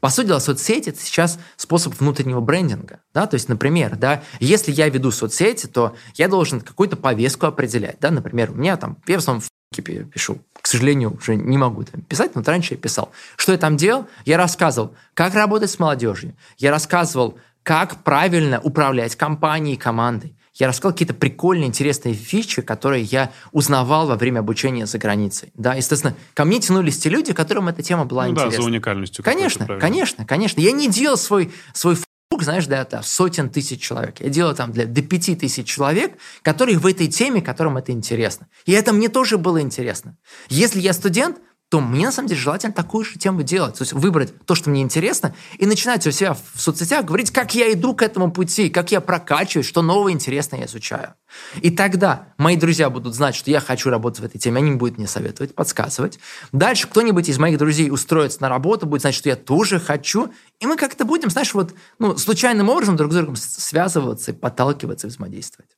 По 0.01 0.09
сути 0.09 0.29
дела, 0.29 0.39
соцсети– 0.39 0.89
это 0.91 1.01
сейчас 1.01 1.39
способ 1.57 1.95
внутреннего 1.99 2.41
брендинга. 2.41 3.01
Да? 3.13 3.27
То 3.27 3.35
есть, 3.35 3.49
например, 3.49 3.97
да, 3.97 4.23
если 4.41 4.73
я 4.73 4.89
веду 4.89 5.11
соцсети, 5.11 5.67
то 5.67 5.97
я 6.15 6.29
должен 6.29 6.61
какую-то 6.61 6.97
повестку 6.97 7.47
определять. 7.47 7.99
Да? 8.01 8.11
Например, 8.11 8.51
у 8.51 8.55
меня 8.55 8.77
там, 8.77 8.97
я 9.07 9.17
в 9.17 9.19
основном 9.19 9.43
в 9.43 9.51
пишу. 9.81 10.39
К 10.61 10.67
сожалению, 10.67 11.17
уже 11.17 11.35
не 11.35 11.57
могу 11.57 11.85
там 11.85 12.03
писать, 12.03 12.35
но 12.35 12.43
раньше 12.43 12.75
я 12.75 12.81
писал. 12.81 13.11
Что 13.37 13.53
я 13.53 13.59
там 13.59 13.77
делал? 13.77 14.07
Я 14.25 14.37
рассказывал, 14.37 14.95
как 15.15 15.35
работать 15.35 15.71
с 15.71 15.79
молодежью. 15.79 16.35
Я 16.59 16.71
рассказывал, 16.71 17.39
как 17.63 18.03
правильно 18.03 18.61
управлять 18.61 19.17
компанией, 19.17 19.77
командой. 19.77 20.37
Я 20.63 20.69
рассказал 20.69 20.93
какие-то 20.93 21.15
прикольные, 21.15 21.67
интересные 21.67 22.15
фичи, 22.15 22.63
которые 22.63 23.03
я 23.03 23.33
узнавал 23.51 24.07
во 24.07 24.15
время 24.15 24.39
обучения 24.39 24.87
за 24.87 24.97
границей. 24.97 25.51
Да, 25.55 25.75
естественно, 25.75 26.15
ко 26.35 26.45
мне 26.45 26.61
тянулись 26.61 26.99
те 26.99 27.09
люди, 27.09 27.33
которым 27.33 27.67
эта 27.67 27.83
тема 27.83 28.05
была 28.05 28.29
Ну 28.29 28.35
да, 28.35 28.43
интересна. 28.43 28.63
за 28.63 28.69
уникальностью. 28.69 29.25
Конечно, 29.25 29.67
конечно, 29.81 30.25
конечно. 30.25 30.61
Я 30.61 30.71
не 30.71 30.89
делал 30.89 31.17
свой, 31.17 31.51
свой 31.75 31.97
фейсбук, 31.97 32.45
знаешь, 32.45 32.67
для 32.67 32.85
да, 32.85 33.03
сотен 33.03 33.51
тысяч 33.51 33.81
человек. 33.81 34.21
Я 34.21 34.29
делал 34.29 34.55
там 34.55 34.71
для, 34.71 34.87
до 34.87 35.03
пяти 35.03 35.35
тысяч 35.35 35.67
человек, 35.67 36.13
которые 36.43 36.79
в 36.79 36.87
этой 36.87 37.09
теме, 37.09 37.43
которым 37.43 37.77
это 37.77 37.91
интересно. 37.91 38.47
И 38.65 38.71
это 38.71 38.93
мне 38.93 39.09
тоже 39.09 39.39
было 39.39 39.61
интересно. 39.61 40.17
Если 40.49 40.79
я 40.79 40.93
студент, 40.93 41.39
то 41.73 41.81
мне, 41.81 42.05
на 42.05 42.13
самом 42.13 42.29
деле, 42.29 42.39
желательно 42.39 42.75
такую 42.75 43.03
же 43.03 43.19
тему 43.19 43.43
делать. 43.43 43.79
То 43.79 43.83
есть 43.83 43.95
выбрать 43.95 44.45
то, 44.45 44.55
что 44.55 44.69
мне 44.69 44.83
интересно, 44.83 45.35
и 45.57 45.65
начинать 45.65 46.07
у 46.07 46.11
себя 46.11 46.35
в 46.35 46.61
соцсетях 46.61 47.07
говорить, 47.07 47.31
как 47.31 47.55
я 47.55 47.73
иду 47.73 47.95
к 47.95 48.03
этому 48.03 48.31
пути, 48.31 48.69
как 48.69 48.93
я 48.93 49.01
прокачиваюсь, 49.01 49.67
что 49.67 49.81
новое 49.81 50.13
интересное 50.13 50.61
я 50.61 50.67
изучаю. 50.67 51.15
И 51.63 51.71
тогда 51.71 52.29
мои 52.37 52.59
друзья 52.59 52.91
будут 52.91 53.15
знать, 53.15 53.35
что 53.35 53.51
я 53.51 53.59
хочу 53.59 53.89
работать 53.89 54.21
в 54.21 54.25
этой 54.27 54.39
теме, 54.39 54.59
они 54.59 54.73
будут 54.73 54.99
мне 54.99 55.07
советовать, 55.07 55.55
подсказывать. 55.55 56.19
Дальше 56.53 56.89
кто-нибудь 56.89 57.31
из 57.31 57.39
моих 57.39 57.57
друзей 57.57 57.91
устроится 57.91 58.43
на 58.43 58.51
работу, 58.51 58.85
будет 58.85 59.01
знать, 59.01 59.15
что 59.15 59.31
я 59.31 59.37
тоже 59.37 59.81
хочу, 59.81 60.31
и 60.61 60.67
мы 60.67 60.77
как-то 60.77 61.07
будем, 61.07 61.31
знаешь, 61.31 61.55
вот 61.55 61.73
ну, 61.99 62.19
случайным 62.19 62.69
образом 62.69 62.99
друг 62.99 63.13
с 63.13 63.15
другом 63.15 63.37
связываться, 63.37 64.35
подталкиваться, 64.35 65.07
взаимодействовать. 65.07 65.71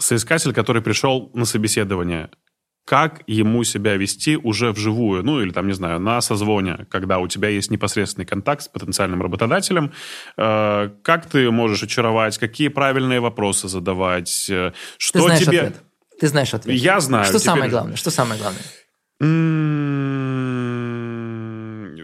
Соискатель, 0.00 0.52
который 0.52 0.82
пришел 0.82 1.30
на 1.32 1.44
собеседование, 1.44 2.28
как 2.88 3.20
ему 3.26 3.64
себя 3.64 3.96
вести 3.96 4.38
уже 4.38 4.72
вживую, 4.72 5.22
ну 5.22 5.42
или 5.42 5.50
там, 5.50 5.66
не 5.66 5.74
знаю, 5.74 6.00
на 6.00 6.22
созвоне, 6.22 6.86
когда 6.90 7.18
у 7.18 7.28
тебя 7.28 7.50
есть 7.50 7.70
непосредственный 7.70 8.24
контакт 8.24 8.62
с 8.62 8.68
потенциальным 8.68 9.20
работодателем, 9.20 9.92
э, 10.38 10.90
как 11.02 11.26
ты 11.26 11.50
можешь 11.50 11.82
очаровать, 11.82 12.38
какие 12.38 12.68
правильные 12.68 13.20
вопросы 13.20 13.68
задавать, 13.68 14.46
э, 14.48 14.72
что 14.96 15.18
Ты 15.18 15.24
знаешь 15.26 15.40
тебе... 15.44 15.58
ответ. 15.60 15.82
Ты 16.18 16.28
знаешь 16.28 16.54
ответ. 16.54 16.76
Я 16.80 16.98
знаю. 17.00 17.24
Что 17.26 17.34
теперь- 17.38 17.44
самое 17.44 17.70
главное? 17.70 17.96
Что 17.96 18.10
самое 18.10 18.40
главное? 18.40 18.62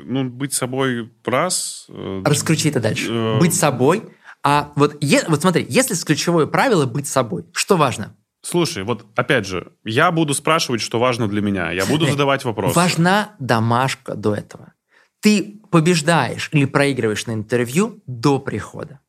Ну, 0.07 0.24
быть 0.30 0.53
собой 0.53 1.11
раз. 1.24 1.87
э, 1.89 2.22
Раскрути 2.26 2.68
это 2.68 2.80
дальше. 2.80 3.07
Э, 3.11 3.39
Быть 3.41 3.55
собой. 3.55 4.03
А 4.43 4.70
вот, 4.76 4.99
е- 5.03 5.24
вот 5.28 5.41
смотри, 5.41 5.64
если 5.66 5.95
ключевое 6.05 6.45
правило 6.47 6.85
быть 6.85 7.07
собой, 7.09 7.47
что 7.55 7.78
важно? 7.78 8.14
Слушай, 8.45 8.84
вот 8.84 9.07
опять 9.16 9.47
же, 9.47 9.72
я 9.84 10.11
буду 10.11 10.34
спрашивать, 10.34 10.82
что 10.82 10.99
важно 11.01 11.28
для 11.28 11.40
меня. 11.40 11.72
Я 11.72 11.86
буду 11.86 12.07
задавать 12.07 12.45
вопросы. 12.45 12.76
Важна 12.76 13.34
домашка 13.38 14.14
до 14.14 14.34
этого. 14.34 14.74
Ты 15.20 15.61
побеждаешь 15.70 16.51
или 16.53 16.66
проигрываешь 16.66 17.24
на 17.24 17.32
интервью 17.32 18.03
до 18.07 18.38
прихода. 18.38 19.01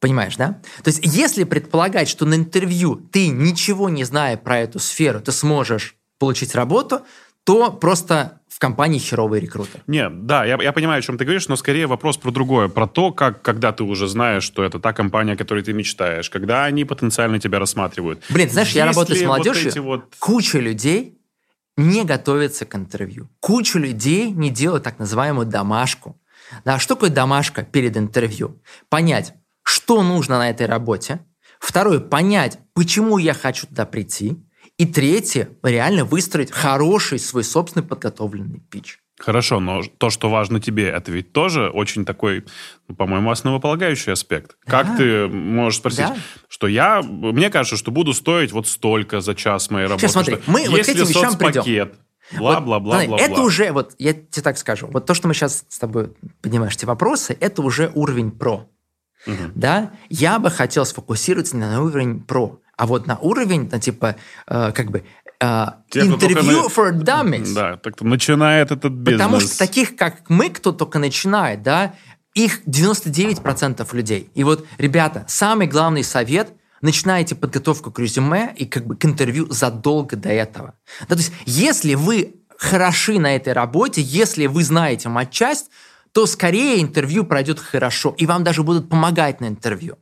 Понимаешь, 0.00 0.36
да? 0.36 0.60
То 0.82 0.88
есть, 0.88 1.00
если 1.04 1.44
предполагать, 1.44 2.08
что 2.08 2.24
на 2.26 2.34
интервью 2.34 2.96
ты, 2.96 3.28
ничего 3.28 3.88
не 3.88 4.02
зная 4.02 4.36
про 4.36 4.58
эту 4.58 4.80
сферу, 4.80 5.20
ты 5.20 5.30
сможешь 5.30 5.94
получить 6.18 6.56
работу, 6.56 7.02
то 7.44 7.70
просто 7.70 8.39
компании 8.60 8.98
херовый 8.98 9.40
рекрутер. 9.40 9.82
Нет, 9.86 10.26
да, 10.26 10.44
я, 10.44 10.58
я 10.62 10.72
понимаю, 10.72 10.98
о 10.98 11.02
чем 11.02 11.16
ты 11.18 11.24
говоришь, 11.24 11.48
но 11.48 11.56
скорее 11.56 11.86
вопрос 11.86 12.18
про 12.18 12.30
другое. 12.30 12.68
Про 12.68 12.86
то, 12.86 13.10
как, 13.10 13.42
когда 13.42 13.72
ты 13.72 13.82
уже 13.82 14.06
знаешь, 14.06 14.44
что 14.44 14.62
это 14.62 14.78
та 14.78 14.92
компания, 14.92 15.32
о 15.32 15.36
которой 15.36 15.64
ты 15.64 15.72
мечтаешь, 15.72 16.28
когда 16.30 16.64
они 16.66 16.84
потенциально 16.84 17.40
тебя 17.40 17.58
рассматривают. 17.58 18.22
Блин, 18.28 18.50
знаешь, 18.50 18.70
я 18.72 18.84
Есть 18.84 18.96
работаю 18.96 19.18
ли 19.18 19.24
с 19.24 19.26
вот 19.26 19.38
молодежью. 19.38 19.70
эти 19.70 19.78
вот- 19.78 20.14
Куча 20.18 20.58
людей 20.58 21.18
не 21.76 22.04
готовится 22.04 22.66
к 22.66 22.74
интервью. 22.76 23.30
Куча 23.40 23.78
людей 23.78 24.30
не 24.30 24.50
делают 24.50 24.84
так 24.84 24.98
называемую 24.98 25.46
домашку. 25.46 26.20
Да, 26.64 26.78
что 26.78 26.94
такое 26.94 27.10
домашка 27.10 27.62
перед 27.62 27.96
интервью? 27.96 28.60
Понять, 28.90 29.32
что 29.62 30.02
нужно 30.02 30.38
на 30.38 30.50
этой 30.50 30.66
работе. 30.66 31.20
Второе, 31.58 32.00
понять, 32.00 32.58
почему 32.74 33.18
я 33.18 33.32
хочу 33.34 33.66
туда 33.66 33.86
прийти. 33.86 34.36
И 34.80 34.86
третье, 34.86 35.50
реально 35.62 36.06
выстроить 36.06 36.50
хороший 36.50 37.18
свой 37.18 37.44
собственный 37.44 37.84
подготовленный 37.86 38.60
пич. 38.70 38.98
Хорошо, 39.18 39.60
но 39.60 39.82
то, 39.98 40.08
что 40.08 40.30
важно 40.30 40.58
тебе, 40.58 40.88
это 40.88 41.12
ведь 41.12 41.34
тоже 41.34 41.68
очень 41.68 42.06
такой, 42.06 42.46
ну, 42.88 42.94
по-моему, 42.94 43.30
основополагающий 43.30 44.12
аспект. 44.12 44.56
Как 44.64 44.96
ты 44.96 45.28
можешь 45.28 45.80
спросить, 45.80 46.06
Да. 46.06 46.16
что 46.48 46.66
я, 46.66 47.02
мне 47.02 47.50
кажется, 47.50 47.76
что 47.76 47.90
буду 47.90 48.14
стоить 48.14 48.52
вот 48.52 48.66
столько 48.66 49.20
за 49.20 49.34
час 49.34 49.70
моей 49.70 49.86
работы. 49.86 50.08
смотри, 50.08 50.36
что 50.36 50.50
мы 50.50 50.66
вот 50.70 50.80
к 50.80 50.88
этим 50.88 51.04
вещам 51.04 51.36
придем. 51.36 51.90
Вот, 52.32 52.62
бла-бла-бла-бла. 52.62 53.04
смотри, 53.18 53.24
Это 53.26 53.42
уже, 53.42 53.72
вот 53.72 53.94
я 53.98 54.14
тебе 54.14 54.40
так 54.42 54.56
скажу, 54.56 54.86
вот 54.90 55.04
то, 55.04 55.12
что 55.12 55.28
мы 55.28 55.34
сейчас 55.34 55.66
с 55.68 55.78
тобой 55.78 56.14
поднимаешь 56.40 56.74
эти 56.74 56.86
вопросы, 56.86 57.36
это 57.38 57.60
уже 57.60 57.92
уровень 57.94 58.30
про. 58.30 58.66
Мгм. 59.26 59.52
Да? 59.54 59.90
Я 60.08 60.38
бы 60.38 60.50
хотел 60.50 60.86
сфокусироваться 60.86 61.54
на 61.58 61.82
уровень 61.82 62.20
про, 62.22 62.58
а 62.80 62.86
вот 62.86 63.06
на 63.06 63.18
уровень, 63.18 63.68
на, 63.70 63.78
типа, 63.78 64.16
э, 64.46 64.72
как 64.72 64.90
бы, 64.90 65.04
э, 65.38 65.66
Те, 65.90 66.00
интервью 66.00 66.62
на- 66.62 66.68
for 66.68 66.92
dummies. 66.92 67.52
Да, 67.54 67.76
так 67.76 68.00
начинает 68.00 68.70
этот 68.70 68.92
бизнес. 68.92 69.20
Потому 69.20 69.40
что 69.40 69.58
таких, 69.58 69.96
как 69.96 70.30
мы, 70.30 70.48
кто 70.48 70.72
только 70.72 70.98
начинает, 70.98 71.62
да, 71.62 71.94
их 72.32 72.62
99% 72.64 73.92
людей. 73.92 74.30
И 74.34 74.44
вот, 74.44 74.66
ребята, 74.78 75.24
самый 75.28 75.66
главный 75.66 76.02
совет– 76.04 76.54
начинайте 76.80 77.34
подготовку 77.34 77.90
к 77.90 77.98
резюме 77.98 78.54
и 78.56 78.64
как 78.64 78.86
бы 78.86 78.96
к 78.96 79.04
интервью 79.04 79.46
задолго 79.50 80.16
до 80.16 80.30
этого. 80.30 80.72
Да, 81.00 81.14
то 81.14 81.20
есть, 81.20 81.32
если 81.44 81.94
вы 81.96 82.36
хороши 82.56 83.18
на 83.18 83.36
этой 83.36 83.52
работе, 83.52 84.00
если 84.00 84.46
вы 84.46 84.64
знаете 84.64 85.10
матчасть, 85.10 85.70
то 86.12 86.24
скорее 86.26 86.80
интервью 86.80 87.24
пройдет 87.24 87.60
хорошо, 87.60 88.14
и 88.16 88.24
вам 88.24 88.42
даже 88.42 88.62
будут 88.62 88.88
помогать 88.88 89.42
на 89.42 89.48
интервью. 89.48 89.98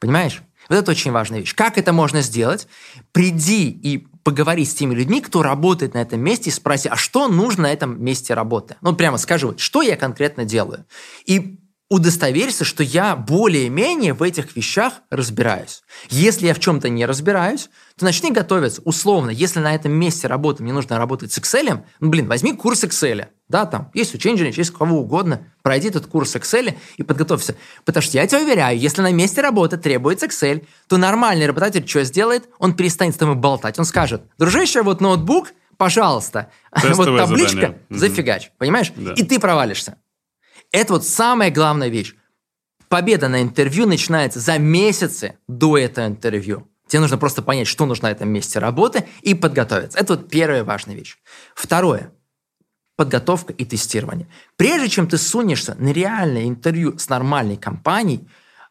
Понимаешь? 0.00 0.42
Вот 0.68 0.76
это 0.76 0.90
очень 0.90 1.12
важная 1.12 1.40
вещь. 1.40 1.54
Как 1.54 1.78
это 1.78 1.92
можно 1.92 2.22
сделать? 2.22 2.66
Приди 3.12 3.68
и 3.70 4.06
поговори 4.22 4.64
с 4.64 4.74
теми 4.74 4.94
людьми, 4.94 5.20
кто 5.20 5.42
работает 5.42 5.94
на 5.94 5.98
этом 5.98 6.20
месте, 6.20 6.50
и 6.50 6.52
спроси, 6.52 6.88
а 6.88 6.96
что 6.96 7.28
нужно 7.28 7.64
на 7.64 7.72
этом 7.72 8.02
месте 8.02 8.34
работы? 8.34 8.76
Ну, 8.80 8.94
прямо 8.94 9.18
скажи, 9.18 9.46
вот, 9.46 9.60
что 9.60 9.82
я 9.82 9.96
конкретно 9.96 10.44
делаю? 10.44 10.86
И 11.26 11.58
удостоверься, 11.90 12.64
что 12.64 12.82
я 12.82 13.14
более-менее 13.14 14.14
в 14.14 14.22
этих 14.22 14.56
вещах 14.56 14.94
разбираюсь. 15.10 15.82
Если 16.08 16.46
я 16.46 16.54
в 16.54 16.60
чем-то 16.60 16.88
не 16.88 17.06
разбираюсь, 17.06 17.68
то 17.98 18.04
начни 18.04 18.32
готовиться. 18.32 18.82
Условно, 18.84 19.30
если 19.30 19.60
на 19.60 19.74
этом 19.74 19.92
месте 19.92 20.26
работы 20.26 20.62
мне 20.62 20.72
нужно 20.72 20.98
работать 20.98 21.32
с 21.32 21.38
Excel, 21.38 21.84
ну, 22.00 22.08
блин, 22.08 22.26
возьми 22.26 22.52
курс 22.52 22.82
Excel. 22.82 23.26
Да, 23.48 23.66
там 23.66 23.90
есть 23.94 24.14
у 24.14 24.18
Change, 24.18 24.52
есть 24.56 24.70
у 24.70 24.78
кого 24.78 25.00
угодно. 25.00 25.46
Пройди 25.62 25.88
этот 25.88 26.06
курс 26.06 26.34
Excel 26.34 26.76
и 26.96 27.02
подготовься. 27.04 27.54
Потому 27.84 28.02
что 28.02 28.16
я 28.16 28.26
тебя 28.26 28.40
уверяю, 28.40 28.78
если 28.78 29.00
на 29.00 29.12
месте 29.12 29.42
работы 29.42 29.76
требуется 29.76 30.26
Excel, 30.26 30.66
то 30.88 30.96
нормальный 30.96 31.46
работодатель 31.46 31.86
что 31.88 32.02
сделает? 32.02 32.48
Он 32.58 32.74
перестанет 32.74 33.14
с 33.14 33.18
тобой 33.18 33.36
болтать. 33.36 33.78
Он 33.78 33.84
скажет, 33.84 34.22
дружище, 34.38 34.82
вот 34.82 35.00
ноутбук, 35.00 35.52
пожалуйста, 35.76 36.50
Тестовое 36.74 37.10
вот 37.10 37.18
табличка, 37.18 37.54
задание. 37.54 37.78
зафигач, 37.90 38.50
понимаешь? 38.58 38.92
Да. 38.96 39.12
И 39.12 39.22
ты 39.22 39.38
провалишься. 39.38 39.98
Это 40.72 40.94
вот 40.94 41.06
самая 41.06 41.52
главная 41.52 41.88
вещь. 41.88 42.14
Победа 42.88 43.28
на 43.28 43.40
интервью 43.40 43.86
начинается 43.86 44.40
за 44.40 44.58
месяцы 44.58 45.38
до 45.46 45.78
этого 45.78 46.06
интервью. 46.06 46.68
Тебе 46.94 47.00
нужно 47.00 47.18
просто 47.18 47.42
понять, 47.42 47.66
что 47.66 47.86
нужно 47.86 48.06
на 48.06 48.12
этом 48.12 48.28
месте 48.28 48.60
работы 48.60 49.04
и 49.22 49.34
подготовиться. 49.34 49.98
Это 49.98 50.14
вот 50.14 50.30
первая 50.30 50.62
важная 50.62 50.94
вещь. 50.94 51.16
Второе. 51.56 52.12
Подготовка 52.94 53.52
и 53.52 53.64
тестирование. 53.64 54.28
Прежде 54.56 54.88
чем 54.88 55.08
ты 55.08 55.18
сунешься 55.18 55.74
на 55.76 55.88
реальное 55.92 56.44
интервью 56.44 56.96
с 56.96 57.08
нормальной 57.08 57.56
компанией, 57.56 58.28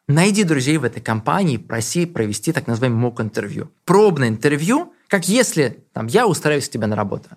найди 0.08 0.46
друзей 0.46 0.78
в 0.78 0.86
этой 0.86 1.02
компании, 1.02 1.58
проси 1.58 2.06
провести 2.06 2.54
так 2.54 2.66
называемый 2.66 2.98
мок-интервью. 2.98 3.74
Пробное 3.84 4.30
интервью, 4.30 4.94
как 5.10 5.28
если 5.28 5.84
там, 5.92 6.08
я 6.08 6.26
устраиваюсь 6.26 6.70
к 6.70 6.72
тебе 6.72 6.88
на 6.88 6.96
работу. 6.96 7.28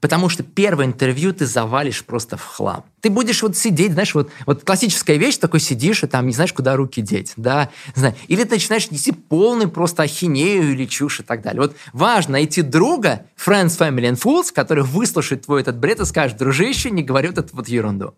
Потому 0.00 0.30
что 0.30 0.42
первое 0.42 0.86
интервью 0.86 1.32
ты 1.34 1.44
завалишь 1.44 2.04
просто 2.04 2.36
в 2.36 2.44
хлам. 2.44 2.84
Ты 3.02 3.10
будешь 3.10 3.42
вот 3.42 3.56
сидеть, 3.56 3.92
знаешь, 3.92 4.14
вот, 4.14 4.30
вот 4.46 4.64
классическая 4.64 5.16
вещь, 5.16 5.36
такой 5.36 5.60
сидишь 5.60 6.02
и 6.02 6.06
там 6.06 6.26
не 6.26 6.32
знаешь, 6.32 6.52
куда 6.52 6.74
руки 6.74 7.02
деть, 7.02 7.34
да, 7.36 7.70
не. 7.94 8.14
Или 8.28 8.44
ты 8.44 8.50
начинаешь 8.54 8.90
нести 8.90 9.12
полный 9.12 9.68
просто 9.68 10.04
ахинею 10.04 10.72
или 10.72 10.86
чушь 10.86 11.20
и 11.20 11.22
так 11.22 11.42
далее. 11.42 11.60
Вот 11.60 11.76
важно 11.92 12.32
найти 12.32 12.62
друга, 12.62 13.26
friends, 13.36 13.78
family 13.78 14.10
and 14.10 14.20
fools, 14.20 14.52
который 14.54 14.84
выслушает 14.84 15.44
твой 15.44 15.60
этот 15.60 15.78
бред 15.78 16.00
и 16.00 16.06
скажет, 16.06 16.38
дружище, 16.38 16.90
не 16.90 17.02
говори 17.02 17.28
вот 17.28 17.38
эту 17.38 17.54
вот 17.54 17.68
ерунду. 17.68 18.14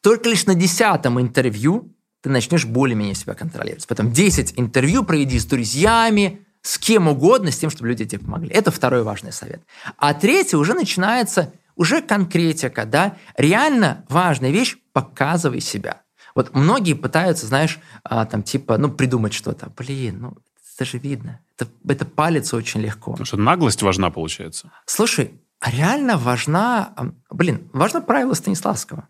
Только 0.00 0.28
лишь 0.28 0.46
на 0.46 0.54
десятом 0.54 1.20
интервью 1.20 1.92
ты 2.22 2.30
начнешь 2.30 2.64
более-менее 2.64 3.14
себя 3.14 3.34
контролировать. 3.34 3.86
Потом 3.86 4.12
10 4.12 4.54
интервью 4.56 5.04
проведи 5.04 5.38
с 5.38 5.46
друзьями, 5.46 6.44
с 6.62 6.78
кем 6.78 7.08
угодно, 7.08 7.50
с 7.50 7.58
тем, 7.58 7.70
чтобы 7.70 7.88
люди 7.88 8.04
тебе 8.04 8.24
помогли. 8.24 8.50
Это 8.50 8.70
второй 8.70 9.02
важный 9.02 9.32
совет. 9.32 9.62
А 9.96 10.14
третий 10.14 10.56
уже 10.56 10.74
начинается 10.74 11.52
уже 11.76 12.02
конкретика, 12.02 12.84
да. 12.84 13.16
Реально 13.36 14.04
важная 14.08 14.50
вещь– 14.50 14.76
показывай 14.92 15.60
себя. 15.60 16.02
Вот 16.34 16.54
многие 16.54 16.94
пытаются, 16.94 17.46
знаешь, 17.46 17.78
а, 18.04 18.26
там 18.26 18.42
типа, 18.42 18.78
ну, 18.78 18.90
придумать 18.90 19.32
что-то. 19.32 19.70
Блин, 19.76 20.18
ну, 20.20 20.38
это 20.74 20.84
же 20.84 20.98
видно. 20.98 21.40
Это, 21.56 21.70
это 21.88 22.04
палится 22.04 22.56
очень 22.56 22.80
легко. 22.80 23.12
Потому 23.12 23.26
что 23.26 23.36
наглость 23.36 23.82
важна, 23.82 24.10
получается. 24.10 24.70
Слушай, 24.86 25.40
а 25.60 25.70
реально 25.70 26.16
важна, 26.16 26.92
ам, 26.96 27.16
блин, 27.30 27.68
важно 27.72 28.00
правило 28.00 28.34
Станиславского. 28.34 29.08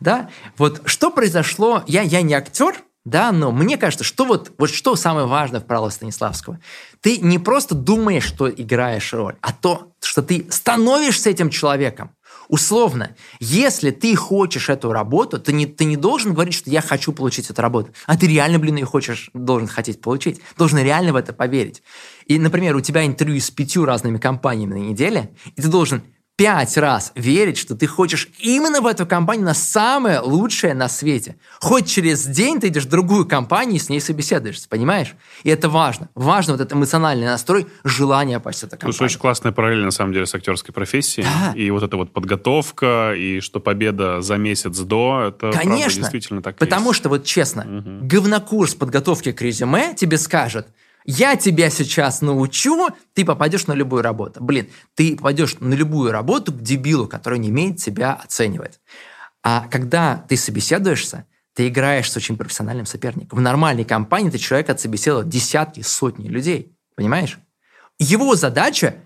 Да, 0.00 0.28
вот 0.56 0.82
что 0.86 1.10
произошло, 1.10 1.84
я, 1.86 2.02
я 2.02 2.22
не 2.22 2.34
актер, 2.34 2.82
да, 3.04 3.32
но 3.32 3.52
мне 3.52 3.78
кажется, 3.78 4.04
что 4.04 4.24
вот, 4.24 4.52
вот 4.58 4.70
что 4.70 4.94
самое 4.96 5.26
важное 5.26 5.60
в 5.60 5.66
правилах 5.66 5.92
Станиславского. 5.92 6.60
Ты 7.00 7.18
не 7.18 7.38
просто 7.38 7.74
думаешь, 7.74 8.24
что 8.24 8.50
играешь 8.50 9.12
роль, 9.14 9.36
а 9.40 9.52
то, 9.52 9.92
что 10.02 10.22
ты 10.22 10.46
становишься 10.50 11.30
этим 11.30 11.48
человеком. 11.48 12.10
Условно, 12.48 13.14
если 13.40 13.90
ты 13.90 14.14
хочешь 14.16 14.68
эту 14.68 14.92
работу, 14.92 15.38
ты 15.38 15.52
не, 15.52 15.66
ты 15.66 15.84
не 15.84 15.96
должен 15.96 16.32
говорить, 16.32 16.54
что 16.54 16.70
я 16.70 16.80
хочу 16.80 17.12
получить 17.12 17.50
эту 17.50 17.60
работу, 17.60 17.92
а 18.06 18.16
ты 18.16 18.26
реально, 18.26 18.58
блин, 18.58 18.76
ее 18.76 18.86
хочешь, 18.86 19.30
должен 19.34 19.68
хотеть 19.68 20.00
получить. 20.00 20.40
Должен 20.56 20.78
реально 20.78 21.12
в 21.12 21.16
это 21.16 21.32
поверить. 21.32 21.82
И, 22.26 22.38
например, 22.38 22.76
у 22.76 22.80
тебя 22.80 23.04
интервью 23.04 23.40
с 23.40 23.50
пятью 23.50 23.84
разными 23.84 24.18
компаниями 24.18 24.74
на 24.74 24.88
неделе, 24.88 25.30
и 25.56 25.62
ты 25.62 25.68
должен 25.68 26.02
пять 26.38 26.76
раз 26.76 27.10
верить, 27.16 27.58
что 27.58 27.74
ты 27.74 27.88
хочешь 27.88 28.28
именно 28.38 28.80
в 28.80 28.86
эту 28.86 29.06
компанию 29.06 29.44
на 29.44 29.54
самое 29.54 30.20
лучшее 30.20 30.72
на 30.72 30.88
свете. 30.88 31.34
Хоть 31.58 31.88
через 31.88 32.24
день 32.26 32.60
ты 32.60 32.68
идешь 32.68 32.84
в 32.84 32.88
другую 32.88 33.26
компанию 33.26 33.74
и 33.74 33.78
с 33.80 33.88
ней 33.88 34.00
собеседуешься, 34.00 34.68
понимаешь? 34.68 35.16
И 35.42 35.50
это 35.50 35.68
важно. 35.68 36.08
Важно 36.14 36.52
вот 36.52 36.60
этот 36.60 36.74
эмоциональный 36.74 37.26
настрой, 37.26 37.66
желание 37.82 38.38
попасть 38.38 38.60
в 38.60 38.62
эту 38.62 38.70
компанию. 38.70 38.92
Слушай, 38.92 39.10
очень 39.10 39.18
классная 39.18 39.50
параллель, 39.50 39.84
на 39.84 39.90
самом 39.90 40.12
деле, 40.12 40.26
с 40.26 40.34
актерской 40.34 40.72
профессией. 40.72 41.26
Да. 41.26 41.52
И 41.56 41.68
вот 41.72 41.82
эта 41.82 41.96
вот 41.96 42.12
подготовка, 42.12 43.14
и 43.16 43.40
что 43.40 43.58
победа 43.58 44.20
за 44.20 44.36
месяц 44.36 44.78
до, 44.78 45.24
это 45.30 45.50
правда, 45.50 45.58
Конечно. 45.58 46.02
действительно 46.02 46.40
так 46.40 46.56
Потому 46.56 46.90
есть. 46.90 47.00
что, 47.00 47.08
вот 47.08 47.24
честно, 47.24 47.66
говнокурс 48.02 48.76
подготовки 48.76 49.32
к 49.32 49.42
резюме 49.42 49.92
тебе 49.96 50.16
скажет, 50.16 50.68
я 51.10 51.36
тебя 51.36 51.70
сейчас 51.70 52.20
научу, 52.20 52.90
ты 53.14 53.24
попадешь 53.24 53.66
на 53.66 53.72
любую 53.72 54.02
работу. 54.02 54.44
Блин, 54.44 54.68
ты 54.94 55.16
попадешь 55.16 55.56
на 55.58 55.72
любую 55.72 56.12
работу 56.12 56.52
к 56.52 56.60
дебилу, 56.60 57.08
который 57.08 57.38
не 57.38 57.48
умеет 57.48 57.80
себя 57.80 58.12
оценивать. 58.12 58.78
А 59.42 59.66
когда 59.70 60.22
ты 60.28 60.36
собеседуешься, 60.36 61.24
ты 61.54 61.68
играешь 61.68 62.12
с 62.12 62.16
очень 62.18 62.36
профессиональным 62.36 62.84
соперником. 62.84 63.38
В 63.38 63.40
нормальной 63.40 63.84
компании 63.84 64.28
ты 64.28 64.36
человек 64.36 64.68
отсобеседовал 64.68 65.24
десятки, 65.24 65.80
сотни 65.80 66.28
людей. 66.28 66.76
Понимаешь? 66.94 67.38
Его 67.98 68.36
задача 68.36 68.96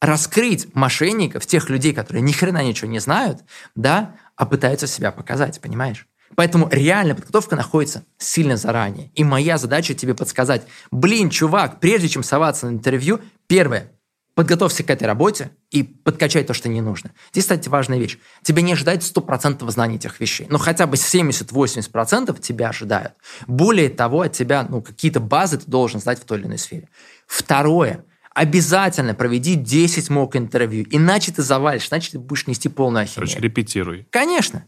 раскрыть 0.00 0.74
мошенников, 0.74 1.46
тех 1.46 1.70
людей, 1.70 1.94
которые 1.94 2.22
ни 2.22 2.32
хрена 2.32 2.64
ничего 2.64 2.90
не 2.90 2.98
знают, 2.98 3.44
да, 3.76 4.16
а 4.34 4.46
пытаются 4.46 4.88
себя 4.88 5.12
показать, 5.12 5.60
понимаешь? 5.60 6.08
Поэтому 6.34 6.68
реальная 6.70 7.14
подготовка 7.14 7.56
находится 7.56 8.04
сильно 8.18 8.56
заранее. 8.56 9.10
И 9.14 9.24
моя 9.24 9.58
задача 9.58 9.94
тебе 9.94 10.14
подсказать, 10.14 10.66
блин, 10.90 11.30
чувак, 11.30 11.80
прежде 11.80 12.08
чем 12.08 12.22
соваться 12.22 12.66
на 12.66 12.70
интервью, 12.70 13.20
первое, 13.46 13.92
подготовься 14.36 14.84
к 14.84 14.90
этой 14.90 15.04
работе 15.04 15.50
и 15.70 15.82
подкачай 15.82 16.44
то, 16.44 16.52
что 16.52 16.68
не 16.68 16.82
нужно. 16.82 17.10
Здесь, 17.32 17.44
кстати, 17.44 17.68
важная 17.68 17.98
вещь. 17.98 18.18
Тебя 18.42 18.60
не 18.60 18.74
ожидает 18.74 19.02
стопроцентного 19.02 19.72
знания 19.72 19.96
этих 19.96 20.20
вещей, 20.20 20.46
но 20.50 20.58
хотя 20.58 20.86
бы 20.86 20.96
70-80% 20.96 22.38
тебя 22.40 22.68
ожидают. 22.68 23.14
Более 23.46 23.88
того, 23.88 24.20
от 24.20 24.32
тебя 24.32 24.66
ну, 24.68 24.82
какие-то 24.82 25.20
базы 25.20 25.58
ты 25.58 25.70
должен 25.70 26.00
знать 26.00 26.20
в 26.20 26.24
той 26.24 26.38
или 26.38 26.46
иной 26.46 26.58
сфере. 26.58 26.90
Второе, 27.26 28.04
обязательно 28.34 29.14
проведи 29.14 29.54
10 29.54 30.10
мок-интервью, 30.10 30.86
иначе 30.90 31.32
ты 31.32 31.42
завалишь, 31.42 31.88
иначе 31.90 32.12
ты 32.12 32.18
будешь 32.18 32.46
нести 32.46 32.68
полную 32.68 33.04
ахинею. 33.04 33.26
Короче, 33.26 33.40
репетируй. 33.40 34.06
Конечно. 34.10 34.66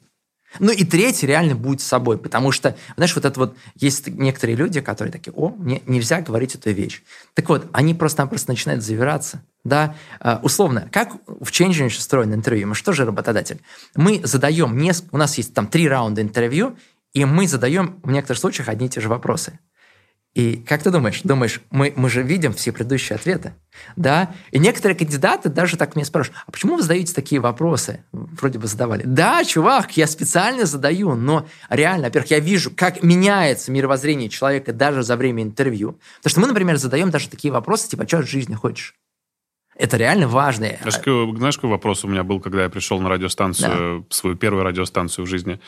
Ну 0.58 0.72
и 0.72 0.84
третий 0.84 1.26
реально 1.26 1.54
будь 1.54 1.80
собой, 1.80 2.18
потому 2.18 2.52
что, 2.52 2.76
знаешь, 2.96 3.14
вот 3.14 3.24
это 3.24 3.38
вот, 3.38 3.56
есть 3.74 4.08
некоторые 4.08 4.56
люди, 4.56 4.80
которые 4.80 5.12
такие, 5.12 5.32
о, 5.32 5.50
мне 5.50 5.82
нельзя 5.86 6.20
говорить 6.20 6.54
эту 6.54 6.70
вещь. 6.70 7.02
Так 7.34 7.48
вот, 7.48 7.68
они 7.72 7.94
просто-напросто 7.94 8.50
начинают 8.50 8.82
завираться, 8.82 9.42
да, 9.64 9.94
А, 10.20 10.40
условно, 10.42 10.88
как 10.90 11.12
в 11.26 11.50
Change 11.50 11.84
еще 11.84 11.98
устроено 11.98 12.34
интервью, 12.34 12.68
мы 12.68 12.74
что 12.74 12.92
же 12.92 13.04
работодатель? 13.04 13.60
Мы 13.94 14.20
задаем, 14.24 14.76
неск- 14.78 15.04
у 15.12 15.16
нас 15.18 15.36
есть 15.38 15.54
там 15.54 15.66
три 15.66 15.88
раунда 15.88 16.22
интервью, 16.22 16.76
и 17.12 17.24
мы 17.24 17.46
задаем 17.46 18.00
в 18.02 18.10
некоторых 18.10 18.38
случаях 18.40 18.68
одни 18.68 18.86
и 18.86 18.90
те 18.90 19.00
же 19.00 19.08
вопросы. 19.08 19.58
И 20.34 20.56
как 20.56 20.82
ты 20.82 20.90
думаешь? 20.90 21.22
Думаешь, 21.24 21.60
мы, 21.70 21.92
мы 21.96 22.08
же 22.10 22.22
видим 22.22 22.52
все 22.52 22.70
предыдущие 22.70 23.16
ответы, 23.16 23.54
да? 23.96 24.34
И 24.50 24.58
некоторые 24.58 24.96
кандидаты 24.96 25.48
даже 25.48 25.76
так 25.76 25.96
меня 25.96 26.04
спрашивают, 26.04 26.44
а 26.46 26.52
почему 26.52 26.76
вы 26.76 26.82
задаете 26.82 27.14
такие 27.14 27.40
вопросы? 27.40 28.04
Вроде 28.12 28.58
бы 28.58 28.66
задавали. 28.66 29.02
Да, 29.04 29.44
чувак, 29.44 29.96
я 29.96 30.06
специально 30.06 30.64
задаю, 30.64 31.14
но 31.14 31.46
реально, 31.70 32.04
во-первых, 32.04 32.30
я 32.30 32.40
вижу, 32.40 32.70
как 32.70 33.02
меняется 33.02 33.72
мировоззрение 33.72 34.28
человека 34.28 34.72
даже 34.72 35.02
за 35.02 35.16
время 35.16 35.42
интервью. 35.42 35.98
Потому 36.18 36.30
что 36.30 36.40
мы, 36.40 36.46
например, 36.46 36.76
задаем 36.76 37.10
даже 37.10 37.28
такие 37.28 37.52
вопросы, 37.52 37.88
типа, 37.88 38.06
что 38.06 38.18
от 38.18 38.28
жизни 38.28 38.54
хочешь? 38.54 38.94
Это 39.74 39.96
реально 39.96 40.28
важно. 40.28 40.66
Знаешь, 40.82 41.36
знаешь, 41.38 41.56
какой 41.56 41.70
вопрос 41.70 42.04
у 42.04 42.08
меня 42.08 42.22
был, 42.22 42.40
когда 42.40 42.64
я 42.64 42.68
пришел 42.68 43.00
на 43.00 43.08
радиостанцию, 43.08 44.06
свою 44.10 44.36
первую 44.36 44.64
радиостанцию 44.64 45.24
в 45.24 45.28
жизни? 45.28 45.60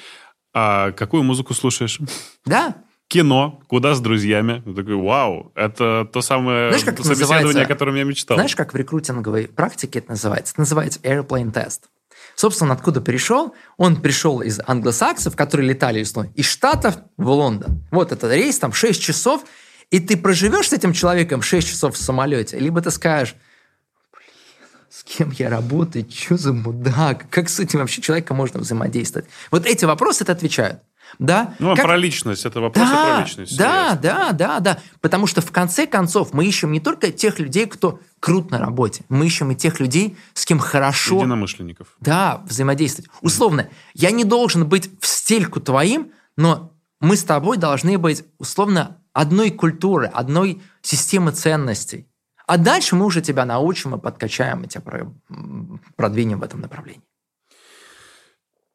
А 0.52 0.90
какую 0.92 1.22
музыку 1.22 1.54
слушаешь? 1.54 2.00
Да, 2.44 2.74
Кино, 3.10 3.60
куда 3.66 3.96
с 3.96 4.00
друзьями? 4.00 4.62
Я 4.64 4.72
такой, 4.72 4.94
вау, 4.94 5.50
это 5.56 6.08
то 6.12 6.20
самое 6.20 6.68
Знаешь, 6.68 6.84
как 6.84 7.04
собеседование, 7.04 7.64
о 7.64 7.66
котором 7.66 7.96
я 7.96 8.04
мечтал. 8.04 8.36
Знаешь, 8.36 8.54
как 8.54 8.72
в 8.72 8.76
рекрутинговой 8.76 9.48
практике 9.48 9.98
это 9.98 10.12
называется? 10.12 10.52
Это 10.52 10.60
называется 10.60 11.00
airplane 11.00 11.52
test. 11.52 11.80
Собственно, 12.36 12.72
откуда 12.72 13.00
пришел? 13.00 13.52
Он 13.78 14.00
пришел 14.00 14.42
из 14.42 14.60
англосаксов, 14.64 15.34
которые 15.34 15.70
летали 15.70 15.98
весной, 15.98 16.30
из 16.36 16.44
Штатов 16.46 16.98
в 17.16 17.28
Лондон. 17.28 17.82
Вот 17.90 18.12
этот 18.12 18.30
рейс, 18.30 18.60
там 18.60 18.72
6 18.72 19.02
часов, 19.02 19.44
и 19.90 19.98
ты 19.98 20.16
проживешь 20.16 20.68
с 20.68 20.72
этим 20.72 20.92
человеком 20.92 21.42
6 21.42 21.66
часов 21.66 21.96
в 21.96 21.98
самолете, 21.98 22.60
либо 22.60 22.80
ты 22.80 22.92
скажешь, 22.92 23.34
блин, 24.12 24.68
с 24.88 25.02
кем 25.02 25.32
я 25.32 25.50
работаю, 25.50 26.06
что 26.08 26.36
за 26.36 26.52
мудак, 26.52 27.28
как 27.28 27.48
с 27.48 27.58
этим 27.58 27.80
вообще 27.80 28.02
человеком 28.02 28.36
можно 28.36 28.60
взаимодействовать? 28.60 29.28
Вот 29.50 29.66
эти 29.66 29.84
вопросы 29.84 30.22
это 30.22 30.30
отвечают. 30.30 30.80
Да? 31.18 31.54
Ну, 31.58 31.72
а 31.72 31.76
Как- 31.76 31.84
про 31.84 31.96
личность, 31.96 32.44
это 32.46 32.60
вопрос 32.60 32.88
да, 32.88 33.16
про 33.16 33.24
личность. 33.24 33.56
Да, 33.58 33.90
серьезно. 33.90 34.00
да, 34.02 34.32
да, 34.32 34.60
да. 34.60 34.78
Потому 35.00 35.26
что 35.26 35.40
в 35.40 35.50
конце 35.50 35.86
концов 35.86 36.32
мы 36.32 36.46
ищем 36.46 36.72
не 36.72 36.80
только 36.80 37.10
тех 37.12 37.38
людей, 37.38 37.66
кто 37.66 38.00
крут 38.20 38.50
на 38.50 38.58
работе, 38.58 39.04
мы 39.08 39.26
ищем 39.26 39.50
и 39.50 39.54
тех 39.54 39.80
людей, 39.80 40.16
с 40.34 40.44
кем 40.46 40.58
хорошо 40.58 41.16
Единомышленников. 41.16 41.88
да, 42.00 42.42
взаимодействовать. 42.46 43.10
Условно, 43.22 43.68
я 43.94 44.10
не 44.10 44.24
должен 44.24 44.66
быть 44.68 44.90
в 45.00 45.06
стельку 45.06 45.60
твоим, 45.60 46.12
но 46.36 46.72
мы 47.00 47.16
с 47.16 47.24
тобой 47.24 47.56
должны 47.56 47.98
быть 47.98 48.24
условно 48.38 48.98
одной 49.12 49.50
культуры, 49.50 50.06
одной 50.06 50.62
системы 50.82 51.32
ценностей. 51.32 52.06
А 52.46 52.56
дальше 52.58 52.96
мы 52.96 53.06
уже 53.06 53.20
тебя 53.22 53.44
научим 53.44 53.94
и 53.94 53.98
подкачаем, 54.00 54.64
и 54.64 54.68
тебя 54.68 54.82
продвинем 55.96 56.40
в 56.40 56.42
этом 56.42 56.60
направлении. 56.60 57.02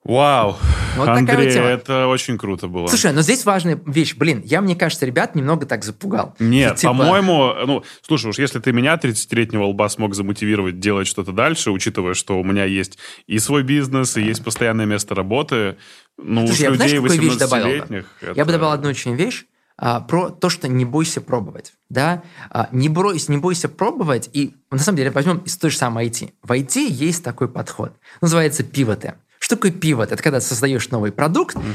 Вау, 0.06 0.56
вот 0.98 1.08
Андрей, 1.08 1.48
это 1.48 2.06
очень 2.06 2.38
круто 2.38 2.68
было. 2.68 2.86
Слушай, 2.86 3.12
но 3.12 3.24
здесь 3.24 3.44
важная 3.44 3.82
вещь. 3.88 4.16
Блин, 4.16 4.44
я, 4.46 4.62
мне 4.62 4.76
кажется, 4.76 5.04
ребят 5.04 5.34
немного 5.34 5.66
так 5.66 5.84
запугал. 5.84 6.36
Нет, 6.38 6.76
типа... 6.76 6.94
по-моему, 6.94 7.54
ну, 7.66 7.84
слушай, 8.04 8.28
уж 8.28 8.38
если 8.38 8.60
ты 8.60 8.72
меня, 8.72 8.96
30-летнего 8.96 9.64
лба, 9.64 9.90
смог 9.90 10.14
замотивировать 10.14 10.80
делать 10.80 11.08
что-то 11.08 11.32
дальше, 11.32 11.72
учитывая, 11.72 12.14
что 12.14 12.40
у 12.40 12.44
меня 12.44 12.66
есть 12.66 13.00
и 13.26 13.40
свой 13.40 13.64
бизнес, 13.64 14.16
и 14.16 14.22
есть 14.22 14.44
постоянное 14.44 14.86
место 14.86 15.16
работы, 15.16 15.78
ну, 16.18 16.46
слушай, 16.46 16.70
уж 16.70 16.78
людей 16.78 17.00
18-летних... 17.00 18.06
Это... 18.22 18.34
Я 18.36 18.46
бы 18.46 18.52
добавил 18.52 18.74
одну 18.74 18.90
очень 18.90 19.16
вещь 19.16 19.46
а, 19.76 20.02
про 20.02 20.30
то, 20.30 20.50
что 20.50 20.68
не 20.68 20.86
бойся 20.86 21.20
пробовать. 21.20 21.74
Да? 21.90 22.24
А, 22.50 22.70
не, 22.72 22.90
брось, 22.90 23.28
не 23.28 23.38
бойся 23.38 23.70
пробовать. 23.70 24.30
И 24.34 24.56
на 24.72 24.78
самом 24.78 24.98
деле 24.98 25.12
возьмем 25.12 25.40
из 25.40 25.58
той 25.58 25.72
же 25.72 25.78
самой 25.78 26.08
IT. 26.08 26.32
В 26.44 26.52
IT 26.52 26.86
есть 26.90 27.24
такой 27.24 27.50
подход. 27.50 27.94
Называется 28.22 28.64
пивоты. 28.64 29.16
Что 29.46 29.58
такое 29.58 29.70
пивот? 29.70 30.12
Это 30.12 30.24
когда 30.24 30.42
создаешь 30.42 30.90
новый 30.90 31.12
продукт. 31.12 31.56
Угу. 31.56 31.66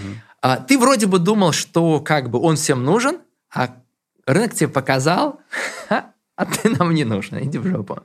А, 0.42 0.56
ты 0.56 0.76
вроде 0.76 1.06
бы 1.06 1.20
думал, 1.20 1.52
что 1.52 2.00
как 2.00 2.28
бы 2.28 2.40
он 2.40 2.56
всем 2.56 2.84
нужен, 2.84 3.18
а 3.54 3.76
рынок 4.26 4.54
тебе 4.54 4.66
показал, 4.66 5.38
а 5.88 6.46
ты 6.46 6.68
нам 6.70 6.92
не 6.92 7.04
нужен. 7.04 7.38
Иди 7.44 7.58
в 7.58 7.66
жопу. 7.68 8.00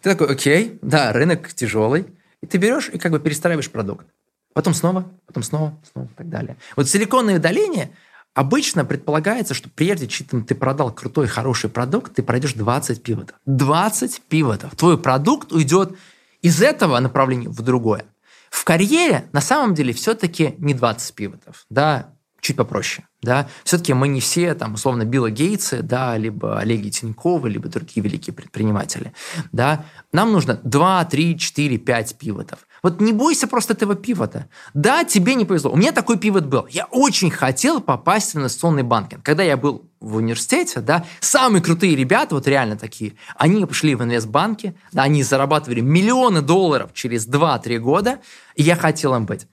Ты 0.00 0.12
такой, 0.12 0.28
окей, 0.28 0.78
да, 0.80 1.12
рынок 1.12 1.52
тяжелый. 1.52 2.06
И 2.40 2.46
ты 2.46 2.56
берешь 2.56 2.88
и 2.88 2.96
как 2.96 3.12
бы 3.12 3.20
перестраиваешь 3.20 3.70
продукт. 3.70 4.06
Потом 4.54 4.72
снова, 4.72 5.04
потом 5.26 5.42
снова, 5.42 5.78
снова 5.92 6.06
и 6.06 6.14
так 6.16 6.30
далее. 6.30 6.56
Вот 6.74 6.88
силиконовое 6.88 7.36
удаление– 7.36 7.90
Обычно 8.34 8.86
предполагается, 8.86 9.52
что 9.52 9.68
прежде 9.68 10.08
чем 10.08 10.42
ты 10.46 10.54
продал 10.54 10.90
крутой, 10.90 11.26
хороший 11.26 11.68
продукт, 11.68 12.14
ты 12.14 12.22
пройдешь 12.22 12.54
20 12.54 13.02
пивотов. 13.02 13.36
20 13.44 14.22
пивотов. 14.22 14.74
Твой 14.74 14.96
продукт 14.96 15.52
уйдет 15.52 15.98
из 16.40 16.62
этого 16.62 16.98
направления 16.98 17.50
в 17.50 17.60
другое. 17.60 18.06
В 18.52 18.64
карьере 18.64 19.30
на 19.32 19.40
самом 19.40 19.74
деле 19.74 19.94
все-таки 19.94 20.54
не 20.58 20.74
20 20.74 21.14
пивотов, 21.14 21.64
да, 21.70 22.14
чуть 22.42 22.56
попроще. 22.56 23.06
Да? 23.22 23.48
Все-таки 23.64 23.94
мы 23.94 24.08
не 24.08 24.20
все, 24.20 24.54
там, 24.54 24.74
условно, 24.74 25.04
Билла 25.04 25.30
Гейтсы, 25.30 25.80
да, 25.80 26.18
либо 26.18 26.58
Олеги 26.58 26.90
Тиньковы, 26.90 27.48
либо 27.48 27.68
другие 27.68 28.02
великие 28.02 28.34
предприниматели. 28.34 29.12
Да? 29.52 29.84
Нам 30.12 30.32
нужно 30.32 30.60
2, 30.64 31.04
3, 31.04 31.38
4, 31.38 31.78
5 31.78 32.18
пивотов. 32.18 32.66
Вот 32.82 33.00
не 33.00 33.12
бойся 33.12 33.46
просто 33.46 33.74
этого 33.74 33.94
пивота. 33.94 34.48
Да, 34.74 35.04
тебе 35.04 35.36
не 35.36 35.44
повезло. 35.44 35.70
У 35.70 35.76
меня 35.76 35.92
такой 35.92 36.18
пивот 36.18 36.46
был. 36.46 36.66
Я 36.68 36.86
очень 36.86 37.30
хотел 37.30 37.80
попасть 37.80 38.34
в 38.34 38.38
инвестиционный 38.38 38.82
банкинг. 38.82 39.22
Когда 39.22 39.44
я 39.44 39.56
был 39.56 39.88
в 40.00 40.16
университете, 40.16 40.80
да, 40.80 41.04
самые 41.20 41.62
крутые 41.62 41.94
ребята, 41.94 42.34
вот 42.34 42.48
реально 42.48 42.76
такие, 42.76 43.12
они 43.36 43.64
пошли 43.66 43.94
в 43.94 44.02
инвестбанки, 44.02 44.74
да, 44.90 45.04
они 45.04 45.22
зарабатывали 45.22 45.80
миллионы 45.80 46.42
долларов 46.42 46.90
через 46.92 47.28
2-3 47.28 47.78
года, 47.78 48.18
и 48.56 48.64
я 48.64 48.74
хотел 48.74 49.14
им 49.14 49.26
быть. 49.26 49.46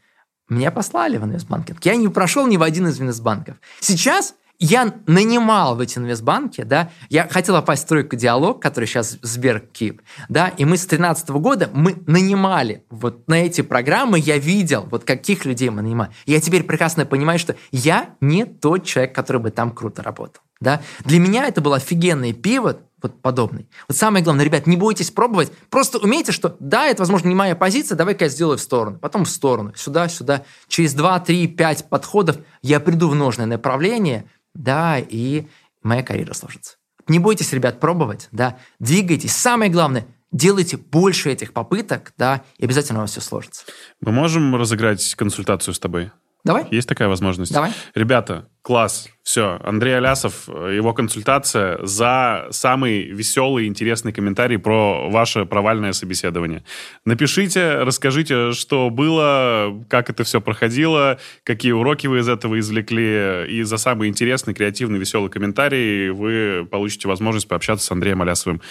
Меня 0.50 0.72
послали 0.72 1.18
в 1.18 1.24
инвестбанкинг. 1.24 1.86
Я 1.86 1.96
не 1.96 2.08
прошел 2.08 2.48
ни 2.48 2.58
в 2.58 2.64
один 2.64 2.88
из 2.88 3.00
инвестбанков. 3.00 3.58
Сейчас 3.80 4.34
я 4.60 4.94
нанимал 5.08 5.76
в 5.76 5.80
эти 5.80 5.98
инвестбанки, 5.98 6.64
да, 6.64 6.92
я 7.10 7.28
хотел 7.30 7.56
попасть 7.56 7.86
в 7.86 7.88
тройку 7.88 8.18
диалог, 8.18 8.62
который 8.62 8.86
сейчас 8.86 9.18
Сберкип, 9.22 10.02
да, 10.28 10.50
и 10.50 10.66
мы 10.66 10.76
с 10.76 10.82
2013 10.82 11.30
года 11.30 11.70
мы 11.74 11.96
нанимали 12.08 12.84
вот 12.90 13.28
на 13.30 13.46
эти 13.46 13.62
программы, 13.62 14.20
я 14.20 14.38
видел, 14.38 14.86
вот 14.92 15.06
каких 15.06 15.46
людей 15.46 15.70
мы 15.70 15.82
нанимаем. 15.82 16.12
Я 16.26 16.42
теперь 16.42 16.64
прекрасно 16.64 17.06
понимаю, 17.06 17.40
что 17.40 17.56
я 17.72 18.16
не 18.20 18.44
тот 18.44 18.84
человек, 18.84 19.16
который 19.16 19.42
бы 19.42 19.52
там 19.52 19.72
круто 19.72 20.04
работал, 20.04 20.42
да. 20.60 20.82
Для 21.06 21.20
меня 21.20 21.48
это 21.48 21.62
был 21.62 21.74
офигенный 21.74 22.34
пивот, 22.34 22.82
вот 23.02 23.22
подобный. 23.22 23.70
Вот 23.88 23.96
самое 23.98 24.24
главное, 24.24 24.44
ребят, 24.44 24.68
не 24.68 24.76
бойтесь 24.76 25.12
пробовать, 25.12 25.52
просто 25.70 26.00
умейте, 26.00 26.32
что 26.32 26.58
да, 26.60 26.88
это, 26.88 27.02
возможно, 27.02 27.30
не 27.30 27.36
моя 27.36 27.56
позиция, 27.56 27.96
давай-ка 27.96 28.26
я 28.26 28.30
сделаю 28.30 28.58
в 28.58 28.62
сторону, 28.62 29.00
потом 29.00 29.26
в 29.26 29.30
сторону, 29.30 29.74
сюда, 29.76 30.10
сюда. 30.10 30.44
Через 30.68 30.94
2, 30.94 31.20
3, 31.22 31.48
5 31.48 31.90
подходов 31.90 32.38
я 32.62 32.80
приду 32.80 33.10
в 33.10 33.16
нужное 33.16 33.46
направление– 33.46 34.26
да, 34.54 35.00
и 35.00 35.48
моя 35.84 36.04
карьера 36.04 36.34
сложится. 36.34 36.78
Не 37.08 37.20
бойтесь, 37.20 37.54
ребят, 37.54 37.80
пробовать, 37.80 38.28
да, 38.32 38.60
двигайтесь. 38.80 39.36
Самое 39.36 39.72
главное, 39.72 40.06
делайте 40.32 40.78
больше 40.78 41.32
этих 41.32 41.54
попыток, 41.54 42.14
да, 42.18 42.44
и 42.58 42.66
обязательно 42.66 43.00
у 43.00 43.02
вас 43.04 43.12
все 43.12 43.22
сложится. 43.22 43.64
Мы 44.02 44.12
можем 44.12 44.56
разыграть 44.56 45.16
консультацию 45.16 45.74
с 45.74 45.80
тобой? 45.80 46.12
Давай. 46.46 46.66
Есть 46.72 46.88
такая 46.88 47.10
возможность? 47.10 47.54
Давай. 47.54 47.72
Ребята, 47.96 48.48
класс. 48.62 49.10
Все. 49.24 49.60
Андрей 49.62 49.98
Алясов, 49.98 50.48
его 50.48 50.94
консультация 50.94 51.86
за 51.86 52.48
самый 52.52 53.04
веселый 53.04 53.66
и 53.66 53.68
интересный 53.68 54.14
комментарий 54.14 54.58
про 54.58 55.10
ваше 55.10 55.46
провальное 55.46 55.92
собеседование. 55.92 56.64
Напишите, 57.04 57.80
расскажите, 57.80 58.54
что 58.54 58.90
было, 58.90 59.84
как 59.90 60.10
это 60.10 60.24
все 60.24 60.40
проходило, 60.40 61.20
какие 61.44 61.74
уроки 61.74 62.08
вы 62.08 62.20
из 62.20 62.30
этого 62.30 62.58
извлекли. 62.58 63.46
И 63.50 63.64
за 63.64 63.78
самый 63.78 64.08
интересный, 64.08 64.54
креативный, 64.54 64.98
веселый 64.98 65.30
комментарий 65.30 66.10
вы 66.10 66.66
получите 66.66 67.08
возможность 67.10 67.50
пообщаться 67.50 67.86
с 67.86 67.92
Андреем 67.92 68.22
Алясовым. 68.22 68.62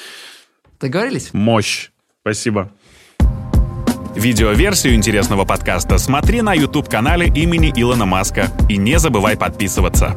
Договорились? 0.81 1.35
Мощь. 1.35 1.91
Спасибо. 2.23 2.73
Видеоверсию 4.19 4.97
интересного 4.97 5.45
подкаста 5.45 5.97
смотри 5.97 6.43
на 6.43 6.53
YouTube-канале 6.53 7.29
имени 7.29 7.73
Илона 7.77 8.05
Маска. 8.05 8.49
И 8.69 8.77
не 8.77 8.99
забывай 8.99 9.37
подписываться. 9.37 10.17